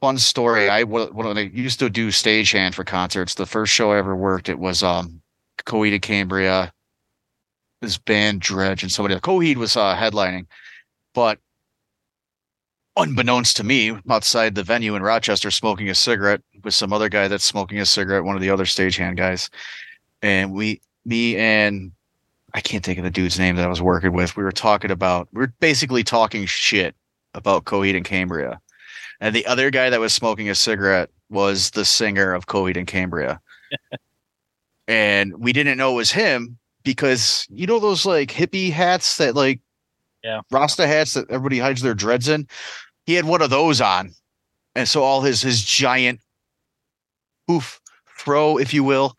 fun 0.00 0.18
story. 0.18 0.68
I 0.68 0.84
wa- 0.84 1.06
when 1.06 1.36
I 1.36 1.42
used 1.42 1.78
to 1.80 1.90
do 1.90 2.08
stagehand 2.08 2.74
for 2.74 2.84
concerts. 2.84 3.34
The 3.34 3.46
first 3.46 3.72
show 3.72 3.92
I 3.92 3.98
ever 3.98 4.16
worked, 4.16 4.48
it 4.48 4.58
was 4.58 4.82
um, 4.82 5.20
Coheed 5.64 5.92
and 5.92 6.02
Cambria, 6.02 6.72
this 7.80 7.98
band 7.98 8.40
Dredge, 8.40 8.82
and 8.82 8.92
somebody. 8.92 9.14
Coheed 9.16 9.56
was 9.56 9.76
uh, 9.76 9.94
headlining, 9.96 10.46
but 11.14 11.38
unbeknownst 12.96 13.56
to 13.56 13.64
me, 13.64 13.96
outside 14.10 14.54
the 14.54 14.62
venue 14.62 14.94
in 14.94 15.02
Rochester 15.02 15.50
smoking 15.50 15.88
a 15.88 15.94
cigarette 15.94 16.42
with 16.64 16.74
some 16.74 16.92
other 16.92 17.08
guy 17.08 17.28
that's 17.28 17.44
smoking 17.44 17.78
a 17.78 17.86
cigarette, 17.86 18.24
one 18.24 18.36
of 18.36 18.42
the 18.42 18.50
other 18.50 18.64
stagehand 18.64 19.16
guys, 19.16 19.50
and 20.22 20.52
we, 20.52 20.80
me 21.04 21.36
and 21.36 21.92
I 22.54 22.60
can't 22.60 22.84
think 22.84 22.98
of 22.98 23.04
the 23.04 23.10
dude's 23.10 23.38
name 23.38 23.56
that 23.56 23.64
I 23.64 23.68
was 23.68 23.82
working 23.82 24.12
with. 24.12 24.36
We 24.36 24.42
were 24.42 24.52
talking 24.52 24.90
about, 24.90 25.28
we 25.32 25.40
were 25.40 25.52
basically 25.60 26.02
talking 26.02 26.46
shit 26.46 26.94
about 27.34 27.64
Coheed 27.64 27.96
and 27.96 28.04
Cambria. 28.04 28.60
And 29.20 29.34
the 29.34 29.46
other 29.46 29.70
guy 29.70 29.90
that 29.90 30.00
was 30.00 30.12
smoking 30.12 30.48
a 30.48 30.54
cigarette 30.54 31.10
was 31.28 31.70
the 31.70 31.84
singer 31.84 32.32
of 32.32 32.46
Coheed 32.46 32.76
and 32.76 32.86
Cambria. 32.86 33.40
and 34.88 35.36
we 35.38 35.52
didn't 35.52 35.78
know 35.78 35.92
it 35.92 35.96
was 35.96 36.10
him 36.10 36.58
because 36.82 37.46
you 37.50 37.66
know 37.66 37.78
those 37.78 38.06
like 38.06 38.30
hippie 38.30 38.72
hats 38.72 39.18
that 39.18 39.36
like 39.36 39.60
Yeah. 40.24 40.40
Rasta 40.50 40.86
hats 40.86 41.14
that 41.14 41.30
everybody 41.30 41.58
hides 41.58 41.82
their 41.82 41.94
dreads 41.94 42.28
in? 42.28 42.48
He 43.06 43.14
had 43.14 43.26
one 43.26 43.42
of 43.42 43.50
those 43.50 43.80
on. 43.80 44.12
And 44.74 44.88
so 44.88 45.02
all 45.02 45.20
his 45.20 45.42
his 45.42 45.62
giant 45.62 46.20
poof 47.46 47.80
fro, 48.06 48.58
if 48.58 48.72
you 48.72 48.84
will, 48.84 49.16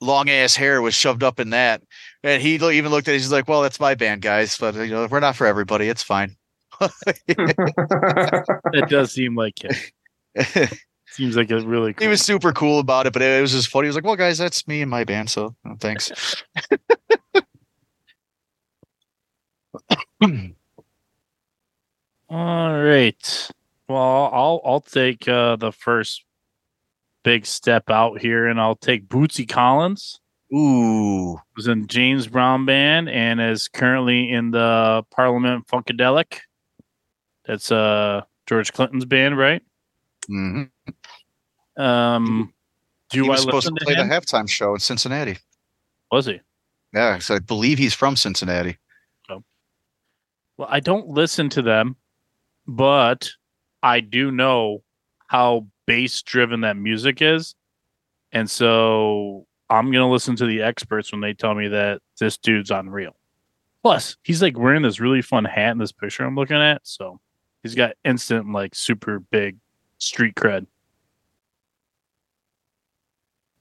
long 0.00 0.28
ass 0.28 0.56
hair 0.56 0.82
was 0.82 0.94
shoved 0.94 1.22
up 1.22 1.40
in 1.40 1.50
that. 1.50 1.82
And 2.24 2.42
he 2.42 2.54
even 2.54 2.90
looked 2.90 3.08
at 3.08 3.14
it, 3.14 3.18
he's 3.18 3.32
like, 3.32 3.48
Well, 3.48 3.62
that's 3.62 3.80
my 3.80 3.94
band, 3.94 4.22
guys, 4.22 4.56
but 4.58 4.74
you 4.74 4.88
know, 4.88 5.06
we're 5.10 5.20
not 5.20 5.36
for 5.36 5.46
everybody. 5.46 5.88
It's 5.88 6.02
fine. 6.02 6.36
it 7.28 8.88
does 8.88 9.12
seem 9.12 9.34
like 9.34 9.64
it. 9.64 9.92
Seems 11.10 11.36
like 11.36 11.50
it's 11.50 11.64
really 11.64 11.94
cool. 11.94 12.04
he 12.04 12.08
was 12.08 12.20
super 12.22 12.52
cool 12.52 12.78
about 12.78 13.06
it, 13.06 13.12
but 13.12 13.22
it 13.22 13.40
was 13.40 13.52
just 13.52 13.68
funny. 13.68 13.86
He 13.86 13.88
was 13.88 13.96
like, 13.96 14.04
"Well, 14.04 14.14
guys, 14.14 14.36
that's 14.38 14.68
me 14.68 14.82
and 14.82 14.90
my 14.90 15.04
band, 15.04 15.30
so 15.30 15.56
uh, 15.68 15.74
thanks." 15.80 16.12
All 22.28 22.82
right. 22.82 23.50
Well, 23.88 24.30
I'll 24.32 24.60
I'll 24.64 24.80
take 24.82 25.26
uh, 25.26 25.56
the 25.56 25.72
first 25.72 26.24
big 27.24 27.46
step 27.46 27.90
out 27.90 28.20
here, 28.20 28.46
and 28.46 28.60
I'll 28.60 28.76
take 28.76 29.08
Bootsy 29.08 29.48
Collins, 29.48 30.20
Ooh, 30.54 31.38
who's 31.54 31.66
in 31.66 31.86
James 31.86 32.26
Brown 32.26 32.64
band 32.64 33.10
and 33.10 33.40
is 33.40 33.68
currently 33.68 34.30
in 34.30 34.50
the 34.50 35.04
Parliament 35.10 35.66
Funkadelic. 35.66 36.38
That's 37.44 37.70
uh 37.70 38.22
George 38.46 38.72
Clinton's 38.72 39.04
band, 39.04 39.36
right? 39.36 39.62
hmm 40.26 40.64
Um, 41.76 42.52
do 43.10 43.22
he 43.22 43.28
was 43.28 43.40
I 43.40 43.42
supposed 43.42 43.66
to 43.68 43.74
to, 43.74 43.84
play 43.84 43.94
him? 43.94 44.08
the 44.08 44.14
halftime 44.14 44.48
show 44.48 44.74
in 44.74 44.80
Cincinnati. 44.80 45.38
Was 46.10 46.26
he? 46.26 46.40
Yeah, 46.94 47.18
so 47.18 47.34
I 47.34 47.38
believe 47.40 47.78
he's 47.78 47.94
from 47.94 48.16
Cincinnati. 48.16 48.78
Well, 49.28 50.68
I 50.70 50.80
don't 50.80 51.08
listen 51.08 51.48
to 51.50 51.62
them, 51.62 51.96
but 52.66 53.30
I 53.82 54.00
do 54.00 54.30
know 54.30 54.82
how 55.28 55.66
bass 55.86 56.20
driven 56.22 56.62
that 56.62 56.76
music 56.76 57.22
is. 57.22 57.54
And 58.32 58.50
so 58.50 59.46
I'm 59.70 59.86
going 59.92 60.04
to 60.04 60.12
listen 60.12 60.36
to 60.36 60.46
the 60.46 60.62
experts 60.62 61.12
when 61.12 61.20
they 61.20 61.34
tell 61.34 61.54
me 61.54 61.68
that 61.68 62.00
this 62.18 62.38
dude's 62.38 62.70
unreal. 62.70 63.16
Plus, 63.82 64.16
he's 64.22 64.42
like 64.42 64.58
wearing 64.58 64.82
this 64.82 65.00
really 65.00 65.22
fun 65.22 65.44
hat 65.44 65.72
in 65.72 65.78
this 65.78 65.92
picture 65.92 66.24
I'm 66.24 66.34
looking 66.34 66.56
at. 66.56 66.80
So 66.84 67.20
he's 67.62 67.74
got 67.74 67.94
instant, 68.04 68.50
like, 68.50 68.74
super 68.74 69.20
big 69.20 69.56
street 69.98 70.34
cred. 70.34 70.66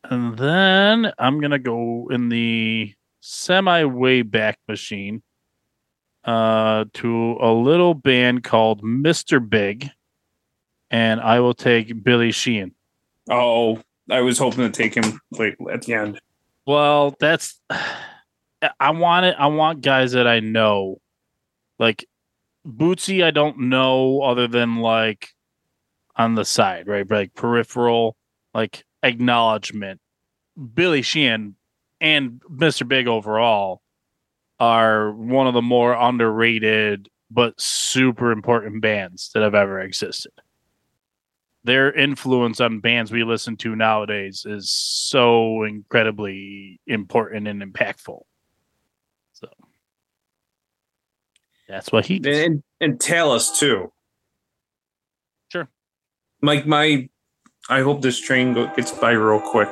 And 0.03 0.37
then 0.37 1.11
I'm 1.19 1.39
going 1.39 1.51
to 1.51 1.59
go 1.59 2.07
in 2.09 2.29
the 2.29 2.93
semi 3.19 3.83
way 3.83 4.21
back 4.21 4.57
machine 4.67 5.21
uh, 6.23 6.85
to 6.93 7.37
a 7.41 7.51
little 7.51 7.93
band 7.93 8.43
called 8.43 8.81
Mr. 8.83 9.47
Big, 9.47 9.89
and 10.89 11.19
I 11.19 11.39
will 11.41 11.53
take 11.53 12.03
Billy 12.03 12.31
Sheehan. 12.31 12.73
oh 13.29 13.81
I 14.09 14.21
was 14.21 14.37
hoping 14.37 14.59
to 14.59 14.69
take 14.69 14.95
him 14.95 15.19
late 15.31 15.55
at 15.71 15.83
the 15.83 15.93
end 15.93 16.21
Well, 16.65 17.15
that's 17.19 17.59
I 18.79 18.91
want 18.91 19.25
it. 19.25 19.35
I 19.37 19.47
want 19.47 19.81
guys 19.81 20.13
that 20.13 20.27
I 20.27 20.39
know, 20.39 20.99
like 21.79 22.07
Bootsy. 22.65 23.23
I 23.23 23.31
don't 23.31 23.59
know 23.69 24.21
other 24.21 24.47
than 24.47 24.77
like 24.77 25.29
on 26.15 26.35
the 26.35 26.45
side, 26.45 26.87
right? 26.87 27.09
Like 27.09 27.35
peripheral, 27.35 28.15
like 28.53 28.83
acknowledgement. 29.03 30.01
Billy 30.73 31.03
Sheehan 31.03 31.55
and 32.01 32.41
Mr. 32.51 32.87
Big 32.87 33.07
overall 33.07 33.81
are 34.59 35.11
one 35.11 35.47
of 35.47 35.53
the 35.53 35.61
more 35.61 35.93
underrated 35.93 37.09
but 37.29 37.59
super 37.59 38.31
important 38.31 38.81
bands 38.81 39.29
that 39.33 39.43
have 39.43 39.53
ever 39.53 39.79
existed. 39.79 40.31
Their 41.67 41.91
influence 41.91 42.61
on 42.61 42.79
bands 42.79 43.11
we 43.11 43.25
listen 43.25 43.57
to 43.57 43.75
nowadays 43.75 44.45
is 44.47 44.69
so 44.69 45.63
incredibly 45.63 46.79
important 46.87 47.45
and 47.45 47.61
impactful. 47.61 48.21
So 49.33 49.49
That's 51.67 51.91
what 51.91 52.05
he. 52.05 52.21
and 52.25 52.63
and 52.79 52.97
Talas 52.97 53.59
too. 53.59 53.91
Sure. 55.51 55.67
Mike. 56.41 56.65
my, 56.65 57.09
I 57.67 57.81
hope 57.81 58.01
this 58.01 58.17
train 58.17 58.53
gets 58.53 58.93
by 58.93 59.11
real 59.11 59.41
quick. 59.41 59.67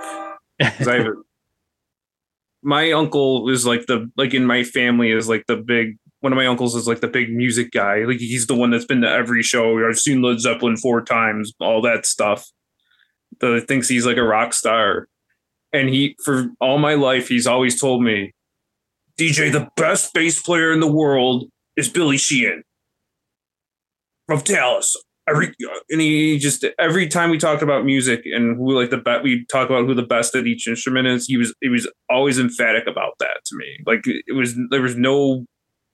I 0.59 1.07
my 2.61 2.91
uncle 2.91 3.47
is 3.47 3.65
like 3.65 3.85
the 3.85 4.11
like 4.17 4.34
in 4.34 4.45
my 4.45 4.65
family 4.65 5.11
is 5.11 5.30
like 5.30 5.45
the 5.47 5.55
big 5.55 5.97
one 6.26 6.34
of 6.34 6.38
my 6.38 6.47
uncles 6.47 6.73
is 6.73 6.88
like 6.88 7.02
the 7.02 7.07
big 7.07 7.31
music 7.31 7.69
guy. 7.69 7.97
Like 7.97 8.18
he's 8.18 8.47
the 8.47 8.56
one 8.56 8.72
that's 8.72 8.84
been 8.84 9.02
to 9.02 9.07
every 9.07 9.43
show. 9.43 9.88
I've 9.88 9.99
seen 9.99 10.23
Led 10.23 10.39
Zeppelin 10.39 10.76
four 10.76 11.03
times, 11.03 11.53
all 11.60 11.84
that 11.84 12.07
stuff. 12.07 12.49
That 13.41 13.65
thinks 13.68 13.88
he's 13.88 14.07
like 14.07 14.18
a 14.18 14.23
rock 14.23 14.52
star. 14.56 15.07
And 15.72 15.88
he 15.88 16.15
for 16.26 16.47
all 16.60 16.80
my 16.80 16.95
life 16.95 17.27
he's 17.27 17.45
always 17.45 17.80
told 17.80 18.02
me, 18.02 18.34
DJ, 19.19 19.52
the 19.52 19.69
best 19.77 20.15
bass 20.15 20.41
player 20.41 20.73
in 20.73 20.80
the 20.80 20.91
world 20.91 21.47
is 21.77 21.89
Billy 21.89 22.18
Sheehan 22.18 22.64
of 24.27 24.43
Talas. 24.43 24.95
Every 25.30 25.53
and 25.91 26.02
he 26.02 26.39
just 26.39 26.65
every 26.80 27.07
time 27.07 27.30
we 27.30 27.38
talked 27.38 27.61
about 27.61 27.85
music 27.85 28.23
and 28.26 28.57
who 28.57 28.73
like 28.73 28.89
the 28.89 28.97
bet 28.97 29.22
we 29.22 29.45
talk 29.45 29.69
about 29.69 29.85
who 29.85 29.93
the 29.93 30.02
best 30.02 30.34
at 30.35 30.47
each 30.47 30.68
instrument 30.68 31.07
is, 31.07 31.27
he 31.27 31.38
was 31.38 31.53
he 31.61 31.69
was 31.69 31.88
always 32.10 32.39
emphatic 32.39 32.88
about 32.88 33.14
that 33.19 33.41
to 33.45 33.56
me. 33.56 33.77
Like 33.85 34.02
it 34.06 34.35
was 34.35 34.56
there 34.72 34.81
was 34.81 34.95
no 34.95 35.45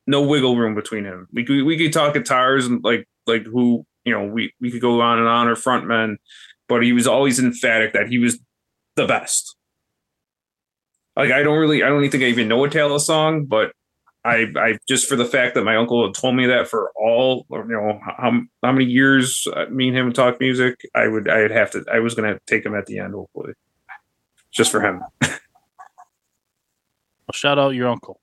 no 0.08 0.22
wiggle 0.22 0.58
room 0.58 0.76
between 0.76 1.06
him. 1.06 1.28
We 1.32 1.44
could 1.46 1.64
we 1.64 1.78
could 1.78 1.94
talk 1.94 2.14
guitars 2.14 2.66
and 2.66 2.84
like 2.84 3.08
like 3.28 3.44
who 3.46 3.86
you 4.04 4.14
know 4.14 4.26
we 4.26 4.54
we 4.60 4.72
could 4.72 4.82
go 4.82 5.02
on 5.02 5.20
and 5.20 5.28
on 5.28 5.48
or 5.48 5.56
frontmen, 5.56 6.18
but 6.68 6.84
he 6.84 6.94
was 6.94 7.08
always 7.08 7.40
emphatic 7.40 7.94
that 7.94 8.08
he 8.08 8.18
was 8.18 8.40
the 8.96 9.06
best. 9.06 9.56
Like 11.16 11.32
I 11.32 11.44
don't 11.44 11.60
really 11.60 11.84
I 11.84 11.90
don't 11.90 12.08
think 12.10 12.24
I 12.24 12.28
even 12.28 12.48
know 12.48 12.64
a 12.64 12.70
Taylor 12.70 13.00
song, 13.00 13.46
but 13.46 13.74
I 14.24 14.48
I 14.58 14.78
just 14.88 15.08
for 15.08 15.16
the 15.16 15.26
fact 15.26 15.56
that 15.56 15.64
my 15.64 15.76
uncle 15.76 16.06
had 16.06 16.16
told 16.16 16.36
me 16.36 16.48
that 16.48 16.68
for 16.68 16.92
all 16.96 17.46
you 17.50 17.66
know 17.68 18.00
how 18.06 18.42
how 18.64 18.72
many 18.72 18.86
years 18.86 19.48
uh, 19.56 19.66
me 19.70 19.90
and 19.90 19.98
him 19.98 20.14
talk 20.14 20.40
music, 20.40 20.80
I 20.96 21.08
would 21.08 21.30
I'd 21.30 21.52
have 21.52 21.72
to 21.72 21.84
I 21.92 22.00
was 22.00 22.16
gonna 22.16 22.40
take 22.48 22.66
him 22.66 22.76
at 22.76 22.86
the 22.86 23.00
end 23.00 23.14
hopefully, 23.14 23.54
just 24.52 24.72
for 24.72 24.82
him. 24.82 25.02
Well, 27.28 27.38
shout 27.38 27.58
out 27.58 27.76
your 27.76 27.88
uncle. 27.88 28.21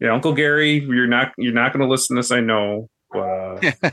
Yeah, 0.00 0.12
Uncle 0.12 0.32
Gary, 0.34 0.80
you're 0.80 1.06
not 1.06 1.32
you're 1.38 1.54
not 1.54 1.72
gonna 1.72 1.88
listen 1.88 2.16
to 2.16 2.18
this, 2.20 2.30
I 2.30 2.40
know, 2.40 2.88
but 3.10 3.20
uh, 3.20 3.60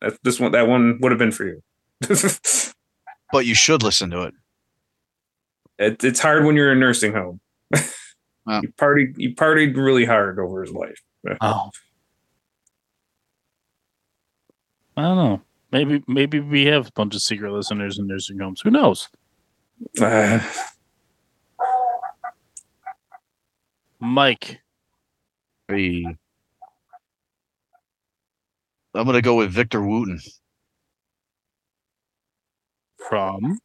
that, 0.00 0.18
this 0.22 0.40
one 0.40 0.52
that 0.52 0.66
one 0.66 0.98
would 1.00 1.12
have 1.12 1.18
been 1.18 1.32
for 1.32 1.46
you. 1.46 1.62
But 3.32 3.46
you 3.46 3.54
should 3.54 3.84
listen 3.84 4.10
to 4.10 4.22
it. 4.22 4.34
it's 6.02 6.18
hard 6.18 6.44
when 6.44 6.56
you're 6.56 6.72
in 6.72 6.78
a 6.78 6.80
nursing 6.80 7.12
home. 7.12 7.40
Wow. 8.46 8.60
He 8.62 8.66
partied 8.68 9.16
he 9.16 9.34
partied 9.34 9.76
really 9.76 10.04
hard 10.04 10.40
over 10.40 10.62
his 10.62 10.72
life. 10.72 11.00
Oh. 11.40 11.70
I 14.96 15.02
don't 15.02 15.16
know. 15.16 15.42
Maybe 15.70 16.02
maybe 16.08 16.40
we 16.40 16.64
have 16.66 16.88
a 16.88 16.92
bunch 16.92 17.14
of 17.14 17.22
secret 17.22 17.52
listeners 17.52 17.98
in 17.98 18.06
nursing 18.08 18.38
homes. 18.38 18.60
Who 18.62 18.70
knows? 18.70 19.08
Uh, 20.00 20.40
Mike. 24.00 24.60
Hey. 25.68 26.04
I'm 28.94 29.06
gonna 29.06 29.22
go 29.22 29.36
with 29.36 29.50
Victor 29.52 29.82
Wooten. 29.82 30.20
From 33.08 33.58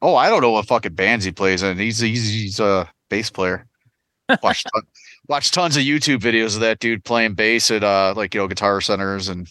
Oh, 0.00 0.14
I 0.14 0.28
don't 0.28 0.42
know 0.42 0.52
what 0.52 0.66
fucking 0.66 0.94
bands 0.94 1.24
he 1.24 1.32
plays 1.32 1.62
in. 1.62 1.76
He's 1.76 1.98
he's, 1.98 2.28
he's 2.28 2.60
a 2.60 2.88
bass 3.10 3.30
player. 3.30 3.66
Watch 4.42 4.62
ton- 4.64 4.82
watch 5.28 5.50
tons 5.50 5.76
of 5.78 5.82
YouTube 5.84 6.18
videos 6.18 6.54
of 6.54 6.60
that 6.60 6.80
dude 6.80 7.02
playing 7.02 7.32
bass 7.34 7.70
at 7.70 7.82
uh 7.82 8.12
like 8.14 8.34
you 8.34 8.40
know 8.40 8.46
guitar 8.46 8.80
centers 8.82 9.28
and 9.28 9.48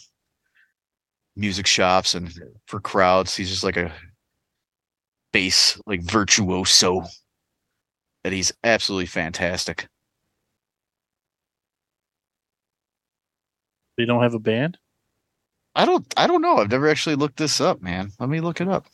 music 1.34 1.66
shops 1.66 2.14
and 2.14 2.32
for 2.66 2.78
crowds. 2.80 3.34
He's 3.34 3.50
just 3.50 3.64
like 3.64 3.76
a 3.76 3.92
bass 5.32 5.80
like 5.86 6.02
virtuoso. 6.02 7.04
And 8.24 8.34
he's 8.34 8.52
absolutely 8.64 9.06
fantastic. 9.06 9.88
they 13.98 14.06
don't 14.06 14.22
have 14.22 14.34
a 14.34 14.38
band. 14.38 14.78
I 15.74 15.84
don't 15.84 16.06
I 16.16 16.26
don't 16.26 16.40
know. 16.42 16.58
I've 16.58 16.70
never 16.70 16.88
actually 16.88 17.16
looked 17.16 17.36
this 17.36 17.60
up, 17.60 17.82
man. 17.82 18.12
Let 18.18 18.28
me 18.28 18.40
look 18.40 18.60
it 18.60 18.68
up. 18.68 18.86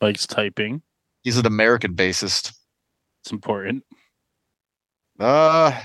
Mike's 0.00 0.26
typing. 0.26 0.82
He's 1.24 1.38
an 1.38 1.46
American 1.46 1.94
bassist. 1.94 2.54
It's 3.22 3.32
important. 3.32 3.84
Uh 5.18 5.80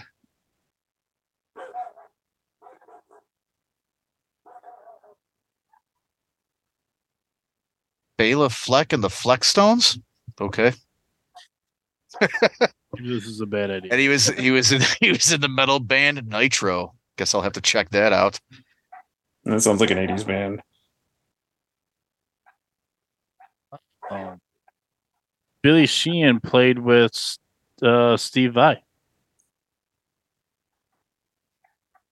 Bela 8.22 8.52
Fleck 8.52 8.94
and 8.94 9.04
the 9.04 9.08
Fleckstones. 9.08 10.00
Okay. 10.40 10.74
This 13.00 13.26
is 13.26 13.42
a 13.42 13.48
bad 13.48 13.72
idea. 13.72 13.90
And 13.92 14.00
he 14.00 14.10
was 14.10 14.28
he 14.28 14.52
was 14.52 14.72
in 14.72 14.82
he 15.00 15.10
was 15.10 15.32
in 15.32 15.42
the 15.42 15.50
metal 15.50 15.80
band 15.80 16.28
Nitro. 16.28 16.94
Guess 17.18 17.34
I'll 17.34 17.42
have 17.42 17.54
to 17.54 17.62
check 17.62 17.90
that 17.92 18.14
out. 18.14 18.40
that 19.46 19.62
sounds 19.62 19.82
like 19.82 19.90
an 19.90 19.98
'80s 19.98 20.28
band. 20.28 20.62
Um, 24.12 24.40
Billy 25.64 25.88
Sheehan 25.88 26.42
played 26.42 26.78
with 26.78 27.38
uh, 27.82 28.18
Steve 28.18 28.54
Vai. 28.54 28.84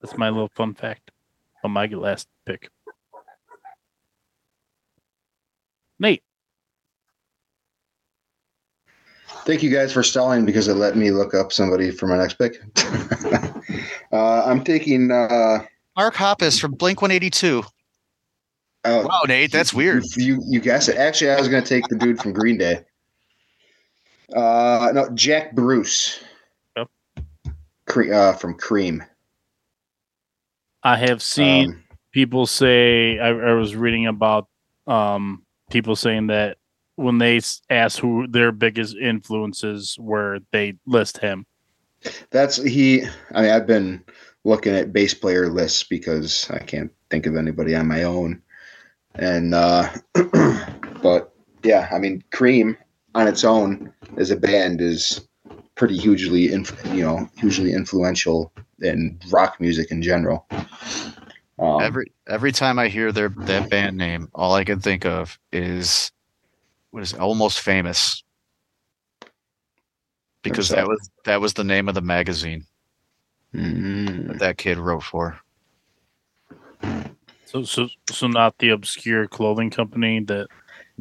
That's 0.02 0.18
my 0.18 0.30
little 0.30 0.50
fun 0.56 0.74
fact 0.74 1.12
on 1.64 1.70
my 1.70 1.86
last 1.86 2.28
pick. 2.48 2.70
Nate, 6.00 6.24
Thank 9.46 9.64
you 9.64 9.70
guys 9.70 9.92
for 9.92 10.04
stalling 10.04 10.46
because 10.46 10.68
it 10.68 10.76
let 10.76 10.96
me 10.96 11.12
look 11.12 11.34
up 11.34 11.52
somebody 11.52 11.92
for 11.92 12.08
my 12.08 12.18
next 12.18 12.36
pick. 12.36 12.62
uh, 14.12 14.44
I'm 14.46 14.64
taking. 14.64 15.12
Uh, 15.12 15.66
Mark 15.98 16.14
Hoppus 16.16 16.60
from 16.60 16.74
Blink 16.74 17.02
182. 17.02 17.64
oh, 18.86 19.08
Wow, 19.08 19.22
Nate, 19.28 19.52
that's 19.52 19.74
weird. 19.74 20.04
You 20.16 20.42
you 20.46 20.60
guess 20.60 20.88
it. 20.88 20.98
Actually, 20.98 21.32
I 21.32 21.40
was 21.40 21.48
going 21.48 21.64
to 21.64 21.68
take 21.68 21.88
the 21.88 21.96
dude 21.96 22.20
from 22.20 22.34
Green 22.34 22.58
Day. 22.58 22.84
Uh, 24.36 24.92
no, 24.94 25.10
Jack 25.16 25.56
Bruce. 25.56 26.20
Yep. 26.78 26.90
Cre- 27.88 28.14
uh, 28.14 28.34
from 28.34 28.54
Cream. 28.54 29.04
I 30.84 30.96
have 30.96 31.22
seen 31.22 31.70
Um, 31.70 31.84
people 32.12 32.46
say 32.46 33.18
I, 33.20 33.30
I 33.30 33.54
was 33.54 33.76
reading 33.76 34.06
about 34.06 34.48
um, 34.86 35.44
people 35.70 35.96
saying 35.96 36.28
that 36.28 36.58
when 36.96 37.18
they 37.18 37.40
ask 37.70 38.00
who 38.00 38.28
their 38.28 38.52
biggest 38.52 38.96
influences 38.98 39.98
were, 40.00 40.40
they 40.52 40.76
list 40.86 41.18
him. 41.20 41.46
that's 42.30 42.62
he. 42.62 43.04
I 43.34 43.42
mean, 43.42 43.52
I've 43.52 43.68
been 43.68 44.04
looking 44.44 44.76
at 44.76 44.94
bass 44.94 45.14
player 45.14 45.50
lists 45.50 45.84
because 45.84 46.50
I 46.52 46.60
can't 46.60 46.92
think 47.10 47.26
of 47.26 47.36
anybody 47.36 47.76
on 47.76 47.88
my 47.88 48.04
own. 48.04 48.42
And 49.16 49.54
uh, 49.54 49.90
but 51.02 51.34
yeah, 51.64 51.90
I 51.92 52.00
mean, 52.00 52.24
Cream 52.32 52.78
on 53.16 53.28
its 53.28 53.44
own 53.44 53.94
as 54.18 54.32
a 54.32 54.38
band 54.38 54.82
is 54.82 55.28
pretty 55.76 55.98
hugely, 55.98 56.52
inf- 56.52 56.86
you 56.94 57.02
know, 57.02 57.30
hugely 57.38 57.74
influential 57.74 58.52
in 58.82 59.20
rock 59.32 59.60
music 59.60 59.92
in 59.92 60.02
general. 60.02 60.46
Um, 61.60 61.82
Every 61.82 62.14
every 62.28 62.52
time 62.54 62.80
I 62.80 62.88
hear 62.88 63.12
their 63.12 63.30
that 63.30 63.70
band 63.70 63.98
name, 63.98 64.30
all 64.34 64.54
I 64.54 64.64
can 64.64 64.80
think 64.80 65.06
of 65.06 65.38
is 65.52 66.12
what 66.92 67.04
is 67.04 67.14
it, 67.14 67.20
almost 67.20 67.60
famous. 67.60 68.24
Because 70.42 70.70
that 70.70 70.88
was 70.88 71.10
that 71.26 71.42
was 71.42 71.54
the 71.54 71.66
name 71.66 71.90
of 71.90 71.96
the 71.96 72.02
magazine 72.02 72.66
mm, 73.54 74.28
that 74.28 74.40
that 74.40 74.58
kid 74.58 74.78
wrote 74.78 75.04
for. 75.04 75.38
So, 77.46 77.64
so, 77.64 77.90
so 78.10 78.28
not 78.28 78.58
the 78.60 78.70
obscure 78.70 79.28
clothing 79.28 79.70
company 79.70 80.20
that 80.22 80.48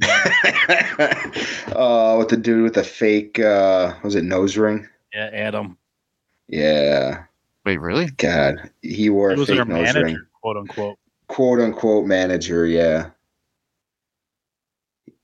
uh, 1.76 2.16
with 2.18 2.30
the 2.30 2.36
dude 2.36 2.62
with 2.62 2.74
the 2.74 2.82
fake, 2.82 3.38
uh, 3.38 3.94
was 4.02 4.14
it 4.14 4.24
nose 4.24 4.56
ring? 4.56 4.88
yeah, 5.12 5.30
Adam 5.32 5.76
Yeah, 6.48 7.24
Wait, 7.64 7.80
really? 7.80 8.06
God, 8.12 8.70
he 8.80 9.10
wore 9.10 9.30
he 9.30 9.36
a 9.36 9.38
was 9.40 9.48
fake 9.48 9.66
nose 9.66 9.68
manager, 9.68 10.04
ring, 10.04 10.26
quote 10.40 10.56
unquote. 10.56 10.98
quote 11.28 11.60
unquote 11.60 12.06
manager. 12.06 12.66
Yeah, 12.66 13.10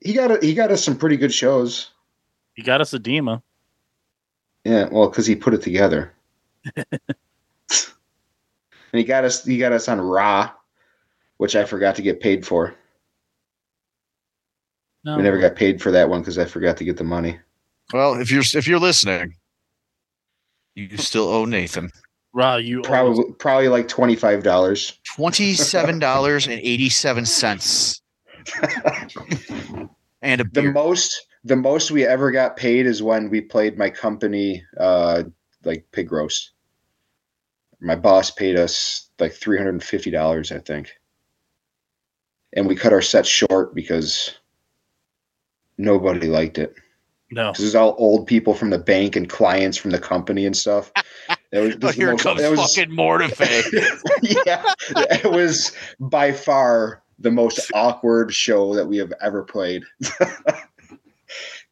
he 0.01 0.13
got 0.13 0.31
a, 0.31 0.39
he 0.41 0.55
got 0.55 0.71
us 0.71 0.85
some 0.85 0.97
pretty 0.97 1.17
good 1.17 1.33
shows. 1.33 1.91
He 2.55 2.63
got 2.63 2.81
us 2.81 2.95
edema. 2.95 3.43
Yeah, 4.65 4.89
well, 4.91 5.09
because 5.09 5.27
he 5.27 5.37
put 5.37 5.55
it 5.55 5.63
together, 5.63 6.13
and 6.77 7.01
he 8.93 9.05
got 9.05 9.25
us 9.25 9.45
he 9.45 9.59
got 9.59 9.73
us 9.73 9.89
on 9.89 10.01
Raw, 10.01 10.51
which 11.39 11.57
I 11.57 11.65
forgot 11.65 11.97
to 11.97 12.03
get 12.03 12.21
paid 12.21 12.47
for. 12.47 12.75
No, 15.05 15.19
We 15.19 15.23
never 15.23 15.39
got 15.39 15.55
paid 15.55 15.83
for 15.83 15.91
that 15.91 16.09
one 16.09 16.21
because 16.23 16.39
I 16.39 16.47
forgot 16.47 16.79
to 16.79 16.85
get 16.85 16.97
the 16.97 17.05
money. 17.05 17.39
Well, 17.93 18.15
if 18.15 18.31
you're 18.31 18.45
if 18.55 18.67
you're 18.67 18.79
listening, 18.79 19.35
you 20.75 20.97
still 20.97 21.29
owe 21.29 21.45
Nathan 21.45 21.91
Wow, 22.35 22.57
you 22.57 22.83
Probably 22.83 23.33
probably 23.39 23.69
like 23.69 23.87
twenty 23.89 24.17
five 24.17 24.43
dollars. 24.43 24.99
twenty 25.15 25.55
seven 25.55 25.99
dollars 26.01 26.47
and 26.47 26.61
eighty 26.61 26.89
seven 26.89 27.25
cents 27.25 28.03
and 30.23 30.41
a 30.41 30.45
The 30.53 30.73
most 30.73 31.27
the 31.45 31.57
most 31.57 31.91
we 31.91 32.05
ever 32.05 32.31
got 32.31 32.57
paid 32.57 32.87
is 32.87 33.03
when 33.03 33.31
we 33.31 33.41
played 33.41 33.79
my 33.79 33.89
company 33.89 34.65
uh 34.79 35.23
like 35.65 35.87
pig 35.93 36.11
roast. 36.11 36.51
My 37.81 37.95
boss 37.97 38.31
paid 38.31 38.57
us 38.57 39.09
like 39.19 39.33
three 39.33 39.57
hundred 39.57 39.75
and 39.75 39.85
fifty 39.85 40.11
dollars, 40.11 40.51
I 40.51 40.59
think. 40.59 40.91
And 42.55 42.67
we 42.67 42.75
cut 42.77 42.93
our 42.93 43.03
set 43.03 43.27
short 43.27 43.75
because 43.75 44.33
nobody 45.79 46.27
liked 46.29 46.59
it. 46.59 46.75
no. 47.31 47.51
This 47.53 47.61
is 47.61 47.75
all 47.75 47.95
old 47.99 48.27
people 48.27 48.55
from 48.55 48.71
the 48.71 48.79
bank 48.79 49.17
and 49.17 49.29
clients 49.29 49.77
from 49.77 49.91
the 49.93 49.99
company 49.99 50.47
and 50.47 50.57
stuff. 50.57 50.91
That 51.55 51.61
was, 51.63 51.75
Oh, 51.77 51.79
this 51.79 51.91
is 51.91 51.97
the 51.97 52.03
here 52.03 52.11
most- 52.11 52.23
comes 52.23 52.41
that 52.43 52.51
was- 52.51 52.75
fucking 52.77 52.95
Mortife. 52.95 53.39
yeah, 54.23 54.65
it 54.91 55.31
was 55.31 55.73
by 56.01 56.33
far 56.33 57.03
the 57.21 57.31
most 57.31 57.71
awkward 57.73 58.35
show 58.35 58.75
that 58.75 58.87
we 58.87 58.97
have 58.99 59.13
ever 59.23 59.43
played. 59.43 59.83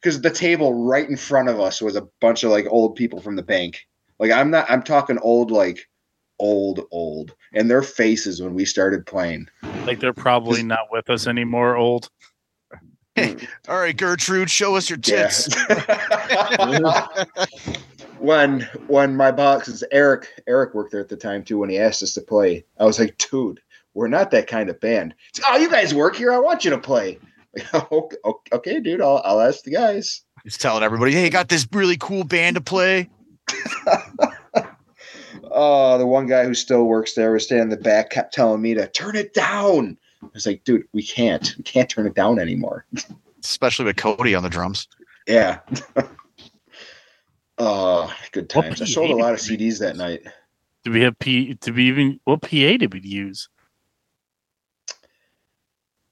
Because 0.01 0.19
the 0.19 0.29
table 0.31 0.73
right 0.85 1.07
in 1.07 1.15
front 1.15 1.47
of 1.47 1.61
us 1.61 1.81
was 1.81 1.95
a 1.95 2.05
bunch 2.19 2.43
of 2.43 2.51
like 2.51 2.65
old 2.69 2.95
people 2.97 3.21
from 3.21 3.37
the 3.37 3.41
bank. 3.43 3.87
Like 4.19 4.31
I'm 4.31 4.51
not, 4.51 4.69
I'm 4.69 4.83
talking 4.83 5.17
old, 5.19 5.49
like 5.49 5.87
old, 6.39 6.81
old, 6.91 7.33
and 7.53 7.71
their 7.71 7.81
faces 7.81 8.41
when 8.41 8.53
we 8.53 8.65
started 8.65 9.05
playing. 9.05 9.47
Like 9.85 10.01
they're 10.01 10.11
probably 10.11 10.61
not 10.61 10.87
with 10.91 11.09
us 11.09 11.25
anymore. 11.25 11.77
Old. 11.77 12.09
All 13.15 13.79
right, 13.79 13.95
Gertrude, 13.95 14.49
show 14.49 14.75
us 14.75 14.89
your 14.89 14.99
Yeah. 15.05 15.29
When 18.23 18.61
when 18.87 19.17
my 19.17 19.31
boss 19.31 19.67
is 19.67 19.83
Eric 19.91 20.41
Eric 20.47 20.73
worked 20.73 20.91
there 20.91 21.01
at 21.01 21.09
the 21.09 21.17
time 21.17 21.43
too 21.43 21.57
when 21.57 21.69
he 21.69 21.77
asked 21.77 22.01
us 22.01 22.13
to 22.13 22.21
play. 22.21 22.63
I 22.79 22.85
was 22.85 22.97
like 22.97 23.17
dude 23.17 23.59
we're 23.93 24.07
not 24.07 24.31
that 24.31 24.47
kind 24.47 24.69
of 24.69 24.79
band. 24.79 25.13
He's, 25.33 25.43
oh 25.47 25.57
you 25.57 25.69
guys 25.69 25.93
work 25.93 26.15
here? 26.15 26.31
I 26.31 26.39
want 26.39 26.63
you 26.63 26.71
to 26.71 26.77
play. 26.77 27.19
Okay, 27.91 28.17
okay 28.51 28.79
dude 28.79 28.99
I'll, 28.99 29.21
I'll 29.23 29.39
ask 29.39 29.63
the 29.63 29.69
guys. 29.69 30.23
He's 30.43 30.57
telling 30.57 30.81
everybody, 30.81 31.11
"Hey, 31.11 31.29
got 31.29 31.49
this 31.49 31.67
really 31.71 31.97
cool 31.97 32.23
band 32.23 32.55
to 32.55 32.61
play." 32.61 33.11
oh 35.51 35.99
the 35.99 36.07
one 36.07 36.25
guy 36.25 36.45
who 36.45 36.55
still 36.55 36.85
works 36.85 37.13
there 37.13 37.31
was 37.31 37.43
standing 37.43 37.65
in 37.65 37.69
the 37.69 37.77
back 37.77 38.09
kept 38.09 38.33
telling 38.33 38.59
me 38.59 38.73
to 38.73 38.87
turn 38.87 39.15
it 39.15 39.35
down. 39.35 39.97
I 40.23 40.27
was 40.33 40.47
like 40.47 40.63
dude 40.63 40.87
we 40.93 41.03
can't. 41.03 41.53
We 41.57 41.63
can't 41.63 41.87
turn 41.89 42.07
it 42.07 42.15
down 42.15 42.39
anymore. 42.39 42.87
Especially 43.43 43.85
with 43.85 43.97
Cody 43.97 44.33
on 44.33 44.41
the 44.41 44.49
drums. 44.49 44.87
yeah 45.27 45.59
oh 47.65 48.13
good 48.31 48.49
times 48.49 48.81
I 48.81 48.85
sold 48.85 49.11
a 49.11 49.15
lot 49.15 49.33
of 49.33 49.39
CDs 49.39 49.79
that 49.79 49.95
night 49.95 50.21
Do 50.83 50.91
we 50.91 51.01
have 51.01 51.17
P? 51.19 51.53
Did 51.53 51.75
we 51.75 51.87
even 51.87 52.19
what 52.25 52.41
PA 52.41 52.49
did 52.49 52.93
we 52.93 52.99
use? 53.01 53.49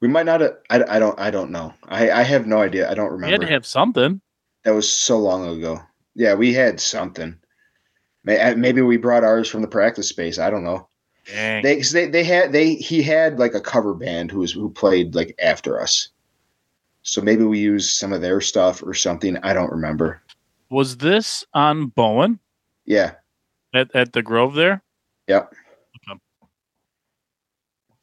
We 0.00 0.08
might 0.08 0.26
not. 0.26 0.40
Have, 0.40 0.56
I, 0.70 0.82
I 0.96 0.98
don't. 0.98 1.18
I 1.20 1.30
don't 1.30 1.50
know. 1.50 1.74
I, 1.84 2.10
I 2.10 2.22
have 2.22 2.46
no 2.46 2.60
idea. 2.60 2.90
I 2.90 2.94
don't 2.94 3.12
remember. 3.12 3.26
We 3.26 3.32
had 3.32 3.40
to 3.42 3.46
have 3.46 3.66
something. 3.66 4.20
that 4.64 4.74
was 4.74 4.90
so 4.90 5.18
long 5.18 5.46
ago. 5.46 5.80
Yeah, 6.14 6.34
we 6.34 6.52
had 6.52 6.80
something. 6.80 7.36
Uh, 8.26 8.54
Maybe 8.56 8.82
we 8.82 8.96
brought 8.96 9.24
ours 9.24 9.48
from 9.48 9.62
the 9.62 9.68
practice 9.68 10.08
space. 10.08 10.38
I 10.38 10.50
don't 10.50 10.64
know. 10.64 10.88
Dang. 11.26 11.62
They 11.62 11.82
they 11.82 12.06
they 12.08 12.24
had 12.24 12.52
they 12.52 12.74
he 12.74 13.02
had 13.02 13.38
like 13.38 13.54
a 13.54 13.60
cover 13.60 13.94
band 13.94 14.32
who 14.32 14.40
was 14.40 14.52
who 14.52 14.70
played 14.70 15.14
like 15.14 15.36
after 15.40 15.80
us. 15.80 16.08
So 17.02 17.20
maybe 17.20 17.44
we 17.44 17.58
used 17.58 17.96
some 17.96 18.12
of 18.12 18.22
their 18.22 18.40
stuff 18.40 18.82
or 18.82 18.94
something. 18.94 19.36
I 19.44 19.52
don't 19.52 19.70
remember. 19.70 20.22
Was 20.72 20.96
this 20.96 21.44
on 21.52 21.88
Bowen 21.88 22.38
Yeah. 22.86 23.12
at, 23.74 23.94
at 23.94 24.14
the 24.14 24.22
Grove 24.22 24.54
there? 24.54 24.82
Yep. 25.28 25.52
Yeah. 26.08 26.14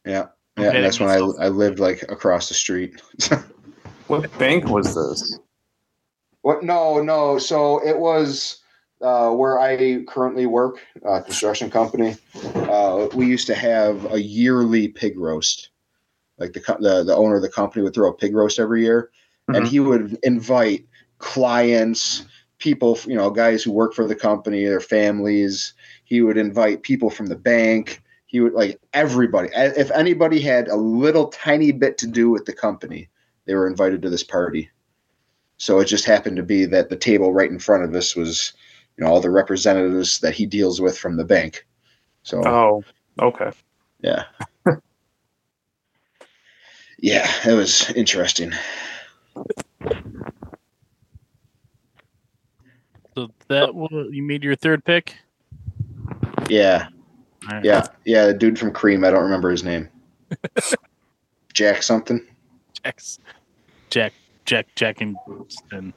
Yeah. 0.05 0.27
Okay, 0.67 0.75
and 0.77 0.85
that's 0.85 0.99
when 0.99 1.09
I. 1.09 1.15
I 1.45 1.47
lived 1.47 1.79
like 1.79 2.03
across 2.03 2.47
the 2.47 2.53
street. 2.53 3.01
What 4.07 4.35
bank 4.39 4.67
was 4.69 4.95
this? 4.95 5.37
What? 6.41 6.63
No, 6.63 6.99
no. 6.99 7.37
So 7.37 7.77
it 7.87 7.99
was 7.99 8.57
uh, 9.01 9.29
where 9.29 9.59
I 9.59 10.03
currently 10.07 10.47
work, 10.47 10.79
uh, 11.07 11.21
construction 11.21 11.69
company. 11.69 12.17
Uh, 12.55 13.07
we 13.13 13.27
used 13.27 13.45
to 13.47 13.53
have 13.55 14.11
a 14.11 14.19
yearly 14.19 14.87
pig 14.87 15.15
roast. 15.19 15.69
Like 16.39 16.53
the, 16.53 16.61
the 16.79 17.03
the 17.03 17.15
owner 17.15 17.35
of 17.35 17.43
the 17.43 17.49
company 17.51 17.83
would 17.83 17.93
throw 17.93 18.09
a 18.09 18.13
pig 18.15 18.33
roast 18.35 18.57
every 18.57 18.81
year, 18.83 19.11
and 19.49 19.57
Mhm. 19.65 19.67
he 19.67 19.79
would 19.79 20.17
invite 20.23 20.85
clients, 21.19 22.25
people, 22.59 22.97
you 23.05 23.15
know, 23.15 23.29
guys 23.29 23.63
who 23.63 23.71
work 23.71 23.93
for 23.93 24.05
the 24.05 24.15
company, 24.15 24.65
their 24.65 24.79
families. 24.79 25.73
He 26.03 26.21
would 26.21 26.37
invite 26.37 26.83
people 26.83 27.09
from 27.09 27.27
the 27.27 27.35
bank. 27.35 28.01
He 28.27 28.39
would 28.41 28.53
like 28.53 28.79
everybody. 28.93 29.49
If 29.55 29.89
anybody 29.91 30.39
had 30.39 30.67
a 30.67 30.75
little 30.75 31.27
tiny 31.27 31.71
bit 31.71 31.97
to 31.99 32.07
do 32.07 32.29
with 32.29 32.45
the 32.45 32.53
company, 32.53 33.09
they 33.45 33.55
were 33.55 33.67
invited 33.67 34.03
to 34.03 34.09
this 34.09 34.23
party. 34.23 34.69
So 35.57 35.79
it 35.79 35.85
just 35.85 36.05
happened 36.05 36.37
to 36.37 36.43
be 36.43 36.65
that 36.65 36.89
the 36.89 36.95
table 36.95 37.33
right 37.33 37.49
in 37.49 37.59
front 37.59 37.83
of 37.83 37.93
us 37.95 38.15
was, 38.15 38.53
you 38.97 39.03
know, 39.03 39.11
all 39.11 39.19
the 39.19 39.31
representatives 39.31 40.19
that 40.19 40.35
he 40.35 40.45
deals 40.45 40.79
with 40.79 40.97
from 40.97 41.17
the 41.17 41.25
bank. 41.25 41.65
So 42.23 42.41
Oh, 42.45 42.83
okay. 43.19 43.51
yeah, 44.01 44.25
yeah, 46.99 47.29
it 47.45 47.53
was 47.53 47.89
interesting. 47.91 48.53
So 53.19 53.29
that 53.49 53.75
was, 53.75 54.07
you 54.11 54.23
made 54.23 54.45
your 54.45 54.55
third 54.55 54.85
pick. 54.85 55.17
Yeah, 56.47 56.87
All 57.49 57.55
right. 57.55 57.65
yeah, 57.65 57.85
yeah. 58.05 58.27
The 58.27 58.33
dude 58.33 58.57
from 58.57 58.71
Cream, 58.71 59.03
I 59.03 59.11
don't 59.11 59.23
remember 59.23 59.49
his 59.49 59.61
name. 59.61 59.89
Jack 61.53 61.83
something. 61.83 62.25
Jack's, 62.81 63.19
Jack, 63.89 64.13
Jack, 64.45 64.67
Jack, 64.75 65.01
and, 65.01 65.17
and 65.71 65.93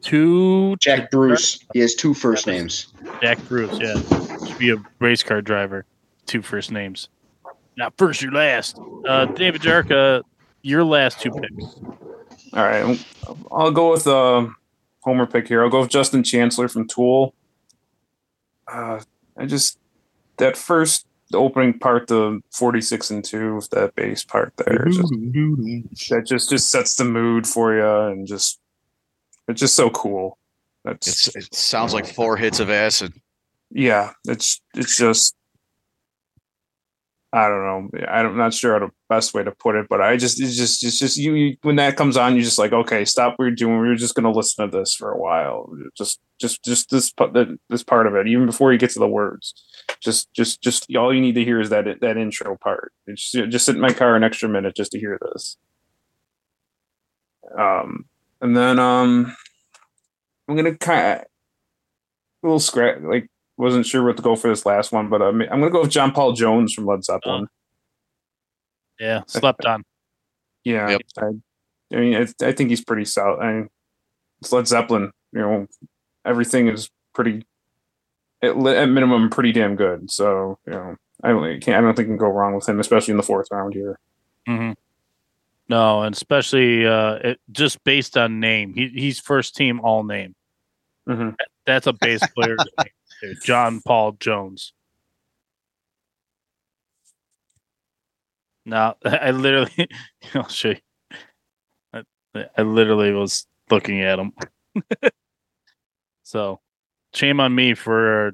two 0.00 0.76
Jack 0.76 1.10
Bruce. 1.10 1.58
He 1.72 1.80
has 1.80 1.96
two 1.96 2.14
first 2.14 2.46
names. 2.46 2.92
Jack 3.20 3.38
Bruce. 3.48 3.76
Yeah, 3.80 3.94
should 4.46 4.58
be 4.58 4.70
a 4.70 4.76
race 5.00 5.24
car 5.24 5.42
driver. 5.42 5.86
Two 6.26 6.40
first 6.40 6.70
names. 6.70 7.08
Not 7.76 7.94
first, 7.98 8.22
your 8.22 8.32
last. 8.32 8.78
Uh, 9.06 9.24
David 9.26 9.60
Jarka, 9.60 10.22
your 10.62 10.84
last 10.84 11.20
two 11.20 11.32
picks. 11.32 11.64
All 12.52 12.64
right. 12.64 13.06
I'll 13.50 13.70
go 13.70 13.90
with 13.90 14.06
uh, 14.06 14.46
Homer 15.08 15.26
pick 15.26 15.48
here. 15.48 15.62
I'll 15.62 15.70
go 15.70 15.80
with 15.80 15.90
Justin 15.90 16.22
Chancellor 16.22 16.68
from 16.68 16.86
Tool. 16.86 17.34
Uh, 18.70 19.00
I 19.38 19.46
just 19.46 19.78
that 20.36 20.56
first 20.56 21.06
opening 21.32 21.78
part, 21.78 22.08
the 22.08 22.40
forty 22.50 22.82
six 22.82 23.10
and 23.10 23.24
two, 23.24 23.60
that 23.72 23.94
bass 23.94 24.22
part 24.22 24.52
there, 24.58 24.84
just, 24.86 25.08
that 26.10 26.24
just 26.26 26.50
just 26.50 26.70
sets 26.70 26.96
the 26.96 27.04
mood 27.04 27.46
for 27.46 27.74
you, 27.74 28.12
and 28.12 28.26
just 28.26 28.60
it's 29.48 29.60
just 29.60 29.74
so 29.74 29.88
cool. 29.88 30.36
That's 30.84 31.28
It's, 31.28 31.36
it 31.36 31.54
sounds 31.54 31.94
like 31.94 32.06
four 32.06 32.36
hits 32.36 32.60
of 32.60 32.68
acid. 32.68 33.14
yeah, 33.70 34.12
it's 34.26 34.60
it's 34.74 34.96
just 34.96 35.34
I 37.30 37.46
don't 37.48 37.92
know. 37.92 38.06
I'm 38.08 38.38
not 38.38 38.54
sure 38.54 38.72
how 38.72 38.86
the 38.86 38.92
best 39.10 39.34
way 39.34 39.44
to 39.44 39.52
put 39.52 39.76
it, 39.76 39.86
but 39.90 40.00
I 40.00 40.16
just 40.16 40.40
it's 40.40 40.56
just 40.56 40.82
it's 40.82 40.98
just 40.98 41.18
you, 41.18 41.34
you 41.34 41.56
when 41.60 41.76
that 41.76 41.96
comes 41.96 42.16
on, 42.16 42.34
you're 42.34 42.44
just 42.44 42.58
like, 42.58 42.72
okay, 42.72 43.04
stop 43.04 43.34
what 43.36 43.44
you're 43.44 43.54
doing. 43.54 43.78
We're 43.78 43.96
just 43.96 44.14
gonna 44.14 44.32
listen 44.32 44.70
to 44.70 44.78
this 44.78 44.94
for 44.94 45.10
a 45.10 45.18
while. 45.18 45.70
Just 45.94 46.20
just 46.40 46.64
just 46.64 46.88
this 46.88 47.12
this 47.68 47.82
part 47.84 48.06
of 48.06 48.14
it, 48.14 48.28
even 48.28 48.46
before 48.46 48.72
you 48.72 48.78
get 48.78 48.90
to 48.90 48.98
the 48.98 49.06
words. 49.06 49.52
Just 50.00 50.32
just 50.32 50.62
just 50.62 50.94
all 50.96 51.12
you 51.14 51.20
need 51.20 51.34
to 51.34 51.44
hear 51.44 51.60
is 51.60 51.68
that 51.68 52.00
that 52.00 52.16
intro 52.16 52.56
part. 52.56 52.92
Just, 53.06 53.32
just 53.50 53.66
sit 53.66 53.74
in 53.74 53.80
my 53.80 53.92
car 53.92 54.16
an 54.16 54.24
extra 54.24 54.48
minute 54.48 54.74
just 54.74 54.92
to 54.92 54.98
hear 54.98 55.18
this. 55.20 55.58
Um, 57.58 58.06
and 58.40 58.56
then 58.56 58.78
um, 58.78 59.36
I'm 60.48 60.56
gonna 60.56 60.76
kind 60.76 61.20
of 61.20 61.24
little 62.42 62.60
scratch 62.60 63.02
like 63.02 63.28
wasn't 63.58 63.86
sure 63.86 64.04
what 64.04 64.16
to 64.16 64.22
go 64.22 64.36
for 64.36 64.48
this 64.48 64.64
last 64.64 64.92
one, 64.92 65.08
but 65.08 65.20
I'm, 65.20 65.40
I'm 65.42 65.60
gonna 65.60 65.70
go 65.70 65.82
with 65.82 65.90
John 65.90 66.12
Paul 66.12 66.32
Jones 66.32 66.72
from 66.72 66.86
Led 66.86 67.04
Zeppelin. 67.04 67.48
Yeah, 68.98 69.22
slept 69.26 69.64
on. 69.64 69.84
Yeah, 70.64 70.90
Yep. 70.90 71.00
I, 71.18 71.96
I 71.96 72.00
mean, 72.00 72.14
I, 72.16 72.46
I 72.46 72.52
think 72.52 72.70
he's 72.70 72.84
pretty 72.84 73.04
solid. 73.04 73.40
I 73.40 73.52
mean, 73.52 73.68
it's 74.40 74.52
Led 74.52 74.66
Zeppelin. 74.66 75.12
You 75.32 75.40
know, 75.40 75.66
everything 76.24 76.68
is 76.68 76.90
pretty, 77.14 77.44
at, 78.42 78.50
at 78.56 78.86
minimum, 78.88 79.30
pretty 79.30 79.52
damn 79.52 79.76
good. 79.76 80.10
So 80.10 80.58
you 80.66 80.72
know, 80.72 80.96
I 81.22 81.28
don't 81.28 81.60
can't. 81.60 81.76
I 81.76 81.80
don't 81.80 81.94
think 81.94 82.06
you 82.06 82.12
can 82.14 82.18
go 82.18 82.28
wrong 82.28 82.54
with 82.54 82.68
him, 82.68 82.80
especially 82.80 83.12
in 83.12 83.16
the 83.18 83.22
fourth 83.22 83.48
round 83.50 83.74
here. 83.74 83.98
hmm 84.46 84.72
No, 85.68 86.02
and 86.02 86.14
especially 86.14 86.86
uh, 86.86 87.14
it, 87.14 87.40
just 87.50 87.82
based 87.84 88.16
on 88.16 88.40
name. 88.40 88.74
He, 88.74 88.88
he's 88.88 89.18
first 89.18 89.56
team 89.56 89.80
all 89.80 90.04
name. 90.04 90.34
hmm 91.06 91.30
That's 91.66 91.86
a 91.86 91.92
bass 91.92 92.26
player's 92.34 92.58
name. 92.58 92.86
too. 92.86 92.90
John 93.42 93.80
Paul 93.84 94.12
Jones. 94.20 94.72
No, 98.68 98.94
I 99.04 99.30
literally, 99.30 99.88
I'll 100.34 100.48
show 100.48 100.70
you. 100.70 100.76
Uh, 101.92 102.02
I 102.56 102.62
literally 102.62 103.12
was 103.12 103.46
looking 103.70 104.02
at 104.02 104.18
him. 104.18 104.32
so, 106.22 106.60
shame 107.14 107.40
on 107.40 107.54
me 107.54 107.74
for 107.74 108.32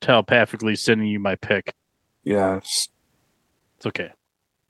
telepathically 0.00 0.76
sending 0.76 1.08
you 1.08 1.20
my 1.20 1.34
pick. 1.36 1.74
Yes. 2.24 2.88
It's 3.76 3.86
okay. 3.86 4.12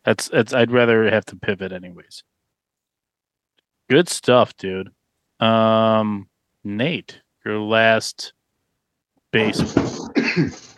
That's 0.05 0.29
it's. 0.33 0.53
I'd 0.53 0.73
rather 0.73 1.09
have 1.11 1.25
to 1.27 1.37
pivot 1.37 1.73
anyways. 1.73 2.25
Good 3.89 4.09
stuff, 4.09 4.57
dude. 4.57 4.91
Um, 5.41 6.29
Nate, 6.65 7.21
your 7.45 7.59
last 7.61 8.33
base. 9.31 9.61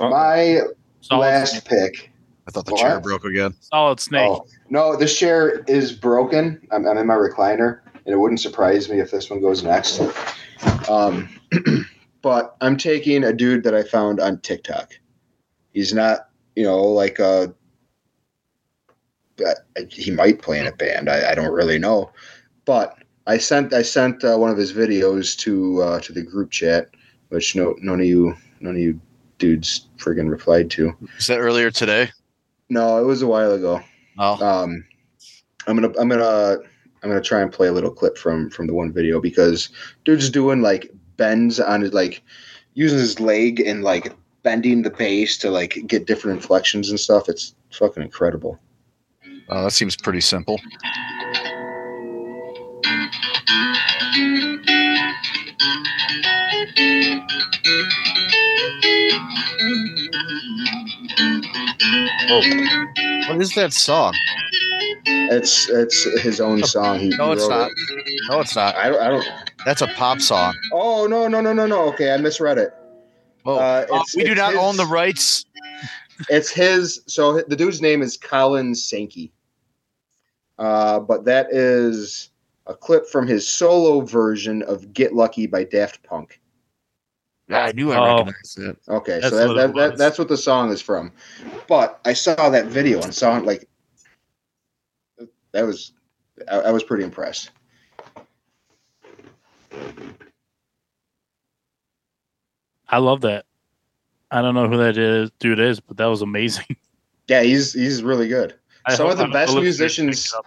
My 0.00 0.60
Solid 1.00 1.20
last 1.20 1.50
snake. 1.52 1.64
pick. 1.64 2.10
I 2.46 2.50
thought 2.50 2.66
the 2.66 2.72
What? 2.72 2.80
chair 2.80 3.00
broke 3.00 3.24
again. 3.24 3.54
Solid 3.60 3.98
snake. 4.00 4.28
Oh 4.28 4.46
no, 4.68 4.96
this 4.96 5.16
chair 5.16 5.64
is 5.66 5.92
broken. 5.92 6.60
I'm, 6.70 6.86
I'm 6.86 6.98
in 6.98 7.06
my 7.06 7.14
recliner, 7.14 7.80
and 7.94 8.08
it 8.12 8.16
wouldn't 8.18 8.40
surprise 8.40 8.88
me 8.88 9.00
if 9.00 9.10
this 9.10 9.30
one 9.30 9.40
goes 9.40 9.62
next. 9.62 10.00
Um, 10.88 11.28
but 12.22 12.56
I'm 12.60 12.76
taking 12.76 13.24
a 13.24 13.32
dude 13.32 13.64
that 13.64 13.74
I 13.74 13.82
found 13.82 14.20
on 14.20 14.40
TikTok. 14.40 14.92
He's 15.72 15.92
not, 15.94 16.28
you 16.56 16.64
know, 16.64 16.82
like 16.82 17.18
a. 17.18 17.54
but 19.36 19.58
He 19.90 20.10
might 20.10 20.42
play 20.42 20.58
in 20.60 20.66
a 20.66 20.72
band. 20.72 21.08
I, 21.08 21.30
I 21.32 21.34
don't 21.34 21.52
really 21.52 21.78
know, 21.78 22.10
but 22.64 22.98
I 23.26 23.38
sent 23.38 23.72
I 23.72 23.82
sent 23.82 24.22
uh, 24.24 24.36
one 24.36 24.50
of 24.50 24.56
his 24.58 24.72
videos 24.72 25.36
to 25.38 25.82
uh, 25.82 26.00
to 26.00 26.12
the 26.12 26.22
group 26.22 26.50
chat, 26.50 26.88
which 27.28 27.54
no 27.56 27.74
none 27.80 28.00
of 28.00 28.06
you 28.06 28.34
none 28.60 28.74
of 28.74 28.80
you 28.80 29.00
dudes 29.38 29.88
friggin' 29.98 30.30
replied 30.30 30.70
to. 30.70 30.94
Is 31.18 31.26
that 31.26 31.38
earlier 31.38 31.70
today? 31.70 32.10
No, 32.68 32.98
it 32.98 33.04
was 33.06 33.22
a 33.22 33.26
while 33.26 33.52
ago. 33.52 33.80
Oh, 34.18 34.44
Um, 34.44 34.84
I'm 35.66 35.76
gonna 35.76 35.92
I'm 35.98 36.08
gonna 36.08 36.58
I'm 37.02 37.10
gonna 37.10 37.20
try 37.20 37.42
and 37.42 37.52
play 37.52 37.68
a 37.68 37.72
little 37.72 37.90
clip 37.90 38.16
from 38.16 38.50
from 38.50 38.66
the 38.66 38.74
one 38.74 38.92
video 38.92 39.20
because 39.20 39.68
dude's 40.04 40.30
doing 40.30 40.62
like 40.62 40.90
bends 41.16 41.60
on 41.60 41.82
his 41.82 41.92
like 41.92 42.22
using 42.74 42.98
his 42.98 43.20
leg 43.20 43.60
and 43.60 43.82
like 43.82 44.12
bending 44.42 44.82
the 44.82 44.90
bass 44.90 45.36
to 45.38 45.50
like 45.50 45.78
get 45.86 46.06
different 46.06 46.36
inflections 46.36 46.88
and 46.90 46.98
stuff. 47.00 47.28
It's 47.28 47.54
fucking 47.72 48.02
incredible. 48.02 48.58
oh, 49.50 49.64
that 49.64 49.72
seems 49.72 49.96
pretty 49.96 50.20
simple. 50.20 50.58
What 63.28 63.40
is 63.40 63.54
that 63.54 63.72
song? 63.72 64.14
It's 65.06 65.68
it's 65.68 66.04
his 66.22 66.40
own 66.40 66.62
song. 66.64 66.98
He, 67.00 67.08
No, 67.08 67.32
it's 67.32 67.48
not. 67.48 67.70
it. 67.70 68.20
No, 68.30 68.40
it's 68.40 68.54
not. 68.54 68.76
I 68.76 68.88
don't, 68.90 69.02
I 69.02 69.08
don't. 69.10 69.26
That's 69.64 69.82
a 69.82 69.86
pop 69.88 70.20
song. 70.20 70.54
Oh 70.72 71.06
no 71.06 71.26
no 71.28 71.40
no 71.40 71.52
no 71.52 71.66
no. 71.66 71.88
Okay, 71.88 72.12
I 72.12 72.16
misread 72.18 72.58
it. 72.58 72.70
Oh, 73.44 73.56
Uh, 73.56 73.86
oh, 73.90 74.04
we 74.16 74.24
do 74.24 74.34
not 74.34 74.52
his- 74.52 74.60
own 74.60 74.76
the 74.76 74.86
rights. 74.86 75.44
It's 76.30 76.50
his. 76.50 77.02
So 77.06 77.42
the 77.42 77.56
dude's 77.56 77.82
name 77.82 78.02
is 78.02 78.16
Colin 78.16 78.74
Sankey. 78.74 79.32
Uh, 80.58 81.00
but 81.00 81.24
that 81.26 81.48
is 81.50 82.30
a 82.66 82.74
clip 82.74 83.06
from 83.08 83.26
his 83.26 83.46
solo 83.48 84.00
version 84.00 84.62
of 84.62 84.92
"Get 84.92 85.12
Lucky" 85.14 85.46
by 85.46 85.64
Daft 85.64 86.02
Punk. 86.04 86.40
Yeah, 87.48 87.64
I 87.64 87.72
knew 87.72 87.92
I 87.92 87.96
Oh. 87.98 88.16
recognized 88.24 88.58
it. 88.58 88.76
Okay, 88.88 89.20
That's 89.20 89.30
so 89.30 89.54
that, 89.54 89.54
that, 89.54 89.74
that, 89.74 89.98
that's 89.98 90.18
what 90.18 90.28
the 90.28 90.36
song 90.36 90.70
is 90.72 90.80
from. 90.82 91.12
But 91.68 92.00
I 92.04 92.12
saw 92.12 92.48
that 92.50 92.66
video 92.66 93.00
and 93.02 93.14
saw 93.14 93.36
it 93.38 93.44
like 93.44 93.68
that 95.52 95.62
was 95.64 95.92
I, 96.50 96.56
I 96.58 96.70
was 96.72 96.82
pretty 96.82 97.04
impressed. 97.04 97.50
I 102.88 102.98
love 102.98 103.22
that. 103.22 103.44
I 104.30 104.42
don't 104.42 104.54
know 104.54 104.68
who 104.68 104.76
that 104.78 104.96
is, 104.96 105.30
dude 105.38 105.60
is, 105.60 105.80
but 105.80 105.96
that 105.96 106.06
was 106.06 106.22
amazing. 106.22 106.64
Yeah, 107.28 107.42
he's 107.42 107.72
he's 107.72 108.04
really 108.04 108.28
good. 108.28 108.54
I 108.84 108.94
Some 108.94 109.10
of 109.10 109.16
the 109.18 109.24
I 109.24 109.26
hope 109.26 109.32
best 109.32 109.54
musicians- 109.56 110.30
pick 110.30 110.38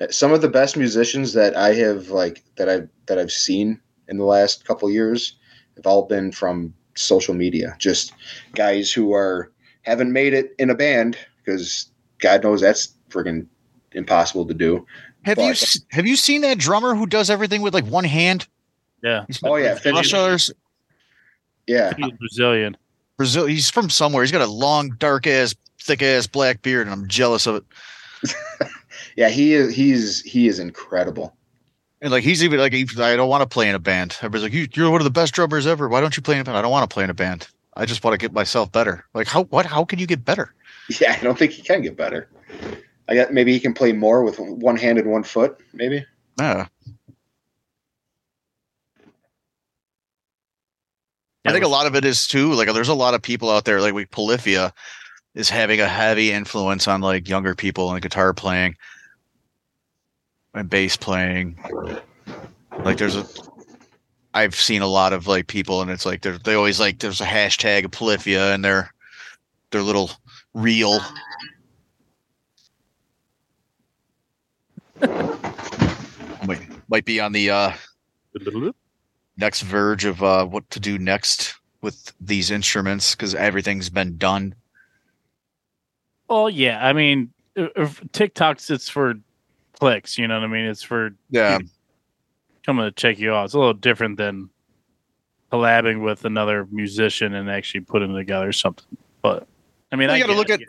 it 0.00 0.02
up. 0.02 0.12
Some 0.12 0.32
of 0.32 0.40
the 0.40 0.48
best 0.48 0.76
musicians 0.76 1.32
that 1.34 1.56
I 1.56 1.72
have 1.74 2.08
like 2.08 2.42
that 2.56 2.68
I 2.68 2.88
that 3.06 3.16
I've 3.16 3.30
seen 3.30 3.80
in 4.08 4.16
the 4.18 4.24
last 4.24 4.64
couple 4.64 4.90
years 4.90 5.36
have 5.80 5.86
all 5.90 6.02
been 6.06 6.30
from 6.32 6.74
social 6.94 7.34
media. 7.34 7.74
Just 7.78 8.12
guys 8.54 8.92
who 8.92 9.12
are 9.14 9.50
haven't 9.82 10.12
made 10.12 10.34
it 10.34 10.54
in 10.58 10.70
a 10.70 10.74
band 10.74 11.16
because 11.44 11.90
God 12.18 12.42
knows 12.44 12.60
that's 12.60 12.92
friggin' 13.08 13.46
impossible 13.92 14.46
to 14.46 14.54
do. 14.54 14.86
Have 15.24 15.38
you 15.38 15.44
But- 15.46 15.62
s- 15.62 15.80
have 15.90 16.06
you 16.06 16.16
seen 16.16 16.42
that 16.42 16.58
drummer 16.58 16.94
who 16.94 17.06
does 17.06 17.30
everything 17.30 17.62
with 17.62 17.74
like 17.74 17.86
one 17.86 18.04
hand? 18.04 18.46
Yeah, 19.02 19.24
Oh 19.44 19.56
yeah, 19.56 19.74
Josh 19.74 19.82
Finch, 19.82 20.14
Others, 20.14 20.50
yeah. 21.66 21.94
he's 21.96 22.12
Brazilian. 22.18 22.76
Brazil. 23.16 23.46
He's 23.46 23.70
from 23.70 23.88
somewhere. 23.88 24.22
He's 24.22 24.32
got 24.32 24.42
a 24.42 24.50
long, 24.50 24.90
dark 24.98 25.26
ass, 25.26 25.54
thick 25.82 26.02
ass 26.02 26.26
black 26.26 26.60
beard, 26.60 26.86
and 26.86 26.92
I'm 26.92 27.08
jealous 27.08 27.46
of 27.46 27.56
it. 27.56 27.64
Yeah, 29.16 29.28
he 29.30 29.54
is. 29.54 29.74
He's 29.74 30.20
he 30.22 30.46
is 30.46 30.58
incredible. 30.58 31.34
And 32.02 32.10
like 32.10 32.24
he's 32.24 32.42
even 32.42 32.58
like, 32.58 32.74
I 32.74 33.16
don't 33.16 33.28
want 33.28 33.42
to 33.42 33.48
play 33.48 33.68
in 33.68 33.74
a 33.74 33.78
band. 33.78 34.16
Everybody's 34.18 34.42
like, 34.42 34.52
you, 34.52 34.66
you're 34.74 34.90
one 34.90 35.00
of 35.00 35.04
the 35.04 35.10
best 35.10 35.34
drummers 35.34 35.66
ever. 35.66 35.88
Why 35.88 36.00
don't 36.00 36.16
you 36.16 36.22
play 36.22 36.36
in 36.36 36.40
a 36.40 36.44
band? 36.44 36.56
I 36.56 36.62
don't 36.62 36.70
want 36.70 36.88
to 36.88 36.92
play 36.92 37.04
in 37.04 37.10
a 37.10 37.14
band. 37.14 37.48
I 37.76 37.84
just 37.84 38.02
want 38.02 38.14
to 38.14 38.18
get 38.18 38.32
myself 38.32 38.72
better. 38.72 39.04
Like 39.14 39.26
how 39.26 39.44
what? 39.44 39.66
How 39.66 39.84
can 39.84 39.98
you 39.98 40.06
get 40.06 40.24
better? 40.24 40.54
Yeah, 41.00 41.16
I 41.18 41.22
don't 41.22 41.38
think 41.38 41.52
he 41.52 41.62
can 41.62 41.82
get 41.82 41.96
better. 41.96 42.28
I 43.08 43.14
got 43.14 43.32
maybe 43.32 43.52
he 43.52 43.60
can 43.60 43.74
play 43.74 43.92
more 43.92 44.22
with 44.24 44.38
one 44.38 44.76
hand 44.76 44.98
and 44.98 45.10
one 45.10 45.22
foot. 45.22 45.58
Maybe. 45.72 46.04
Yeah. 46.38 46.66
Yeah, 51.44 51.50
I 51.50 51.52
think 51.52 51.64
a 51.64 51.68
lot 51.68 51.86
of 51.86 51.94
it 51.94 52.04
is 52.04 52.26
too 52.26 52.52
like 52.52 52.72
there's 52.72 52.88
a 52.88 52.94
lot 52.94 53.14
of 53.14 53.22
people 53.22 53.50
out 53.50 53.64
there 53.64 53.80
like 53.80 53.94
we 53.94 54.04
Polyphia 54.04 54.74
is 55.34 55.48
having 55.48 55.80
a 55.80 55.88
heavy 55.88 56.32
influence 56.32 56.86
on 56.86 57.00
like 57.00 57.28
younger 57.28 57.54
people 57.54 57.92
and 57.92 58.02
guitar 58.02 58.34
playing 58.34 58.74
and 60.54 60.68
bass 60.70 60.96
playing. 60.96 61.58
Like 62.84 62.98
there's 62.98 63.16
a 63.16 63.26
I've 64.32 64.54
seen 64.54 64.82
a 64.82 64.86
lot 64.86 65.12
of 65.12 65.26
like 65.26 65.48
people 65.48 65.82
and 65.82 65.90
it's 65.90 66.06
like 66.06 66.22
they 66.22 66.36
they 66.44 66.54
always 66.54 66.78
like 66.80 66.98
there's 66.98 67.20
a 67.20 67.26
hashtag 67.26 67.84
of 67.84 67.90
Polyphia 67.90 68.52
and 68.54 68.64
their 68.64 68.92
their 69.70 69.82
little 69.82 70.10
reel. 70.54 71.00
might 76.46 76.60
might 76.88 77.04
be 77.04 77.20
on 77.20 77.32
the 77.32 77.50
uh 77.50 77.72
next 79.36 79.62
verge 79.62 80.04
of 80.04 80.22
uh, 80.22 80.44
what 80.44 80.68
to 80.70 80.78
do 80.78 80.98
next 80.98 81.54
with 81.80 82.12
these 82.20 82.50
instruments 82.50 83.14
because 83.14 83.34
everything's 83.34 83.90
been 83.90 84.16
done. 84.16 84.54
Well, 86.28 86.50
yeah. 86.50 86.86
I 86.86 86.92
mean, 86.92 87.32
TikToks, 87.56 88.70
it's 88.70 88.88
for 88.88 89.14
clicks. 89.80 90.16
You 90.18 90.28
know 90.28 90.34
what 90.38 90.44
I 90.44 90.48
mean? 90.52 90.66
It's 90.66 90.82
for 90.82 91.10
Yeah, 91.30 91.58
coming 92.64 92.84
to 92.84 92.92
check 92.92 93.18
you 93.18 93.32
out. 93.34 93.46
It's 93.46 93.54
a 93.54 93.58
little 93.58 93.72
different 93.74 94.16
than 94.18 94.50
collabing 95.50 96.04
with 96.04 96.24
another 96.24 96.66
musician 96.70 97.34
and 97.34 97.50
actually 97.50 97.80
putting 97.80 98.14
together 98.14 98.52
something. 98.52 98.84
But 99.22 99.46
I 99.90 99.96
mean, 99.96 100.06
Well, 100.08 100.14
I 100.14 100.18
you 100.18 100.24
got 100.24 100.32
to 100.32 100.36
look 100.38 100.50
it, 100.50 100.60
at 100.62 100.68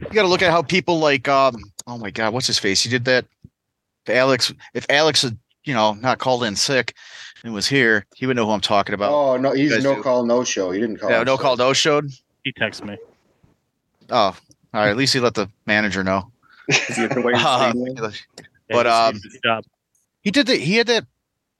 you 0.00 0.10
got 0.14 0.22
to 0.22 0.28
look 0.28 0.42
at 0.42 0.50
how 0.50 0.62
people 0.62 0.98
like 0.98 1.28
um 1.28 1.56
oh 1.86 1.96
my 1.98 2.10
god 2.10 2.32
what's 2.34 2.46
his 2.46 2.58
face 2.58 2.82
he 2.82 2.90
did 2.90 3.04
that 3.06 3.24
if 4.06 4.14
Alex 4.14 4.52
if 4.74 4.84
Alex 4.90 5.22
had 5.22 5.38
you 5.64 5.72
know 5.74 5.94
not 5.94 6.18
called 6.18 6.44
in 6.44 6.54
sick 6.56 6.94
and 7.42 7.54
was 7.54 7.66
here 7.66 8.04
he 8.14 8.26
would 8.26 8.36
know 8.36 8.44
who 8.46 8.52
I'm 8.52 8.60
talking 8.60 8.94
about. 8.94 9.12
oh 9.12 9.36
no, 9.38 9.52
he's 9.52 9.82
no 9.82 9.96
do. 9.96 10.02
call, 10.02 10.24
no 10.26 10.44
show. 10.44 10.70
He 10.70 10.80
didn't 10.80 10.98
call. 10.98 11.10
yeah, 11.10 11.22
no 11.22 11.36
so- 11.36 11.42
call 11.42 11.56
no 11.56 11.72
showed. 11.72 12.10
he 12.44 12.52
texted 12.52 12.84
me. 12.84 12.96
Oh, 14.10 14.16
all 14.18 14.36
right. 14.74 14.88
At 14.90 14.96
least 14.96 15.14
he 15.14 15.20
let 15.20 15.34
the 15.34 15.48
manager 15.66 16.02
know. 16.04 16.30
Is 16.70 16.96
he 16.96 17.04
at 17.04 17.14
the 17.14 17.20
way 17.20 17.32
Uh, 17.36 17.72
But, 18.68 18.86
um, 18.86 19.14
he's 19.14 19.24
a 19.24 19.28
good 19.28 19.40
job. 19.44 19.64
he 20.22 20.30
did 20.30 20.46
the 20.46 20.56
he 20.56 20.76
had 20.76 20.86
that 20.86 21.06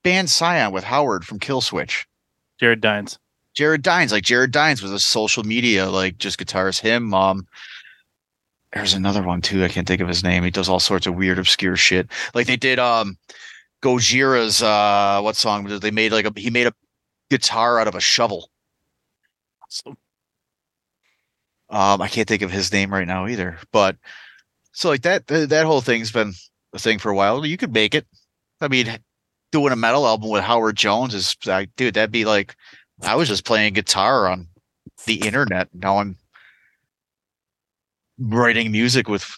band 0.03 0.31
Sion 0.31 0.73
with 0.73 0.85
Howard 0.85 1.25
from 1.27 1.39
Killswitch. 1.39 2.05
Jared 2.59 2.81
Dines. 2.81 3.19
Jared 3.55 3.83
Dines, 3.83 4.13
like 4.13 4.23
Jared 4.25 4.53
Dines 4.53 4.81
was 4.83 4.93
a 4.93 5.01
social 5.01 5.43
media, 5.43 5.89
like 5.91 6.19
just 6.19 6.39
guitarist. 6.39 6.81
Him, 6.81 7.13
um, 7.15 7.47
there's 8.73 8.95
another 8.95 9.23
one 9.23 9.41
too. 9.43 9.65
I 9.65 9.69
can't 9.69 9.89
think 9.89 10.01
of 10.01 10.07
his 10.09 10.23
name. 10.23 10.45
He 10.45 10.51
does 10.51 10.69
all 10.69 10.79
sorts 10.81 11.07
of 11.07 11.15
weird, 11.17 11.39
obscure 11.39 11.75
shit. 11.77 12.09
Like 12.35 12.47
they 12.47 12.57
did, 12.57 12.79
um, 12.79 13.19
Gojira's, 13.83 14.63
uh, 14.63 15.21
what 15.23 15.35
song 15.37 15.65
was 15.65 15.73
it? 15.73 15.83
They 15.83 15.91
made 15.91 16.13
like 16.13 16.27
a 16.27 16.33
he 16.39 16.51
made 16.51 16.69
a 16.69 16.73
guitar 17.31 17.81
out 17.81 17.89
of 17.89 17.95
a 17.97 18.01
shovel. 18.01 18.51
So, 19.69 19.97
Um, 21.71 22.01
I 22.03 22.09
can't 22.09 22.29
think 22.29 22.43
of 22.43 22.51
his 22.51 22.73
name 22.73 22.93
right 22.93 23.07
now 23.07 23.27
either. 23.27 23.59
But 23.73 23.97
so 24.73 24.89
like 24.89 25.03
that 25.03 25.27
that 25.27 25.67
whole 25.67 25.81
thing's 25.81 26.13
been 26.13 26.33
a 26.73 26.79
thing 26.79 26.99
for 26.99 27.11
a 27.11 27.15
while. 27.15 27.45
You 27.45 27.57
could 27.57 27.73
make 27.73 27.95
it. 27.95 28.07
I 28.61 28.69
mean, 28.69 28.99
doing 29.53 29.73
a 29.73 29.77
metal 29.77 30.07
album 30.07 30.31
with 30.31 30.43
Howard 30.43 30.77
Jones 30.77 31.15
is 31.15 31.37
like, 31.47 31.71
dude, 31.77 31.95
that'd 31.95 32.13
be 32.13 32.25
like 32.25 32.55
I 33.03 33.17
was 33.17 33.29
just 33.29 33.45
playing 33.45 33.75
guitar 33.75 34.29
on 34.29 34.49
the 35.07 35.27
internet. 35.27 35.69
Now 35.75 35.99
I'm 35.99 36.17
writing 38.19 38.71
music 38.71 39.09
with 39.09 39.31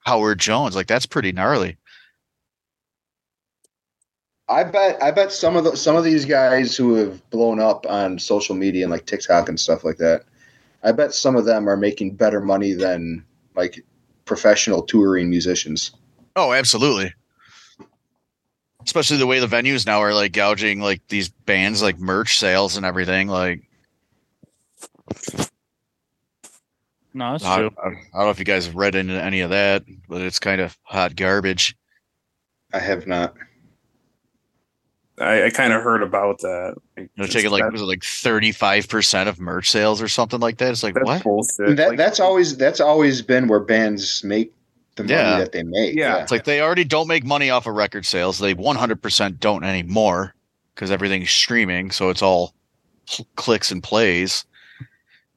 Howard 0.00 0.38
Jones. 0.38 0.74
Like 0.74 0.86
that's 0.86 1.06
pretty 1.06 1.32
gnarly. 1.32 1.76
I 4.48 4.62
bet 4.64 5.02
I 5.02 5.10
bet 5.10 5.32
some 5.32 5.56
of 5.56 5.64
the 5.64 5.76
some 5.76 5.96
of 5.96 6.04
these 6.04 6.24
guys 6.24 6.76
who 6.76 6.94
have 6.94 7.30
blown 7.30 7.60
up 7.60 7.84
on 7.88 8.18
social 8.18 8.54
media 8.54 8.84
and 8.84 8.92
like 8.92 9.06
TikTok 9.06 9.48
and 9.48 9.58
stuff 9.58 9.84
like 9.84 9.96
that, 9.96 10.24
I 10.84 10.92
bet 10.92 11.14
some 11.14 11.36
of 11.36 11.44
them 11.44 11.68
are 11.68 11.76
making 11.76 12.14
better 12.14 12.40
money 12.40 12.72
than 12.72 13.24
like 13.56 13.84
professional 14.26 14.82
touring 14.82 15.30
musicians. 15.30 15.92
Oh, 16.36 16.52
absolutely. 16.52 17.14
Especially 18.84 19.16
the 19.16 19.26
way 19.26 19.40
the 19.40 19.46
venues 19.46 19.86
now 19.86 20.00
are 20.00 20.14
like 20.14 20.32
gouging 20.32 20.80
like 20.80 21.00
these 21.08 21.28
bands 21.28 21.82
like 21.82 21.98
merch 21.98 22.38
sales 22.38 22.76
and 22.76 22.84
everything. 22.84 23.28
Like 23.28 23.62
No, 27.16 27.32
that's 27.32 27.44
I, 27.44 27.56
true. 27.56 27.70
I 27.82 27.88
don't 27.88 28.12
know 28.12 28.30
if 28.30 28.38
you 28.38 28.44
guys 28.44 28.66
have 28.66 28.74
read 28.74 28.94
into 28.94 29.14
any 29.14 29.40
of 29.40 29.48
that, 29.48 29.84
but 30.06 30.20
it's 30.20 30.38
kind 30.38 30.60
of 30.60 30.76
hot 30.82 31.16
garbage. 31.16 31.74
I 32.74 32.78
have 32.78 33.06
not. 33.06 33.34
I, 35.18 35.44
I 35.46 35.50
kind 35.50 35.72
of 35.72 35.82
heard 35.82 36.02
about 36.02 36.40
that. 36.40 36.74
Like, 36.96 37.10
They're 37.16 37.26
taking 37.26 37.50
like 37.50 37.62
that- 37.62 37.72
was 37.72 37.80
it 37.82 37.86
like 37.86 38.04
thirty 38.04 38.52
five 38.52 38.88
percent 38.88 39.28
of 39.28 39.40
merch 39.40 39.70
sales 39.70 40.02
or 40.02 40.08
something 40.08 40.40
like 40.40 40.58
that. 40.58 40.70
It's 40.70 40.82
like 40.82 40.94
that's 40.94 41.06
what? 41.06 41.22
bullshit. 41.22 41.76
That 41.76 41.88
Like, 41.90 41.98
that's 41.98 42.20
always 42.20 42.56
that's 42.56 42.80
always 42.80 43.22
been 43.22 43.48
where 43.48 43.60
bands 43.60 44.22
make 44.24 44.52
the 44.96 45.02
money 45.04 45.14
Yeah. 45.14 45.38
that 45.38 45.52
they 45.52 45.62
make. 45.62 45.94
Yeah. 45.94 46.22
It's 46.22 46.30
like 46.32 46.44
they 46.44 46.60
already 46.60 46.84
don't 46.84 47.08
make 47.08 47.24
money 47.24 47.50
off 47.50 47.66
of 47.66 47.74
record 47.74 48.04
sales. 48.06 48.38
They 48.38 48.54
one 48.54 48.76
hundred 48.76 49.00
percent 49.02 49.40
don't 49.40 49.64
anymore 49.64 50.34
because 50.74 50.90
everything's 50.90 51.30
streaming, 51.30 51.90
so 51.90 52.10
it's 52.10 52.20
all 52.22 52.54
cl- 53.06 53.26
clicks 53.36 53.70
and 53.70 53.82
plays. 53.82 54.44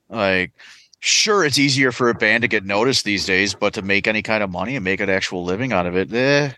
Like, 0.09 0.51
sure, 0.99 1.45
it's 1.45 1.57
easier 1.57 1.91
for 1.91 2.09
a 2.09 2.13
band 2.13 2.41
to 2.41 2.47
get 2.47 2.65
noticed 2.65 3.05
these 3.05 3.25
days, 3.25 3.53
but 3.53 3.73
to 3.75 3.81
make 3.81 4.07
any 4.07 4.21
kind 4.21 4.43
of 4.43 4.49
money 4.49 4.75
and 4.75 4.83
make 4.83 4.99
an 4.99 5.09
actual 5.09 5.43
living 5.45 5.71
out 5.71 5.85
of 5.85 5.95
it, 5.95 6.11
eh, 6.13 6.51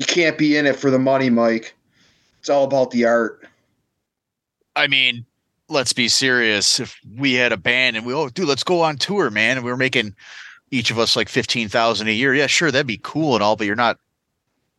You 0.00 0.06
can't 0.06 0.38
be 0.38 0.56
in 0.56 0.64
it 0.66 0.76
for 0.76 0.90
the 0.90 0.98
money, 0.98 1.28
Mike. 1.28 1.74
It's 2.38 2.48
all 2.48 2.64
about 2.64 2.90
the 2.90 3.04
art. 3.04 3.46
I 4.74 4.86
mean, 4.86 5.26
let's 5.68 5.92
be 5.92 6.08
serious. 6.08 6.80
If 6.80 6.98
we 7.18 7.34
had 7.34 7.52
a 7.52 7.58
band 7.58 7.98
and 7.98 8.06
we, 8.06 8.14
oh, 8.14 8.30
dude, 8.30 8.48
let's 8.48 8.64
go 8.64 8.80
on 8.80 8.96
tour, 8.96 9.28
man, 9.28 9.58
and 9.58 9.64
we 9.64 9.70
were 9.70 9.76
making 9.76 10.14
each 10.70 10.90
of 10.90 10.98
us 10.98 11.16
like 11.16 11.28
fifteen 11.28 11.68
thousand 11.68 12.08
a 12.08 12.12
year, 12.12 12.34
yeah, 12.34 12.46
sure, 12.46 12.70
that'd 12.70 12.86
be 12.86 12.98
cool 13.02 13.34
and 13.34 13.42
all, 13.42 13.56
but 13.56 13.66
you're 13.66 13.76
not. 13.76 13.98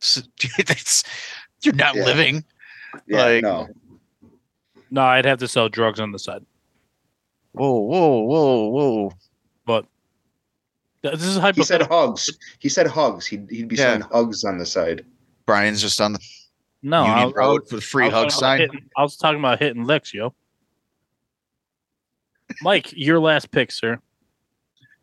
That's 0.66 1.04
you're 1.62 1.74
not 1.74 1.94
Yeah. 1.94 2.04
living. 2.04 2.44
Yeah, 3.06 3.24
Like- 3.24 3.42
no. 3.44 3.68
No, 4.90 5.02
I'd 5.02 5.24
have 5.24 5.38
to 5.38 5.46
sell 5.48 5.68
drugs 5.68 6.00
on 6.00 6.10
the 6.10 6.18
side. 6.18 6.44
Whoa, 7.52 7.78
whoa, 7.78 8.18
whoa, 8.22 8.68
whoa. 8.68 9.12
But 9.64 9.86
this 11.02 11.22
is 11.24 11.38
He 11.54 11.62
said 11.62 11.82
hugs. 11.82 12.28
He 12.58 12.68
said 12.68 12.88
hugs. 12.88 13.24
He'd, 13.24 13.48
he'd 13.48 13.68
be 13.68 13.76
Yeah. 13.76 13.92
saying 13.92 14.00
hugs 14.12 14.42
on 14.44 14.58
the 14.58 14.66
side. 14.66 15.06
Brian's 15.46 15.80
just 15.80 16.00
on 16.00 16.14
the 16.14 16.20
no, 16.82 17.06
Union 17.06 17.26
was, 17.26 17.34
Road 17.34 17.68
for 17.68 17.76
the 17.76 17.82
free 17.82 18.08
hug 18.08 18.30
sign. 18.30 18.60
hitting- 18.60 18.90
I 18.96 19.02
was 19.02 19.16
talking 19.16 19.38
about 19.38 19.60
hitting 19.60 19.84
licks, 19.84 20.12
yo. 20.12 20.34
Mike, 22.60 22.92
your 22.92 23.20
last 23.20 23.50
pick, 23.50 23.70
sir. 23.70 23.98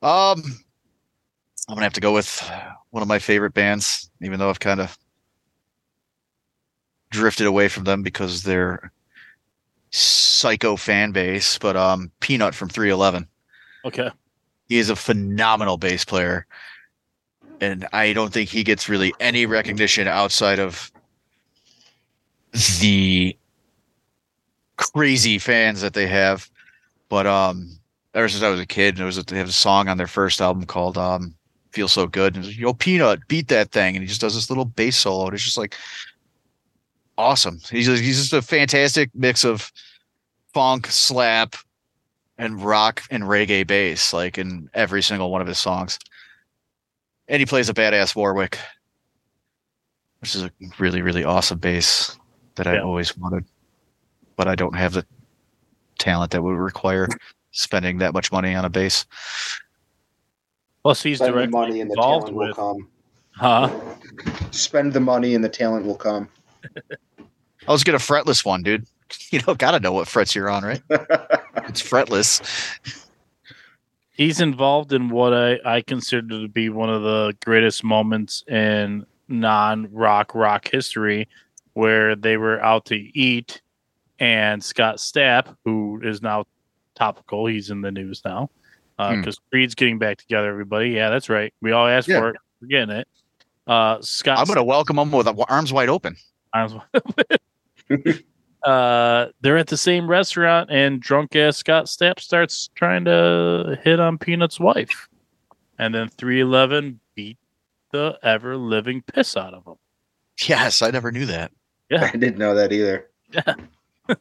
Um, 0.02 0.44
I'm 1.68 1.76
gonna 1.76 1.84
have 1.84 1.94
to 1.94 2.02
go 2.02 2.14
with 2.14 2.50
one 2.92 3.02
of 3.02 3.08
my 3.08 3.20
favorite 3.20 3.54
bands, 3.54 4.10
even 4.22 4.40
though 4.40 4.50
I've 4.50 4.60
kind 4.60 4.80
of 4.80 4.98
drifted 7.12 7.48
away 7.48 7.68
from 7.70 7.86
them 7.86 8.04
because 8.04 8.44
they're 8.44 8.92
psycho 9.92 10.76
fan 10.76 11.12
base. 11.12 11.58
But 11.58 11.76
um, 11.76 12.12
Peanut 12.20 12.56
from 12.56 12.70
311. 12.70 13.28
Okay. 13.86 14.10
He 14.68 14.78
is 14.78 14.90
a 14.90 14.96
phenomenal 14.96 15.78
bass 15.78 16.06
player, 16.06 16.46
and 17.62 17.88
I 17.94 18.14
don't 18.14 18.34
think 18.34 18.50
he 18.50 18.64
gets 18.64 18.90
really 18.90 19.14
any 19.20 19.46
recognition 19.46 20.08
outside 20.08 20.60
of 20.60 20.92
the 22.80 23.36
crazy 24.78 25.38
fans 25.38 25.82
that 25.82 25.94
they 25.94 26.08
have. 26.08 26.50
But 27.10 27.28
um, 27.28 27.80
ever 28.14 28.30
since 28.30 28.44
I 28.44 28.50
was 28.50 28.60
a 28.60 28.66
kid, 28.66 28.98
there 28.98 29.06
was 29.06 29.24
they 29.24 29.38
have 29.38 29.50
a 29.50 29.54
song 29.54 29.88
on 29.88 29.98
their 29.98 30.08
first 30.08 30.42
album 30.42 30.66
called 30.66 30.98
um, 30.98 31.36
"Feel 31.72 31.88
So 31.88 32.08
Good," 32.08 32.36
and 32.36 32.46
"Yo, 32.46 32.74
Peanut, 32.74 33.28
beat 33.28 33.48
that 33.50 33.72
thing," 33.72 33.96
and 33.96 34.04
he 34.04 34.08
just 34.08 34.22
does 34.22 34.36
this 34.36 34.50
little 34.50 34.66
bass 34.66 34.98
solo, 34.98 35.26
and 35.26 35.34
it's 35.34 35.44
just 35.44 35.58
like 35.58 35.76
awesome. 37.18 37.60
He's 37.70 37.86
just, 37.86 38.02
he's 38.02 38.18
just 38.18 38.34
a 38.34 38.42
fantastic 38.42 39.10
mix 39.14 39.44
of 39.44 39.72
funk, 40.54 40.88
slap, 40.88 41.56
and 42.38 42.64
rock 42.64 43.04
and 43.12 43.24
reggae 43.24 43.68
bass, 43.68 44.14
like 44.14 44.38
in 44.38 44.70
every 44.74 45.04
single 45.04 45.30
one 45.30 45.42
of 45.42 45.48
his 45.48 45.60
songs. 45.60 46.00
And 47.30 47.40
he 47.40 47.46
plays 47.46 47.70
a 47.70 47.74
badass 47.74 48.16
Warwick, 48.16 48.58
which 50.20 50.36
is 50.36 50.44
a 50.44 50.52
really, 50.80 51.02
really 51.02 51.24
awesome 51.24 51.60
bass 51.60 52.18
that 52.56 52.68
I 52.68 52.80
always 52.80 53.16
wanted, 53.16 53.46
but 54.36 54.48
I 54.48 54.56
don't 54.56 54.76
have 54.76 54.94
the 54.94 55.06
talent 56.00 56.32
that 56.32 56.42
would 56.44 56.58
require 56.58 57.08
spending 57.52 58.00
that 58.00 58.14
much 58.14 58.32
money 58.32 58.56
on 58.56 58.66
a 58.66 58.70
bass. 58.70 59.06
Plus, 60.84 61.04
he's 61.04 61.18
Spend 61.20 61.30
the 61.34 61.38
directly 61.38 61.52
money 61.52 61.82
and 61.82 61.90
the 61.90 61.94
involved 61.94 62.28
talent 62.28 62.38
will 62.38 62.48
with. 62.48 62.56
come. 62.56 62.90
Huh? 63.32 63.80
Spend 64.52 64.94
the 64.94 65.00
money 65.00 65.36
and 65.36 65.44
the 65.44 65.50
talent 65.50 65.86
will 65.86 65.96
come. 65.96 66.28
I 67.68 67.72
was 67.72 67.84
get 67.84 67.96
a 67.96 68.00
fretless 68.00 68.44
one, 68.44 68.64
dude. 68.64 68.86
You 69.32 69.42
know, 69.48 69.56
gotta 69.56 69.80
know 69.80 69.92
what 69.92 70.08
frets 70.08 70.36
you're 70.36 70.50
on, 70.52 70.64
right? 70.64 70.82
It's 71.68 71.82
fretless. 71.82 72.42
He's 74.20 74.42
involved 74.42 74.92
in 74.92 75.08
what 75.08 75.34
I, 75.34 75.60
I 75.64 75.82
consider 75.82 76.28
to 76.42 76.50
be 76.50 76.68
one 76.68 76.90
of 76.90 77.04
the 77.04 77.34
greatest 77.46 77.86
moments 77.86 78.44
in 78.50 79.06
non 79.30 79.88
rock 79.94 80.36
rock 80.36 80.68
history 80.70 81.30
where 81.72 82.18
they 82.18 82.36
were 82.36 82.62
out 82.62 82.84
to 82.88 82.96
eat 82.98 83.62
and 84.20 84.62
Scott 84.62 84.98
Stapp, 84.98 85.56
who 85.64 86.02
is 86.04 86.22
now 86.22 86.44
topical, 86.96 87.46
he's 87.46 87.70
in 87.70 87.80
the 87.80 87.92
news 87.94 88.22
now. 88.26 88.50
Hmm. 89.00 89.22
Because 89.22 89.40
Creed's 89.52 89.74
getting 89.74 89.98
back 90.00 90.18
together, 90.18 90.50
everybody. 90.50 90.90
Yeah, 90.90 91.10
that's 91.10 91.30
right. 91.30 91.54
We 91.62 91.72
all 91.72 91.88
asked 91.88 92.10
Yeah. 92.10 92.20
for 92.20 92.30
it. 92.32 92.36
We're 92.62 92.68
getting 92.68 92.94
it. 92.98 93.08
Uh, 93.68 94.02
Scott 94.02 94.38
I'm 94.40 94.48
gonna 94.48 94.66
welcome 94.66 94.98
them 94.98 95.12
with 95.12 95.30
arms 95.48 95.72
wide 95.72 95.88
open. 95.88 96.18
arms 96.54 96.74
uh 98.64 99.28
they're 99.42 99.58
at 99.58 99.68
the 99.68 99.78
same 99.78 100.10
restaurant 100.10 100.70
and 100.72 101.00
drunk 101.02 101.36
ass 101.36 101.58
Scott 101.58 101.86
Stapp 101.86 102.20
starts 102.20 102.70
trying 102.76 103.06
to 103.06 103.80
hit 103.84 104.00
on 104.00 104.18
Peanut's 104.18 104.60
wife. 104.60 105.08
And 105.78 105.96
then 105.96 106.10
311 106.10 107.00
beat 107.16 107.38
the 107.92 108.20
ever 108.22 108.58
living 108.58 109.02
piss 109.02 109.38
out 109.38 109.54
of 109.54 109.66
him. 109.66 109.76
Yes, 110.48 110.82
I 110.82 110.90
never 110.92 111.12
knew 111.12 111.26
that. 111.28 111.52
Yeah, 111.90 112.10
I 112.14 112.18
didn't 112.18 112.38
know 112.38 112.54
that 112.56 112.72
either. 112.74 113.10
Yeah, 113.32 113.54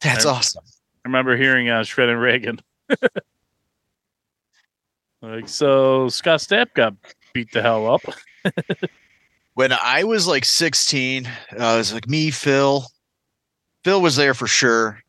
That's 0.00 0.24
Yeah. 0.24 0.30
awesome. 0.30 0.64
I 1.04 1.08
remember 1.08 1.36
hearing 1.36 1.68
uh 1.68 1.82
Shred 1.84 2.08
and 2.08 2.20
Reagan. 2.20 2.60
like 5.22 5.48
so 5.48 6.08
Scott 6.08 6.40
Stapp 6.40 6.74
got 6.74 6.94
beat 7.32 7.52
the 7.52 7.62
hell 7.62 7.92
up. 7.92 8.02
when 9.54 9.72
I 9.72 10.04
was 10.04 10.26
like 10.26 10.44
16, 10.44 11.26
uh, 11.26 11.30
it 11.52 11.58
was 11.58 11.92
like 11.92 12.08
me, 12.08 12.30
Phil. 12.30 12.84
Phil 13.84 14.00
was 14.00 14.16
there 14.16 14.34
for 14.34 14.46
sure. 14.46 15.02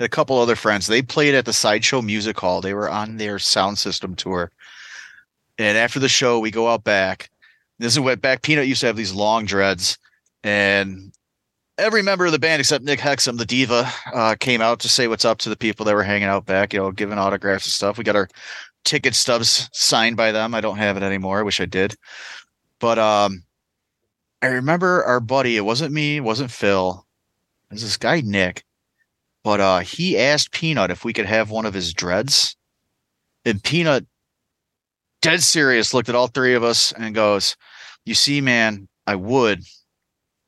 A 0.00 0.08
couple 0.08 0.38
other 0.38 0.56
friends. 0.56 0.86
They 0.86 1.02
played 1.02 1.34
at 1.34 1.44
the 1.44 1.52
Sideshow 1.52 2.02
Music 2.02 2.38
Hall. 2.38 2.60
They 2.60 2.74
were 2.74 2.88
on 2.88 3.16
their 3.16 3.38
sound 3.38 3.78
system 3.78 4.14
tour. 4.14 4.50
And 5.58 5.76
after 5.76 5.98
the 5.98 6.08
show, 6.08 6.38
we 6.38 6.50
go 6.52 6.68
out 6.68 6.84
back. 6.84 7.30
This 7.78 7.94
is 7.94 8.00
what 8.00 8.20
back 8.20 8.42
Peanut 8.42 8.68
used 8.68 8.80
to 8.82 8.86
have 8.86 8.96
these 8.96 9.12
long 9.12 9.44
dreads. 9.44 9.98
And 10.44 11.12
every 11.78 12.02
member 12.02 12.26
of 12.26 12.32
the 12.32 12.38
band 12.38 12.60
except 12.60 12.84
Nick 12.84 13.00
Hexum, 13.00 13.38
the 13.38 13.44
diva, 13.44 13.90
uh, 14.14 14.36
came 14.38 14.60
out 14.60 14.78
to 14.80 14.88
say 14.88 15.08
what's 15.08 15.24
up 15.24 15.38
to 15.38 15.48
the 15.48 15.56
people 15.56 15.84
that 15.86 15.94
were 15.94 16.04
hanging 16.04 16.28
out 16.28 16.46
back, 16.46 16.72
you 16.72 16.78
know, 16.78 16.92
giving 16.92 17.18
autographs 17.18 17.66
and 17.66 17.72
stuff. 17.72 17.98
We 17.98 18.04
got 18.04 18.16
our 18.16 18.28
ticket 18.84 19.14
stubs 19.14 19.68
signed 19.72 20.16
by 20.16 20.32
them. 20.32 20.54
I 20.54 20.60
don't 20.60 20.78
have 20.78 20.96
it 20.96 21.02
anymore. 21.02 21.40
I 21.40 21.42
wish 21.42 21.60
I 21.60 21.66
did. 21.66 21.94
But 22.78 22.98
um 22.98 23.42
I 24.40 24.46
remember 24.46 25.02
our 25.04 25.18
buddy, 25.18 25.56
it 25.56 25.64
wasn't 25.64 25.92
me, 25.92 26.18
it 26.18 26.24
wasn't 26.24 26.52
Phil. 26.52 27.04
Was 27.70 27.82
this 27.82 27.96
guy 27.96 28.20
Nick. 28.20 28.64
But 29.44 29.60
uh 29.60 29.78
he 29.80 30.18
asked 30.18 30.52
Peanut 30.52 30.90
if 30.90 31.04
we 31.04 31.12
could 31.12 31.26
have 31.26 31.50
one 31.50 31.66
of 31.66 31.74
his 31.74 31.92
dreads. 31.92 32.56
And 33.44 33.62
Peanut 33.62 34.06
dead 35.22 35.42
serious 35.42 35.94
looked 35.94 36.08
at 36.08 36.14
all 36.14 36.28
three 36.28 36.54
of 36.54 36.64
us 36.64 36.92
and 36.92 37.14
goes, 37.14 37.56
"You 38.04 38.14
see 38.14 38.40
man, 38.40 38.88
I 39.06 39.14
would, 39.14 39.62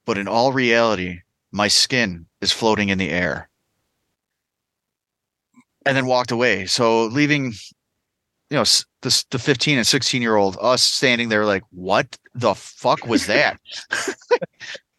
but 0.04 0.18
in 0.18 0.28
all 0.28 0.52
reality, 0.52 1.20
my 1.52 1.68
skin 1.68 2.26
is 2.40 2.52
floating 2.52 2.88
in 2.88 2.98
the 2.98 3.10
air." 3.10 3.48
And 5.86 5.96
then 5.96 6.06
walked 6.06 6.30
away. 6.30 6.66
So 6.66 7.06
leaving 7.06 7.54
you 8.50 8.56
know, 8.56 8.64
the, 9.02 9.24
the 9.30 9.38
15 9.38 9.78
and 9.78 9.86
16 9.86 10.20
year 10.20 10.36
old 10.36 10.58
us 10.60 10.82
standing 10.82 11.28
there 11.28 11.46
like, 11.46 11.62
what 11.70 12.18
the 12.34 12.54
fuck 12.54 13.06
was 13.06 13.26
that? 13.26 13.58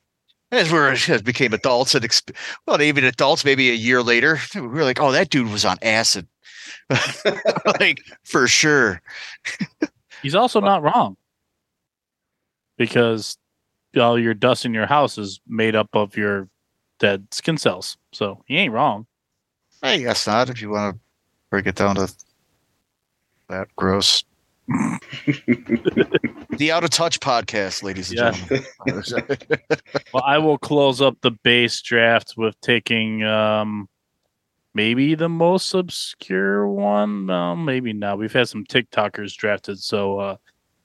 As 0.51 0.71
we 0.71 0.77
were, 0.77 0.89
as 0.89 1.21
became 1.21 1.53
adults 1.53 1.95
and, 1.95 2.03
exp- 2.03 2.35
well, 2.67 2.81
even 2.81 3.03
adults, 3.05 3.45
maybe 3.45 3.69
a 3.69 3.73
year 3.73 4.03
later, 4.03 4.39
we 4.55 4.61
were 4.61 4.83
like, 4.83 4.99
oh, 4.99 5.11
that 5.11 5.29
dude 5.29 5.49
was 5.51 5.63
on 5.63 5.77
acid. 5.81 6.27
like, 7.79 8.01
for 8.23 8.47
sure. 8.47 9.01
He's 10.21 10.35
also 10.35 10.59
not 10.59 10.83
wrong. 10.83 11.15
because 12.77 13.37
all 13.97 14.17
your 14.19 14.33
dust 14.33 14.65
in 14.65 14.73
your 14.73 14.85
house 14.87 15.17
is 15.17 15.39
made 15.47 15.75
up 15.75 15.89
of 15.93 16.15
your 16.17 16.47
dead 16.99 17.27
skin 17.31 17.57
cells. 17.57 17.97
So 18.11 18.43
he 18.45 18.57
ain't 18.57 18.73
wrong. 18.73 19.05
I 19.83 19.97
guess 19.97 20.27
not. 20.27 20.49
If 20.49 20.61
you 20.61 20.69
want 20.69 20.95
to 20.95 21.01
break 21.49 21.65
it 21.65 21.75
down 21.75 21.95
to 21.95 22.13
that 23.49 23.67
gross. 23.75 24.23
The 26.57 26.71
Out 26.71 26.83
of 26.83 26.89
Touch 26.89 27.19
podcast, 27.19 27.83
ladies 27.83 28.09
and 28.11 28.19
Yeah. 28.19 28.31
gentlemen. 28.31 28.65
Well, 30.13 30.23
I 30.25 30.37
will 30.37 30.57
close 30.57 31.01
up 31.01 31.17
the 31.21 31.31
bass 31.31 31.81
draft 31.81 32.33
with 32.37 32.59
taking 32.61 33.23
um 33.23 33.87
maybe 34.73 35.15
the 35.15 35.29
most 35.29 35.73
obscure 35.73 36.67
one. 36.67 37.25
No, 37.27 37.55
maybe 37.55 37.93
not. 37.93 38.17
We've 38.17 38.31
had 38.33 38.47
some 38.49 38.65
TikTokers 38.65 39.35
drafted, 39.35 39.79
so 39.79 40.19
uh 40.19 40.35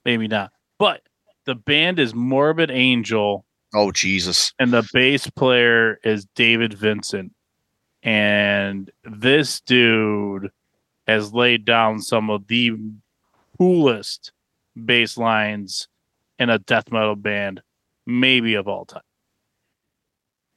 maybe 0.05 0.29
not. 0.29 0.53
But 0.79 1.03
the 1.45 1.55
band 1.55 1.99
is 1.99 2.15
Morbid 2.15 2.71
Angel 2.71 3.45
oh 3.75 3.93
Jesus! 3.93 4.53
and 4.59 4.73
the 4.73 4.89
bass 4.93 5.29
player 5.31 5.99
is 6.05 6.27
David 6.35 6.75
Vincent. 6.75 7.33
And 8.03 8.91
this 9.05 9.61
dude 9.61 10.51
has 11.09 11.33
laid 11.33 11.65
down 11.65 12.01
some 12.01 12.31
of 12.31 12.47
the 12.47 12.73
coolest 13.59 14.33
bass 14.85 15.17
lines 15.17 15.89
in 16.39 16.51
a 16.51 16.59
death 16.59 16.91
metal 16.93 17.17
band, 17.17 17.63
maybe 18.07 18.55
of 18.55 18.69
all 18.69 18.85
time. 18.85 19.01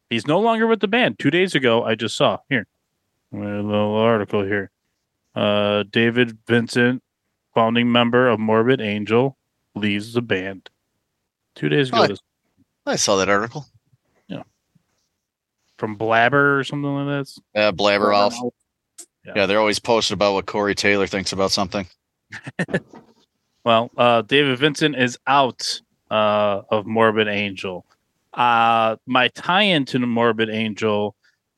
He's 0.09 0.27
no 0.27 0.39
longer 0.39 0.65
with 0.67 0.80
the 0.80 0.88
band. 0.88 1.19
Two 1.19 1.30
days 1.30 1.55
ago, 1.55 1.84
I 1.84 1.95
just 1.95 2.15
saw 2.15 2.39
here 2.49 2.65
a 3.34 3.38
little 3.38 3.95
article 3.95 4.43
here. 4.43 4.71
Uh, 5.35 5.84
David 5.89 6.38
Vincent, 6.47 7.03
founding 7.53 7.91
member 7.91 8.27
of 8.27 8.39
Morbid 8.39 8.81
Angel, 8.81 9.38
leaves 9.76 10.13
the 10.13 10.21
band. 10.21 10.69
Two 11.55 11.69
days 11.69 11.89
ago, 11.89 12.03
Oh, 12.03 12.07
this 12.07 12.19
I 12.85 12.95
saw 12.95 13.17
that 13.17 13.30
article. 13.30 13.67
Yeah, 14.27 14.43
from 15.77 15.95
Blabber 15.95 16.59
or 16.59 16.63
something 16.63 16.93
like 16.95 17.26
that. 17.26 17.41
Yeah, 17.53 17.71
Blabbermouth. 17.71 18.51
Yeah. 19.26 19.34
Yeah, 19.35 19.45
they're 19.45 19.59
always 19.59 19.80
posting 19.80 20.15
about 20.15 20.34
what 20.34 20.47
Corey 20.47 20.73
Taylor 20.73 21.05
thinks 21.05 21.31
about 21.34 21.51
something. 21.51 21.85
Well, 23.65 23.91
uh, 23.97 24.22
David 24.22 24.57
Vincent 24.57 24.95
is 24.95 25.19
out 25.27 25.81
uh, 26.10 26.61
of 26.69 26.85
Morbid 26.85 27.27
Angel. 27.27 27.85
Uh, 28.34 28.95
my 29.06 29.27
tie-in 29.30 29.85
to 29.85 29.99
the 29.99 30.07
Morbid 30.07 30.49
Angel 30.49 31.15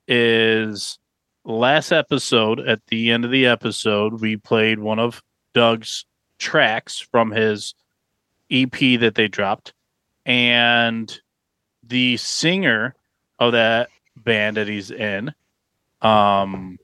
is 0.08 0.98
last 1.46 1.92
episode. 1.92 2.60
At 2.60 2.86
the 2.88 3.12
end 3.12 3.24
of 3.24 3.32
the 3.32 3.46
episode, 3.46 4.20
we 4.20 4.36
played 4.36 4.80
one 4.80 5.00
of 5.00 5.22
Doug's 5.54 6.06
tracks 6.40 7.00
from 7.00 7.32
his 7.32 7.76
EP 8.50 9.00
that 9.00 9.14
they 9.16 9.28
dropped, 9.28 9.74
and 10.26 11.18
the 11.84 12.18
singer 12.18 12.96
of 13.40 13.52
that 13.52 13.90
band 14.18 14.58
that 14.58 14.68
he's 14.68 14.92
in, 14.92 15.34
um, 16.02 16.78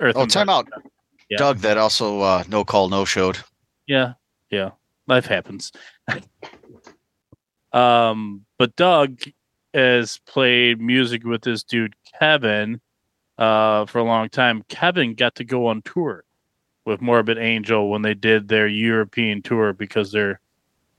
Earth 0.00 0.16
Oh, 0.16 0.26
time 0.26 0.48
out. 0.48 0.68
Yeah. 1.28 1.38
Doug, 1.38 1.58
that 1.58 1.78
also 1.78 2.20
uh, 2.20 2.44
no 2.48 2.64
call, 2.64 2.88
no 2.88 3.04
showed. 3.04 3.38
Yeah, 3.86 4.14
yeah. 4.50 4.70
Life 5.06 5.26
happens. 5.26 5.72
um, 7.72 8.44
but 8.58 8.76
Doug 8.76 9.20
has 9.72 10.20
played 10.26 10.80
music 10.80 11.24
with 11.24 11.42
this 11.42 11.64
dude 11.64 11.94
Kevin 12.18 12.80
uh 13.38 13.86
for 13.86 13.98
a 13.98 14.04
long 14.04 14.28
time. 14.28 14.62
Kevin 14.68 15.14
got 15.14 15.34
to 15.36 15.44
go 15.44 15.66
on 15.66 15.82
tour 15.82 16.24
with 16.84 17.00
Morbid 17.00 17.38
Angel 17.38 17.90
when 17.90 18.02
they 18.02 18.14
did 18.14 18.48
their 18.48 18.68
European 18.68 19.42
tour 19.42 19.72
because 19.72 20.12
they're 20.12 20.40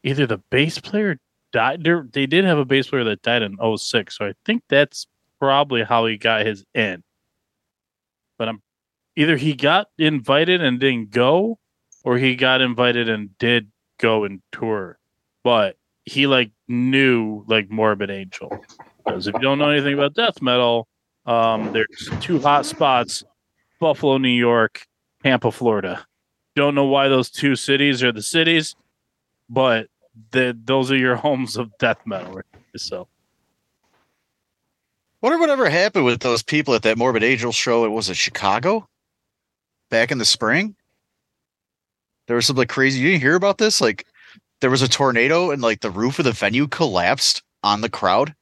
either 0.03 0.27
the 0.27 0.37
bass 0.37 0.79
player 0.79 1.19
died 1.51 1.87
they 2.11 2.25
did 2.25 2.43
have 2.43 2.57
a 2.57 2.65
bass 2.65 2.87
player 2.87 3.03
that 3.05 3.21
died 3.21 3.41
in 3.41 3.57
06, 3.77 4.17
so 4.17 4.25
I 4.25 4.33
think 4.45 4.63
that's 4.67 5.07
probably 5.39 5.83
how 5.83 6.05
he 6.05 6.17
got 6.17 6.45
his 6.45 6.65
in. 6.73 7.03
But 8.37 8.49
I'm 8.49 8.61
either 9.15 9.37
he 9.37 9.53
got 9.53 9.87
invited 9.97 10.61
and 10.61 10.79
didn't 10.79 11.11
go 11.11 11.59
or 12.03 12.17
he 12.17 12.35
got 12.35 12.61
invited 12.61 13.09
and 13.09 13.37
did 13.37 13.71
go 13.99 14.23
and 14.23 14.41
tour, 14.51 14.99
but 15.43 15.77
he 16.05 16.27
like 16.27 16.51
knew 16.67 17.43
like 17.47 17.69
Morbid 17.69 18.11
Angel. 18.11 18.51
Because 19.03 19.27
if 19.27 19.33
you 19.33 19.41
don't 19.41 19.59
know 19.59 19.69
anything 19.69 19.93
about 19.93 20.13
death 20.13 20.41
metal, 20.41 20.87
um, 21.25 21.71
there's 21.73 22.09
two 22.21 22.39
hot 22.39 22.65
spots: 22.65 23.23
Buffalo, 23.79 24.17
New 24.17 24.29
York, 24.29 24.85
Tampa, 25.23 25.51
Florida. 25.51 26.05
Don't 26.55 26.75
know 26.75 26.85
why 26.85 27.09
those 27.09 27.29
two 27.29 27.55
cities 27.55 28.01
are 28.03 28.11
the 28.11 28.21
cities, 28.21 28.75
but 29.49 29.87
the, 30.31 30.57
those 30.63 30.91
are 30.91 30.97
your 30.97 31.15
homes 31.25 31.57
of 31.57 31.75
death 31.79 31.99
metal. 32.05 32.33
right? 32.33 32.45
So 32.77 33.07
Wonder 35.21 35.39
whatever 35.39 35.69
happened 35.69 36.05
with 36.05 36.19
those 36.19 36.43
people 36.43 36.75
at 36.75 36.83
that 36.83 36.97
Morbid 36.97 37.23
Angel 37.23 37.51
show. 37.51 37.83
It 37.83 37.89
was 37.89 38.09
in 38.09 38.15
Chicago 38.15 38.87
back 39.89 40.11
in 40.11 40.17
the 40.17 40.25
spring. 40.25 40.75
There 42.27 42.35
was 42.35 42.47
some 42.47 42.55
like 42.55 42.69
crazy. 42.69 42.99
You 42.99 43.09
didn't 43.09 43.21
hear 43.21 43.35
about 43.35 43.57
this? 43.57 43.79
Like 43.81 44.05
there 44.61 44.69
was 44.71 44.81
a 44.81 44.87
tornado 44.89 45.51
and 45.51 45.61
like 45.61 45.81
the 45.81 45.91
roof 45.91 46.17
of 46.19 46.25
the 46.25 46.31
venue 46.31 46.67
collapsed 46.67 47.43
on 47.63 47.81
the 47.81 47.89
crowd. 47.89 48.33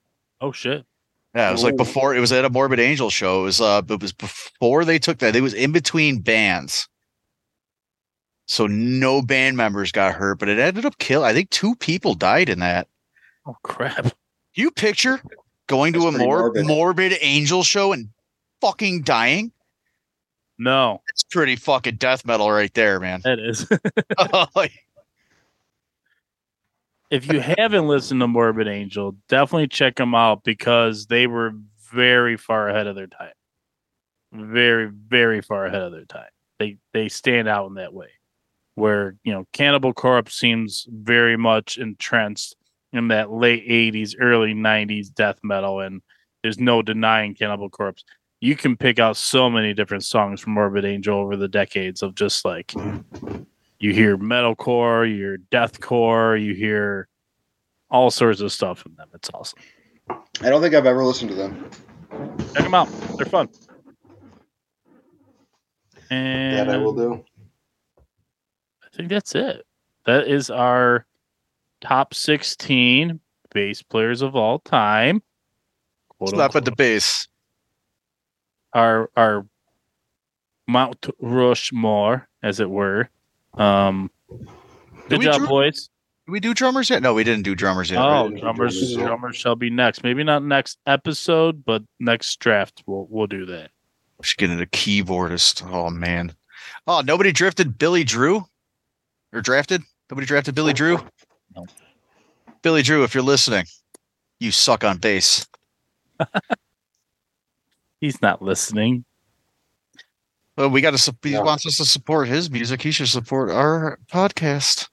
oh 0.42 0.52
shit, 0.52 0.86
Yeah, 1.36 1.50
it 1.50 1.52
was 1.52 1.64
like 1.64 1.74
Oh. 1.74 1.78
before. 1.78 2.16
It 2.16 2.20
was 2.20 2.32
at 2.32 2.46
a 2.46 2.50
Morbid 2.50 2.80
Angel 2.80 3.10
show. 3.10 3.42
It 3.42 3.46
was 3.46 3.62
uh, 3.62 3.82
it 3.90 4.02
was 4.02 4.14
before 4.14 4.86
they 4.86 5.00
took 5.00 5.20
that. 5.20 5.36
It 5.36 5.42
was 5.42 5.54
in 5.54 5.72
between 5.72 6.20
bands, 6.20 6.88
so 8.48 8.68
no 8.68 9.22
band 9.22 9.58
members 9.58 9.92
got 9.92 10.14
hurt, 10.16 10.40
but 10.40 10.50
it 10.50 10.60
ended 10.60 10.86
up 10.86 10.98
killing. 10.98 11.28
I 11.30 11.34
think 11.34 11.50
two 11.50 11.76
people 11.76 12.14
died 12.14 12.50
in 12.50 12.60
that. 12.60 12.88
oh 13.46 13.58
crap. 13.64 14.14
You 14.56 14.70
picture 14.72 15.22
going 15.68 15.94
to 15.94 16.08
a 16.08 16.12
pretty 16.12 16.26
mor- 16.26 16.40
morbid. 16.54 16.66
morbid 16.68 17.18
angel 17.22 17.64
show 17.64 17.92
and 17.94 18.10
fucking 18.62 19.02
dying? 19.02 19.52
No, 20.60 21.02
It's 21.10 21.24
pretty 21.24 21.56
fucking 21.56 21.96
death 21.96 22.26
metal 22.26 22.50
right 22.52 22.74
there, 22.74 23.00
man. 23.00 23.22
that 23.24 23.40
is. 23.40 23.68
If 27.10 27.32
you 27.32 27.42
haven't 27.42 27.88
listened 27.88 28.22
to 28.22 28.28
Morbid 28.28 28.68
Angel, 28.68 29.16
definitely 29.30 29.68
check 29.68 29.98
them 29.98 30.16
out 30.16 30.44
because 30.44 31.06
they 31.06 31.28
were 31.28 31.52
very 31.92 32.38
far 32.38 32.70
ahead 32.70 32.88
of 32.88 32.96
their 32.96 33.06
time. 33.06 33.34
Very, 34.32 34.90
very 34.90 35.42
far 35.42 35.68
ahead 35.68 35.84
of 35.84 35.92
their 35.92 36.06
time. 36.06 36.30
They 36.58 36.78
they 36.92 37.10
stand 37.10 37.48
out 37.48 37.68
in 37.68 37.76
that 37.76 37.94
way. 37.94 38.08
Where, 38.74 39.16
you 39.24 39.32
know, 39.32 39.46
Cannibal 39.54 39.94
Corpse 39.94 40.34
seems 40.34 40.88
very 40.90 41.38
much 41.38 41.78
entrenched 41.78 42.56
in 42.92 43.10
that 43.10 43.32
late 43.32 43.68
80s, 43.68 44.16
early 44.20 44.56
90s 44.56 45.14
death 45.14 45.38
metal, 45.44 45.82
and 45.82 46.02
there's 46.42 46.58
no 46.58 46.82
denying 46.82 47.36
Cannibal 47.36 47.70
Corpse. 47.70 48.04
You 48.44 48.58
can 48.58 48.76
pick 48.76 49.00
out 49.00 49.16
so 49.16 49.50
many 49.50 49.74
different 49.74 50.04
songs 50.04 50.42
from 50.42 50.52
Morbid 50.52 50.84
Angel 50.84 51.18
over 51.18 51.38
the 51.38 51.48
decades 51.48 52.02
of 52.02 52.14
just 52.14 52.44
like 52.44 52.74
you 53.80 53.94
hear 53.94 54.18
metalcore, 54.18 55.10
you 55.10 55.16
hear 55.16 55.38
deathcore, 55.50 56.44
you 56.44 56.54
hear 56.54 57.08
all 57.90 58.12
sorts 58.12 58.42
of 58.42 58.52
stuff 58.52 58.86
in 58.86 58.96
them. 58.96 59.08
It's 59.14 59.30
awesome. 59.34 59.60
I 60.42 60.50
don't 60.50 60.62
think 60.62 60.76
I've 60.76 60.86
ever 60.86 61.06
listened 61.06 61.30
to 61.30 61.38
them. 61.38 61.70
Check 62.54 62.66
them 62.66 62.74
out; 62.74 62.90
they're 63.16 63.28
fun. 63.28 63.48
And 66.10 66.68
That 66.68 66.76
I 66.76 66.78
will 66.80 66.94
do. 66.94 67.24
I 67.98 68.88
think 68.94 69.08
that's 69.08 69.36
it. 69.36 69.66
That 70.06 70.28
is 70.28 70.50
our 70.50 71.06
top 71.80 72.14
sixteen 72.14 73.22
bass 73.54 73.82
players 73.82 74.22
of 74.22 74.36
all 74.36 74.60
time. 74.60 75.24
it's 76.20 76.32
Quote, 76.32 76.36
not 76.36 76.52
but 76.52 76.66
the 76.66 76.74
bass. 76.74 77.30
Our 78.74 79.10
our 79.16 79.46
Mount 80.68 81.10
Rushmore, 81.20 82.28
as 82.42 82.60
it 82.60 82.70
were. 82.70 83.10
Um, 83.56 84.10
good 85.10 85.20
we 85.20 85.26
job, 85.26 85.48
boys. 85.48 85.90
Did 86.26 86.32
we 86.32 86.40
do 86.40 86.54
drummers 86.54 86.90
yet? 86.90 87.02
No, 87.02 87.14
we 87.14 87.24
didn't 87.24 87.44
do 87.44 87.54
drummers 87.54 87.92
yet. 87.92 88.00
Oh, 88.00 88.30
right? 88.30 88.40
drummers, 88.40 88.80
Drummers, 88.80 88.96
drummers 88.96 89.36
shall 89.36 89.56
be 89.56 89.70
next. 89.70 90.04
Maybe 90.04 90.24
not 90.24 90.44
next 90.44 90.78
episode, 90.88 91.66
but 91.66 91.84
next 92.00 92.40
draft 92.40 92.84
we'll 92.86 93.08
we'll 93.10 93.28
do 93.28 93.46
that. 93.48 93.72
We 94.18 94.26
should 94.26 94.38
get 94.38 94.50
into 94.50 94.66
keyboardist. 94.68 95.66
Oh 95.70 95.90
man. 95.90 96.34
Oh, 96.88 97.02
nobody 97.02 97.32
drifted 97.32 97.78
Billy 97.78 98.04
Drew? 98.04 98.46
Or 99.34 99.42
drafted? 99.42 99.82
Nobody 100.10 100.26
drafted 100.28 100.56
Billy 100.56 100.74
Drew? 100.74 101.00
No. 101.56 101.66
Billy 102.62 102.82
Drew, 102.82 103.04
if 103.04 103.14
you're 103.14 103.24
listening, 103.24 103.66
you 104.40 104.52
suck 104.52 104.84
on 104.84 104.98
bass. 104.98 105.46
He's 108.04 108.22
not 108.22 108.42
listening. 108.42 109.06
Well, 110.58 110.70
we 110.70 110.82
got 110.82 110.94
to. 110.94 111.16
He 111.24 111.32
No. 111.32 111.44
wants 111.44 111.66
us 111.66 111.78
to 111.78 111.86
support 111.86 112.28
his 112.28 112.52
music. 112.52 112.82
He 112.82 112.92
should 112.92 113.08
support 113.08 113.50
our 113.50 113.98
podcast. 114.12 114.90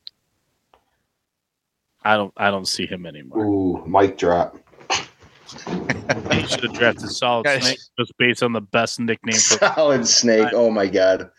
I 2.04 2.14
don't 2.14 2.32
I 2.36 2.52
don't 2.52 2.68
see 2.68 2.86
him 2.86 3.06
anymore. 3.06 3.44
Ooh, 3.44 3.84
mic 3.84 4.16
drop. 4.16 4.56
He 6.30 6.46
should 6.46 6.62
have 6.62 6.72
drafted 6.72 7.10
Solid 7.10 7.46
Guys. 7.46 7.64
Snake 7.64 7.80
just 7.98 8.16
based 8.16 8.44
on 8.44 8.52
the 8.52 8.60
best 8.60 9.00
nickname 9.00 9.34
for 9.34 9.58
Solid 9.58 10.06
Snake. 10.06 10.50
Oh 10.52 10.70
my 10.70 10.86
god. 10.86 11.32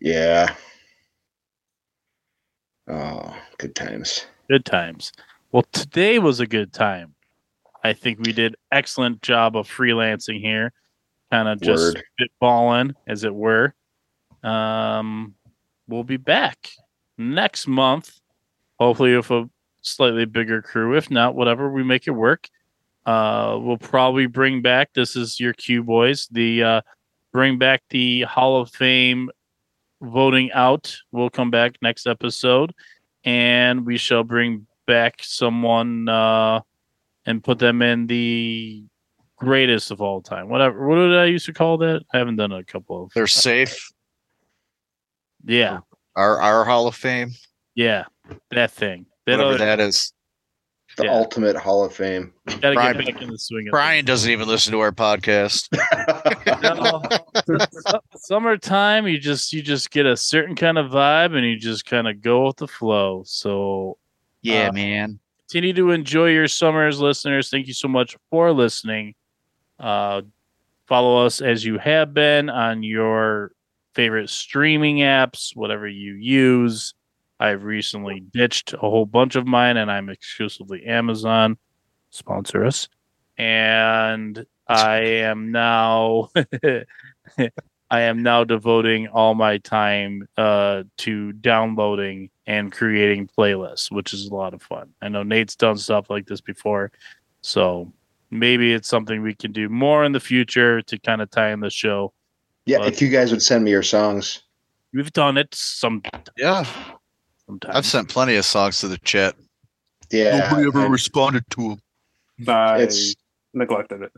Yeah. 0.00 0.54
Oh, 2.88 3.36
good 3.58 3.74
times. 3.74 4.24
Good 4.48 4.64
times. 4.64 5.12
Well, 5.52 5.66
today 5.72 6.18
was 6.18 6.40
a 6.40 6.46
good 6.46 6.72
time. 6.72 7.14
I 7.88 7.94
think 7.94 8.18
we 8.20 8.32
did 8.32 8.54
excellent 8.70 9.22
job 9.22 9.56
of 9.56 9.66
freelancing 9.66 10.40
here, 10.40 10.72
kind 11.30 11.48
of 11.48 11.60
just 11.60 11.96
spitballing, 12.20 12.92
as 13.06 13.24
it 13.24 13.34
were. 13.34 13.74
Um, 14.42 15.34
we'll 15.88 16.04
be 16.04 16.18
back 16.18 16.70
next 17.16 17.66
month, 17.66 18.20
hopefully 18.78 19.16
with 19.16 19.30
a 19.30 19.48
slightly 19.80 20.26
bigger 20.26 20.60
crew. 20.60 20.96
If 20.96 21.10
not, 21.10 21.34
whatever, 21.34 21.72
we 21.72 21.82
make 21.82 22.06
it 22.06 22.10
work. 22.10 22.48
Uh, 23.06 23.58
we'll 23.58 23.78
probably 23.78 24.26
bring 24.26 24.60
back. 24.60 24.92
This 24.92 25.16
is 25.16 25.40
your 25.40 25.54
cue, 25.54 25.82
boys. 25.82 26.28
The 26.30 26.62
uh, 26.62 26.80
bring 27.32 27.56
back 27.56 27.82
the 27.88 28.22
Hall 28.22 28.60
of 28.60 28.70
Fame 28.70 29.30
voting 30.02 30.52
out. 30.52 30.94
We'll 31.10 31.30
come 31.30 31.50
back 31.50 31.76
next 31.80 32.06
episode, 32.06 32.74
and 33.24 33.86
we 33.86 33.96
shall 33.96 34.24
bring 34.24 34.66
back 34.86 35.20
someone 35.22 36.06
uh, 36.06 36.60
and 37.28 37.44
put 37.44 37.58
them 37.58 37.82
in 37.82 38.06
the 38.06 38.84
greatest 39.36 39.90
of 39.90 40.00
all 40.00 40.20
time. 40.22 40.48
Whatever. 40.48 40.88
What 40.88 40.96
did 40.96 41.16
I 41.16 41.26
used 41.26 41.46
to 41.46 41.52
call 41.52 41.76
that? 41.78 42.02
I 42.12 42.18
haven't 42.18 42.36
done 42.36 42.52
a 42.52 42.64
couple 42.64 43.04
of. 43.04 43.12
They're 43.14 43.26
safe. 43.26 43.90
Yeah, 45.44 45.80
Our 46.16 46.40
our 46.40 46.64
Hall 46.64 46.88
of 46.88 46.94
Fame, 46.96 47.30
yeah, 47.74 48.04
that 48.50 48.70
thing. 48.72 49.06
That 49.26 49.38
whatever 49.38 49.54
other, 49.54 49.58
that 49.58 49.80
is. 49.80 50.12
The 50.96 51.04
Yeah. 51.04 51.12
ultimate 51.14 51.54
Hall 51.54 51.84
of 51.84 51.94
Fame. 51.94 52.32
gotta 52.46 52.72
Brian- 52.74 52.96
get 52.98 53.14
back 53.14 53.22
in 53.22 53.30
the 53.30 53.38
swing. 53.38 53.68
of 53.68 53.70
Brian 53.72 54.04
doesn't 54.04 54.30
even 54.32 54.48
listen 54.48 54.72
to 54.72 54.80
our 54.80 54.90
podcast. 54.92 55.68
No, 56.60 57.02
summertime, 58.16 59.06
you 59.06 59.18
just 59.18 59.52
you 59.52 59.62
just 59.62 59.90
get 59.90 60.06
a 60.06 60.16
certain 60.16 60.56
kind 60.56 60.76
of 60.78 60.90
vibe, 60.90 61.36
and 61.36 61.46
you 61.46 61.56
just 61.58 61.84
kind 61.86 62.08
of 62.08 62.20
go 62.20 62.46
with 62.46 62.56
the 62.56 62.66
flow. 62.66 63.22
So 63.26 63.98
Yeah, 64.42 64.68
Uh, 64.68 64.72
man. 64.72 65.20
Continue 65.48 65.72
to 65.72 65.92
enjoy 65.92 66.26
your 66.26 66.46
summers, 66.46 67.00
listeners. 67.00 67.48
Thank 67.48 67.68
you 67.68 67.72
so 67.72 67.88
much 67.88 68.16
for 68.30 68.52
listening. 68.52 69.14
Uh, 69.80 70.20
follow 70.86 71.24
us 71.24 71.40
as 71.40 71.64
you 71.64 71.78
have 71.78 72.12
been 72.12 72.50
on 72.50 72.82
your 72.82 73.52
favorite 73.94 74.28
streaming 74.28 74.98
apps, 74.98 75.56
whatever 75.56 75.88
you 75.88 76.12
use. 76.14 76.92
I've 77.40 77.64
recently 77.64 78.20
ditched 78.20 78.74
a 78.74 78.78
whole 78.78 79.06
bunch 79.06 79.36
of 79.36 79.46
mine, 79.46 79.78
and 79.78 79.90
I'm 79.90 80.10
exclusively 80.10 80.84
Amazon. 80.84 81.56
Sponsor 82.10 82.66
us. 82.66 82.88
And 83.38 84.44
I 84.66 84.96
am 84.98 85.50
now. 85.50 86.28
I 87.90 88.00
am 88.02 88.22
now 88.22 88.44
devoting 88.44 89.08
all 89.08 89.34
my 89.34 89.58
time 89.58 90.28
uh, 90.36 90.82
to 90.98 91.32
downloading 91.32 92.30
and 92.46 92.70
creating 92.70 93.28
playlists, 93.36 93.90
which 93.90 94.12
is 94.12 94.26
a 94.26 94.34
lot 94.34 94.52
of 94.54 94.62
fun. 94.62 94.90
I 95.00 95.08
know 95.08 95.22
Nate's 95.22 95.56
done 95.56 95.78
stuff 95.78 96.10
like 96.10 96.26
this 96.26 96.40
before, 96.42 96.92
so 97.40 97.90
maybe 98.30 98.74
it's 98.74 98.88
something 98.88 99.22
we 99.22 99.34
can 99.34 99.52
do 99.52 99.68
more 99.70 100.04
in 100.04 100.12
the 100.12 100.20
future 100.20 100.82
to 100.82 100.98
kind 100.98 101.22
of 101.22 101.30
tie 101.30 101.50
in 101.50 101.60
the 101.60 101.70
show. 101.70 102.12
yeah, 102.66 102.78
But- 102.78 102.88
if 102.92 103.00
you 103.02 103.08
guys 103.08 103.30
would 103.30 103.42
send 103.42 103.64
me 103.64 103.70
your 103.70 103.82
songs. 103.82 104.42
We've 104.92 105.12
done 105.12 105.36
it 105.38 105.54
some 105.54 106.02
Yeah, 106.36 106.64
sometimes. 107.46 107.74
I've 107.76 107.86
sent 107.86 108.08
plenty 108.08 108.36
of 108.36 108.44
songs 108.44 108.78
to 108.80 108.88
the 108.88 108.96
chat. 108.98 109.34
Yeah. 110.10 110.38
Nobody 110.50 110.66
ever 110.68 110.82
and- 110.84 110.92
responded 110.92 111.44
to 111.50 111.68
them. 111.68 111.80
I 112.48 112.82
It's- 112.82 113.14
neglected 113.58 114.02
it. 114.02 114.12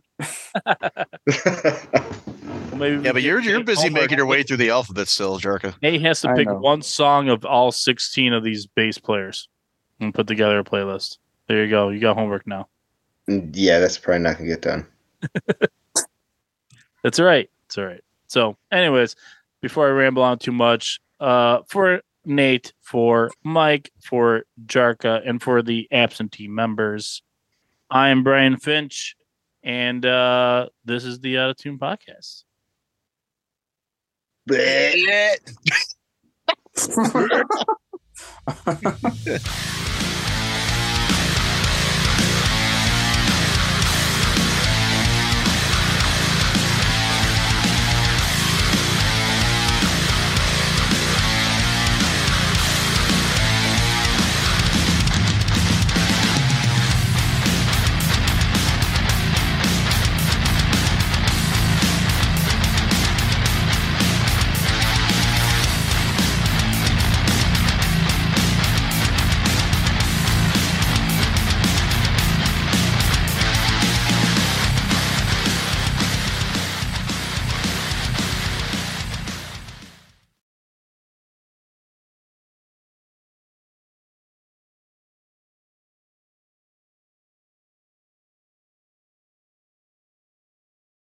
Well, 2.70 2.78
maybe 2.78 3.02
Yeah, 3.04 3.12
but 3.12 3.22
you're 3.22 3.40
you're 3.40 3.62
busy 3.64 3.88
homework. 3.88 4.02
making 4.04 4.18
your 4.18 4.26
way 4.26 4.42
through 4.42 4.56
the 4.58 4.70
alphabet 4.70 5.08
still, 5.08 5.38
Jarka. 5.38 5.74
Nate 5.82 6.00
has 6.02 6.20
to 6.22 6.34
pick 6.34 6.48
one 6.48 6.82
song 6.82 7.28
of 7.28 7.44
all 7.44 7.72
16 7.72 8.32
of 8.32 8.42
these 8.44 8.66
bass 8.66 8.96
players 8.98 9.48
and 10.00 10.14
put 10.14 10.26
together 10.26 10.58
a 10.60 10.64
playlist. 10.64 11.18
There 11.48 11.62
you 11.64 11.68
go. 11.70 11.88
You 11.90 11.98
got 12.00 12.16
homework 12.16 12.46
now. 12.46 12.68
yeah, 13.26 13.80
that's 13.80 13.98
probably 13.98 14.22
not 14.22 14.36
gonna 14.38 14.48
get 14.48 14.62
done. 14.62 14.86
That's 17.02 17.18
all 17.18 17.26
right. 17.26 17.48
It's 17.66 17.78
all 17.78 17.86
right. 17.86 18.02
So, 18.28 18.56
anyways, 18.70 19.16
before 19.62 19.88
I 19.88 19.90
ramble 19.90 20.22
on 20.22 20.38
too 20.38 20.52
much, 20.52 21.00
uh, 21.18 21.60
for 21.66 22.02
Nate, 22.26 22.72
for 22.82 23.30
Mike, 23.42 23.90
for 24.02 24.44
Jarka, 24.66 25.22
and 25.26 25.42
for 25.42 25.62
the 25.62 25.88
absentee 25.90 26.46
members, 26.48 27.22
I 27.90 28.10
am 28.10 28.22
Brian 28.22 28.58
Finch, 28.58 29.16
and 29.62 30.04
uh, 30.04 30.68
this 30.84 31.04
is 31.04 31.20
the 31.20 31.38
Out 31.38 31.50
of 31.50 31.56
Tune 31.56 31.78
Podcast. 31.78 32.44
Bleh. 34.48 35.36